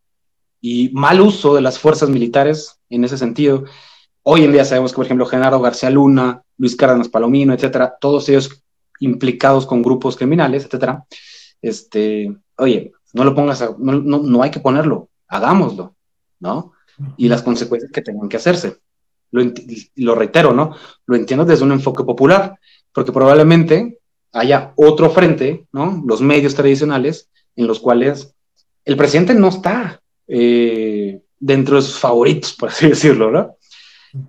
y 0.62 0.90
mal 0.90 1.22
uso 1.22 1.56
de 1.56 1.62
las 1.62 1.80
fuerzas 1.80 2.10
militares 2.10 2.80
en 2.90 3.04
ese 3.04 3.18
sentido, 3.18 3.66
Hoy 4.28 4.44
en 4.44 4.52
día 4.52 4.66
sabemos 4.66 4.92
que, 4.92 4.96
por 4.96 5.06
ejemplo, 5.06 5.28
Genaro 5.28 5.62
García 5.62 5.92
Luna, 5.92 6.42
Luis 6.58 6.76
Cárdenas 6.76 7.10
Palomino, 7.10 7.54
etcétera, 7.54 7.96
todos 8.02 8.28
ellos 8.28 8.64
implicados 9.00 9.68
con 9.68 9.84
grupos 9.84 10.18
criminales, 10.18 10.66
etcétera. 10.66 11.06
Este, 11.62 12.36
oye, 12.58 12.92
no 13.14 13.24
lo 13.24 13.36
pongas, 13.36 13.64
no, 13.78 13.94
no, 14.02 14.42
hay 14.42 14.50
que 14.50 14.60
ponerlo, 14.60 15.10
hagámoslo, 15.28 15.96
¿no? 16.40 16.74
Y 17.18 17.28
las 17.28 17.44
consecuencias 17.44 17.92
que 17.92 18.02
tengan 18.02 18.28
que 18.28 18.38
hacerse. 18.38 18.78
Lo, 19.36 19.54
lo 19.96 20.16
reitero, 20.16 20.54
¿no? 20.54 20.76
Lo 21.06 21.16
entiendo 21.16 21.46
desde 21.46 21.64
un 21.64 21.72
enfoque 21.72 22.04
popular, 22.04 22.58
porque 22.94 23.12
probablemente 23.12 24.00
haya 24.32 24.74
otro 24.76 25.10
frente, 25.10 25.66
¿no? 25.72 26.04
Los 26.06 26.22
medios 26.22 26.56
tradicionales 26.56 27.30
en 27.56 27.68
los 27.68 27.80
cuales 27.80 28.34
el 28.84 28.98
presidente 28.98 29.34
no 29.34 29.50
está 29.50 30.02
eh, 30.28 31.22
dentro 31.40 31.78
de 31.78 31.82
sus 31.82 32.00
favoritos, 32.00 32.54
por 32.54 32.70
así 32.70 32.88
decirlo, 32.90 33.32
¿no? 33.32 33.56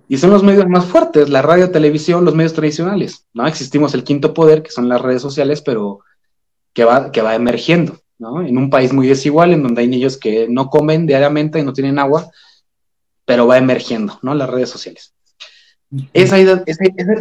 Y 0.09 0.17
son 0.17 0.31
los 0.31 0.43
medios 0.43 0.67
más 0.67 0.85
fuertes, 0.85 1.29
la 1.29 1.41
radio, 1.41 1.71
televisión, 1.71 2.25
los 2.25 2.35
medios 2.35 2.53
tradicionales, 2.53 3.25
¿no? 3.33 3.47
Existimos 3.47 3.93
el 3.93 4.03
quinto 4.03 4.33
poder, 4.33 4.61
que 4.61 4.71
son 4.71 4.89
las 4.89 5.01
redes 5.01 5.21
sociales, 5.21 5.61
pero 5.61 5.99
que 6.73 6.83
va, 6.83 7.11
que 7.11 7.21
va 7.21 7.35
emergiendo, 7.35 7.97
¿no? 8.19 8.41
En 8.41 8.57
un 8.57 8.69
país 8.69 8.91
muy 8.91 9.07
desigual, 9.07 9.53
en 9.53 9.63
donde 9.63 9.81
hay 9.81 9.87
niños 9.87 10.17
que 10.17 10.47
no 10.49 10.69
comen 10.69 11.05
diariamente 11.07 11.59
y 11.59 11.63
no 11.63 11.73
tienen 11.73 11.99
agua, 11.99 12.29
pero 13.27 13.45
va 13.45 13.57
emergiendo, 13.57 14.17
¿no? 14.21 14.33
Las 14.33 14.49
redes 14.49 14.69
sociales. 14.69 15.13
Esa, 16.13 16.39
esa, 16.39 16.63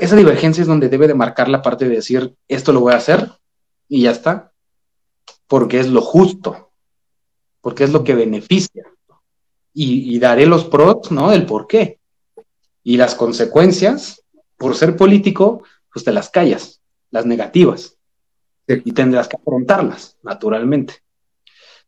esa, 0.00 0.16
divergencia 0.16 0.62
es 0.62 0.68
donde 0.68 0.88
debe 0.88 1.08
de 1.08 1.14
marcar 1.14 1.48
la 1.48 1.62
parte 1.62 1.88
de 1.88 1.96
decir, 1.96 2.32
esto 2.46 2.72
lo 2.72 2.78
voy 2.78 2.92
a 2.92 2.98
hacer 2.98 3.32
y 3.88 4.02
ya 4.02 4.12
está, 4.12 4.52
porque 5.48 5.80
es 5.80 5.88
lo 5.88 6.00
justo, 6.00 6.70
porque 7.60 7.82
es 7.82 7.90
lo 7.90 8.04
que 8.04 8.14
beneficia. 8.14 8.84
Y, 9.74 10.14
y 10.14 10.20
daré 10.20 10.46
los 10.46 10.64
pros, 10.66 11.10
¿no? 11.10 11.30
Del 11.30 11.44
por 11.44 11.66
qué. 11.66 11.98
Y 12.84 12.96
las 12.96 13.16
consecuencias, 13.16 14.22
por 14.56 14.76
ser 14.76 14.96
político, 14.96 15.64
pues 15.92 16.04
te 16.04 16.12
las 16.12 16.30
callas, 16.30 16.80
las 17.10 17.26
negativas. 17.26 17.98
Y 18.68 18.92
tendrás 18.92 19.26
que 19.26 19.36
afrontarlas, 19.36 20.16
naturalmente. 20.22 20.94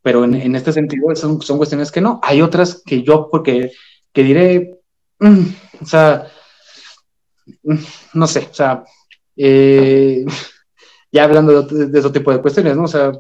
Pero 0.03 0.25
en, 0.25 0.57
este 0.57 0.73
sentido 0.73 1.15
son, 1.15 1.41
son, 1.41 1.57
cuestiones 1.57 1.93
que 1.93 2.01
no. 2.01 2.21
Hay 2.23 2.43
otras 2.43 2.83
que 2.85 3.03
yo, 3.03 3.29
porque 3.31 3.73
que 4.13 4.23
diré, 4.23 4.81
mm, 5.21 5.45
o 5.83 5.87
sea, 5.87 6.27
mm, 7.63 7.77
no 8.15 8.27
sé, 8.27 8.49
o 8.51 8.55
sea, 8.55 8.85
eh, 9.37 10.25
ya 11.13 11.25
hablando 11.25 11.63
de, 11.63 11.87
de, 11.87 11.99
ese 11.99 12.11
tipo 12.11 12.33
de 12.33 12.41
cuestiones, 12.41 12.77
¿no? 12.77 12.85
O 12.85 12.89
sea, 12.89 13.13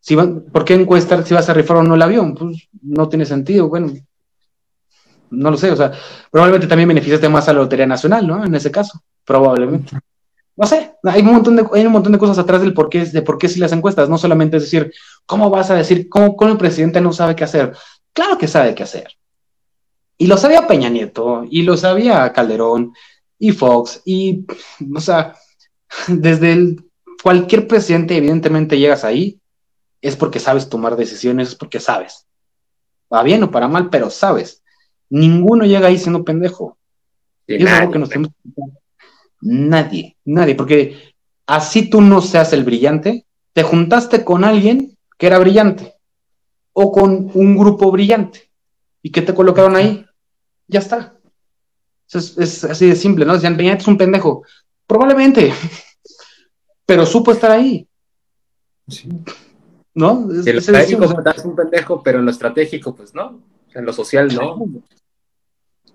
si 0.00 0.16
¿por 0.16 0.64
qué 0.64 0.74
encuestar 0.74 1.24
si 1.24 1.34
vas 1.34 1.48
a 1.48 1.54
rifar 1.54 1.78
o 1.78 1.82
no 1.82 1.94
el 1.94 2.02
avión? 2.02 2.34
Pues 2.34 2.68
no 2.82 3.08
tiene 3.08 3.26
sentido. 3.26 3.68
Bueno, 3.68 3.92
no 5.30 5.50
lo 5.50 5.56
sé, 5.56 5.70
o 5.70 5.76
sea, 5.76 5.92
probablemente 6.30 6.66
también 6.66 6.88
beneficiaste 6.88 7.28
más 7.28 7.48
a 7.48 7.52
la 7.52 7.60
Lotería 7.60 7.86
Nacional, 7.86 8.26
¿no? 8.26 8.44
En 8.44 8.54
ese 8.54 8.70
caso, 8.70 9.00
probablemente. 9.24 9.96
No 10.56 10.66
sé, 10.66 10.94
hay 11.04 11.22
un 11.22 11.32
montón 11.32 11.56
de, 11.56 11.64
hay 11.72 11.86
un 11.86 11.92
montón 11.92 12.12
de 12.12 12.18
cosas 12.18 12.38
atrás 12.38 12.60
del 12.60 12.74
por 12.74 12.88
qué, 12.88 13.04
de 13.04 13.22
por 13.22 13.38
qué 13.38 13.48
si 13.48 13.60
las 13.60 13.72
encuestas, 13.72 14.08
no 14.08 14.18
solamente 14.18 14.56
es 14.56 14.64
decir, 14.64 14.92
¿cómo 15.26 15.48
vas 15.48 15.70
a 15.70 15.74
decir, 15.74 16.08
cómo, 16.08 16.36
cómo 16.36 16.50
el 16.50 16.58
presidente 16.58 17.00
no 17.00 17.12
sabe 17.12 17.36
qué 17.36 17.44
hacer? 17.44 17.72
Claro 18.12 18.36
que 18.36 18.48
sabe 18.48 18.74
qué 18.74 18.82
hacer. 18.82 19.08
Y 20.20 20.26
lo 20.26 20.36
sabía 20.36 20.66
Peña 20.66 20.90
Nieto, 20.90 21.46
y 21.50 21.62
lo 21.62 21.78
sabía 21.78 22.30
Calderón, 22.34 22.92
y 23.38 23.52
Fox, 23.52 24.02
y, 24.04 24.44
o 24.94 25.00
sea, 25.00 25.34
desde 26.08 26.52
el, 26.52 26.90
cualquier 27.22 27.66
presidente, 27.66 28.18
evidentemente 28.18 28.78
llegas 28.78 29.02
ahí, 29.02 29.40
es 30.02 30.16
porque 30.16 30.38
sabes 30.38 30.68
tomar 30.68 30.96
decisiones, 30.96 31.48
es 31.48 31.54
porque 31.54 31.80
sabes. 31.80 32.26
Va 33.10 33.22
bien 33.22 33.42
o 33.44 33.50
para 33.50 33.66
mal, 33.66 33.88
pero 33.88 34.10
sabes. 34.10 34.62
Ninguno 35.08 35.64
llega 35.64 35.88
ahí 35.88 35.96
siendo 35.96 36.22
pendejo. 36.22 36.76
es 37.46 37.66
algo 37.70 37.90
que 37.90 37.98
nos 37.98 38.10
tenemos 38.10 38.32
Nadie, 39.40 40.18
nadie, 40.26 40.54
porque 40.54 41.14
así 41.46 41.88
tú 41.88 42.02
no 42.02 42.20
seas 42.20 42.52
el 42.52 42.64
brillante, 42.64 43.24
te 43.54 43.62
juntaste 43.62 44.22
con 44.22 44.44
alguien 44.44 44.98
que 45.16 45.28
era 45.28 45.38
brillante. 45.38 45.94
o 46.74 46.92
con 46.92 47.30
un 47.32 47.56
grupo 47.56 47.90
brillante. 47.90 48.50
¿Y 49.02 49.12
qué 49.12 49.22
te 49.22 49.34
colocaron 49.34 49.76
ahí? 49.76 50.04
Ya 50.70 50.78
está. 50.78 51.16
Es, 52.12 52.64
así 52.64 52.86
de 52.86 52.96
simple, 52.96 53.24
¿no? 53.24 53.34
Decían, 53.34 53.56
Peña 53.56 53.74
es 53.74 53.86
un 53.86 53.98
pendejo. 53.98 54.44
Probablemente, 54.86 55.52
pero 56.86 57.04
supo 57.06 57.32
estar 57.32 57.50
ahí. 57.50 57.86
¿No? 59.94 60.28
Es, 60.32 60.46
en 60.46 60.54
lo 60.54 60.60
estratégico 60.60 61.04
es 61.04 61.44
un 61.44 61.56
pendejo, 61.56 62.02
pero 62.02 62.18
en 62.18 62.24
lo 62.24 62.30
estratégico, 62.30 62.94
pues 62.94 63.14
no. 63.14 63.42
En 63.74 63.84
lo 63.84 63.92
social, 63.92 64.34
no. 64.34 64.64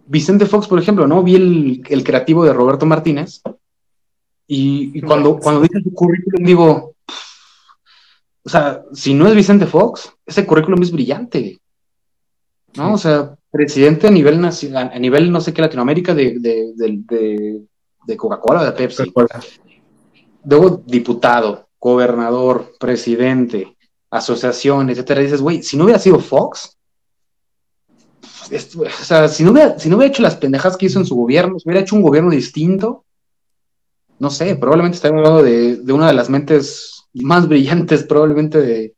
Vicente 0.08 0.46
Fox, 0.46 0.68
por 0.68 0.80
ejemplo, 0.80 1.08
¿no? 1.08 1.24
Vi 1.24 1.36
el, 1.36 1.84
el 1.90 2.04
creativo 2.04 2.46
de 2.46 2.54
Roberto 2.54 2.86
Martínez 2.86 3.42
y, 4.48 5.02
cuando, 5.02 5.40
cuando 5.40 5.62
dice 5.62 5.82
su 5.82 5.94
currículum 5.94 6.46
digo, 6.46 6.96
o 8.44 8.50
sea, 8.50 8.84
si 8.94 9.14
no 9.14 9.28
es 9.28 9.36
Vicente 9.36 9.66
Fox, 9.66 10.14
ese 10.26 10.46
currículum 10.46 10.82
es 10.84 10.92
brillante. 10.92 11.60
¿No? 12.76 12.94
O 12.94 12.98
sea, 12.98 13.36
presidente 13.52 14.08
a 14.08 14.12
nivel 14.12 14.42
nacional, 14.42 14.92
a 14.94 15.00
nivel 15.00 15.32
no 15.32 15.40
sé 15.40 15.54
qué 15.54 15.62
Latinoamérica 15.62 16.14
de, 16.14 16.40
de, 16.40 16.74
de, 18.06 18.18
Coca-Cola 18.18 18.62
o 18.62 18.66
de 18.66 18.72
Pepsi. 18.74 19.14
Luego 20.44 20.84
diputado, 20.86 21.70
gobernador, 21.80 22.74
presidente, 22.80 23.78
asociación, 24.10 24.90
etcétera. 24.90 25.22
dices, 25.22 25.42
güey, 25.42 25.64
si 25.64 25.78
no 25.78 25.86
hubiera 25.86 26.00
sido 26.00 26.20
Fox, 26.20 26.78
o 28.52 29.04
sea, 29.04 29.28
si 29.28 29.44
no, 29.44 29.52
hubiera, 29.52 29.80
si 29.80 29.90
no 29.90 29.96
hubiera 29.96 30.12
hecho 30.12 30.22
las 30.22 30.36
pendejas 30.36 30.78
que 30.78 30.86
hizo 30.88 31.00
en 31.00 31.06
su 31.06 31.16
gobierno, 31.16 31.58
si 31.58 31.68
hubiera 31.68 31.82
hecho 31.82 31.96
un 31.96 32.02
gobierno 32.02 32.30
distinto, 32.30 33.06
no 34.20 34.30
sé, 34.30 34.56
probablemente 34.56 34.98
estaríamos 34.98 35.28
hablando 35.28 35.44
de, 35.44 35.78
de 35.78 35.94
una 35.94 36.08
de 36.08 36.14
las 36.14 36.30
mentes 36.30 37.06
más 37.14 37.48
brillantes, 37.48 38.04
probablemente, 38.04 38.62
de, 38.62 38.96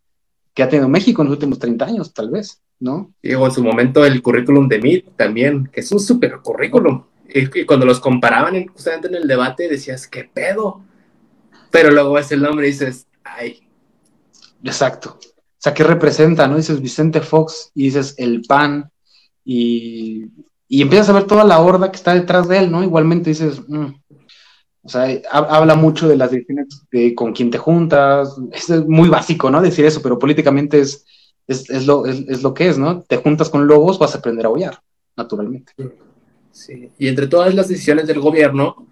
que 0.53 0.63
ha 0.63 0.69
tenido 0.69 0.89
México 0.89 1.21
en 1.21 1.27
los 1.27 1.35
últimos 1.35 1.59
30 1.59 1.85
años, 1.85 2.13
tal 2.13 2.29
vez, 2.29 2.61
¿no? 2.79 3.13
Y 3.21 3.31
en 3.31 3.51
su 3.51 3.63
momento 3.63 4.05
el 4.05 4.21
currículum 4.21 4.67
de 4.67 4.77
MIT 4.77 5.15
también, 5.15 5.69
que 5.71 5.81
es 5.81 5.91
un 5.91 5.99
súper 5.99 6.39
currículum. 6.39 7.03
Y, 7.29 7.65
cuando 7.65 7.85
los 7.85 7.99
comparaban 7.99 8.67
justamente 8.67 9.07
en 9.07 9.15
el 9.15 9.27
debate 9.27 9.67
decías, 9.67 10.07
¿qué 10.07 10.23
pedo? 10.23 10.81
Pero 11.71 11.91
luego 11.91 12.13
ves 12.13 12.31
el 12.31 12.41
nombre 12.41 12.67
y 12.67 12.71
dices, 12.71 13.07
ay. 13.23 13.67
Exacto. 14.63 15.19
O 15.21 15.59
sea, 15.59 15.73
¿qué 15.73 15.83
representa? 15.83 16.47
¿No? 16.47 16.57
Dices 16.57 16.81
Vicente 16.81 17.21
Fox 17.21 17.71
y 17.73 17.85
dices 17.85 18.15
el 18.17 18.43
PAN 18.47 18.89
y, 19.43 20.25
y 20.67 20.81
empiezas 20.81 21.09
a 21.09 21.13
ver 21.13 21.25
toda 21.25 21.43
la 21.43 21.59
horda 21.59 21.91
que 21.91 21.97
está 21.97 22.13
detrás 22.13 22.47
de 22.47 22.59
él, 22.59 22.71
¿no? 22.71 22.83
Igualmente 22.83 23.29
dices, 23.31 23.61
mm, 23.67 23.87
o 24.87 24.89
sea, 24.89 25.05
habla 25.31 25.75
mucho 25.75 26.07
de 26.07 26.15
las 26.15 26.31
decisiones 26.31 26.85
de 26.91 27.13
con 27.13 27.33
quién 27.33 27.51
te 27.51 27.57
juntas. 27.57 28.35
Es 28.53 28.69
muy 28.87 29.09
básico, 29.09 29.49
¿no? 29.49 29.61
Decir 29.61 29.85
eso, 29.85 30.01
pero 30.01 30.17
políticamente 30.17 30.79
es, 30.79 31.05
es, 31.47 31.85
lo, 31.85 32.05
es, 32.05 32.43
lo 32.43 32.53
que 32.53 32.67
es, 32.67 32.77
¿no? 32.77 33.01
Te 33.01 33.17
juntas 33.17 33.49
con 33.49 33.67
lobos, 33.67 33.99
vas 33.99 34.15
a 34.15 34.19
aprender 34.19 34.45
a 34.45 34.49
aullar, 34.49 34.81
naturalmente. 35.15 35.73
Sí, 36.51 36.89
y 36.97 37.07
entre 37.07 37.27
todas 37.27 37.53
las 37.53 37.67
decisiones 37.67 38.07
del 38.07 38.19
gobierno, 38.19 38.87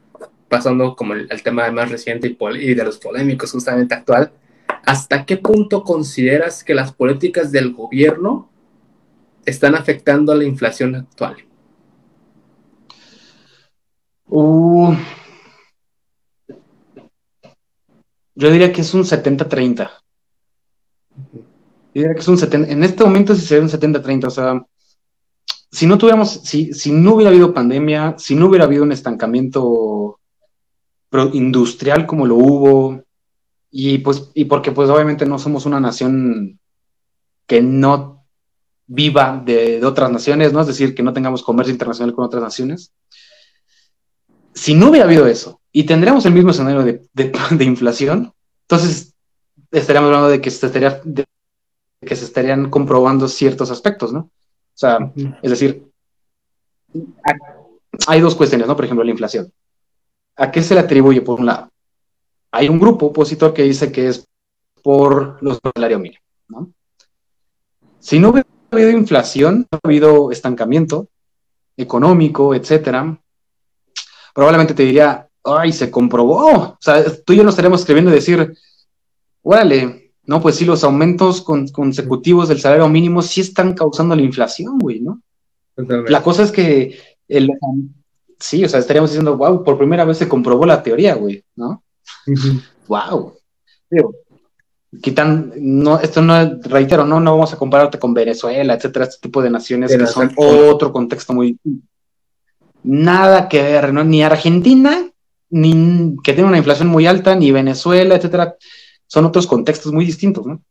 pasando 0.48 0.96
como 0.96 1.14
el, 1.14 1.44
tema 1.44 1.70
más 1.72 1.90
reciente 1.90 2.28
y, 2.28 2.38
y 2.60 2.74
de 2.74 2.84
los 2.84 2.98
polémicos 2.98 3.52
justamente 3.52 3.96
actual, 3.96 4.32
¿hasta 4.86 5.26
qué 5.26 5.38
punto 5.38 5.84
consideras 5.84 6.64
que 6.64 6.74
las 6.74 6.94
políticas 6.94 7.52
del 7.52 7.74
gobierno 7.74 8.50
están 9.46 9.76
afectando 9.76 10.32
a 10.32 10.36
la 10.36 10.46
inflación 10.46 10.96
actual? 10.96 11.38
Uh, 14.28 14.96
Yo 18.36 18.52
diría 18.52 18.74
que 18.74 18.82
es 18.82 18.94
un 18.94 19.04
70-30. 19.04 19.90
Que 21.96 22.20
es 22.20 22.28
un 22.28 22.38
70. 22.38 22.72
En 22.72 22.84
este 22.84 23.06
momento 23.06 23.34
sí 23.34 23.42
sería 23.42 23.64
un 23.64 23.70
70-30. 23.70 24.28
O 24.28 24.30
sea, 24.30 24.66
si 25.72 25.88
no 25.88 25.98
tuviéramos, 25.98 26.30
si, 26.44 26.74
si 26.74 26.92
no 26.92 27.14
hubiera 27.14 27.30
habido 27.32 27.54
pandemia, 27.54 28.16
si 28.18 28.36
no 28.36 28.48
hubiera 28.48 28.66
habido 28.66 28.84
un 28.84 28.92
estancamiento 28.92 30.20
industrial 31.32 32.06
como 32.06 32.26
lo 32.26 32.36
hubo, 32.36 33.02
y 33.72 34.00
pues, 34.00 34.30
y 34.34 34.44
porque 34.46 34.74
pues 34.74 34.90
obviamente 34.90 35.26
no 35.26 35.40
somos 35.40 35.66
una 35.66 35.80
nación 35.80 36.60
que 37.48 37.62
no 37.62 38.26
viva 38.88 39.42
de, 39.46 39.84
otras 39.86 40.12
naciones, 40.12 40.52
¿no? 40.52 40.60
Es 40.60 40.68
decir, 40.68 40.94
que 40.94 41.04
no 41.04 41.14
tengamos 41.14 41.44
comercio 41.44 41.72
internacional 41.72 42.14
con 42.14 42.26
otras 42.26 42.44
naciones. 42.44 42.92
Si 44.54 44.74
no 44.74 44.90
hubiera 44.90 45.06
habido 45.06 45.28
eso, 45.28 45.62
y 45.72 45.86
tendríamos 45.86 46.26
el 46.26 46.34
mismo 46.34 46.52
escenario 46.52 46.84
de, 46.84 47.32
inflación, 47.64 48.34
entonces 48.64 49.14
estaríamos 49.72 50.08
hablando 50.08 50.30
de 50.30 50.42
que 50.42 50.52
se, 50.52 50.66
estaría, 50.66 51.02
que 52.06 52.16
se 52.16 52.26
estarían 52.26 52.70
comprobando 52.70 53.28
ciertos 53.28 53.72
aspectos, 53.72 54.14
¿no? 54.14 54.20
O 54.20 54.78
sea, 54.78 55.12
es 55.42 55.50
decir, 55.50 55.86
hay 58.08 58.22
dos 58.22 58.36
cuestiones, 58.36 58.68
¿no? 58.68 58.76
Por 58.76 58.86
ejemplo, 58.86 59.04
la 59.04 59.12
inflación. 59.12 59.52
¿A 60.38 60.52
qué 60.52 60.62
se 60.62 60.74
le 60.74 60.82
atribuye 60.82 61.22
por 61.22 61.40
un 61.40 61.46
lado? 61.46 61.70
Hay 62.52 62.70
un 62.70 62.80
grupo 62.80 63.08
opositor 63.08 63.54
que 63.54 63.64
dice 63.64 63.92
que 63.92 64.10
es 64.10 64.28
por 64.84 65.42
los 65.42 65.60
salarios 65.74 66.00
mínimos, 66.00 66.24
¿no? 66.48 66.72
Si 68.00 68.20
no 68.20 68.30
hubiera 68.30 68.48
habido 68.72 68.92
inflación, 68.92 69.68
no 69.72 69.80
ha 69.82 69.88
habido 69.88 70.32
estancamiento 70.32 71.08
económico, 71.76 72.54
etcétera, 72.54 73.20
probablemente 74.34 74.74
te 74.74 74.84
diría, 74.84 75.28
ay, 75.44 75.72
se 75.72 75.90
comprobó. 75.90 76.52
O 76.52 76.78
sea, 76.80 77.04
tú 77.24 77.34
y 77.34 77.38
yo 77.38 77.44
nos 77.44 77.54
estaremos 77.54 77.80
escribiendo 77.80 78.12
y 78.12 78.16
decir, 78.16 78.54
órale, 79.42 80.05
no, 80.28 80.42
pues 80.42 80.56
sí, 80.56 80.66
los 80.66 80.84
aumentos 80.84 81.42
consecutivos 81.42 82.50
del 82.50 82.60
salario 82.60 82.90
mínimo 82.90 83.22
sí 83.22 83.42
están 83.42 83.74
causando 83.74 84.16
la 84.16 84.22
inflación, 84.22 84.80
güey, 84.80 85.02
¿no? 85.02 85.22
La 85.76 86.24
cosa 86.24 86.44
es 86.44 86.52
que, 86.52 86.98
el, 87.28 87.52
sí, 88.40 88.64
o 88.64 88.70
sea, 88.70 88.80
estaríamos 88.80 89.12
diciendo, 89.12 89.38
wow, 89.38 89.64
por 89.64 89.78
primera 89.78 90.06
vez 90.06 90.18
se 90.18 90.28
comprobó 90.28 90.66
la 90.66 90.82
teoría, 90.82 91.16
güey, 91.16 91.44
¿no? 91.56 91.84
Wow. 92.88 93.34
quitan, 95.02 95.52
no, 95.58 96.00
esto 96.00 96.22
no, 96.22 96.60
reitero, 96.62 97.06
no, 97.06 97.20
no 97.20 97.32
vamos 97.32 97.54
a 97.54 97.58
compararte 97.58 98.00
con 98.00 98.14
Venezuela, 98.14 98.76
etcétera, 98.76 99.06
este 99.06 99.22
tipo 99.22 99.42
de 99.42 99.50
naciones 99.50 99.96
que 99.96 100.06
son 100.08 100.32
otro 100.38 100.94
contexto 100.94 101.34
muy 101.34 101.60
nada 102.84 103.50
que 103.50 103.62
ver, 103.62 103.92
¿no? 103.92 104.04
Ni 104.04 104.24
Argentina 104.24 105.10
ni 105.50 106.16
que 106.24 106.34
tiene 106.34 106.50
una 106.50 106.58
inflación 106.58 106.88
muy 106.88 107.08
alta, 107.08 107.36
ni 107.36 107.52
Venezuela, 107.52 108.16
etcétera, 108.16 108.56
son 109.16 109.24
otros 109.24 109.48
contextos 109.48 109.94
muy 109.94 110.04
distintos, 110.04 110.46
¿no? 110.46 110.62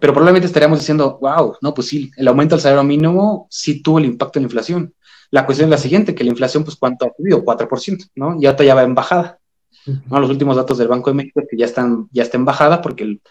Pero 0.00 0.12
probablemente 0.12 0.48
estaríamos 0.48 0.80
diciendo, 0.80 1.16
wow, 1.20 1.54
no, 1.62 1.72
pues 1.72 1.86
sí, 1.86 2.10
el 2.16 2.26
aumento 2.26 2.56
del 2.56 2.60
salario 2.60 2.82
mínimo 2.82 3.46
sí 3.50 3.80
tuvo 3.80 4.00
el 4.00 4.04
impacto 4.04 4.40
en 4.40 4.42
la 4.42 4.46
inflación. 4.46 4.92
La 5.30 5.46
cuestión 5.46 5.68
es 5.68 5.70
la 5.70 5.78
siguiente, 5.78 6.12
que 6.12 6.24
la 6.24 6.30
inflación, 6.30 6.64
pues, 6.64 6.74
¿cuánto 6.74 7.06
ha 7.06 7.12
subido? 7.16 7.44
4%, 7.44 8.10
¿no? 8.16 8.36
Y 8.40 8.46
ahorita 8.46 8.64
ya 8.64 8.74
va 8.74 8.82
en 8.82 8.96
bajada. 8.96 9.38
¿no? 9.86 10.18
Los 10.18 10.30
últimos 10.30 10.56
datos 10.56 10.76
del 10.76 10.88
Banco 10.88 11.10
de 11.10 11.14
México 11.14 11.38
es 11.38 11.46
que 11.48 11.56
ya 11.56 11.66
están, 11.66 12.08
ya 12.10 12.24
está 12.24 12.36
en 12.36 12.44
bajada 12.44 12.82
porque 12.82 13.04
el... 13.04 13.22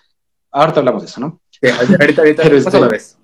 ahorita 0.49 0.79
hablamos 0.79 1.03
de 1.03 1.09
eso, 1.09 1.19
¿no? 1.19 1.41
ahorita, 1.61 2.21
ahorita, 2.21 2.43
Pero 2.43 2.55
este... 2.55 2.79
vez. 2.87 3.17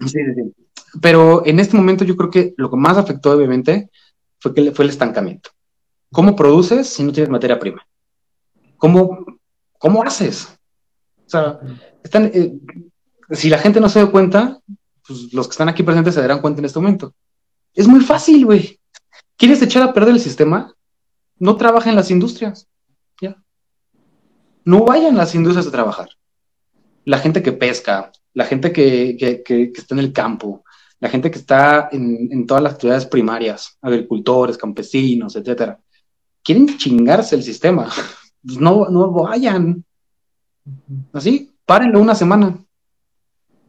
Sí, 0.00 0.08
sí, 0.08 0.34
sí. 0.34 0.64
Pero 1.00 1.46
en 1.46 1.60
este 1.60 1.76
momento 1.76 2.04
yo 2.04 2.16
creo 2.16 2.30
que 2.30 2.54
lo 2.56 2.68
que 2.72 2.76
más 2.76 2.98
afectó, 2.98 3.30
obviamente, 3.30 3.88
fue, 4.40 4.52
que 4.52 4.72
fue 4.72 4.84
el 4.84 4.90
estancamiento. 4.90 5.50
¿Cómo 6.10 6.34
produces 6.34 6.88
si 6.88 7.04
no 7.04 7.12
tienes 7.12 7.30
materia 7.30 7.60
prima? 7.60 7.86
¿Cómo, 8.78 9.35
cómo 9.78 10.02
haces? 10.02 10.48
O 11.26 11.28
sea, 11.28 11.58
eh, 12.12 12.52
si 13.30 13.48
la 13.48 13.58
gente 13.58 13.80
no 13.80 13.88
se 13.88 14.00
da 14.00 14.10
cuenta, 14.10 14.60
pues 15.06 15.32
los 15.32 15.46
que 15.46 15.52
están 15.52 15.68
aquí 15.68 15.82
presentes 15.82 16.14
se 16.14 16.20
darán 16.20 16.40
cuenta 16.40 16.60
en 16.60 16.66
este 16.66 16.78
momento. 16.78 17.14
Es 17.74 17.86
muy 17.86 18.00
fácil, 18.00 18.44
güey. 18.44 18.78
¿Quieres 19.36 19.60
echar 19.62 19.82
a 19.82 19.92
perder 19.92 20.14
el 20.14 20.20
sistema? 20.20 20.74
No 21.38 21.56
trabaja 21.56 21.90
en 21.90 21.96
las 21.96 22.10
industrias. 22.10 22.66
Ya. 23.20 23.36
No 24.64 24.84
vayan 24.84 25.16
las 25.16 25.34
industrias 25.34 25.66
a 25.66 25.72
trabajar. 25.72 26.08
La 27.04 27.18
gente 27.18 27.42
que 27.42 27.52
pesca, 27.52 28.10
la 28.34 28.44
gente 28.44 28.72
que, 28.72 29.16
que, 29.44 29.72
está 29.74 29.94
en 29.94 30.00
el 30.00 30.12
campo, 30.12 30.64
la 30.98 31.08
gente 31.08 31.30
que 31.30 31.38
está 31.38 31.88
en, 31.92 32.28
en, 32.32 32.46
todas 32.46 32.62
las 32.62 32.72
actividades 32.74 33.06
primarias, 33.06 33.76
agricultores, 33.82 34.56
campesinos, 34.56 35.36
etcétera 35.36 35.78
quieren 36.46 36.78
chingarse 36.78 37.34
el 37.34 37.42
sistema. 37.42 37.90
Pues 38.46 38.60
no, 38.60 38.88
no 38.88 39.10
vayan. 39.10 39.84
Así, 41.12 41.52
párenlo 41.64 42.00
una 42.00 42.14
semana. 42.14 42.56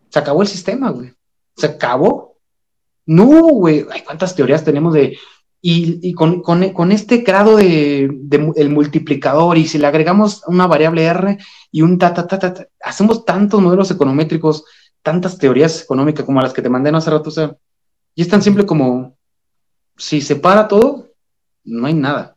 Se 0.09 0.19
acabó 0.19 0.41
el 0.41 0.47
sistema, 0.47 0.91
güey. 0.91 1.13
Se 1.55 1.65
acabó. 1.65 2.37
No, 3.05 3.25
güey. 3.25 3.85
Ay, 3.91 4.01
cuántas 4.05 4.35
teorías 4.35 4.63
tenemos 4.63 4.93
de. 4.93 5.17
Y, 5.59 6.13
con, 6.13 6.91
este 6.91 7.17
grado 7.17 7.57
de, 7.57 8.03
el 8.55 8.69
multiplicador, 8.69 9.57
y 9.57 9.67
si 9.67 9.77
le 9.77 9.87
agregamos 9.87 10.43
una 10.47 10.65
variable 10.65 11.03
R 11.03 11.37
y 11.71 11.81
un 11.81 11.97
ta, 11.97 12.13
ta, 12.13 12.25
ta, 12.25 12.39
ta, 12.39 12.67
hacemos 12.81 13.25
tantos 13.25 13.61
modelos 13.61 13.91
econométricos, 13.91 14.63
tantas 15.01 15.37
teorías 15.37 15.81
económicas 15.81 16.25
como 16.25 16.41
las 16.41 16.53
que 16.53 16.61
te 16.61 16.69
mandé 16.69 16.91
no 16.91 16.99
hace 16.99 17.09
rato, 17.09 17.29
o 17.29 17.33
sea, 17.33 17.57
y 18.15 18.21
es 18.21 18.29
tan 18.29 18.41
simple 18.41 18.65
como 18.65 19.17
si 19.97 20.21
se 20.21 20.37
para 20.37 20.69
todo, 20.69 21.09
no 21.65 21.87
hay 21.87 21.95
nada. 21.95 22.36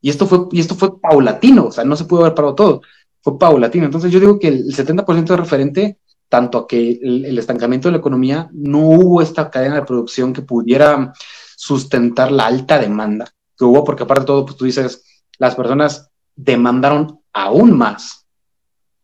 Y 0.00 0.10
esto 0.10 0.26
fue, 0.26 0.46
y 0.52 0.60
esto 0.60 0.74
fue 0.74 1.00
paulatino, 1.00 1.66
o 1.66 1.72
sea, 1.72 1.84
no 1.84 1.96
se 1.96 2.04
pudo 2.04 2.22
haber 2.22 2.34
parado 2.34 2.54
todo, 2.54 2.82
fue 3.20 3.38
paulatino. 3.38 3.84
Entonces 3.84 4.10
yo 4.10 4.20
digo 4.20 4.38
que 4.38 4.48
el 4.48 4.74
70% 4.74 5.24
de 5.24 5.36
referente 5.36 5.98
tanto 6.30 6.58
a 6.58 6.68
que 6.68 7.00
el, 7.02 7.38
estancamiento 7.38 7.88
de 7.88 7.92
la 7.92 7.98
economía 7.98 8.48
no 8.52 8.78
hubo 8.78 9.20
esta 9.20 9.50
cadena 9.50 9.74
de 9.74 9.82
producción 9.82 10.32
que 10.32 10.42
pudiera 10.42 11.12
sustentar 11.56 12.30
la 12.30 12.46
alta 12.46 12.78
demanda 12.78 13.28
que 13.58 13.64
hubo, 13.64 13.84
porque 13.84 14.04
aparte 14.04 14.20
de 14.20 14.26
todo, 14.26 14.46
pues 14.46 14.56
tú 14.56 14.64
dices, 14.64 15.04
las 15.38 15.56
personas 15.56 16.08
demandaron 16.34 17.20
aún 17.32 17.76
más 17.76 18.26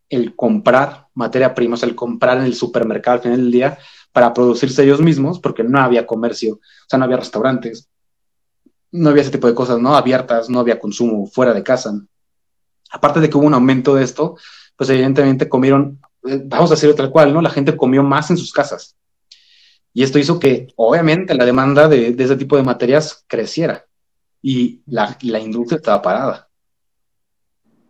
el 0.09 0.36
comprar 0.36 1.09
materia 1.14 1.52
prima, 1.52 1.74
o 1.74 1.77
sea, 1.77 1.89
el 1.89 1.97
comprar 1.97 2.39
en 2.39 2.44
el 2.44 2.55
supermercado 2.55 3.16
al 3.16 3.23
final 3.23 3.39
del 3.39 3.51
día 3.51 3.78
para 4.12 4.32
producirse 4.32 4.85
ellos 4.85 5.01
mismos, 5.01 5.40
porque 5.40 5.64
no 5.64 5.81
había 5.81 6.06
comercio, 6.06 6.55
o 6.55 6.86
sea, 6.89 6.98
no 6.98 7.06
había 7.06 7.18
restaurantes, 7.18 7.90
no 8.97 9.10
había 9.10 9.23
ese 9.23 9.31
tipo 9.31 9.47
de 9.47 9.55
cosas, 9.55 9.78
¿no? 9.78 9.94
Abiertas, 9.94 10.48
no 10.48 10.60
había 10.60 10.78
consumo 10.78 11.27
fuera 11.27 11.52
de 11.52 11.62
casa. 11.62 12.01
Aparte 12.90 13.20
de 13.20 13.28
que 13.28 13.36
hubo 13.36 13.47
un 13.47 13.55
aumento 13.55 13.94
de 13.94 14.05
esto, 14.05 14.36
pues 14.77 14.90
evidentemente 14.90 15.48
comieron, 15.48 16.01
eh, 16.27 16.40
vamos 16.44 16.70
a 16.70 16.74
decirlo 16.74 16.94
tal 16.94 17.10
cual, 17.10 17.32
¿no? 17.32 17.43
La 17.43 17.51
gente 17.51 17.77
comió 17.77 18.02
más 18.02 18.31
en 18.31 18.36
sus 18.36 18.52
casas. 18.52 18.97
Y 19.93 20.02
esto 20.02 20.18
hizo 20.18 20.39
que, 20.39 20.68
obviamente, 20.77 21.35
la 21.35 21.44
demanda 21.44 21.89
de, 21.89 22.14
ese 22.18 22.36
tipo 22.36 22.56
de 22.56 22.62
materias 22.62 23.24
creciera 23.27 23.86
y 24.43 24.82
la, 24.86 25.16
la 25.23 25.40
industria 25.40 25.77
estaba 25.77 26.02
parada. 26.02 26.48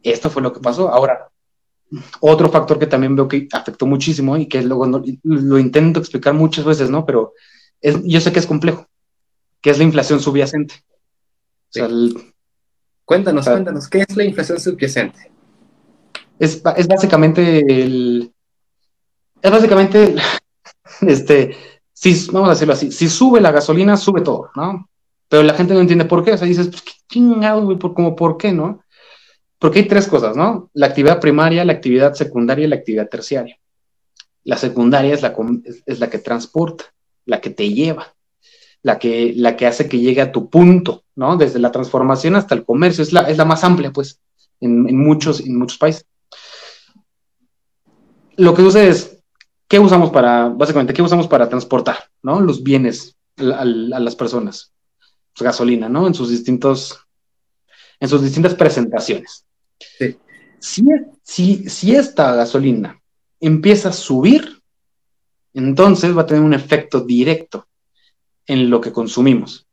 Esto 0.03 0.31
fue 0.31 0.41
lo 0.41 0.53
que 0.53 0.61
pasó. 0.61 0.89
Ahora, 0.89 1.31
otro 2.21 2.49
factor 2.49 2.79
que 2.79 2.87
también 2.87 3.15
veo 3.17 3.29
que 3.29 3.49
afectó 3.53 3.87
muchísimo 3.87 4.37
y 4.37 4.47
que 4.47 4.63
luego 4.63 5.03
lo 5.23 5.59
intento 5.59 6.01
explicar 6.01 6.35
muchas 6.35 6.65
veces, 6.65 6.91
¿no? 6.91 7.05
Pero 7.05 7.35
yo 7.83 8.21
sé 8.21 8.33
que 8.33 8.39
es 8.39 8.47
complejo, 8.47 8.87
que 9.61 9.71
es 9.71 9.79
la 9.79 9.85
inflación 9.85 10.21
subyacente. 10.21 10.75
Cuéntanos, 13.05 13.45
cuéntanos, 13.45 13.89
¿qué 13.89 14.05
es 14.09 14.17
la 14.17 14.25
inflación 14.25 14.61
subyacente? 14.61 15.31
Es, 16.39 16.63
es 16.77 16.89
básicamente 16.89 17.59
el... 17.83 18.33
Es 19.41 19.51
básicamente, 19.51 20.17
este, 21.03 21.57
si, 21.93 22.31
vamos 22.31 22.49
a 22.49 22.53
decirlo 22.53 22.75
así, 22.75 22.93
si 22.93 23.09
sube 23.09 23.41
la 23.41 23.53
gasolina, 23.53 23.97
sube 23.97 24.21
todo, 24.21 24.51
¿no? 24.55 24.89
Pero 25.29 25.43
la 25.43 25.55
gente 25.55 25.75
no 25.75 25.81
entiende 25.81 26.05
por 26.05 26.25
qué, 26.25 26.33
o 26.33 26.39
sea, 26.39 26.47
dices, 26.47 26.69
pues 26.69 26.83
qué 26.83 26.93
chingado, 27.09 27.65
güey, 27.65 27.79
por, 27.79 27.95
como, 27.95 28.15
¿por 28.15 28.37
qué, 28.37 28.53
no? 28.53 28.83
Porque 29.59 29.81
hay 29.81 29.89
tres 29.89 30.07
cosas, 30.07 30.37
¿no? 30.37 30.71
La 30.75 30.87
actividad 30.87 31.21
primaria, 31.21 31.65
la 31.65 31.73
actividad 31.73 32.15
secundaria 32.15 32.67
y 32.67 32.69
la 32.69 32.77
actividad 32.77 33.09
terciaria. 33.09 33.59
La 34.45 34.57
secundaria 34.57 35.15
es 35.15 35.23
la, 35.23 35.35
es 35.87 35.99
la 35.99 36.11
que 36.11 36.19
transporta, 36.19 36.85
la 37.25 37.41
que 37.41 37.51
te 37.51 37.73
lleva, 37.73 38.16
la 38.87 39.01
que, 39.01 39.33
la 39.35 39.57
que 39.57 39.67
hace 39.67 39.89
que 39.89 39.99
llegue 39.99 40.21
a 40.21 40.31
tu 40.31 40.49
punto, 40.49 41.03
¿no? 41.17 41.37
Desde 41.37 41.59
la 41.59 41.73
transformación 41.73 42.37
hasta 42.37 42.55
el 42.55 42.65
comercio, 42.65 43.03
es 43.03 43.13
la, 43.13 43.23
es 43.23 43.37
la 43.37 43.45
más 43.45 43.65
amplia, 43.65 43.93
pues, 43.93 44.21
en, 44.61 44.97
muchos, 44.97 45.41
en 45.41 45.59
muchos 45.59 45.77
países. 45.77 46.07
Lo 48.37 48.55
que 48.55 48.63
sucede 48.63 48.91
es, 48.91 49.19
¿qué 49.67 49.81
usamos 49.81 50.11
para, 50.11 50.51
básicamente, 50.51 50.95
qué 50.95 51.03
usamos 51.03 51.27
para 51.27 51.49
transportar, 51.49 51.97
¿no? 52.23 52.41
Los 52.41 52.63
bienes 52.63 53.17
a, 53.39 53.63
a 53.63 53.65
las 53.65 54.15
personas. 54.15 54.73
Pues 55.37 55.45
gasolina, 55.45 55.89
¿no? 55.89 56.07
En 56.07 56.15
sus 56.15 56.31
distintos, 56.31 56.97
en 57.99 58.09
sus 58.09 58.23
distintas 58.23 58.55
presentaciones. 58.55 59.45
Si, 60.61 61.69
si, 61.69 61.97
esta 61.97 62.37
gasolina 62.37 63.03
empieza 63.41 63.89
a 63.89 63.93
subir, 63.93 64.63
entonces 65.55 66.17
va 66.17 66.23
a 66.23 66.27
tener 66.27 66.45
un 66.45 66.55
efecto 66.55 67.01
directo 67.01 67.67
en 68.47 68.71
lo 68.71 68.81
que 68.81 68.93
consumimos, 68.93 69.67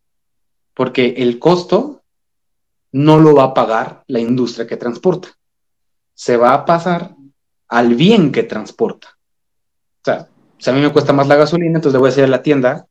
porque 0.73 1.15
el 1.17 1.39
costo 1.39 2.01
no 2.91 3.19
lo 3.19 3.35
va 3.35 3.45
a 3.45 3.53
pagar 3.53 4.03
la 4.07 4.19
industria 4.19 4.67
que 4.67 4.77
transporta, 4.77 5.29
se 6.13 6.37
va 6.37 6.53
a 6.53 6.65
pasar 6.65 7.15
al 7.67 7.95
bien 7.95 8.31
que 8.31 8.43
transporta. 8.43 9.17
O 10.01 10.05
sea, 10.05 10.27
si 10.57 10.69
a 10.69 10.73
mí 10.73 10.81
me 10.81 10.91
cuesta 10.91 11.13
más 11.13 11.27
la 11.27 11.35
gasolina, 11.35 11.75
entonces 11.77 11.93
le 11.93 11.99
voy 11.99 12.07
a 12.07 12.11
decir 12.11 12.23
a 12.23 12.27
la 12.27 12.43
tienda, 12.43 12.87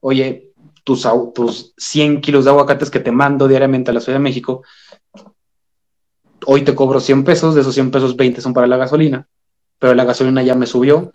oye, 0.00 0.52
tus, 0.84 1.06
tus 1.34 1.74
100 1.76 2.20
kilos 2.20 2.44
de 2.44 2.50
aguacates 2.50 2.90
que 2.90 3.00
te 3.00 3.10
mando 3.10 3.48
diariamente 3.48 3.90
a 3.90 3.94
la 3.94 4.00
Ciudad 4.00 4.18
de 4.18 4.22
México, 4.22 4.62
hoy 6.46 6.62
te 6.62 6.74
cobro 6.74 7.00
100 7.00 7.24
pesos, 7.24 7.54
de 7.54 7.60
esos 7.60 7.74
100 7.74 7.90
pesos 7.90 8.16
20 8.16 8.40
son 8.40 8.54
para 8.54 8.66
la 8.66 8.76
gasolina, 8.76 9.28
pero 9.78 9.94
la 9.94 10.04
gasolina 10.04 10.42
ya 10.42 10.54
me 10.54 10.66
subió, 10.66 11.12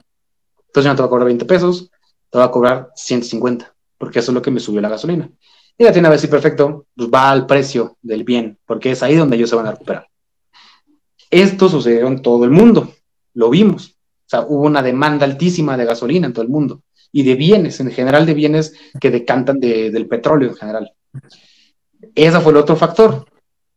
entonces 0.68 0.84
ya 0.84 0.92
no 0.92 0.96
te 0.96 1.02
va 1.02 1.08
a 1.08 1.10
cobrar 1.10 1.26
20 1.26 1.46
pesos, 1.46 1.90
te 2.30 2.38
va 2.38 2.46
a 2.46 2.52
cobrar 2.52 2.92
150, 2.96 3.71
porque 4.02 4.18
eso 4.18 4.32
es 4.32 4.36
lo 4.36 4.42
que 4.42 4.50
me 4.50 4.60
subió 4.60 4.82
la 4.82 4.90
gasolina. 4.90 5.30
Y 5.78 5.84
la 5.84 5.92
tiene 5.94 6.08
a 6.08 6.12
ver 6.12 6.20
si 6.20 6.26
perfecto, 6.26 6.88
pues 6.96 7.08
va 7.08 7.30
al 7.30 7.46
precio 7.46 7.98
del 8.02 8.24
bien, 8.24 8.58
porque 8.66 8.90
es 8.90 9.04
ahí 9.04 9.16
donde 9.16 9.38
ellos 9.38 9.52
se 9.52 9.56
van 9.56 9.68
a 9.68 9.72
recuperar. 9.72 10.08
Esto 11.30 11.70
sucedió 11.70 12.08
en 12.08 12.24
todo 12.24 12.44
el 12.44 12.50
mundo, 12.50 12.92
lo 13.36 13.52
vimos. 13.52 13.96
O 14.26 14.30
sea, 14.32 14.42
hubo 14.42 14.64
una 14.64 14.82
demanda 14.82 15.26
altísima 15.26 15.78
de 15.78 15.86
gasolina 15.86 16.26
en 16.26 16.34
todo 16.34 16.42
el 16.42 16.50
mundo 16.50 16.82
y 17.12 17.22
de 17.22 17.36
bienes, 17.36 17.80
en 17.80 17.92
general 17.92 18.26
de 18.26 18.34
bienes 18.34 18.74
que 19.00 19.12
decantan 19.12 19.60
del 19.60 20.08
petróleo 20.08 20.50
en 20.50 20.56
general. 20.56 20.92
Ese 22.16 22.40
fue 22.40 22.54
el 22.54 22.58
otro 22.58 22.76
factor. 22.76 23.26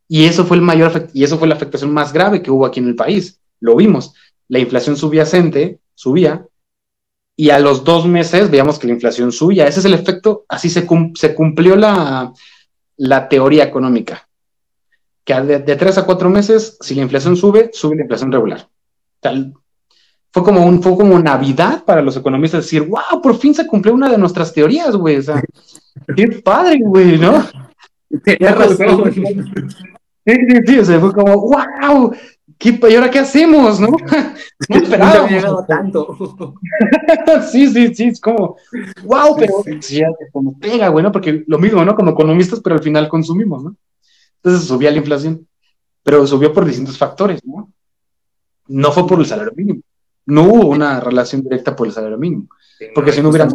Y 0.07 0.25
eso 0.25 0.43
fue 0.43 0.57
el 0.57 0.63
mayor 0.63 1.09
y 1.13 1.23
eso 1.23 1.37
fue 1.37 1.47
la 1.47 1.55
afectación 1.55 1.93
más 1.93 2.13
grave 2.13 2.41
que 2.41 2.49
hubo 2.49 2.65
aquí 2.65 2.79
en 2.79 2.87
el 2.87 2.95
país. 2.95 3.39
Lo 3.59 3.75
vimos. 3.75 4.13
La 4.47 4.57
inflación 4.57 4.97
subyacente 4.97 5.79
subía 5.93 6.47
y 7.37 7.49
a 7.49 7.59
los 7.59 7.83
dos 7.83 8.07
meses 8.07 8.49
veíamos 8.49 8.79
que 8.79 8.87
la 8.87 8.93
inflación 8.93 9.31
subía. 9.31 9.67
Ese 9.67 9.79
es 9.79 9.85
el 9.85 9.93
efecto, 9.93 10.45
así 10.47 10.69
se, 10.69 10.87
se 11.15 11.35
cumplió 11.35 11.75
la, 11.75 12.31
la, 12.97 13.27
teoría 13.27 13.65
económica. 13.65 14.27
Que 15.23 15.33
de, 15.41 15.75
tres 15.75 15.97
a 15.97 16.05
cuatro 16.05 16.29
meses, 16.29 16.77
si 16.79 16.95
la 16.95 17.01
inflación 17.01 17.35
sube, 17.35 17.71
sube 17.73 17.95
la 17.95 18.03
inflación 18.03 18.31
regular. 18.31 18.67
fue 20.31 20.43
como 20.43 20.65
un 20.65 20.81
fue 20.81 20.95
como 20.95 21.19
Navidad 21.19 21.83
para 21.83 22.01
los 22.01 22.15
economistas 22.15 22.63
decir, 22.63 22.83
wow, 22.83 23.21
por 23.21 23.37
fin 23.37 23.53
se 23.53 23.67
cumplió 23.67 23.93
una 23.93 24.09
de 24.09 24.17
nuestras 24.17 24.53
teorías, 24.53 24.95
güey. 24.95 25.17
O 25.17 25.21
sea, 25.21 25.43
qué 26.15 26.27
padre, 26.27 26.79
güey, 26.81 27.17
¿no? 27.17 27.45
Razón. 28.39 29.11
Sí, 30.27 30.33
sí, 30.49 30.57
sí, 30.65 30.79
o 30.79 30.85
sea, 30.85 30.99
fue 30.99 31.13
como, 31.13 31.35
wow, 31.35 32.15
¿qué, 32.57 32.79
¿y 32.89 32.95
ahora 32.95 33.09
qué 33.09 33.19
hacemos, 33.19 33.79
no? 33.79 33.89
No 34.69 34.77
esperábamos. 34.77 35.43
No 35.43 35.65
tanto. 35.65 36.17
sí, 37.51 37.67
sí, 37.67 37.93
sí, 37.93 38.03
es 38.05 38.21
como, 38.21 38.55
wow, 39.03 39.35
pero 39.37 39.63
sí, 39.81 40.01
como 40.31 40.57
pega, 40.57 40.87
güey, 40.89 41.03
¿no? 41.03 41.11
Porque 41.11 41.43
lo 41.47 41.59
mismo, 41.59 41.83
¿no? 41.83 41.95
Como 41.95 42.11
economistas, 42.11 42.61
pero 42.61 42.75
al 42.75 42.83
final 42.83 43.09
consumimos, 43.09 43.63
¿no? 43.63 43.75
Entonces 44.37 44.67
subía 44.67 44.91
la 44.91 44.97
inflación, 44.97 45.47
pero 46.03 46.25
subió 46.25 46.53
por 46.53 46.65
distintos 46.65 46.97
factores, 46.97 47.43
¿no? 47.45 47.71
No 48.67 48.91
fue 48.91 49.05
por 49.05 49.19
el 49.19 49.25
salario 49.25 49.53
mínimo. 49.55 49.81
No 50.25 50.43
hubo 50.43 50.67
una 50.69 50.99
relación 50.99 51.41
directa 51.43 51.75
por 51.75 51.87
el 51.87 51.93
salario 51.93 52.17
mínimo. 52.17 52.47
Porque 52.93 53.11
si 53.11 53.21
no 53.21 53.29
hubiera... 53.29 53.47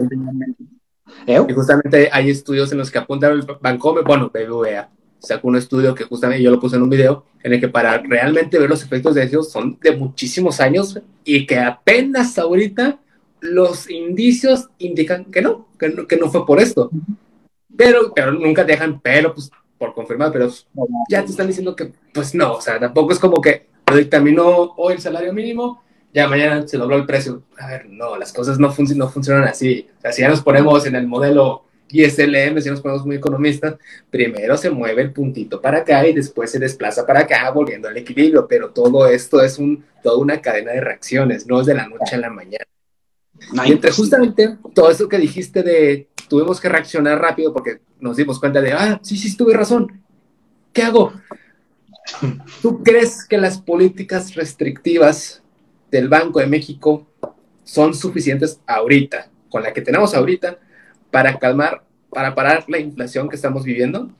¿Eh? 1.27 1.45
Y 1.49 1.53
justamente 1.53 2.09
hay 2.13 2.31
estudios 2.31 2.71
en 2.73 2.79
los 2.79 2.91
que 2.91 2.99
apuntan 2.99 3.33
el 3.33 3.47
Bancome, 3.61 4.03
bueno, 4.03 4.31
BBVA, 4.33 4.89
sacó 5.21 5.49
un 5.49 5.57
estudio 5.57 5.95
que 5.95 6.05
justamente 6.05 6.43
yo 6.43 6.51
lo 6.51 6.61
puse 6.61 6.77
en 6.77 6.83
un 6.83 6.91
video, 6.91 7.25
en 7.43 7.53
el 7.53 7.61
que 7.61 7.69
para 7.69 7.99
realmente 7.99 8.59
ver 8.59 8.69
los 8.69 8.83
efectos 8.83 9.15
de 9.15 9.25
ellos 9.25 9.51
son 9.51 9.79
de 9.81 9.97
muchísimos 9.97 10.61
años 10.61 11.01
y 11.25 11.47
que 11.47 11.59
apenas 11.59 12.39
ahorita 12.39 12.99
los 13.41 13.89
indicios 13.89 14.69
indican 14.79 15.27
que 15.27 15.43
no, 15.43 15.69
que 15.79 15.89
no, 15.89 16.07
que 16.07 16.17
no 16.17 16.31
fue 16.31 16.45
por 16.45 16.61
esto. 16.61 16.91
Pero, 17.77 18.13
pero 18.15 18.33
nunca 18.33 18.65
dejan 18.65 19.01
pero 19.01 19.35
pues, 19.35 19.51
por 19.79 19.95
confirmar, 19.95 20.33
pero 20.33 20.51
ya 21.09 21.25
te 21.25 21.31
están 21.31 21.47
diciendo 21.47 21.75
que 21.75 21.93
pues 22.13 22.35
no, 22.35 22.55
o 22.55 22.61
sea, 22.61 22.79
tampoco 22.79 23.13
es 23.13 23.19
como 23.19 23.41
que 23.41 23.69
dictaminó 23.95 24.75
hoy 24.77 24.95
el 24.95 25.01
salario 25.01 25.33
mínimo, 25.33 25.83
ya 26.13 26.29
mañana 26.29 26.67
se 26.67 26.77
logró 26.77 26.97
el 26.97 27.07
precio. 27.07 27.43
A 27.59 27.69
ver, 27.69 27.87
no, 27.89 28.17
las 28.17 28.33
cosas 28.33 28.59
no, 28.59 28.75
no 28.97 29.09
funcionan 29.09 29.45
así. 29.45 29.89
O 29.99 30.01
sea, 30.01 30.13
si 30.13 30.23
ya 30.23 30.29
nos 30.29 30.43
ponemos 30.43 30.87
en 30.87 30.97
el 30.97 31.07
modelo 31.07 31.65
y 31.91 32.05
SLM, 32.05 32.61
si 32.61 32.71
nos 32.71 32.81
ponemos 32.81 33.05
muy 33.05 33.17
economistas, 33.17 33.77
primero 34.11 34.57
se 34.57 34.71
mueve 34.71 35.03
el 35.03 35.12
puntito 35.12 35.61
para 35.61 35.79
acá 35.79 36.07
y 36.07 36.12
después 36.12 36.51
se 36.51 36.59
desplaza 36.59 37.07
para 37.07 37.21
acá, 37.21 37.51
volviendo 37.51 37.89
al 37.89 37.97
equilibrio, 37.97 38.47
pero 38.47 38.71
todo 38.71 39.07
esto 39.07 39.43
es 39.43 39.59
un, 39.59 39.85
toda 40.03 40.19
una 40.19 40.41
cadena 40.41 40.73
de 40.73 40.81
reacciones, 40.81 41.47
no 41.47 41.61
es 41.61 41.67
de 41.67 41.75
la 41.75 41.89
noche 41.89 42.15
a 42.15 42.19
la 42.19 42.31
mañana. 42.31 42.65
y 43.67 43.73
entre 43.73 43.91
justamente 43.91 44.57
todo 44.75 44.91
eso 44.91 45.09
que 45.09 45.19
dijiste 45.19 45.62
de 45.62 46.09
tuvimos 46.29 46.61
que 46.61 46.69
reaccionar 46.69 47.21
rápido 47.21 47.53
porque 47.53 47.81
nos 47.99 48.17
dimos 48.17 48.39
cuenta 48.39 48.61
de, 48.61 48.73
ah, 48.73 49.01
sí, 49.03 49.17
sí, 49.17 49.37
tuve 49.37 49.55
razón, 49.55 50.01
¿qué 50.73 50.83
hago? 50.83 51.12
¿Tú 52.62 52.83
crees 52.83 53.25
que 53.25 53.37
las 53.37 53.59
políticas 53.59 54.35
restrictivas 54.35 55.43
del 55.91 56.09
Banco 56.09 56.39
de 56.39 56.47
México 56.47 57.07
son 57.65 57.95
suficientes 57.95 58.61
ahorita, 58.67 59.29
con 59.49 59.62
la 59.62 59.73
que 59.73 59.83
tenemos 59.83 60.15
ahorita, 60.15 60.59
para 61.11 61.39
calmar, 61.39 61.82
para 62.11 62.35
parar 62.35 62.65
la 62.69 62.78
inflación 62.78 63.28
que 63.28 63.37
estamos 63.37 63.65
viviendo? 63.65 64.11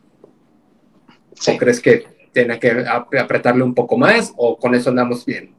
¿O 1.47 1.57
crees 1.57 1.81
que 1.81 2.07
tiene 2.33 2.59
que 2.59 2.85
apretarle 2.87 3.63
un 3.63 3.75
poco 3.75 3.97
más 3.97 4.33
o 4.37 4.57
con 4.59 4.75
eso 4.75 4.91
andamos 4.91 5.25
bien? 5.25 5.55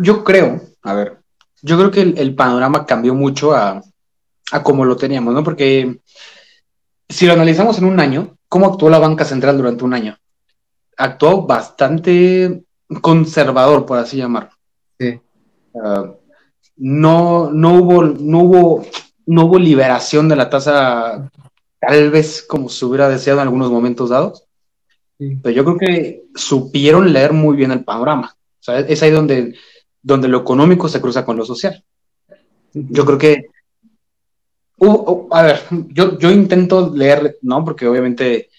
Yo, 0.00 0.24
creo, 0.24 0.60
a 0.82 0.94
ver, 0.94 1.18
yo 1.62 1.78
creo 1.78 1.90
que 1.90 2.00
el, 2.00 2.34
panorama 2.34 2.84
cambió 2.86 3.14
mucho 3.14 3.54
a, 3.54 3.80
a 4.50 4.62
como 4.62 4.84
lo 4.84 4.96
teníamos, 4.96 5.32
¿no? 5.32 5.44
Porque 5.44 6.00
si 7.08 7.26
lo 7.26 7.32
analizamos 7.32 7.78
en 7.78 7.84
un 7.84 8.00
año, 8.00 8.36
¿cómo 8.48 8.66
actuó 8.66 8.90
la 8.90 8.98
banca 8.98 9.24
central 9.24 9.56
durante 9.56 9.84
un 9.84 9.94
año? 9.94 10.16
Actuó 10.96 11.46
bastante 11.46 12.64
conservador, 13.00 13.86
por 13.86 13.98
así 13.98 14.16
llamarlo. 14.16 14.50
Sí. 14.98 15.20
Ah, 15.82 16.10
no, 16.76 17.50
no, 17.52 17.74
hubo, 17.74 18.02
no, 18.02 18.38
hubo, 18.40 18.86
no 19.26 19.44
hubo 19.44 19.58
liberación 19.58 20.28
de 20.28 20.36
la 20.36 20.50
tasa, 20.50 21.30
tal 21.80 22.10
vez 22.10 22.44
como 22.46 22.68
se 22.68 22.84
hubiera 22.84 23.08
deseado 23.08 23.40
en 23.40 23.46
algunos 23.46 23.70
momentos 23.70 24.10
dados, 24.10 24.44
pero 25.18 25.50
yo 25.50 25.64
creo 25.64 25.78
que 25.78 26.24
supieron 26.34 27.12
leer 27.12 27.32
muy 27.32 27.56
bien 27.56 27.70
el 27.70 27.84
panorama. 27.84 28.36
O 28.36 28.62
sea, 28.62 28.80
es 28.80 29.02
ahí 29.02 29.10
donde, 29.10 29.54
donde 30.02 30.28
lo 30.28 30.38
económico 30.38 30.88
se 30.88 31.00
cruza 31.00 31.24
con 31.24 31.36
lo 31.36 31.44
social. 31.44 31.82
Yo 32.72 33.04
creo 33.04 33.18
que, 33.18 33.46
a 35.30 35.42
ver, 35.42 35.60
yo, 35.88 36.18
yo 36.18 36.30
intento 36.30 36.92
leer, 36.94 37.38
¿no? 37.42 37.64
Porque 37.64 37.86
obviamente, 37.86 38.50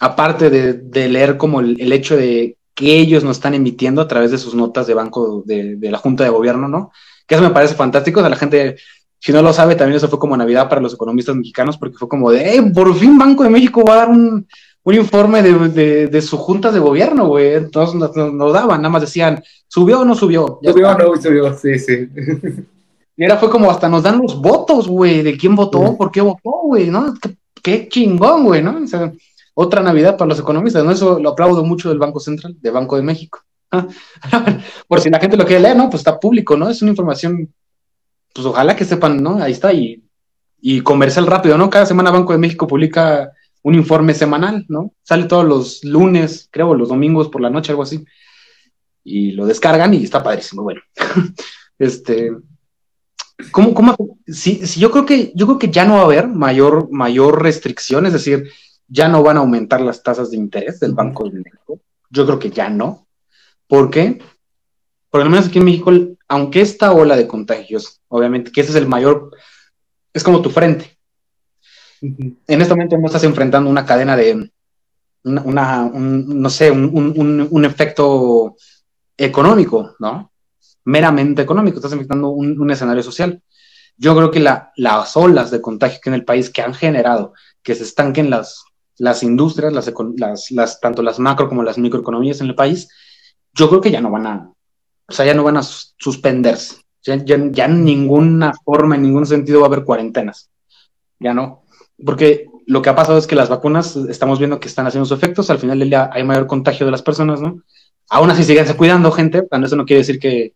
aparte 0.00 0.50
de, 0.50 1.08
leer 1.08 1.36
como 1.36 1.60
el, 1.60 1.92
hecho 1.92 2.16
de 2.16 2.56
que 2.74 2.98
ellos 2.98 3.22
nos 3.22 3.36
están 3.36 3.54
emitiendo 3.54 4.00
a 4.00 4.08
través 4.08 4.30
de 4.32 4.38
sus 4.38 4.54
notas 4.54 4.86
de 4.86 4.94
banco 4.94 5.42
de, 5.46 5.76
de 5.76 5.90
la 5.90 5.98
Junta 5.98 6.24
de 6.24 6.30
Gobierno, 6.30 6.68
¿no? 6.68 6.90
Que 7.26 7.36
eso 7.36 7.44
me 7.44 7.50
parece 7.50 7.74
fantástico. 7.74 8.20
O 8.20 8.22
sea, 8.22 8.30
la 8.30 8.36
gente, 8.36 8.76
si 9.24 9.32
no 9.32 9.40
lo 9.40 9.52
sabe, 9.52 9.76
también 9.76 9.98
eso 9.98 10.08
fue 10.08 10.18
como 10.18 10.36
Navidad 10.36 10.68
para 10.68 10.80
los 10.80 10.94
economistas 10.94 11.36
mexicanos, 11.36 11.78
porque 11.78 11.96
fue 11.96 12.08
como 12.08 12.32
de, 12.32 12.56
eh, 12.56 12.62
por 12.74 12.92
fin 12.96 13.16
Banco 13.16 13.44
de 13.44 13.50
México 13.50 13.84
va 13.86 13.94
a 13.94 13.96
dar 13.98 14.08
un, 14.08 14.48
un 14.82 14.94
informe 14.94 15.42
de, 15.42 16.08
de, 16.08 16.22
su 16.22 16.36
junta 16.38 16.72
de 16.72 16.80
gobierno, 16.80 17.28
güey. 17.28 17.54
Entonces 17.54 17.94
nos, 17.94 18.52
daban, 18.52 18.82
nada 18.82 18.88
más 18.88 19.02
decían, 19.02 19.40
¿subió 19.68 20.00
o 20.00 20.04
no 20.04 20.16
subió? 20.16 20.58
subió 20.64 20.90
o 20.90 20.98
no 20.98 21.22
subió, 21.22 21.56
sí, 21.56 21.78
sí. 21.78 22.08
Y 23.14 23.24
era 23.24 23.36
fue 23.36 23.50
como 23.50 23.70
hasta 23.70 23.90
nos 23.90 24.02
dan 24.02 24.18
los 24.18 24.40
votos, 24.40 24.88
güey, 24.88 25.22
de 25.22 25.36
quién 25.36 25.54
votó, 25.54 25.96
por 25.98 26.10
qué 26.10 26.22
votó, 26.22 26.62
güey, 26.64 26.88
¿no? 26.88 27.14
Qué, 27.62 27.86
chingón, 27.86 28.42
güey, 28.44 28.62
¿no? 28.62 28.82
O 28.82 28.86
sea, 28.86 29.12
otra 29.52 29.82
Navidad 29.82 30.16
para 30.16 30.30
los 30.30 30.40
economistas, 30.40 30.82
¿no? 30.82 30.90
Eso 30.90 31.20
lo 31.20 31.28
aplaudo 31.28 31.62
mucho 31.62 31.90
del 31.90 31.98
Banco 31.98 32.18
Central, 32.20 32.56
de 32.58 32.70
Banco 32.70 32.96
de 32.96 33.02
México. 33.02 33.40
por 34.88 35.00
si 35.00 35.10
la 35.10 35.20
gente 35.20 35.36
lo 35.36 35.44
quiere 35.44 35.62
leer, 35.62 35.76
¿no? 35.76 35.90
Pues 35.90 36.00
está 36.00 36.18
público, 36.18 36.56
¿no? 36.56 36.70
Es 36.70 36.80
una 36.80 36.90
información, 36.90 37.52
pues 38.34 38.46
ojalá 38.46 38.76
que 38.76 38.84
sepan, 38.84 39.22
¿no? 39.22 39.42
Ahí 39.42 39.52
está, 39.52 39.72
y, 39.72 40.02
y 40.60 40.80
comercial 40.80 41.26
rápido, 41.26 41.58
¿no? 41.58 41.70
Cada 41.70 41.86
semana 41.86 42.10
Banco 42.10 42.32
de 42.32 42.38
México 42.38 42.66
publica 42.66 43.32
un 43.62 43.74
informe 43.74 44.14
semanal, 44.14 44.64
¿no? 44.68 44.92
Sale 45.02 45.24
todos 45.24 45.44
los 45.44 45.84
lunes, 45.84 46.48
creo, 46.50 46.74
los 46.74 46.88
domingos 46.88 47.28
por 47.28 47.40
la 47.40 47.50
noche, 47.50 47.72
algo 47.72 47.82
así. 47.82 48.04
Y 49.04 49.32
lo 49.32 49.46
descargan 49.46 49.94
y 49.94 50.04
está 50.04 50.22
padrísimo. 50.22 50.62
Bueno, 50.62 50.80
este, 51.78 52.32
¿cómo, 53.50 53.74
cómo? 53.74 53.96
Si, 54.26 54.66
si, 54.66 54.80
yo 54.80 54.90
creo 54.90 55.06
que, 55.06 55.32
yo 55.34 55.46
creo 55.46 55.58
que 55.58 55.70
ya 55.70 55.84
no 55.84 55.94
va 55.94 56.00
a 56.00 56.04
haber 56.04 56.28
mayor, 56.28 56.88
mayor 56.90 57.42
restricción, 57.42 58.06
es 58.06 58.12
decir, 58.12 58.50
ya 58.88 59.08
no 59.08 59.22
van 59.22 59.36
a 59.36 59.40
aumentar 59.40 59.80
las 59.80 60.02
tasas 60.02 60.30
de 60.30 60.36
interés 60.36 60.80
del 60.80 60.94
Banco 60.94 61.24
de 61.24 61.38
México. 61.38 61.80
Yo 62.10 62.26
creo 62.26 62.38
que 62.38 62.50
ya 62.50 62.68
no. 62.68 63.06
¿Por 63.66 63.90
qué? 63.90 64.20
Por 65.08 65.24
lo 65.24 65.30
menos 65.30 65.48
aquí 65.48 65.58
en 65.58 65.64
México, 65.64 65.90
aunque 66.32 66.62
esta 66.62 66.92
ola 66.92 67.14
de 67.14 67.26
contagios, 67.26 68.00
obviamente, 68.08 68.50
que 68.50 68.62
ese 68.62 68.70
es 68.70 68.76
el 68.76 68.88
mayor, 68.88 69.36
es 70.14 70.24
como 70.24 70.40
tu 70.40 70.48
frente, 70.48 70.96
en 72.00 72.38
este 72.46 72.72
momento 72.72 72.96
no 72.96 73.04
estás 73.04 73.24
enfrentando 73.24 73.68
una 73.68 73.84
cadena 73.84 74.16
de, 74.16 74.50
una, 75.24 75.90
no 75.92 76.48
sé, 76.48 76.70
un, 76.70 77.64
efecto 77.66 78.56
económico, 79.14 79.94
¿no? 79.98 80.32
Meramente 80.86 81.42
económico, 81.42 81.76
estás 81.76 81.92
enfrentando 81.92 82.30
un, 82.30 82.70
escenario 82.70 83.02
social. 83.02 83.42
Yo 83.98 84.16
creo 84.16 84.30
que 84.30 84.40
las 84.40 85.16
olas 85.18 85.50
de 85.50 85.60
contagio 85.60 86.00
que 86.02 86.08
en 86.08 86.14
el 86.14 86.24
país 86.24 86.48
que 86.48 86.62
han 86.62 86.72
generado 86.72 87.34
que 87.62 87.74
se 87.74 87.82
estanquen 87.82 88.30
las, 88.30 88.64
las 88.96 89.22
industrias, 89.22 89.74
las, 89.74 90.50
las, 90.50 90.80
tanto 90.80 91.02
las 91.02 91.18
macro 91.18 91.50
como 91.50 91.62
las 91.62 91.76
microeconomías 91.76 92.40
en 92.40 92.46
el 92.46 92.54
país, 92.54 92.88
yo 93.52 93.68
creo 93.68 93.82
que 93.82 93.90
ya 93.90 94.00
no 94.00 94.10
van 94.10 94.26
a, 94.26 94.52
o 95.08 95.12
sea, 95.12 95.26
ya 95.26 95.34
no 95.34 95.44
van 95.44 95.56
a 95.56 95.62
suspenderse. 95.62 96.76
Ya, 97.02 97.16
ya, 97.16 97.36
ya 97.50 97.64
en 97.64 97.84
ninguna 97.84 98.52
forma, 98.64 98.94
en 98.94 99.02
ningún 99.02 99.26
sentido 99.26 99.60
va 99.60 99.66
a 99.66 99.68
haber 99.68 99.84
cuarentenas. 99.84 100.50
Ya 101.18 101.34
no 101.34 101.62
porque 102.04 102.46
lo 102.66 102.82
que 102.82 102.90
ha 102.90 102.94
pasado 102.94 103.18
es 103.18 103.26
que 103.26 103.36
las 103.36 103.48
vacunas 103.48 103.96
estamos 103.96 104.38
viendo 104.38 104.60
que 104.60 104.68
están 104.68 104.86
haciendo 104.86 105.06
sus 105.06 105.16
efectos, 105.16 105.50
al 105.50 105.58
final 105.58 105.78
del 105.78 105.90
día 105.90 106.10
hay 106.12 106.24
mayor 106.24 106.46
contagio 106.46 106.86
de 106.86 106.92
las 106.92 107.02
personas, 107.02 107.40
¿no? 107.40 107.62
Aún 108.08 108.30
así 108.30 108.44
síganse 108.44 108.76
cuidando, 108.76 109.10
gente, 109.10 109.46
eso 109.50 109.76
no 109.76 109.86
quiere 109.86 110.00
decir 110.00 110.18
que, 110.18 110.54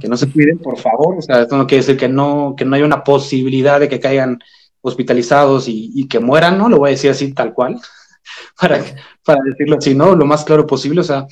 que 0.00 0.08
no 0.08 0.16
se 0.16 0.30
cuiden, 0.30 0.58
por 0.58 0.78
favor, 0.78 1.16
o 1.18 1.22
sea, 1.22 1.42
esto 1.42 1.56
no 1.56 1.66
quiere 1.66 1.82
decir 1.82 1.96
que 1.96 2.08
no, 2.08 2.54
que 2.56 2.64
no 2.64 2.74
hay 2.74 2.82
una 2.82 3.04
posibilidad 3.04 3.78
de 3.78 3.88
que 3.88 4.00
caigan 4.00 4.38
hospitalizados 4.80 5.66
y, 5.68 6.06
que 6.08 6.18
mueran, 6.18 6.58
¿no? 6.58 6.68
Lo 6.68 6.78
voy 6.78 6.88
a 6.88 6.92
decir 6.92 7.10
así 7.10 7.32
tal 7.32 7.54
cual, 7.54 7.80
para, 8.60 8.82
para 9.24 9.40
decirlo 9.44 9.76
así, 9.78 9.94
¿no? 9.94 10.14
Lo 10.14 10.26
más 10.26 10.44
claro 10.44 10.66
posible, 10.66 11.00
o 11.00 11.04
sea, 11.04 11.26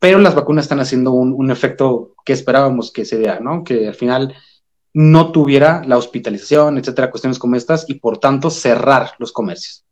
pero 0.00 0.18
las 0.18 0.34
vacunas 0.34 0.64
están 0.64 0.80
haciendo 0.80 1.12
un, 1.12 1.32
un 1.32 1.50
efecto 1.52 2.14
que 2.24 2.32
esperábamos 2.32 2.90
que 2.90 3.04
se 3.04 3.18
vea, 3.18 3.38
¿no? 3.38 3.62
Que 3.62 3.88
al 3.88 3.94
final 3.94 4.34
no 4.92 5.30
tuviera 5.30 5.82
la 5.86 5.96
hospitalización, 5.96 6.78
etcétera, 6.78 7.10
cuestiones 7.10 7.38
como 7.38 7.56
estas, 7.56 7.88
y 7.88 7.94
por 7.94 8.18
tanto 8.18 8.50
cerrar 8.50 9.12
los 9.18 9.30
comercios. 9.30 9.84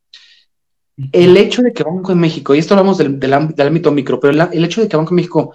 El 1.13 1.37
hecho 1.37 1.63
de 1.63 1.73
que 1.73 1.85
Banco 1.85 2.09
de 2.09 2.17
México, 2.17 2.55
y 2.55 2.59
esto 2.59 2.75
hablamos 2.75 2.99
del, 2.99 3.21
del, 3.21 3.33
ámbito 3.33 3.93
micro, 3.93 4.19
pero 4.19 4.49
el, 4.51 4.65
hecho 4.65 4.81
de 4.81 4.89
que 4.89 4.97
Banco 4.97 5.11
de 5.11 5.17
México 5.17 5.55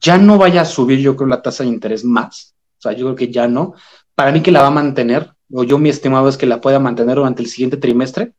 ya 0.00 0.16
no 0.16 0.38
vaya 0.38 0.62
a 0.62 0.64
subir, 0.64 1.00
yo 1.00 1.16
creo, 1.16 1.28
la 1.28 1.42
tasa 1.42 1.64
de 1.64 1.68
interés 1.68 2.04
más, 2.04 2.54
o 2.78 2.82
sea, 2.82 2.92
yo 2.92 3.04
creo 3.06 3.16
que 3.16 3.30
ya 3.30 3.46
no, 3.46 3.74
para 4.14 4.32
mí 4.32 4.42
que 4.42 4.52
la 4.52 4.62
va 4.62 4.68
a 4.68 4.70
mantener, 4.70 5.32
o 5.52 5.64
yo 5.64 5.78
mi 5.78 5.90
estimado 5.90 6.28
es 6.28 6.38
que 6.38 6.46
la 6.46 6.62
pueda 6.62 6.78
mantener 6.78 7.16
durante 7.16 7.42
el 7.42 7.48
siguiente 7.48 7.76
trimestre, 7.76 8.32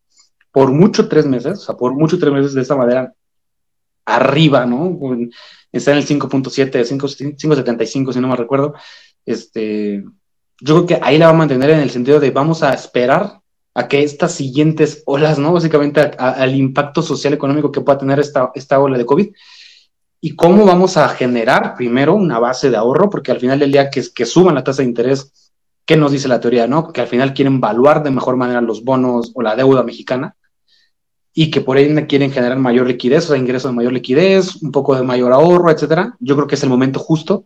por 0.52 0.72
mucho 0.72 1.07
tres 1.07 1.28
meses, 1.28 1.60
o 1.60 1.62
sea, 1.62 1.76
por 1.76 1.94
mucho 1.94 2.18
tres 2.18 2.34
meses 2.34 2.53
de 2.53 2.62
esta 2.62 2.76
manera, 2.76 3.14
arriba, 4.06 4.65
¿no? 4.65 4.98
Está 5.72 5.91
en 5.91 5.98
el 5.98 6.07
5.7, 6.07 6.72
5.75, 6.86 8.14
si 8.14 8.19
no 8.19 8.27
me 8.27 8.36
recuerdo, 8.36 8.76
este, 9.26 10.03
yo 10.61 10.76
creo 10.76 10.86
que 10.86 10.99
ahí 11.02 11.18
la 11.18 11.26
va 11.27 11.32
a 11.32 11.36
mantener 11.36 11.72
en 11.72 11.80
el 11.80 11.90
sentido 11.90 12.19
de 12.19 12.32
vamos 12.32 12.64
a 12.64 12.73
esperar 12.73 13.41
a 13.73 13.88
que 13.88 14.03
estas 14.03 14.32
siguientes 14.32 15.03
olas, 15.06 15.38
¿no? 15.38 15.52
Básicamente 15.52 15.99
al 15.99 16.56
impacto 16.56 17.02
social 17.02 17.34
económico 17.34 17.72
que 17.72 17.82
pueda 17.82 17.98
tener 17.98 18.19
esta, 18.19 18.52
esta 18.56 18.80
ola 18.80 18.98
de 18.98 19.06
COVID 19.06 19.27
y 20.22 20.36
cómo 20.36 20.65
vamos 20.65 20.95
a 20.95 21.10
generar 21.10 21.76
primero 21.76 22.15
una 22.15 22.40
base 22.40 22.69
de 22.69 22.77
ahorro, 22.77 23.10
porque 23.10 23.32
al 23.32 23.40
final 23.40 23.60
del 23.60 23.73
día 23.73 23.90
que, 23.90 24.02
que 24.14 24.26
suban 24.26 24.56
la 24.56 24.64
tasa 24.64 24.82
de 24.82 24.88
interés, 24.88 25.52
¿qué 25.86 25.98
nos 25.98 26.14
dice 26.14 26.30
la 26.30 26.40
teoría, 26.40 26.68
no? 26.68 26.94
Que 26.94 27.02
al 27.02 27.07
final 27.07 27.34
quieren 27.34 27.56
evaluar 27.56 28.02
de 28.02 28.11
mejor 28.11 28.38
manera 28.38 28.61
los 28.61 28.84
bonos 28.84 29.32
o 29.36 29.41
la 29.41 29.57
deuda 29.57 29.84
mexicana 29.84 30.38
y 31.38 31.52
que 31.52 31.60
por 31.60 31.76
ahí 31.76 31.94
quieren 32.07 32.32
generar 32.32 32.57
mayor 32.57 32.88
liquidez, 32.88 33.26
o 33.26 33.28
sea, 33.28 33.38
ingresos 33.38 33.70
de 33.70 33.76
mayor 33.76 33.91
liquidez, 33.91 34.56
un 34.64 34.72
poco 34.72 34.95
de 34.95 35.03
mayor 35.03 35.34
ahorro, 35.34 35.70
etcétera. 35.70 36.16
Yo 36.22 36.36
creo 36.38 36.48
que 36.48 36.56
es 36.56 36.64
el 36.64 36.70
momento 36.70 36.98
justo 36.98 37.45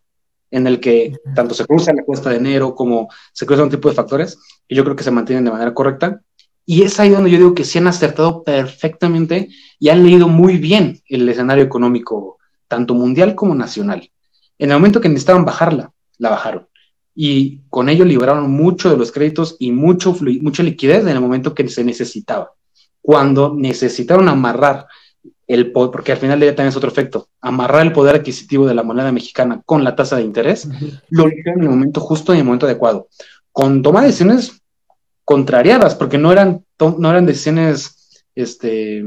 en 0.51 0.67
el 0.67 0.79
que 0.79 1.17
tanto 1.33 1.55
se 1.55 1.65
cruza 1.65 1.91
la 1.91 2.03
cuesta 2.03 2.29
de 2.29 2.37
enero 2.37 2.75
como 2.75 3.09
se 3.33 3.47
cruza 3.47 3.63
un 3.63 3.71
tipo 3.71 3.89
de 3.89 3.95
factores, 3.95 4.37
y 4.67 4.75
yo 4.75 4.83
creo 4.83 4.95
que 4.95 5.03
se 5.03 5.09
mantienen 5.09 5.43
de 5.43 5.51
manera 5.51 5.73
correcta. 5.73 6.21
Y 6.67 6.83
es 6.83 6.99
ahí 6.99 7.09
donde 7.09 7.31
yo 7.31 7.37
digo 7.37 7.55
que 7.55 7.63
se 7.63 7.79
han 7.79 7.87
acertado 7.87 8.43
perfectamente 8.43 9.49
y 9.79 9.89
han 9.89 10.03
leído 10.03 10.27
muy 10.27 10.57
bien 10.57 11.01
el 11.07 11.27
escenario 11.27 11.63
económico, 11.63 12.37
tanto 12.67 12.93
mundial 12.93 13.33
como 13.33 13.55
nacional. 13.55 14.11
En 14.59 14.69
el 14.69 14.77
momento 14.77 15.01
que 15.01 15.09
necesitaban 15.09 15.45
bajarla, 15.45 15.91
la 16.19 16.29
bajaron. 16.29 16.67
Y 17.15 17.61
con 17.69 17.89
ello 17.89 18.05
liberaron 18.05 18.51
mucho 18.51 18.91
de 18.91 18.97
los 18.97 19.11
créditos 19.11 19.55
y 19.57 19.71
mucho 19.71 20.15
mucha 20.41 20.61
liquidez 20.61 21.01
en 21.01 21.09
el 21.09 21.21
momento 21.21 21.55
que 21.55 21.67
se 21.69 21.83
necesitaba. 21.83 22.51
Cuando 23.09 23.55
necesitaron 23.57 24.29
amarrar 24.29 24.85
el 25.47 25.71
porque 25.71 26.11
al 26.11 26.19
final 26.19 26.39
de 26.39 26.45
día 26.45 26.55
también 26.55 26.69
es 26.69 26.77
otro 26.77 26.91
efecto, 26.91 27.29
amarrar 27.41 27.81
el 27.81 27.91
poder 27.91 28.15
adquisitivo 28.17 28.67
de 28.67 28.75
la 28.75 28.83
moneda 28.83 29.11
mexicana 29.11 29.63
con 29.65 29.83
la 29.83 29.95
tasa 29.95 30.17
de 30.17 30.21
interés, 30.21 30.69
lo 31.09 31.27
hicieron 31.27 31.57
en 31.57 31.63
el 31.63 31.69
momento 31.71 32.01
justo 32.01 32.33
y 32.33 32.35
en 32.35 32.41
el 32.41 32.45
momento 32.45 32.67
adecuado, 32.67 33.07
con 33.51 33.81
toma 33.81 34.01
de 34.01 34.07
decisiones 34.09 34.61
contrariadas, 35.25 35.95
porque 35.95 36.19
no 36.19 36.31
eran, 36.31 36.63
no 36.79 37.09
eran 37.09 37.25
decisiones, 37.25 38.23
este, 38.35 39.03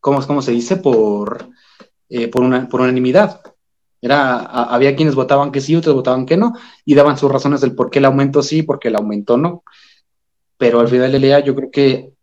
¿cómo, 0.00 0.26
cómo 0.26 0.40
se 0.40 0.52
dice? 0.52 0.76
Por, 0.76 1.50
eh, 2.08 2.28
por, 2.28 2.42
una, 2.42 2.66
por 2.70 2.80
unanimidad. 2.80 3.42
Era, 4.00 4.38
había 4.38 4.96
quienes 4.96 5.14
votaban 5.14 5.52
que 5.52 5.60
sí, 5.60 5.76
otros 5.76 5.94
votaban 5.94 6.24
que 6.24 6.38
no, 6.38 6.54
y 6.86 6.94
daban 6.94 7.18
sus 7.18 7.30
razones 7.30 7.60
del 7.60 7.74
por 7.74 7.90
qué 7.90 7.98
el 7.98 8.06
aumento 8.06 8.42
sí, 8.42 8.62
por 8.62 8.78
qué 8.78 8.88
el 8.88 8.96
aumento 8.96 9.36
no. 9.36 9.62
Pero 10.56 10.80
al 10.80 10.88
final 10.88 11.12
del 11.12 11.20
día 11.20 11.40
yo 11.40 11.54
creo 11.54 11.70
que 11.70 12.13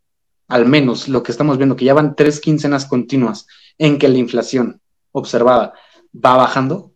al 0.52 0.66
menos 0.66 1.08
lo 1.08 1.22
que 1.22 1.32
estamos 1.32 1.56
viendo, 1.56 1.76
que 1.76 1.86
ya 1.86 1.94
van 1.94 2.14
tres 2.14 2.38
quincenas 2.38 2.84
continuas 2.84 3.46
en 3.78 3.96
que 3.96 4.08
la 4.08 4.18
inflación 4.18 4.82
observada 5.10 5.72
va 6.14 6.36
bajando, 6.36 6.92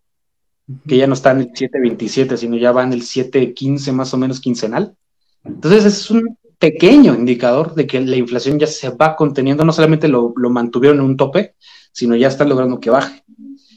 que 0.86 0.98
ya 0.98 1.06
no 1.06 1.14
está 1.14 1.30
en 1.30 1.38
el 1.38 1.52
7.27, 1.52 2.36
sino 2.36 2.58
ya 2.58 2.72
va 2.72 2.82
en 2.82 2.92
el 2.92 3.00
7.15 3.00 3.92
más 3.92 4.12
o 4.12 4.18
menos 4.18 4.40
quincenal. 4.40 4.94
Entonces 5.42 5.86
es 5.86 6.10
un 6.10 6.36
pequeño 6.58 7.14
indicador 7.14 7.74
de 7.74 7.86
que 7.86 7.98
la 7.98 8.16
inflación 8.16 8.58
ya 8.58 8.66
se 8.66 8.90
va 8.90 9.16
conteniendo, 9.16 9.64
no 9.64 9.72
solamente 9.72 10.06
lo, 10.06 10.34
mantuvieron 10.50 10.98
en 10.98 11.06
un 11.06 11.16
tope, 11.16 11.54
sino 11.92 12.14
ya 12.14 12.28
están 12.28 12.50
logrando 12.50 12.78
que 12.78 12.90
baje. 12.90 13.24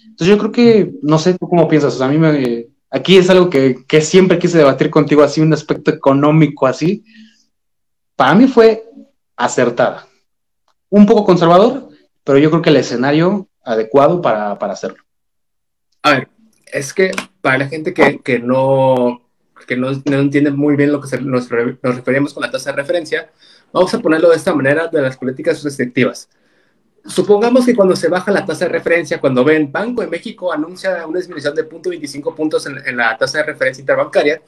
Entonces 0.10 0.28
yo 0.28 0.38
creo 0.38 0.52
que, 0.52 0.94
no 1.04 1.20
sé, 1.20 1.38
¿tú 1.38 1.48
cómo 1.48 1.70
piensas? 1.70 2.02
a 2.02 2.10
mí 2.10 2.18
me, 2.18 2.68
aquí 2.90 3.16
es 3.16 3.30
algo 3.30 3.50
que, 3.50 3.86
que 3.88 4.02
siempre 4.02 4.40
quise 4.40 4.58
debatir 4.58 4.90
contigo, 4.90 5.24
así 5.24 5.40
un 5.40 5.54
aspecto 5.54 5.90
económico 5.90 6.68
así. 6.68 7.06
Para 8.18 8.36
mí 8.36 8.46
fue 8.48 8.89
acertada. 9.40 10.06
Un 10.90 11.06
poco 11.06 11.24
conservador, 11.24 11.90
pero 12.24 12.38
yo 12.38 12.50
creo 12.52 12.62
que 12.62 12.70
el 12.70 12.76
escenario 12.76 13.48
adecuado 13.64 14.22
para, 14.22 14.52
hacerlo. 14.52 15.04
A 16.04 16.12
ver, 16.12 16.28
es 16.72 16.94
que 16.94 17.12
para 17.42 17.60
la 17.60 17.68
gente 17.68 17.94
que, 17.94 18.20
que 18.20 18.40
no, 18.40 19.22
que 19.66 19.78
no, 19.78 19.92
no, 19.92 20.20
entiende 20.20 20.52
muy 20.52 20.76
bien 20.76 20.92
lo 20.92 21.00
que 21.00 21.18
nos, 21.22 21.50
nos 21.50 21.96
referimos 21.96 22.34
con 22.34 22.42
la 22.42 22.52
tasa 22.52 22.72
de 22.72 22.78
referencia, 22.78 23.32
vamos 23.72 23.94
a 23.94 24.00
ponerlo 24.00 24.30
de 24.30 24.36
esta 24.36 24.54
manera 24.54 24.88
de 24.88 25.02
las 25.02 25.16
políticas 25.16 25.64
restrictivas. 25.64 26.30
Supongamos 27.06 27.66
que 27.66 27.76
cuando 27.76 27.96
se 27.96 28.10
baja 28.10 28.32
la 28.32 28.46
tasa 28.46 28.66
de 28.66 28.72
referencia, 28.72 29.22
cuando 29.22 29.46
ven 29.46 29.72
Banco 29.72 30.02
de 30.02 30.08
México 30.08 30.52
anuncia 30.52 31.08
una 31.08 31.18
disminución 31.18 31.56
de 31.56 31.68
0.25 31.68 32.36
puntos 32.36 32.66
en, 32.66 32.78
en, 32.86 32.98
la 32.98 33.18
tasa 33.18 33.38
de 33.38 33.46
referencia 33.46 33.82
interbancaria, 33.82 34.42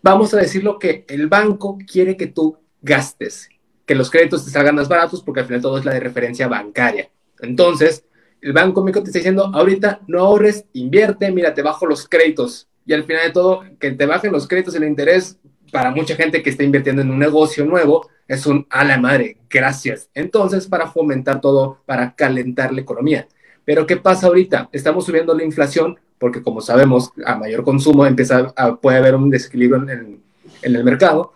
vamos 0.00 0.32
a 0.32 0.38
decirlo 0.38 0.78
que 0.78 1.04
el 1.06 1.26
banco 1.26 1.76
quiere 1.86 2.16
que 2.16 2.28
tú 2.28 2.56
gastes, 2.80 3.50
que 3.92 3.98
los 3.98 4.10
créditos 4.10 4.42
te 4.42 4.50
salgan 4.50 4.76
más 4.76 4.88
baratos 4.88 5.22
porque 5.22 5.40
al 5.40 5.46
final 5.46 5.60
todo 5.60 5.76
es 5.76 5.84
la 5.84 5.92
de 5.92 6.00
referencia 6.00 6.48
bancaria. 6.48 7.10
Entonces, 7.40 8.06
el 8.40 8.54
Banco 8.54 8.82
México 8.82 9.02
te 9.02 9.10
está 9.10 9.18
diciendo, 9.18 9.50
ahorita 9.52 10.00
no 10.08 10.20
ahorres, 10.20 10.64
invierte, 10.72 11.30
mira, 11.30 11.52
te 11.52 11.60
bajo 11.60 11.84
los 11.84 12.08
créditos. 12.08 12.68
Y 12.86 12.94
al 12.94 13.04
final 13.04 13.26
de 13.26 13.32
todo, 13.32 13.64
que 13.78 13.90
te 13.90 14.06
bajen 14.06 14.32
los 14.32 14.48
créditos 14.48 14.72
y 14.72 14.78
el 14.78 14.84
interés, 14.84 15.38
para 15.70 15.90
mucha 15.90 16.16
gente 16.16 16.42
que 16.42 16.48
está 16.48 16.64
invirtiendo 16.64 17.02
en 17.02 17.10
un 17.10 17.18
negocio 17.18 17.66
nuevo, 17.66 18.08
es 18.26 18.46
un 18.46 18.66
a 18.70 18.82
la 18.82 18.96
madre, 18.96 19.36
gracias. 19.50 20.08
Entonces, 20.14 20.66
para 20.66 20.90
fomentar 20.90 21.42
todo, 21.42 21.82
para 21.84 22.14
calentar 22.14 22.72
la 22.72 22.80
economía. 22.80 23.28
Pero 23.66 23.86
¿qué 23.86 23.98
pasa 23.98 24.28
ahorita? 24.28 24.70
Estamos 24.72 25.04
subiendo 25.04 25.34
la 25.34 25.44
inflación 25.44 25.98
porque 26.18 26.40
como 26.40 26.62
sabemos, 26.62 27.12
a 27.26 27.36
mayor 27.36 27.62
consumo 27.62 28.06
empieza 28.06 28.54
a, 28.56 28.76
puede 28.76 28.96
haber 28.96 29.16
un 29.16 29.28
desequilibrio 29.28 29.82
en, 29.82 30.22
en, 30.62 30.76
el 30.76 30.82
mercado. 30.82 31.34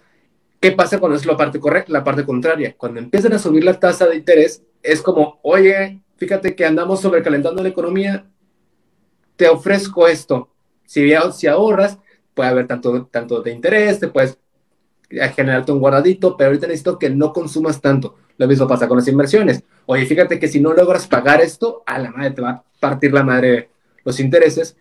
¿Qué 0.67 0.73
pasa 0.73 0.99
cuando 0.99 1.17
es 1.17 1.25
la 1.25 1.37
parte 1.37 1.61
correcta, 1.61 1.93
la 1.93 2.03
parte 2.03 2.25
contraria? 2.25 2.75
Cuando 2.77 2.99
empiezan 2.99 3.33
a 3.33 3.39
subir 3.39 3.63
la 3.63 3.79
tasa 3.79 4.05
de 4.09 4.17
interés, 4.17 4.65
es 4.83 5.01
como, 5.01 5.39
oye, 5.45 6.03
fíjate 6.17 6.57
que 6.57 6.67
andamos 6.67 7.01
sobrecalentando 7.01 7.63
la 7.63 7.69
economía, 7.69 8.27
te 9.37 9.49
ofrezco 9.49 10.09
esto. 10.09 10.51
Si, 10.85 11.09
si 11.35 11.47
ahorras, 11.47 12.01
puede 12.35 12.49
haber 12.49 12.67
tanto, 12.67 13.07
tanto 13.07 13.43
de 13.43 13.53
interés, 13.53 14.01
te 14.01 14.09
puedes 14.09 14.41
generarte 15.09 15.71
un 15.71 15.79
guardadito, 15.79 16.37
pero 16.37 16.49
ahorita 16.49 16.67
necesito 16.67 16.99
que 16.99 17.11
no 17.11 17.33
consumas 17.33 17.81
tanto. 17.81 18.17
Lo 18.37 18.49
mismo 18.49 18.67
pasa 18.67 18.89
con 18.89 18.97
las 18.97 19.07
inversiones. 19.07 19.63
Oye, 19.87 20.05
fíjate 20.05 20.41
que 20.41 20.49
si 20.49 20.59
no 20.59 20.73
logras 20.73 21.07
pagar 21.07 21.43
esto, 21.43 21.85
a 21.87 21.97
la 22.01 22.11
madre 22.11 22.33
te 22.33 22.43
va 22.43 22.51
a 22.51 22.65
partir 22.81 23.13
la 23.13 23.23
madre 23.23 23.71
los 24.03 24.19
intereses. 24.19 24.77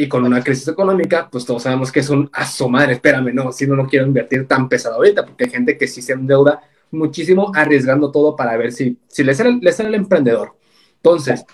Y 0.00 0.08
con 0.08 0.24
una 0.24 0.42
crisis 0.42 0.66
económica, 0.66 1.28
pues 1.30 1.44
todos 1.44 1.64
sabemos 1.64 1.92
que 1.92 2.00
es 2.00 2.08
un 2.08 2.30
aso 2.32 2.70
madre, 2.70 2.94
espérame, 2.94 3.34
no, 3.34 3.52
si 3.52 3.66
no, 3.66 3.76
no 3.76 3.86
quiero 3.86 4.06
invertir 4.06 4.48
tan 4.48 4.66
pesado 4.66 4.94
ahorita, 4.94 5.26
porque 5.26 5.44
hay 5.44 5.50
gente 5.50 5.76
que 5.76 5.86
sí 5.86 6.00
se 6.00 6.14
endeuda 6.14 6.62
muchísimo 6.90 7.52
arriesgando 7.54 8.10
todo 8.10 8.34
para 8.34 8.56
ver 8.56 8.72
si, 8.72 8.98
si 9.08 9.22
le, 9.22 9.34
sale, 9.34 9.58
le 9.60 9.70
sale 9.72 9.90
el 9.90 9.96
emprendedor. 9.96 10.56
Entonces, 10.96 11.44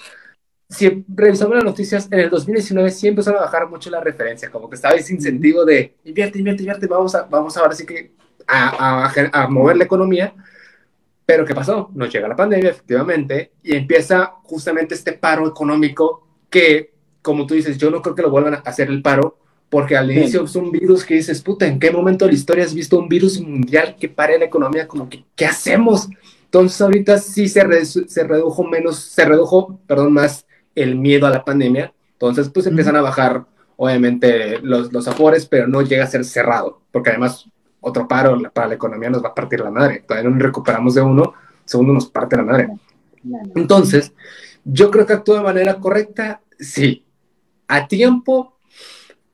si 0.68 1.04
revisamos 1.08 1.56
las 1.56 1.64
noticias, 1.64 2.06
en 2.08 2.20
el 2.20 2.30
2019 2.30 2.88
sí 2.92 3.08
empezó 3.08 3.30
a 3.30 3.40
bajar 3.40 3.68
mucho 3.68 3.90
la 3.90 4.00
referencia, 4.00 4.48
como 4.48 4.70
que 4.70 4.76
estaba 4.76 4.94
ese 4.94 5.12
incentivo 5.12 5.64
de 5.64 5.96
invierte, 6.04 6.38
invierte, 6.38 6.62
invierte, 6.62 6.86
vamos, 6.86 7.16
a, 7.16 7.22
vamos 7.24 7.56
ahora 7.56 7.74
sí 7.74 7.84
que 7.84 8.12
a, 8.46 9.06
a, 9.08 9.42
a, 9.42 9.48
mover 9.48 9.76
la 9.76 9.84
economía. 9.84 10.32
Pero 11.24 11.44
¿qué 11.44 11.52
pasó? 11.52 11.90
Nos 11.94 12.12
llega 12.12 12.28
la 12.28 12.36
pandemia, 12.36 12.70
efectivamente, 12.70 13.54
y 13.64 13.74
empieza 13.74 14.34
justamente 14.44 14.94
este 14.94 15.14
paro 15.14 15.48
económico 15.48 16.28
que, 16.48 16.94
como 17.26 17.44
tú 17.44 17.54
dices, 17.54 17.76
yo 17.76 17.90
no 17.90 18.00
creo 18.00 18.14
que 18.14 18.22
lo 18.22 18.30
vuelvan 18.30 18.54
a 18.54 18.58
hacer 18.58 18.88
el 18.88 19.02
paro, 19.02 19.36
porque 19.68 19.96
al 19.96 20.12
inicio 20.12 20.44
es 20.44 20.54
un 20.54 20.70
virus 20.70 21.04
que 21.04 21.14
dices, 21.14 21.42
puta, 21.42 21.66
¿en 21.66 21.80
qué 21.80 21.90
momento 21.90 22.24
de 22.24 22.30
la 22.30 22.38
historia 22.38 22.64
has 22.64 22.72
visto 22.72 23.00
un 23.00 23.08
virus 23.08 23.40
mundial 23.40 23.96
que 23.98 24.08
pare 24.08 24.38
la 24.38 24.44
economía? 24.44 24.86
Como 24.86 25.08
que, 25.08 25.24
¿qué 25.34 25.44
hacemos? 25.44 26.08
Entonces 26.44 26.80
ahorita 26.80 27.18
sí 27.18 27.48
se, 27.48 27.84
se 27.84 28.22
redujo 28.22 28.62
menos, 28.62 29.00
se 29.00 29.24
redujo, 29.24 29.76
perdón, 29.88 30.12
más 30.12 30.46
el 30.76 30.94
miedo 30.94 31.26
a 31.26 31.30
la 31.30 31.44
pandemia. 31.44 31.92
Entonces, 32.12 32.48
pues 32.48 32.64
empiezan 32.68 32.94
a 32.94 33.00
bajar, 33.00 33.44
obviamente, 33.74 34.60
los, 34.60 34.92
los 34.92 35.08
afores, 35.08 35.46
pero 35.46 35.66
no 35.66 35.82
llega 35.82 36.04
a 36.04 36.06
ser 36.06 36.24
cerrado, 36.24 36.80
porque 36.92 37.10
además 37.10 37.50
otro 37.80 38.06
paro 38.06 38.40
para 38.52 38.68
la 38.68 38.74
economía 38.74 39.10
nos 39.10 39.24
va 39.24 39.30
a 39.30 39.34
partir 39.34 39.58
la 39.58 39.72
madre. 39.72 40.04
Todavía 40.06 40.30
no 40.30 40.38
recuperamos 40.38 40.94
de 40.94 41.02
uno, 41.02 41.34
segundo 41.64 41.92
nos 41.92 42.06
parte 42.06 42.36
la 42.36 42.44
madre. 42.44 42.68
Entonces, 43.56 44.12
yo 44.64 44.92
creo 44.92 45.04
que 45.06 45.14
actúa 45.14 45.38
de 45.38 45.42
manera 45.42 45.74
correcta, 45.74 46.40
sí. 46.56 47.02
A 47.68 47.88
tiempo, 47.88 48.58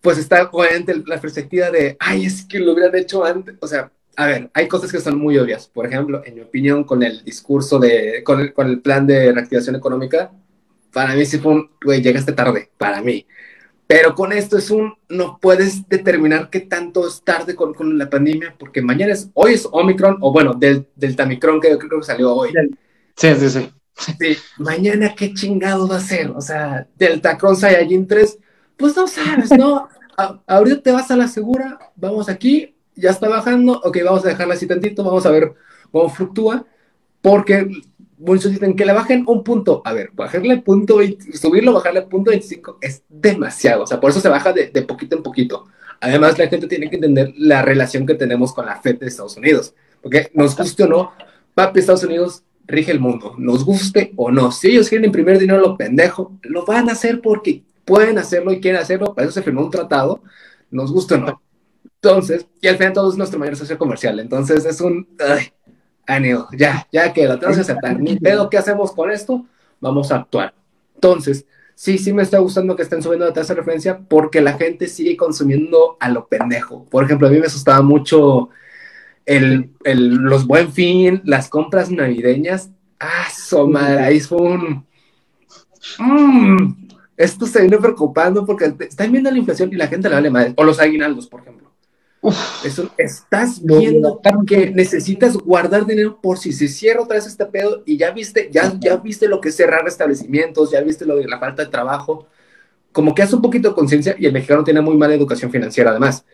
pues 0.01 0.19
está 0.19 0.49
obviamente 0.53 0.95
la 1.07 1.21
perspectiva 1.21 1.71
de, 1.71 1.97
ay, 2.01 2.27
es 2.27 2.45
que 2.45 2.59
lo 2.59 2.73
hubieran 2.73 2.95
hecho 2.97 3.25
antes. 3.25 3.55
O 3.61 3.67
sea, 3.67 3.91
a 4.17 4.27
ver, 4.27 4.51
hay 4.53 4.69
cosas 4.69 4.91
que 4.91 5.01
son 5.01 5.19
muy 5.19 5.39
obvias. 5.39 5.69
Por 5.69 5.87
ejemplo, 5.87 6.23
en 6.25 6.35
mi 6.35 6.41
opinión, 6.43 6.85
con 6.85 7.03
el 7.03 7.25
discurso 7.25 7.79
de, 7.79 8.23
con 8.25 8.41
el, 8.41 8.53
con 8.53 8.69
el 8.69 8.81
plan 8.81 9.07
de 9.07 9.33
reactivación 9.33 9.77
económica, 9.77 10.33
para 10.93 11.15
mí 11.15 11.25
sí 11.25 11.39
fue 11.39 11.53
un, 11.53 11.71
güey, 11.83 12.03
llegaste 12.03 12.33
tarde, 12.33 12.71
para 12.77 13.01
mí. 13.01 13.27
Pero 13.87 14.15
con 14.15 14.33
esto 14.33 14.57
es 14.57 14.71
un, 14.71 14.95
no 15.09 15.39
puedes 15.41 15.89
determinar 15.89 16.49
qué 16.51 16.61
tanto 16.61 17.07
es 17.07 17.23
tarde 17.23 17.55
con, 17.55 17.75
con 17.75 17.99
la 17.99 18.09
pandemia, 18.09 18.55
porque 18.59 18.81
mañana 18.81 19.13
es, 19.13 19.29
hoy 19.35 19.55
es 19.55 19.69
Omicron, 19.71 20.19
o 20.21 20.33
bueno, 20.33 20.55
del, 20.55 20.87
del 20.97 21.15
Tamicron 21.15 21.61
que 21.61 21.71
yo 21.71 21.79
creo 21.79 22.01
que 22.01 22.07
salió 22.07 22.35
hoy. 22.35 22.53
Sí, 23.17 23.35
sí, 23.35 23.51
sí. 23.51 23.71
Sí, 24.05 24.37
mañana 24.59 25.15
qué 25.15 25.33
chingado 25.33 25.87
va 25.87 25.97
a 25.97 26.01
ser, 26.01 26.31
o 26.31 26.41
sea, 26.41 26.87
Delta 26.97 27.39
Cron 27.39 27.57
Saiyajin 27.57 28.07
3, 28.07 28.39
pues 28.77 28.97
no 28.97 29.07
sabes, 29.07 29.51
¿no? 29.51 29.89
ahorita 30.47 30.83
te 30.83 30.93
vas 30.93 31.11
a 31.11 31.17
la 31.17 31.29
segura, 31.29 31.79
vamos 31.97 32.29
aquí, 32.29 32.75
ya 32.95 33.11
está 33.11 33.29
bajando, 33.29 33.81
ok, 33.83 33.99
vamos 34.05 34.25
a 34.25 34.29
dejarla 34.29 34.55
así 34.55 34.67
tantito, 34.67 35.03
vamos 35.03 35.25
a 35.27 35.31
ver 35.31 35.55
cómo 35.91 36.09
fluctúa, 36.09 36.67
porque 37.21 37.69
muchos 38.19 38.53
dicen 38.53 38.77
que 38.77 38.85
le 38.85 38.93
bajen 38.93 39.25
un 39.27 39.43
punto. 39.43 39.83
A 39.85 39.93
ver, 39.93 40.11
bajarle 40.13 40.59
punto, 40.59 40.99
subirlo, 41.35 41.73
bajarle 41.73 42.03
punto 42.03 42.31
25 42.31 42.79
es 42.81 43.03
demasiado. 43.09 43.85
O 43.85 43.87
sea, 43.87 44.01
por 44.01 44.11
eso 44.11 44.21
se 44.21 44.29
baja 44.29 44.53
de, 44.53 44.69
de, 44.69 44.83
poquito 44.83 45.17
en 45.17 45.23
poquito. 45.23 45.67
Además, 46.01 46.39
la 46.39 46.49
gente 46.49 46.67
tiene 46.67 46.89
que 46.89 46.97
entender 46.97 47.33
la 47.37 47.63
relación 47.63 48.07
que 48.07 48.15
tenemos 48.15 48.53
con 48.53 48.67
la 48.67 48.81
FED 48.81 48.99
de 48.99 49.07
Estados 49.07 49.37
Unidos. 49.37 49.75
Porque 50.01 50.31
nos 50.35 50.57
guste 50.57 50.85
o 50.85 50.89
no, 50.89 51.13
papi, 51.55 51.81
Estados 51.81 52.05
Unidos 52.05 52.43
rige 52.67 52.93
el 52.93 53.01
mundo. 53.01 53.35
Nos 53.39 53.65
guste 53.65 54.13
o 54.17 54.31
no. 54.31 54.53
Si 54.53 54.69
ellos 54.69 54.89
quieren 54.89 55.07
imprimir 55.07 55.39
dinero 55.39 55.59
a 55.59 55.69
lo 55.69 55.77
pendejo, 55.77 56.39
lo 56.43 56.65
van 56.65 56.89
a 56.89 56.93
hacer 56.93 57.21
porque 57.21 57.63
pueden 57.85 58.19
hacerlo 58.19 58.53
y 58.53 58.61
quieren 58.61 58.81
hacerlo. 58.81 59.15
Para 59.15 59.27
eso 59.27 59.35
se 59.35 59.43
firmó 59.43 59.63
un 59.63 59.71
tratado. 59.71 60.23
Nos 60.71 60.93
guste 60.93 61.15
o 61.15 61.19
no. 61.19 61.43
Entonces, 62.03 62.47
y 62.61 62.67
al 62.67 62.77
final 62.77 62.93
todo 62.93 63.11
es 63.11 63.17
nuestro 63.17 63.39
mayor 63.39 63.57
socio 63.57 63.79
comercial. 63.79 64.19
Entonces, 64.21 64.65
es 64.65 64.81
un... 64.81 65.07
Ay, 65.21 65.53
ya, 66.57 66.87
ya 66.91 67.13
que 67.13 67.27
la 67.27 67.39
tenemos 67.39 67.57
que 67.57 67.63
aceptar. 67.63 68.01
Ni 68.01 68.19
pedo, 68.19 68.51
¿qué 68.51 68.59
hacemos 68.59 68.93
con 68.93 69.11
esto? 69.11 69.47
Vamos 69.81 70.11
a 70.11 70.17
actuar. 70.17 70.53
Entonces, 70.95 71.47
sí, 71.75 71.99
sí 71.99 72.13
me 72.13 72.23
está 72.23 72.39
gustando 72.39 72.77
que 72.77 72.83
estén 72.83 73.03
subiendo 73.03 73.27
la 73.27 73.33
tasa 73.33 73.55
de 73.55 73.61
referencia 73.61 73.99
porque 73.99 74.41
la 74.41 74.55
gente 74.55 74.89
sigue 74.89 75.17
consumiendo 75.17 75.97
a 76.01 76.09
lo 76.09 76.27
pendejo. 76.27 76.85
Por 76.87 77.05
ejemplo, 77.05 77.29
a 77.29 77.31
mí 77.31 77.39
me 77.39 77.47
asustaba 77.47 77.83
mucho 77.83 78.51
el, 79.27 79.71
el, 79.85 80.15
los 80.15 80.47
buen 80.47 80.73
fin, 80.73 81.23
las 81.25 81.49
compras 81.49 81.91
navideñas. 81.91 82.71
Ah, 82.99 83.29
so 83.35 83.67
madre, 83.67 84.01
ahí 84.01 84.21
fue 84.21 84.41
un. 84.41 84.87
Mm, 85.99 86.89
esto 87.17 87.47
se 87.47 87.61
viene 87.61 87.79
preocupando 87.79 88.47
porque 88.47 88.73
están 88.81 89.13
viendo 89.13 89.31
la 89.31 89.39
inflación 89.39 89.73
y 89.73 89.77
la 89.77 89.89
gente 89.89 90.09
le 90.09 90.15
vale 90.15 90.31
madre. 90.31 90.55
O 90.57 90.65
los 90.65 90.81
aguinaldos, 90.81 91.27
por 91.27 91.41
ejemplo. 91.41 91.63
Eso, 92.65 92.89
estás 92.99 93.61
viendo 93.65 94.21
que 94.47 94.71
necesitas 94.71 95.37
guardar 95.37 95.85
dinero 95.85 96.21
por 96.23 96.39
si 96.39 96.53
se 96.53 96.69
cierra 96.69 97.03
otra 97.03 97.17
vez 97.17 97.27
este 97.27 97.45
pedo 97.47 97.83
y 97.85 97.97
ya 97.97 98.13
viste, 98.13 98.49
ya, 98.53 98.73
ya 98.79 98.97
viste 98.99 99.27
lo 99.27 99.41
que 99.41 99.49
es 99.49 99.57
cerrar 99.57 99.87
establecimientos, 99.89 100.71
ya 100.71 100.81
viste 100.83 101.05
lo 101.05 101.17
de 101.17 101.27
la 101.27 101.41
falta 101.41 101.65
de 101.65 101.71
trabajo. 101.71 102.29
Como 102.93 103.13
que 103.15 103.23
hace 103.23 103.35
un 103.35 103.43
poquito 103.43 103.71
de 103.71 103.75
conciencia 103.75 104.15
y 104.17 104.27
el 104.27 104.33
mexicano 104.33 104.63
tiene 104.63 104.81
muy 104.81 104.97
mala 104.97 105.15
educación 105.15 105.51
financiera 105.51 105.91
además. 105.91 106.25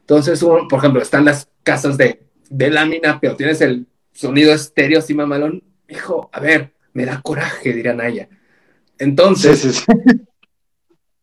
Entonces, 0.00 0.42
por 0.42 0.78
ejemplo, 0.78 1.02
están 1.02 1.26
las 1.26 1.48
casas 1.62 1.98
de, 1.98 2.24
de 2.50 2.70
lámina, 2.70 3.20
pero 3.20 3.36
tienes 3.36 3.60
el 3.60 3.86
sonido 4.12 4.52
estéreo 4.52 4.98
así 4.98 5.14
mamalón. 5.14 5.62
Hijo, 5.88 6.30
a 6.32 6.40
ver, 6.40 6.72
me 6.92 7.04
da 7.04 7.20
coraje, 7.22 7.72
dirá 7.72 7.92
Naya. 7.92 8.28
Entonces, 8.98 9.84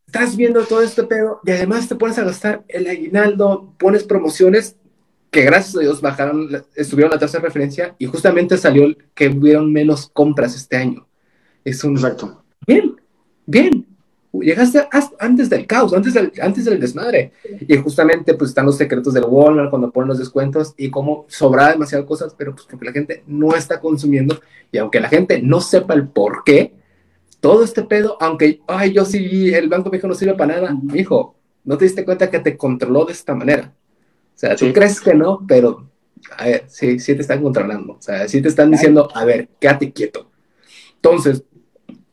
estás 0.06 0.36
viendo 0.36 0.64
todo 0.64 0.82
este 0.82 1.04
pedo 1.04 1.40
y 1.44 1.50
además 1.50 1.88
te 1.88 1.96
pones 1.96 2.18
a 2.18 2.24
gastar 2.24 2.64
el 2.68 2.86
aguinaldo, 2.86 3.74
pones 3.78 4.04
promociones 4.04 4.76
que 5.30 5.42
gracias 5.42 5.76
a 5.76 5.80
Dios 5.80 6.02
bajaron, 6.02 6.50
subieron 6.84 7.10
la 7.10 7.18
tasa 7.18 7.38
de 7.38 7.44
referencia 7.44 7.96
y 7.98 8.04
justamente 8.04 8.58
salió 8.58 8.94
que 9.14 9.28
hubieron 9.28 9.72
menos 9.72 10.10
compras 10.12 10.54
este 10.54 10.76
año. 10.76 11.08
Es 11.64 11.82
un... 11.84 11.96
Exacto. 11.96 12.44
Bien, 12.66 12.94
bien. 13.46 13.91
Llegaste 14.40 14.88
antes 15.18 15.50
del 15.50 15.66
caos, 15.66 15.92
antes 15.92 16.14
del, 16.14 16.32
antes 16.40 16.64
del 16.64 16.80
desmadre. 16.80 17.32
Y 17.60 17.76
justamente 17.76 18.34
pues 18.34 18.50
están 18.50 18.66
los 18.66 18.78
secretos 18.78 19.12
del 19.12 19.24
Walmart 19.24 19.70
cuando 19.70 19.90
ponen 19.90 20.08
los 20.08 20.18
descuentos 20.18 20.72
y 20.76 20.90
cómo 20.90 21.26
sobra 21.28 21.70
demasiadas 21.70 22.06
cosas, 22.06 22.34
pero 22.36 22.54
pues 22.54 22.66
porque 22.68 22.86
la 22.86 22.92
gente 22.92 23.22
no 23.26 23.54
está 23.54 23.78
consumiendo 23.78 24.40
y 24.70 24.78
aunque 24.78 25.00
la 25.00 25.08
gente 25.08 25.42
no 25.42 25.60
sepa 25.60 25.94
el 25.94 26.08
por 26.08 26.44
qué, 26.44 26.72
todo 27.40 27.64
este 27.64 27.82
pedo, 27.82 28.16
aunque, 28.20 28.60
ay, 28.68 28.92
yo 28.92 29.04
sí, 29.04 29.52
el 29.52 29.68
Banco 29.68 29.90
México 29.90 30.06
no 30.06 30.14
sirve 30.14 30.34
para 30.34 30.54
nada, 30.54 30.76
hijo, 30.94 31.36
no 31.64 31.76
te 31.76 31.84
diste 31.84 32.04
cuenta 32.04 32.30
que 32.30 32.38
te 32.38 32.56
controló 32.56 33.04
de 33.04 33.12
esta 33.12 33.34
manera. 33.34 33.74
O 34.34 34.38
sea, 34.38 34.56
tú 34.56 34.72
crees 34.72 35.00
que 35.00 35.12
no, 35.12 35.44
pero, 35.46 35.88
a 36.38 36.46
ver, 36.46 36.64
sí, 36.68 36.98
sí 36.98 37.14
te 37.14 37.20
están 37.20 37.42
controlando. 37.42 37.94
O 37.94 38.02
sea, 38.02 38.26
sí 38.28 38.40
te 38.40 38.48
están 38.48 38.70
diciendo, 38.70 39.08
a 39.14 39.24
ver, 39.24 39.48
quédate 39.60 39.92
quieto. 39.92 40.30
Entonces, 40.94 41.42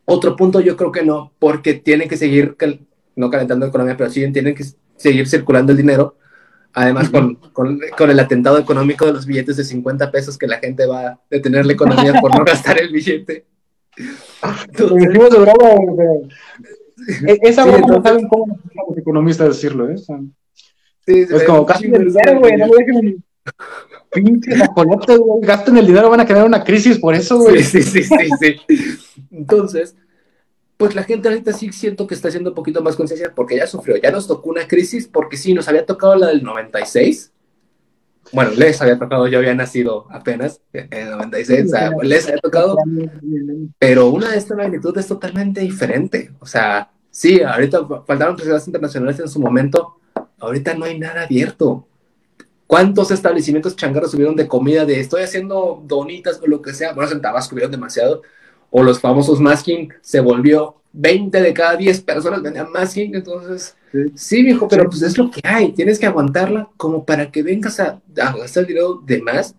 otro 0.09 0.35
punto 0.35 0.59
yo 0.59 0.75
creo 0.75 0.91
que 0.91 1.03
no, 1.03 1.33
porque 1.39 1.75
tiene 1.75 2.07
que 2.07 2.17
seguir 2.17 2.55
no 3.15 3.29
calentando 3.29 3.65
la 3.65 3.69
economía, 3.69 3.97
pero 3.97 4.09
sí 4.09 4.29
tienen 4.31 4.55
que 4.55 4.65
seguir 4.95 5.27
circulando 5.27 5.71
el 5.71 5.77
dinero. 5.77 6.15
Además, 6.73 7.09
con, 7.09 7.35
con, 7.35 7.79
con, 7.97 8.11
el 8.11 8.19
atentado 8.19 8.59
económico 8.59 9.05
de 9.05 9.13
los 9.13 9.25
billetes 9.25 9.57
de 9.57 9.63
50 9.63 10.11
pesos 10.11 10.37
que 10.37 10.45
la 10.45 10.59
gente 10.59 10.85
va 10.85 11.07
a 11.07 11.19
detener 11.29 11.65
la 11.65 11.73
economía 11.73 12.13
por 12.21 12.35
no 12.37 12.45
gastar 12.45 12.79
el 12.79 12.91
billete. 12.91 13.45
Entonces, 14.67 15.09
esa 17.41 17.63
sí, 17.75 17.81
no 17.87 18.03
saben 18.03 18.27
cómo 18.27 18.59
los 18.87 18.97
economistas 18.97 19.49
decirlo, 19.49 19.89
¿eh? 19.89 19.97
sí, 19.97 21.19
es 21.21 21.43
como, 21.43 21.65
casi 21.65 21.85
el 21.85 22.05
dinero, 22.05 22.39
güey, 22.39 22.57
no 22.57 22.67
dejen 22.67 23.23
pinches 24.11 24.61
ajolotes, 24.61 25.17
güey, 25.17 25.41
gasten 25.41 25.77
el 25.77 25.87
dinero, 25.87 26.09
van 26.09 26.21
a 26.21 26.25
crear 26.25 26.45
una 26.45 26.63
crisis 26.63 26.97
por 26.97 27.15
eso, 27.15 27.37
güey. 27.37 27.63
Sí, 27.63 27.81
sí, 27.81 28.03
sí, 28.03 28.15
sí, 28.15 28.29
sí. 28.39 28.97
Entonces, 29.31 29.95
pues 30.77 30.95
la 30.95 31.03
gente 31.03 31.27
ahorita 31.27 31.51
sí 31.51 31.73
siento 31.73 32.07
que 32.07 32.15
está 32.15 32.29
haciendo 32.29 32.51
un 32.51 32.55
poquito 32.55 32.81
más 32.81 32.95
conciencia 32.95 33.33
porque 33.35 33.57
ya 33.57 33.67
sufrió, 33.67 33.97
ya 33.97 34.11
nos 34.11 34.27
tocó 34.27 34.49
una 34.49 34.65
crisis 34.65 35.07
porque 35.07 35.35
sí, 35.35 35.53
nos 35.53 35.67
había 35.67 35.85
tocado 35.85 36.15
la 36.15 36.27
del 36.27 36.41
96. 36.41 37.33
Bueno, 38.31 38.51
les 38.51 38.81
había 38.81 38.97
tocado, 38.97 39.27
yo 39.27 39.39
había 39.39 39.53
nacido 39.55 40.07
apenas 40.09 40.61
en 40.71 40.87
el 40.91 41.11
96, 41.11 41.65
o 41.65 41.67
sea, 41.67 41.91
les 42.01 42.27
había 42.27 42.39
tocado, 42.39 42.77
pero 43.77 44.09
una 44.09 44.31
de 44.31 44.37
esta 44.37 44.55
magnitud 44.55 44.97
es 44.97 45.07
totalmente 45.07 45.61
diferente. 45.61 46.31
O 46.39 46.45
sea, 46.45 46.91
sí, 47.11 47.41
ahorita 47.41 47.85
faltaron 48.05 48.37
reservas 48.37 48.65
internacionales 48.67 49.19
en 49.19 49.27
su 49.27 49.39
momento, 49.39 49.97
ahorita 50.39 50.75
no 50.75 50.85
hay 50.85 50.97
nada 50.97 51.23
abierto. 51.23 51.87
¿Cuántos 52.69 53.09
establecimientos 53.09 53.75
changarros 53.75 54.11
subieron 54.11 54.35
de 54.35 54.47
comida 54.47 54.85
de 54.85 54.99
estoy 54.99 55.23
haciendo 55.23 55.81
donitas 55.87 56.39
o 56.39 56.45
lo 56.45 56.61
que 56.61 56.71
sea? 56.71 56.93
Bueno, 56.93 57.11
en 57.11 57.19
Tabasco 57.19 57.49
subieron 57.49 57.71
demasiado, 57.71 58.21
o 58.69 58.83
los 58.83 58.99
famosos 58.99 59.39
masking 59.39 59.91
se 60.01 60.19
volvió 60.19 60.75
20 60.93 61.41
de 61.41 61.51
cada 61.51 61.75
10 61.75 62.01
personas 62.01 62.43
vendían 62.43 62.71
masking, 62.71 63.15
entonces 63.15 63.75
sí, 64.13 64.43
viejo, 64.43 64.67
pero 64.67 64.87
pues 64.87 65.01
es 65.01 65.17
lo 65.17 65.31
que 65.31 65.41
hay, 65.43 65.71
tienes 65.71 65.97
que 65.97 66.05
aguantarla 66.05 66.69
como 66.77 67.05
para 67.05 67.31
que 67.31 67.41
vengas 67.41 67.79
a, 67.79 67.99
gastar 68.13 68.67
dinero 68.67 69.01
de 69.03 69.19
más. 69.19 69.55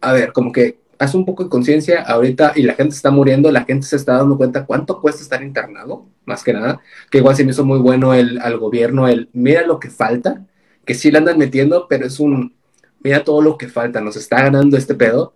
A 0.00 0.14
ver, 0.14 0.32
como 0.32 0.52
que 0.52 0.78
haz 0.98 1.14
un 1.14 1.26
poco 1.26 1.44
de 1.44 1.50
conciencia 1.50 2.00
ahorita 2.00 2.54
y 2.56 2.62
la 2.62 2.72
gente 2.72 2.94
está 2.94 3.10
muriendo, 3.10 3.52
la 3.52 3.66
gente 3.66 3.86
se 3.86 3.96
está 3.96 4.14
dando 4.14 4.38
cuenta 4.38 4.64
cuánto 4.64 5.02
cuesta 5.02 5.20
estar 5.20 5.42
internado, 5.42 6.06
más 6.24 6.42
que 6.42 6.54
nada, 6.54 6.80
que 7.10 7.18
igual 7.18 7.36
se 7.36 7.44
me 7.44 7.50
hizo 7.50 7.66
muy 7.66 7.78
bueno 7.78 8.14
el, 8.14 8.38
al 8.38 8.56
gobierno 8.56 9.06
el 9.06 9.28
mira 9.34 9.66
lo 9.66 9.78
que 9.78 9.90
falta, 9.90 10.46
que 10.84 10.94
sí 10.94 11.10
le 11.10 11.18
andan 11.18 11.38
metiendo, 11.38 11.86
pero 11.88 12.06
es 12.06 12.20
un 12.20 12.54
mira 13.00 13.24
todo 13.24 13.42
lo 13.42 13.58
que 13.58 13.68
falta, 13.68 14.00
nos 14.00 14.16
está 14.16 14.42
ganando 14.42 14.76
este 14.76 14.94
pedo 14.94 15.34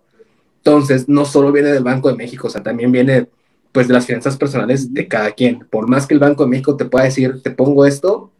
entonces, 0.67 1.07
no 1.07 1.23
solo 1.23 1.53
viene 1.53 1.69
del 1.69 1.83
Banco 1.83 2.09
de 2.09 2.15
México, 2.15 2.47
o 2.47 2.49
sea, 2.49 2.61
también 2.61 2.91
viene 2.91 3.29
pues 3.71 3.87
de 3.87 3.93
las 3.93 4.05
finanzas 4.05 4.35
personales 4.35 4.93
de 4.93 5.07
cada 5.07 5.31
quien. 5.31 5.65
Por 5.69 5.87
más 5.87 6.05
que 6.05 6.13
el 6.13 6.19
Banco 6.19 6.43
de 6.43 6.49
México 6.49 6.75
te 6.75 6.83
pueda 6.83 7.05
decir, 7.05 7.41
te 7.41 7.51
pongo 7.51 7.85
esto, 7.85 8.31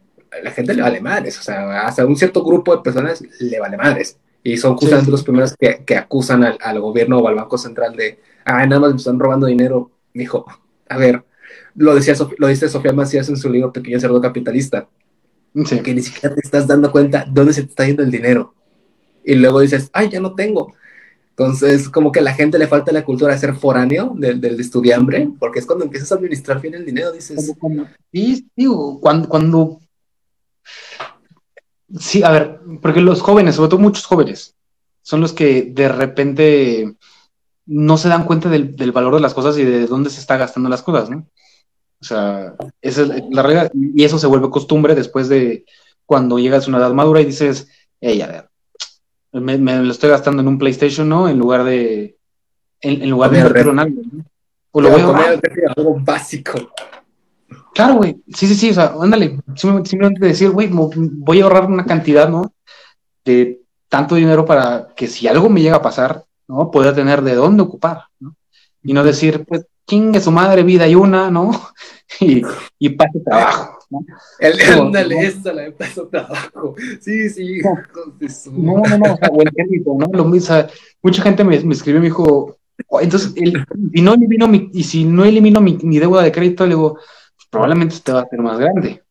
la 0.43 0.51
gente 0.51 0.73
le 0.73 0.81
vale 0.81 0.99
madres, 0.99 1.39
o 1.39 1.41
sea, 1.41 1.87
hasta 1.87 2.05
un 2.05 2.17
cierto 2.17 2.43
grupo 2.43 2.75
de 2.75 2.83
personas 2.83 3.23
le 3.39 3.59
vale 3.61 3.77
madres. 3.77 4.17
Y 4.43 4.57
son 4.57 4.75
justamente 4.75 5.09
los 5.09 5.23
primeros 5.23 5.55
que, 5.57 5.83
que 5.85 5.95
acusan 5.95 6.43
al, 6.43 6.57
al, 6.61 6.81
gobierno 6.81 7.19
o 7.19 7.27
al 7.29 7.35
Banco 7.35 7.57
Central 7.57 7.95
de, 7.95 8.19
ah, 8.43 8.65
nada 8.65 8.81
más 8.81 8.91
me 8.91 8.97
están 8.97 9.19
robando 9.19 9.47
dinero. 9.47 9.91
Dijo, 10.13 10.45
a 10.89 10.97
ver, 10.97 11.23
lo, 11.75 11.95
decía, 11.95 12.13
lo 12.37 12.47
dice 12.47 12.67
Sofía 12.67 12.91
Macías 12.91 13.29
en 13.29 13.37
su 13.37 13.49
libro 13.49 13.71
Pequeño 13.71 14.01
Cerdo 14.01 14.19
Capitalista, 14.19 14.89
que 15.53 15.93
ni 15.93 16.01
siquiera 16.01 16.35
te 16.35 16.41
estás 16.43 16.67
dando 16.67 16.91
cuenta 16.91 17.25
dónde 17.29 17.53
se 17.53 17.63
te 17.63 17.69
está 17.69 17.85
yendo 17.85 18.03
el 18.03 18.11
dinero. 18.11 18.53
Y 19.23 19.35
luego 19.35 19.59
dices, 19.59 19.89
ay, 19.93 20.09
ya 20.09 20.19
no 20.19 20.35
tengo. 20.35 20.73
Entonces, 21.31 21.89
como 21.89 22.11
que 22.11 22.19
a 22.19 22.23
la 22.23 22.33
gente 22.33 22.57
le 22.57 22.67
falta 22.67 22.91
la 22.91 23.05
cultura 23.05 23.33
de 23.33 23.39
ser 23.39 23.53
foráneo, 23.53 24.13
del, 24.17 24.41
del 24.41 24.59
estudiambre, 24.59 25.29
porque 25.39 25.59
es 25.59 25.67
cuando 25.67 25.85
empiezas 25.85 26.11
a 26.11 26.15
administrar 26.15 26.59
bien 26.59 26.73
el 26.73 26.85
dinero, 26.85 27.11
dices. 27.11 27.53
Sí, 28.11 28.47
digo, 28.55 28.99
cuando, 28.99 29.29
cuando. 29.29 29.79
Sí, 31.99 32.23
a 32.23 32.31
ver, 32.31 32.59
porque 32.81 33.01
los 33.01 33.21
jóvenes, 33.21 33.55
sobre 33.55 33.69
todo 33.69 33.79
muchos 33.79 34.05
jóvenes, 34.05 34.55
son 35.03 35.21
los 35.21 35.31
que 35.31 35.69
de 35.71 35.89
repente 35.89 36.95
no 37.67 37.97
se 37.97 38.09
dan 38.09 38.25
cuenta 38.25 38.49
del, 38.49 38.75
del 38.75 38.91
valor 38.91 39.13
de 39.13 39.21
las 39.21 39.33
cosas 39.35 39.57
y 39.59 39.63
de 39.63 39.85
dónde 39.85 40.09
se 40.09 40.19
está 40.19 40.37
gastando 40.37 40.69
las 40.69 40.81
cosas, 40.81 41.09
¿no? 41.09 41.27
O 41.99 42.05
sea, 42.05 42.53
esa 42.81 43.01
es 43.01 43.23
la 43.31 43.41
regla, 43.41 43.71
y 43.73 44.03
eso 44.03 44.19
se 44.19 44.27
vuelve 44.27 44.49
costumbre 44.49 44.93
después 44.93 45.29
de 45.29 45.65
cuando 46.05 46.39
llegas 46.39 46.65
a 46.65 46.69
una 46.69 46.77
edad 46.77 46.93
madura 46.93 47.21
y 47.21 47.25
dices, 47.25 47.67
hey, 47.99 48.21
a 48.21 48.27
ver, 48.27 48.49
me, 49.33 49.57
lo 49.57 49.91
estoy 49.91 50.09
gastando 50.09 50.41
en 50.41 50.47
un 50.47 50.57
PlayStation, 50.57 51.07
¿no? 51.07 51.27
En 51.27 51.37
lugar 51.37 51.63
de. 51.63 52.17
En, 52.81 53.09
lugar 53.09 53.31
de 53.31 53.37
invertirlo 53.39 53.71
en 53.71 53.79
algo. 53.79 54.01
¿no? 54.11 54.25
O 54.71 54.81
lo 54.81 54.89
voy 54.89 55.01
a 55.01 55.39
algo 55.75 55.97
básico. 55.99 56.71
Claro, 57.73 57.95
güey. 57.95 58.17
Sí, 58.33 58.47
sí, 58.47 58.55
sí. 58.55 58.69
O 58.71 58.73
sea, 58.73 58.95
ándale. 58.99 59.39
Simplemente 59.55 60.25
decir, 60.25 60.49
güey, 60.51 60.69
voy 60.71 61.41
a 61.41 61.43
ahorrar 61.43 61.65
una 61.65 61.85
cantidad, 61.85 62.29
¿no? 62.29 62.53
De 63.25 63.61
tanto 63.89 64.15
dinero 64.15 64.45
para 64.45 64.89
que 64.95 65.07
si 65.07 65.27
algo 65.27 65.49
me 65.49 65.61
llega 65.61 65.77
a 65.77 65.81
pasar, 65.81 66.23
¿no? 66.47 66.71
Pueda 66.71 66.93
tener 66.93 67.21
de 67.21 67.35
dónde 67.35 67.63
ocupar, 67.63 68.05
¿no? 68.19 68.35
Y 68.83 68.93
no 68.93 69.03
decir, 69.03 69.45
pues, 69.45 69.65
es 69.89 70.23
su 70.23 70.31
madre, 70.31 70.63
vida 70.63 70.87
y 70.87 70.95
una, 70.95 71.31
¿no? 71.31 71.51
y, 72.19 72.41
y 72.79 72.89
pase 72.89 73.19
trabajo. 73.19 73.79
¿no? 73.89 74.05
El, 74.39 74.59
ándale, 74.61 75.19
esa 75.25 75.53
la 75.53 75.63
de 75.63 75.71
paso 75.71 76.07
trabajo. 76.07 76.75
Sí, 76.99 77.29
sí, 77.29 77.61
no, 77.61 78.81
no, 78.81 78.97
no, 78.97 79.13
o 79.13 79.17
sea, 79.17 79.29
el 79.39 79.51
crédito, 79.51 79.95
¿no? 79.97 80.07
Lo, 80.11 80.29
o 80.29 80.39
sea, 80.39 80.67
mucha 81.01 81.21
gente 81.21 81.43
me, 81.43 81.59
me 81.61 81.73
escribió 81.73 81.99
y 81.99 82.01
me 82.01 82.07
dijo, 82.07 82.57
oh, 82.87 83.01
entonces, 83.01 83.33
el, 83.37 83.63
y 83.93 84.01
no 84.01 84.13
elimino 84.13 84.47
mi, 84.47 84.69
y 84.73 84.83
si 84.83 85.05
no 85.05 85.23
elimino 85.23 85.61
mi, 85.61 85.77
mi 85.81 85.99
deuda 85.99 86.23
de 86.23 86.31
crédito, 86.31 86.65
le 86.65 86.75
digo, 86.75 86.95
pues, 86.95 87.47
probablemente 87.49 87.95
te 88.03 88.11
va 88.11 88.19
a 88.19 88.23
hacer 88.23 88.39
más 88.39 88.59
grande. 88.59 89.03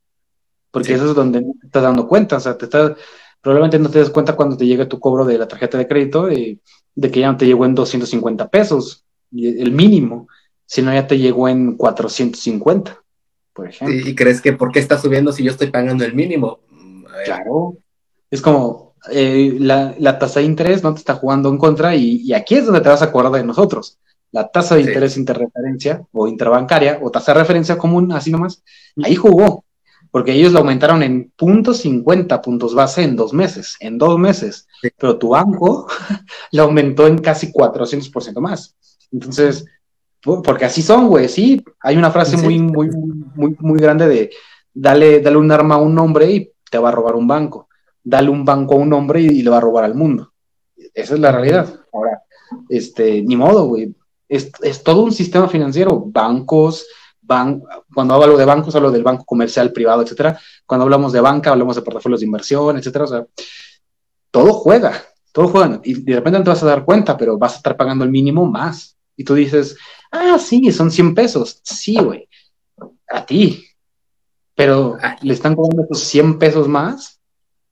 Porque 0.70 0.92
eso 0.92 1.08
es 1.08 1.14
donde 1.14 1.40
no 1.40 1.54
te 1.58 1.66
estás 1.66 1.82
dando 1.82 2.06
cuenta, 2.06 2.36
o 2.36 2.40
sea, 2.40 2.58
te 2.58 2.66
estás, 2.66 2.92
probablemente 3.40 3.78
no 3.78 3.88
te 3.88 4.00
das 4.00 4.10
cuenta 4.10 4.36
cuando 4.36 4.58
te 4.58 4.66
llega 4.66 4.86
tu 4.86 5.00
cobro 5.00 5.24
de 5.24 5.38
la 5.38 5.48
tarjeta 5.48 5.78
de 5.78 5.88
crédito 5.88 6.26
de, 6.26 6.58
de 6.94 7.10
que 7.10 7.20
ya 7.20 7.32
no 7.32 7.38
te 7.38 7.46
llegó 7.46 7.64
en 7.64 7.74
250 7.74 8.48
pesos, 8.48 9.06
el 9.32 9.72
mínimo 9.72 10.28
si 10.66 10.82
no 10.82 10.92
ya 10.92 11.06
te 11.06 11.18
llegó 11.18 11.48
en 11.48 11.76
450, 11.76 13.02
por 13.52 13.68
ejemplo. 13.68 13.96
¿Y 13.96 14.14
crees 14.14 14.40
que 14.40 14.52
por 14.52 14.72
qué 14.72 14.80
está 14.80 14.98
subiendo 14.98 15.32
si 15.32 15.44
yo 15.44 15.52
estoy 15.52 15.68
pagando 15.68 16.04
el 16.04 16.14
mínimo? 16.14 16.60
Claro, 17.24 17.78
es 18.30 18.42
como 18.42 18.94
eh, 19.10 19.56
la, 19.58 19.94
la, 19.98 20.18
tasa 20.18 20.40
de 20.40 20.46
interés 20.46 20.82
no 20.82 20.92
te 20.92 20.98
está 20.98 21.14
jugando 21.14 21.48
en 21.48 21.58
contra 21.58 21.94
y, 21.94 22.32
aquí 22.32 22.56
es 22.56 22.66
donde 22.66 22.80
te 22.80 22.88
vas 22.88 23.02
a 23.02 23.06
acordar 23.06 23.32
de 23.32 23.44
nosotros. 23.44 23.98
La 24.32 24.48
tasa 24.48 24.74
de 24.74 24.82
interés 24.82 25.16
interreferencia 25.16 26.02
o 26.12 26.26
interbancaria 26.26 26.98
o 27.00 27.10
tasa 27.10 27.32
de 27.32 27.40
referencia 27.40 27.78
común, 27.78 28.12
así 28.12 28.30
nomás, 28.30 28.62
ahí 29.02 29.14
jugó, 29.14 29.64
porque 30.10 30.32
ellos 30.32 30.52
lo 30.52 30.58
aumentaron 30.58 31.02
en 31.02 31.32
puntos 31.36 31.78
50 31.78 32.42
puntos 32.42 32.74
base 32.74 33.02
en 33.04 33.16
dos 33.16 33.32
meses, 33.32 33.76
en 33.80 33.96
dos 33.98 34.18
meses, 34.18 34.66
pero 34.98 35.16
tu 35.16 35.28
banco 35.28 35.86
lo 36.52 36.64
aumentó 36.64 37.06
en 37.06 37.18
casi 37.18 37.52
400% 37.52 38.40
más. 38.40 38.74
Entonces, 39.12 39.64
porque 40.26 40.64
así 40.64 40.82
son, 40.82 41.08
güey, 41.08 41.28
sí. 41.28 41.64
Hay 41.80 41.96
una 41.96 42.10
frase 42.10 42.36
muy, 42.36 42.58
muy, 42.58 42.90
muy, 43.34 43.56
muy 43.58 43.78
grande 43.78 44.08
de 44.08 44.30
dale, 44.74 45.20
dale 45.20 45.36
un 45.36 45.50
arma 45.50 45.76
a 45.76 45.78
un 45.78 45.98
hombre 45.98 46.30
y 46.30 46.52
te 46.70 46.78
va 46.78 46.88
a 46.88 46.92
robar 46.92 47.14
un 47.14 47.28
banco. 47.28 47.68
Dale 48.02 48.30
un 48.30 48.44
banco 48.44 48.74
a 48.74 48.78
un 48.78 48.92
hombre 48.92 49.20
y, 49.20 49.42
le 49.42 49.50
va 49.50 49.58
a 49.58 49.60
robar 49.60 49.84
al 49.84 49.94
mundo. 49.94 50.32
Esa 50.94 51.14
es 51.14 51.20
la 51.20 51.32
realidad. 51.32 51.80
Ahora, 51.92 52.22
este, 52.68 53.22
ni 53.22 53.36
modo, 53.36 53.66
güey. 53.66 53.94
Es, 54.28 54.50
es, 54.62 54.82
todo 54.82 55.04
un 55.04 55.12
sistema 55.12 55.48
financiero. 55.48 56.02
Bancos, 56.06 56.86
ban 57.20 57.62
cuando 57.92 58.14
hablo 58.14 58.36
de 58.36 58.44
bancos, 58.44 58.74
hablo 58.76 58.90
del 58.90 59.02
banco 59.02 59.24
comercial, 59.24 59.72
privado, 59.72 60.02
etcétera. 60.02 60.38
Cuando 60.64 60.84
hablamos 60.84 61.12
de 61.12 61.20
banca, 61.20 61.50
hablamos 61.50 61.76
de 61.76 61.82
portafolios 61.82 62.20
de 62.20 62.26
inversión, 62.26 62.76
etcétera. 62.76 63.04
O 63.04 63.08
sea, 63.08 63.26
todo 64.30 64.52
juega, 64.52 65.02
todo 65.32 65.48
juega. 65.48 65.80
Y 65.84 66.02
de 66.02 66.14
repente 66.16 66.38
no 66.38 66.44
te 66.44 66.50
vas 66.50 66.62
a 66.62 66.66
dar 66.66 66.84
cuenta, 66.84 67.16
pero 67.16 67.38
vas 67.38 67.54
a 67.54 67.56
estar 67.56 67.76
pagando 67.76 68.04
el 68.04 68.10
mínimo 68.10 68.46
más. 68.46 68.96
Y 69.16 69.24
tú 69.24 69.34
dices, 69.34 69.76
Ah, 70.18 70.38
sí, 70.38 70.72
son 70.72 70.90
100 70.90 71.14
pesos. 71.14 71.60
Sí, 71.62 71.96
güey. 71.96 72.28
A 73.08 73.24
ti. 73.26 73.64
Pero 74.54 74.96
le 75.20 75.34
están 75.34 75.54
cobrando 75.54 75.84
esos 75.84 76.00
100 76.04 76.38
pesos 76.38 76.66
más. 76.68 77.20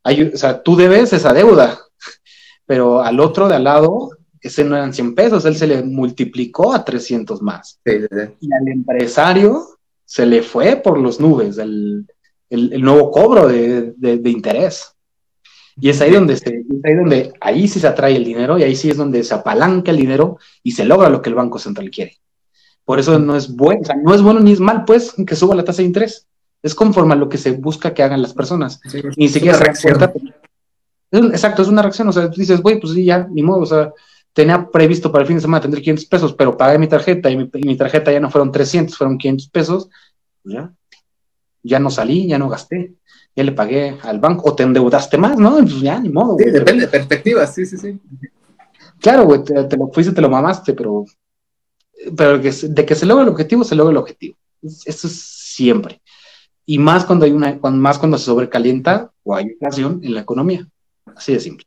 o 0.05 0.37
sea, 0.37 0.62
tú 0.62 0.77
debes 0.77 1.12
esa 1.12 1.33
deuda. 1.33 1.79
Pero 2.66 3.03
al 3.03 3.21
otro 3.21 3.49
de 3.49 3.57
al 3.57 3.65
lado, 3.65 4.11
ese 4.41 4.62
no 4.62 4.77
eran 4.77 4.93
100 4.93 5.15
pesos, 5.15 5.45
él 5.47 5.57
se 5.57 5.66
le 5.66 5.83
multiplicó 5.83 6.75
a 6.75 6.85
300 6.85 7.41
más. 7.41 7.81
Y 8.41 8.53
al 8.53 8.69
empresario 8.69 9.79
se 10.05 10.27
le 10.27 10.43
fue 10.43 10.77
por 10.77 10.99
los 10.99 11.19
nubes 11.19 11.57
el, 11.57 12.07
el, 12.51 12.83
nuevo 12.83 13.11
cobro 13.11 13.49
de, 13.49 13.95
de, 13.97 14.31
interés. 14.31 14.95
Y 15.77 15.89
es 15.89 16.01
ahí 16.03 16.12
donde 16.12 16.37
se, 16.37 16.51
es 16.51 16.85
ahí 16.85 16.95
donde 16.95 17.33
ahí 17.41 17.66
sí 17.66 17.81
se 17.81 17.87
atrae 17.87 18.16
el 18.16 18.25
dinero 18.25 18.59
y 18.59 18.62
ahí 18.62 18.77
sí 18.77 18.91
es 18.91 18.99
donde 18.99 19.25
se 19.25 19.35
apalanca 19.35 19.91
el 19.91 19.97
dinero 19.97 20.39
y 20.62 20.73
se 20.73 20.85
logra 20.85 21.09
lo 21.09 21.23
que 21.23 21.31
el 21.31 21.35
Banco 21.35 21.59
Central 21.59 21.91
quiere. 21.91 22.19
Por 22.85 22.98
eso 22.98 23.19
no 23.19 23.35
es 23.36 23.55
bueno, 23.55 23.81
o 23.82 23.85
sea, 23.85 23.97
no 23.97 24.15
es 24.15 24.23
bueno 24.23 24.40
ni 24.40 24.52
es 24.52 24.61
mal, 24.61 24.85
pues, 24.85 25.15
que 25.27 25.36
suba 25.36 25.55
la 25.55 25.65
tasa 25.65 25.82
de 25.82 25.86
interés. 25.86 26.27
Es 26.62 26.74
conforme 26.74 27.15
a 27.15 27.16
lo 27.16 27.28
que 27.28 27.39
se 27.39 27.52
busca 27.52 27.93
que 27.93 28.02
hagan 28.02 28.23
las 28.23 28.35
personas. 28.35 28.81
ni 29.16 29.28
siquiera 29.28 29.56
se 29.59 29.65
reacción. 29.65 29.98
Exacto, 31.11 31.62
es 31.62 31.69
una 31.69 31.82
reacción. 31.82 32.09
O 32.09 32.12
sea, 32.12 32.28
dices, 32.28 32.61
güey, 32.61 32.81
pues 32.81 32.94
sí, 32.94 33.05
ya, 33.05 33.27
ni 33.31 33.43
modo. 33.43 33.61
O 33.61 33.66
sea, 33.66 33.93
tenía 34.32 34.69
previsto 34.70 35.11
para 35.12 35.23
el 35.23 35.28
fin 35.28 35.36
de 35.36 35.43
semana 35.43 35.62
tener 35.62 35.81
500 35.81 36.06
pesos, 36.06 36.32
pero 36.35 36.56
pagué 36.56 36.78
mi 36.78 36.89
tarjeta 36.89 37.31
y 37.31 37.36
mi, 37.36 37.77
tarjeta 37.77 38.12
ya 38.12 38.20
no 38.20 38.31
fueron 38.31 38.51
300, 38.51 38.97
fueron 38.97 39.16
500 39.16 39.48
pesos. 39.48 39.89
Pues 40.43 40.56
ya. 40.56 40.73
ya 41.62 41.78
no 41.78 41.90
salí, 41.90 42.27
ya 42.27 42.39
no 42.39 42.48
gasté, 42.48 42.94
ya 43.35 43.44
le 43.44 43.52
pagué 43.52 43.97
al 44.02 44.19
banco, 44.19 44.51
o 44.51 44.55
te 44.55 44.65
endeudaste 44.65 45.16
más, 45.16 45.39
¿no? 45.39 45.56
Pues 45.59 45.81
ya, 45.81 45.98
ni 46.01 46.11
modo. 46.11 46.36
Sí, 46.39 46.51
depende 46.51 46.82
de 46.82 46.89
perspectivas, 46.89 47.55
sí, 47.55 47.65
sí, 47.65 47.78
sí. 47.78 47.98
Claro, 49.01 49.24
güey, 49.24 49.43
te, 49.43 49.77
lo 49.77 49.89
fuiste, 49.89 50.12
te 50.12 50.20
lo 50.20 50.28
mamaste, 50.28 50.73
pero, 50.74 51.05
pero 52.17 52.39
de 52.39 52.87
que 52.87 52.95
se 52.95 53.07
logra 53.07 53.23
el 53.23 53.31
objetivo, 53.31 53.65
se 53.65 53.75
logra 53.75 53.93
el 53.93 53.99
objetivo. 53.99 54.37
Eso 54.63 55.07
es 55.07 55.21
siempre. 55.21 56.01
Y 56.67 56.79
más 56.79 57.05
cuando 57.05 57.27
hay 57.27 57.33
una, 57.33 57.59
más 57.63 57.99
cuando 57.99 58.19
se 58.19 58.25
sobrecalienta 58.27 59.13
o 59.23 59.35
hay 59.35 59.45
inflación 59.45 60.01
en 60.03 60.15
la 60.15 60.21
economía. 60.23 60.67
Así 61.15 61.33
de 61.33 61.41
simple. 61.41 61.67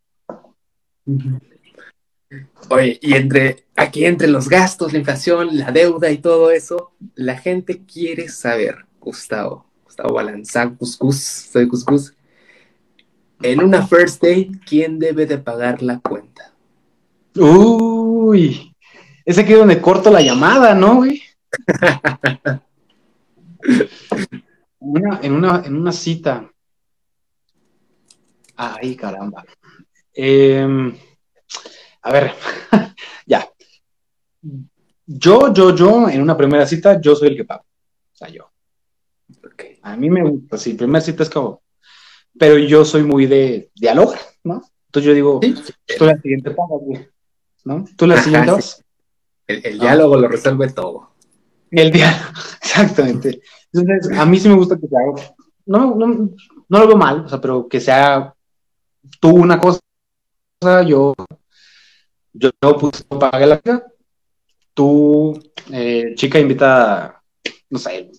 Oye, 2.70 3.00
y 3.02 3.14
entre 3.14 3.66
aquí 3.76 4.06
entre 4.06 4.28
los 4.28 4.50
gastos, 4.50 4.92
la 4.92 5.00
inflación, 5.00 5.58
la 5.58 5.72
deuda 5.72 6.12
y 6.12 6.18
todo 6.18 6.52
eso, 6.52 6.92
la 7.16 7.38
gente 7.38 7.84
quiere 7.86 8.28
saber, 8.28 8.86
Gustavo, 9.00 9.66
Gustavo 9.86 10.16
Balanzán, 10.16 10.76
Cuscus, 10.76 11.18
soy 11.18 11.68
Cuscus. 11.68 12.14
En 13.42 13.64
una 13.64 13.86
first 13.86 14.22
date, 14.22 14.52
¿quién 14.66 15.00
debe 15.00 15.26
de 15.26 15.38
pagar 15.38 15.82
la 15.82 16.00
cuenta? 16.00 16.54
Uy, 17.36 18.76
ese 19.28 19.41
aquí 19.41 19.52
es 19.52 19.60
donde 19.60 19.82
corto 19.82 20.10
la 20.10 20.22
llamada, 20.22 20.74
¿no, 20.74 20.95
güey? 20.95 21.22
en, 25.22 25.34
una, 25.34 25.64
en 25.66 25.76
una 25.76 25.91
cita. 25.91 26.49
Ay, 28.56 28.95
caramba. 28.95 29.44
Eh, 30.14 30.66
a 32.04 32.12
ver, 32.14 32.32
ya. 33.26 33.45
Yo, 35.06 35.54
yo, 35.54 35.76
yo, 35.76 36.08
en 36.08 36.22
una 36.22 36.38
primera 36.38 36.66
cita, 36.66 37.02
yo 37.02 37.14
soy 37.14 37.28
el 37.28 37.36
que 37.36 37.44
pago. 37.44 37.66
O 38.14 38.16
sea, 38.16 38.30
yo. 38.30 38.49
A 39.82 39.98
mí 39.98 40.10
me 40.10 40.24
gusta, 40.24 40.58
sí, 40.58 40.74
primera 40.76 41.04
cita 41.04 41.24
es 41.24 41.30
como. 41.30 41.62
Pero 42.40 42.58
yo 42.58 42.86
soy 42.86 43.04
muy 43.04 43.26
de 43.26 43.72
diálogo, 43.76 44.14
¿no? 44.45 44.62
Entonces 44.86 45.08
yo 45.08 45.14
digo, 45.14 45.41
tú 45.98 46.06
la 46.06 46.18
siguiente 46.18 46.52
pagas, 46.52 47.10
¿no? 47.66 47.84
Tú 47.98 48.08
la 48.08 48.24
siguiente 48.24 48.54
El, 49.48 49.80
diálogo 49.80 50.18
lo 50.18 50.28
resuelve 50.28 50.69
todo. 50.72 51.11
El 51.72 51.91
diálogo, 51.91 52.26
exactamente. 52.61 53.41
Entonces, 53.72 54.18
a 54.18 54.26
mí 54.26 54.40
sí 54.40 54.49
me 54.49 54.56
gusta 54.56 54.78
que 54.78 54.88
sea. 54.88 54.99
No, 55.65 55.95
no, 55.95 56.30
no 56.69 56.80
lo 56.80 56.88
veo 56.88 56.98
mal, 56.98 57.26
o 57.26 57.30
sea, 57.30 57.41
pero 57.41 57.68
que 57.68 57.80
sea 57.80 58.34
tú 59.19 59.30
una 59.30 59.60
cosa, 59.60 59.80
yo 60.86 61.14
yo, 62.40 62.52
no 62.61 62.78
pues, 62.78 63.03
pagué 63.03 63.48
la 63.48 63.61
vida. 63.64 63.84
Tú, 64.74 65.40
eh, 65.72 66.14
chica, 66.15 66.40
invita, 66.40 67.22
no 67.69 67.80
sé, 67.80 68.11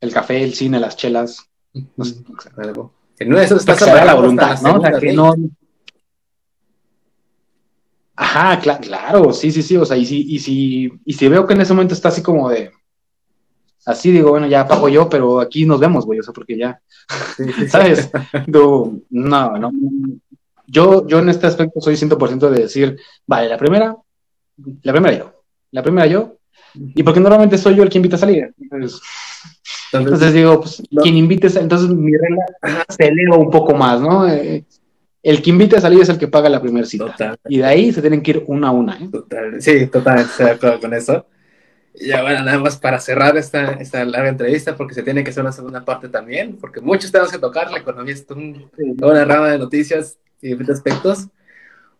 el 0.00 0.12
café, 0.12 0.42
el 0.42 0.54
cine, 0.54 0.80
las 0.80 0.96
chelas. 0.96 1.48
No 1.96 2.04
sé, 2.04 2.16
algo. 2.56 2.94
En 3.18 3.32
eso 3.34 3.56
está 3.56 4.04
la 4.04 4.14
voluntad, 4.14 4.60
¿no? 4.60 4.76
O 4.76 4.80
sea, 4.80 4.98
que 4.98 5.12
no. 5.12 5.34
Ajá, 8.20 8.58
claro, 8.58 9.32
sí, 9.32 9.52
sí, 9.52 9.62
sí. 9.62 9.76
O 9.76 9.84
sea, 9.84 9.96
y 9.96 10.04
si, 10.04 10.22
y 10.28 10.40
si, 10.40 10.90
y 11.04 11.12
si 11.12 11.28
veo 11.28 11.46
que 11.46 11.54
en 11.54 11.60
ese 11.60 11.72
momento 11.72 11.94
está 11.94 12.08
así 12.08 12.20
como 12.20 12.50
de. 12.50 12.72
Así 13.86 14.10
digo, 14.10 14.30
bueno, 14.30 14.48
ya 14.48 14.66
pago 14.66 14.88
yo, 14.88 15.08
pero 15.08 15.38
aquí 15.40 15.64
nos 15.64 15.78
vemos, 15.78 16.04
güey, 16.04 16.18
o 16.18 16.22
sea, 16.24 16.34
porque 16.34 16.58
ya. 16.58 16.80
¿Sabes? 17.70 18.10
no, 18.48 19.00
no, 19.08 19.72
yo, 20.66 21.06
yo 21.06 21.20
en 21.20 21.28
este 21.28 21.46
aspecto 21.46 21.80
soy 21.80 21.94
100% 21.94 22.50
de 22.50 22.62
decir, 22.62 22.98
vale, 23.24 23.48
la 23.48 23.56
primera, 23.56 23.96
la 24.82 24.92
primera 24.92 25.16
yo, 25.16 25.44
la 25.70 25.82
primera 25.84 26.06
yo, 26.08 26.38
y 26.74 27.04
porque 27.04 27.20
normalmente 27.20 27.56
soy 27.56 27.76
yo 27.76 27.84
el 27.84 27.88
que 27.88 27.98
invita 27.98 28.16
a 28.16 28.18
salir. 28.18 28.52
Entonces, 29.92 30.34
digo, 30.34 30.60
pues 30.60 30.82
quien 31.02 31.16
invite, 31.16 31.46
entonces 31.58 31.88
mi 31.88 32.12
regla 32.12 32.44
se 32.88 33.06
eleva 33.06 33.36
un 33.36 33.50
poco 33.50 33.74
más, 33.74 34.00
¿no? 34.00 34.28
Eh, 34.28 34.64
el 35.22 35.42
que 35.42 35.50
invite 35.50 35.76
a 35.76 35.80
salir 35.80 36.00
es 36.00 36.08
el 36.08 36.18
que 36.18 36.28
paga 36.28 36.48
la 36.48 36.60
primera 36.60 36.86
cita. 36.86 37.36
Y 37.48 37.58
de 37.58 37.64
ahí 37.64 37.92
se 37.92 38.00
tienen 38.00 38.22
que 38.22 38.30
ir 38.32 38.44
una 38.46 38.68
a 38.68 38.70
una. 38.70 38.96
¿eh? 38.98 39.08
Total, 39.10 39.60
sí, 39.60 39.86
totalmente 39.86 40.30
estoy 40.30 40.46
de 40.46 40.52
acuerdo 40.52 40.80
con 40.80 40.94
eso. 40.94 41.26
Ya 42.00 42.22
bueno, 42.22 42.44
nada 42.44 42.58
más 42.58 42.76
para 42.76 43.00
cerrar 43.00 43.36
esta, 43.36 43.72
esta 43.72 44.04
larga 44.04 44.28
entrevista, 44.28 44.76
porque 44.76 44.94
se 44.94 45.02
tiene 45.02 45.24
que 45.24 45.30
hacer 45.30 45.42
una 45.42 45.52
segunda 45.52 45.84
parte 45.84 46.08
también, 46.08 46.56
porque 46.56 46.80
muchos 46.80 47.10
tenemos 47.10 47.32
que 47.32 47.38
tocar, 47.38 47.72
la 47.72 47.78
economía 47.78 48.14
es 48.14 48.24
una 48.30 49.24
rama 49.24 49.48
de 49.48 49.58
noticias 49.58 50.18
y 50.40 50.48
diferentes 50.48 50.76
aspectos. 50.76 51.26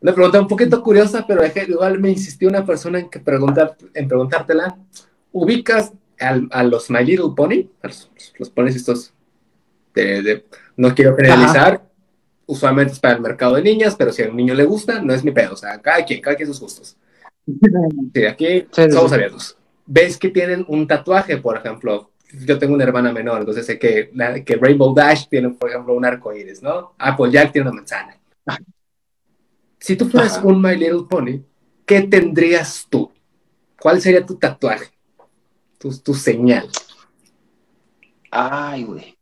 Una 0.00 0.14
pregunta 0.14 0.40
un 0.40 0.46
poquito 0.46 0.80
curiosa, 0.82 1.24
pero 1.26 1.42
igual 1.44 1.98
me 1.98 2.10
insistió 2.10 2.48
una 2.48 2.64
persona 2.64 3.00
en, 3.00 3.10
que 3.10 3.18
preguntar, 3.18 3.76
en 3.94 4.06
preguntártela. 4.06 4.78
¿Ubicas 5.32 5.92
a 6.20 6.62
los 6.62 6.90
My 6.90 7.04
Little 7.04 7.32
Pony? 7.36 7.68
Los, 7.82 8.08
los 8.38 8.50
ponis 8.50 8.76
estos 8.76 9.12
de, 9.94 10.44
no 10.76 10.94
quiero 10.94 11.16
generalizar, 11.16 11.87
usualmente 12.48 12.94
es 12.94 12.98
para 12.98 13.14
el 13.14 13.20
mercado 13.20 13.54
de 13.54 13.62
niñas, 13.62 13.94
pero 13.94 14.10
si 14.10 14.22
a 14.22 14.28
un 14.28 14.36
niño 14.36 14.54
le 14.54 14.64
gusta, 14.64 15.00
no 15.00 15.12
es 15.12 15.22
mi 15.22 15.30
pedo, 15.30 15.52
o 15.52 15.56
sea, 15.56 15.78
cada 15.80 16.04
quien, 16.04 16.20
cada 16.20 16.34
quien 16.34 16.48
sus 16.48 16.60
gustos. 16.60 16.96
Sí, 18.14 18.24
aquí 18.26 18.66
somos 18.70 19.12
abiertos. 19.12 19.56
¿Ves 19.86 20.18
que 20.18 20.28
tienen 20.28 20.64
un 20.68 20.86
tatuaje, 20.86 21.38
por 21.38 21.56
ejemplo? 21.56 22.10
Yo 22.44 22.58
tengo 22.58 22.74
una 22.74 22.84
hermana 22.84 23.12
menor, 23.12 23.40
entonces 23.40 23.64
sé 23.64 23.78
que, 23.78 24.10
que 24.44 24.56
Rainbow 24.56 24.94
Dash 24.94 25.28
tiene, 25.28 25.50
por 25.50 25.70
ejemplo, 25.70 25.94
un 25.94 26.04
arco 26.04 26.34
iris, 26.34 26.62
¿no? 26.62 26.94
Apple 26.98 27.30
Jack 27.30 27.52
tiene 27.52 27.68
una 27.68 27.76
manzana. 27.76 28.18
Si 29.78 29.96
tú 29.96 30.08
fueras 30.08 30.40
un 30.42 30.60
My 30.60 30.76
Little 30.76 31.04
Pony, 31.08 31.42
¿qué 31.86 32.02
tendrías 32.02 32.86
tú? 32.90 33.10
¿Cuál 33.80 34.00
sería 34.00 34.26
tu 34.26 34.34
tatuaje? 34.34 34.90
Tu, 35.78 36.14
señal. 36.14 36.68
Ay, 38.30 38.84
güey. 38.84 39.17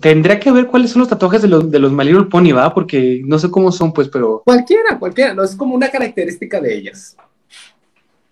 Tendría 0.00 0.38
que 0.38 0.52
ver 0.52 0.66
cuáles 0.66 0.90
son 0.90 1.00
los 1.00 1.08
tatuajes 1.08 1.42
de 1.42 1.48
los, 1.48 1.70
de 1.70 1.78
los 1.78 1.92
My 1.92 2.04
Little 2.04 2.26
Pony, 2.26 2.52
¿va? 2.52 2.72
Porque 2.72 3.22
no 3.24 3.38
sé 3.38 3.50
cómo 3.50 3.72
son, 3.72 3.92
pues, 3.92 4.08
pero. 4.08 4.42
Cualquiera, 4.44 4.98
cualquiera. 4.98 5.34
No 5.34 5.42
es 5.42 5.54
como 5.56 5.74
una 5.74 5.88
característica 5.88 6.60
de 6.60 6.74
ellas. 6.74 7.16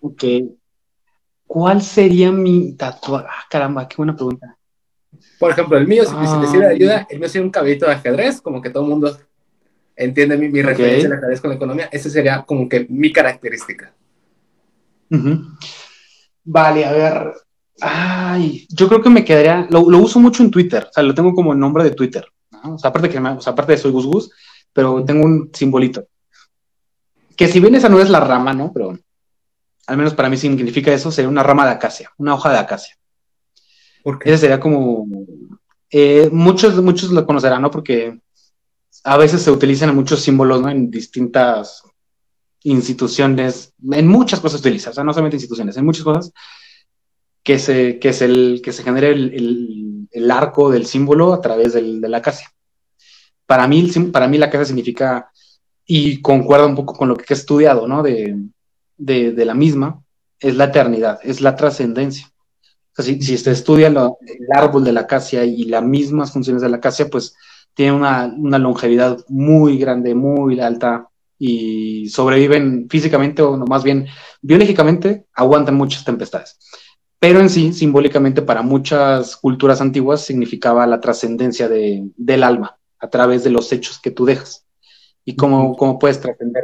Ok. 0.01 0.23
¿Cuál 1.47 1.81
sería 1.81 2.31
mi 2.31 2.73
tatuaje? 2.73 3.27
Ah, 3.29 3.43
caramba, 3.49 3.87
qué 3.87 3.95
buena 3.97 4.15
pregunta. 4.15 4.57
Por 5.39 5.51
ejemplo, 5.51 5.77
el 5.77 5.87
mío, 5.87 6.03
si, 6.03 6.11
ah. 6.15 6.39
necesita 6.39 6.67
ayuda, 6.67 7.07
el 7.09 7.19
mío 7.19 7.29
sería 7.29 7.45
un 7.45 7.51
cabellito 7.51 7.85
de 7.85 7.93
ajedrez, 7.93 8.41
como 8.41 8.61
que 8.61 8.69
todo 8.69 8.83
el 8.83 8.89
mundo 8.89 9.17
entiende 9.95 10.37
mi, 10.37 10.49
mi 10.49 10.61
referencia 10.61 11.09
la 11.09 11.39
con 11.39 11.49
la 11.49 11.55
economía, 11.55 11.89
esa 11.91 12.09
sería 12.09 12.43
como 12.43 12.67
que 12.67 12.85
mi 12.89 13.11
característica. 13.11 13.93
Vale, 16.43 16.85
a 16.85 16.91
ver. 16.91 17.33
Ay, 17.81 18.67
yo 18.69 18.87
creo 18.87 19.01
que 19.01 19.09
me 19.09 19.25
quedaría, 19.25 19.67
lo, 19.69 19.81
uso 19.81 20.19
mucho 20.19 20.43
en 20.43 20.51
Twitter, 20.51 20.87
o 20.89 20.93
sea, 20.93 21.03
lo 21.03 21.13
tengo 21.13 21.33
como 21.33 21.53
nombre 21.53 21.83
de 21.83 21.91
Twitter. 21.91 22.25
O 22.63 22.77
sea, 22.77 22.89
aparte 22.89 23.09
que 23.09 23.19
o 23.19 23.41
sea, 23.41 23.53
aparte 23.53 23.73
de 23.73 23.77
soy 23.77 23.91
Gus 23.91 24.05
Gus, 24.05 24.31
pero 24.71 25.03
tengo 25.03 25.25
un 25.25 25.49
simbolito. 25.53 26.07
Que 27.35 27.47
si 27.47 27.59
bien 27.59 27.75
esa 27.75 27.89
no 27.89 27.99
es 27.99 28.09
la 28.09 28.21
rama, 28.21 28.53
¿no? 28.53 28.71
Pero 28.73 28.97
al 29.87 29.97
menos 29.97 30.13
para 30.13 30.29
mí 30.29 30.37
significa 30.37 30.93
eso, 30.93 31.11
sería 31.11 31.29
una 31.29 31.43
rama 31.43 31.65
de 31.65 31.71
acacia, 31.71 32.11
una 32.17 32.33
hoja 32.33 32.51
de 32.51 32.59
acacia. 32.59 32.97
Porque 34.03 34.29
Ese 34.29 34.39
sería 34.39 34.59
como. 34.59 35.07
Eh, 35.89 36.29
muchos, 36.31 36.81
muchos 36.81 37.11
lo 37.11 37.25
conocerán, 37.25 37.61
¿no? 37.61 37.71
Porque 37.71 38.19
a 39.03 39.17
veces 39.17 39.41
se 39.41 39.51
utilizan 39.51 39.95
muchos 39.95 40.21
símbolos, 40.21 40.61
¿no? 40.61 40.69
En 40.69 40.89
distintas 40.89 41.83
instituciones, 42.63 43.73
en 43.91 44.07
muchas 44.07 44.39
cosas 44.39 44.59
se 44.59 44.67
utiliza, 44.67 44.89
o 44.89 44.93
sea, 44.93 45.03
no 45.03 45.13
solamente 45.13 45.35
instituciones, 45.35 45.77
en 45.77 45.85
muchas 45.85 46.03
cosas 46.03 46.33
que 47.45 47.59
se, 47.59 47.99
que 47.99 48.09
es 48.09 48.23
el, 48.23 48.59
que 48.63 48.73
se 48.73 48.81
genere 48.81 49.11
el, 49.11 50.07
el, 50.11 50.31
arco 50.31 50.71
del 50.71 50.87
símbolo 50.87 51.31
a 51.31 51.41
través 51.41 51.73
del, 51.73 52.01
de 52.01 52.09
la 52.09 52.17
acacia. 52.17 52.51
Para 53.45 53.67
mí, 53.67 53.87
para 54.11 54.27
mí 54.27 54.39
la 54.39 54.47
acacia 54.47 54.65
significa, 54.65 55.29
y 55.85 56.21
concuerda 56.21 56.65
un 56.65 56.75
poco 56.75 56.95
con 56.95 57.07
lo 57.07 57.15
que 57.15 57.25
he 57.29 57.33
estudiado, 57.35 57.87
¿no? 57.87 58.01
De, 58.01 58.35
de, 58.97 59.31
de 59.31 59.45
la 59.45 59.53
misma, 59.53 60.01
es 60.39 60.55
la 60.55 60.65
eternidad, 60.65 61.19
es 61.21 61.39
la 61.39 61.55
trascendencia. 61.55 62.31
O 62.97 63.03
si, 63.03 63.21
se 63.21 63.51
estudia 63.51 63.87
el 63.89 63.99
árbol 64.51 64.83
de 64.83 64.93
la 64.93 65.01
acacia 65.01 65.45
y 65.45 65.65
las 65.65 65.83
mismas 65.83 66.33
funciones 66.33 66.63
de 66.63 66.69
la 66.69 66.77
acacia, 66.77 67.07
pues 67.09 67.35
tiene 67.75 67.91
una, 67.91 68.33
una, 68.35 68.57
longevidad 68.57 69.19
muy 69.27 69.77
grande, 69.77 70.15
muy 70.15 70.59
alta 70.59 71.09
y 71.37 72.09
sobreviven 72.09 72.87
físicamente 72.89 73.43
o 73.43 73.55
no, 73.55 73.65
más 73.65 73.83
bien 73.83 74.07
biológicamente, 74.41 75.27
aguantan 75.33 75.75
muchas 75.75 76.03
tempestades. 76.03 76.57
Pero 77.19 77.39
en 77.39 77.49
sí, 77.49 77.73
simbólicamente 77.73 78.41
para 78.41 78.61
muchas 78.61 79.35
culturas 79.37 79.81
antiguas 79.81 80.21
significaba 80.21 80.85
la 80.85 80.99
trascendencia 80.99 81.67
de, 81.67 82.09
del 82.15 82.43
alma 82.43 82.77
a 82.99 83.09
través 83.09 83.43
de 83.43 83.49
los 83.49 83.71
hechos 83.71 83.99
que 83.99 84.11
tú 84.11 84.25
dejas 84.25 84.65
y 85.23 85.35
cómo, 85.35 85.75
cómo 85.75 85.97
puedes 85.97 86.19
trascender 86.19 86.63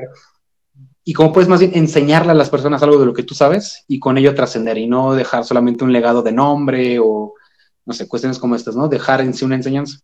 y 1.04 1.14
cómo 1.14 1.34
puedes 1.34 1.50
más 1.50 1.60
bien 1.60 1.72
enseñarle 1.74 2.32
a 2.32 2.36
las 2.36 2.50
personas 2.50 2.84
algo 2.84 3.00
de 3.00 3.06
lo 3.06 3.14
que 3.14 3.24
tú 3.24 3.34
sabes 3.34 3.84
y 3.88 4.00
con 4.00 4.18
ello 4.18 4.36
trascender 4.36 4.78
y 4.78 4.88
no 4.88 5.14
dejar 5.14 5.46
solamente 5.46 5.84
un 5.84 5.94
legado 5.94 6.22
de 6.22 6.32
nombre 6.32 7.00
o 7.00 7.34
no 7.86 7.94
sé, 7.94 8.08
cuestiones 8.08 8.38
como 8.38 8.56
estas, 8.56 8.76
¿no? 8.76 8.88
Dejar 8.88 9.22
en 9.22 9.34
sí 9.34 9.44
una 9.44 9.56
enseñanza. 9.56 10.00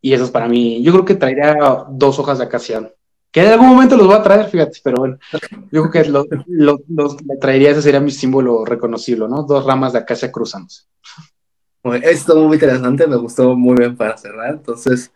Y 0.00 0.14
eso 0.14 0.24
es 0.24 0.30
para 0.30 0.48
mí, 0.48 0.82
yo 0.82 0.92
creo 0.92 1.04
que 1.04 1.14
traería 1.14 1.54
dos 1.90 2.18
hojas 2.18 2.38
de 2.38 2.44
acacia, 2.44 2.92
que 3.32 3.40
en 3.40 3.48
algún 3.48 3.68
momento 3.68 3.96
los 3.96 4.06
voy 4.06 4.16
a 4.16 4.22
traer, 4.22 4.48
fíjate, 4.50 4.78
pero 4.84 4.98
bueno, 4.98 5.18
yo 5.70 5.88
creo 5.88 5.90
que 5.90 6.10
los, 6.10 6.26
los, 6.86 7.16
traería, 7.40 7.70
ese 7.70 7.80
sería 7.80 7.98
mi 7.98 8.10
símbolo 8.10 8.64
reconocible, 8.66 9.26
¿no? 9.26 9.42
Dos 9.42 9.64
ramas 9.64 9.94
de 9.94 10.00
acacia 10.00 10.30
cruzándose. 10.30 10.82
Esto 12.02 12.36
muy 12.36 12.54
interesante, 12.56 13.06
me 13.06 13.16
gustó 13.16 13.56
muy 13.56 13.76
bien 13.76 13.96
para 13.96 14.18
cerrar. 14.18 14.50
Entonces, 14.50 15.10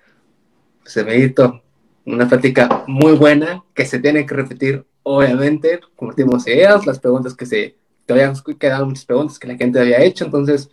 se 0.85 1.05
me 1.05 1.17
hizo 1.19 1.63
una 2.07 2.27
plática 2.27 2.85
muy 2.87 3.13
buena 3.13 3.63
que 3.75 3.85
se 3.85 3.99
tiene 3.99 4.25
que 4.25 4.35
repetir, 4.35 4.85
obviamente. 5.03 5.81
Compartimos 5.95 6.47
ideas, 6.47 6.87
las 6.87 6.99
preguntas 6.99 7.35
que 7.35 7.45
se. 7.45 7.77
Todavía 8.07 8.33
quedaban 8.59 8.89
muchas 8.89 9.05
preguntas 9.05 9.39
que 9.39 9.49
la 9.49 9.57
gente 9.57 9.81
había 9.81 10.01
hecho, 10.01 10.25
entonces 10.25 10.71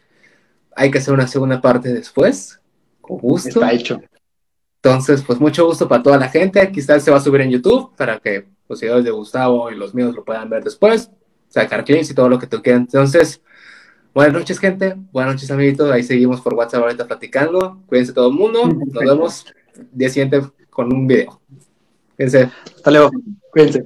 hay 0.76 0.90
que 0.92 1.00
hacer 1.00 1.14
una 1.14 1.28
segunda 1.28 1.60
parte 1.60 1.94
después. 1.94 2.60
Con 3.02 3.18
gusto. 3.18 3.50
Está 3.50 3.74
hecho. 3.74 4.00
Entonces, 4.84 5.24
pues 5.26 5.40
mucho 5.40 5.66
gusto 5.66 5.88
para 5.88 6.04
toda 6.04 6.18
la 6.18 6.28
gente. 6.28 6.70
Quizás 6.70 7.04
se 7.04 7.10
va 7.10 7.16
a 7.16 7.22
subir 7.22 7.40
en 7.40 7.52
YouTube 7.52 7.96
para 7.96 8.20
que 8.20 8.48
los 8.68 8.78
seguidores 8.78 9.06
de 9.06 9.12
Gustavo 9.12 9.72
y 9.72 9.76
los 9.76 9.94
míos 9.96 10.14
lo 10.14 10.26
puedan 10.26 10.50
ver 10.50 10.62
después. 10.62 11.10
Sacar 11.48 11.86
clips 11.86 12.10
y 12.10 12.14
todo 12.14 12.28
lo 12.28 12.38
que 12.38 12.48
tú 12.48 12.62
quieras. 12.62 12.82
Entonces, 12.82 13.42
buenas 14.14 14.34
noches, 14.34 14.60
gente. 14.60 14.96
Buenas 15.14 15.36
noches, 15.36 15.50
amiguitos. 15.52 15.90
Ahí 15.90 16.04
seguimos 16.04 16.42
por 16.42 16.54
WhatsApp 16.54 16.84
ahorita 16.84 17.08
platicando. 17.08 17.82
Cuídense 17.88 18.12
todo 18.12 18.28
el 18.28 18.34
mundo. 18.34 18.68
Nos 18.68 19.04
vemos 19.06 19.46
día 19.94 20.10
siguiente 20.10 20.42
con 20.70 20.94
un 20.94 21.08
video. 21.08 21.40
Cuídense. 22.18 22.52
Hasta 22.76 22.92
luego. 22.92 23.12
Cuídense. 23.52 23.86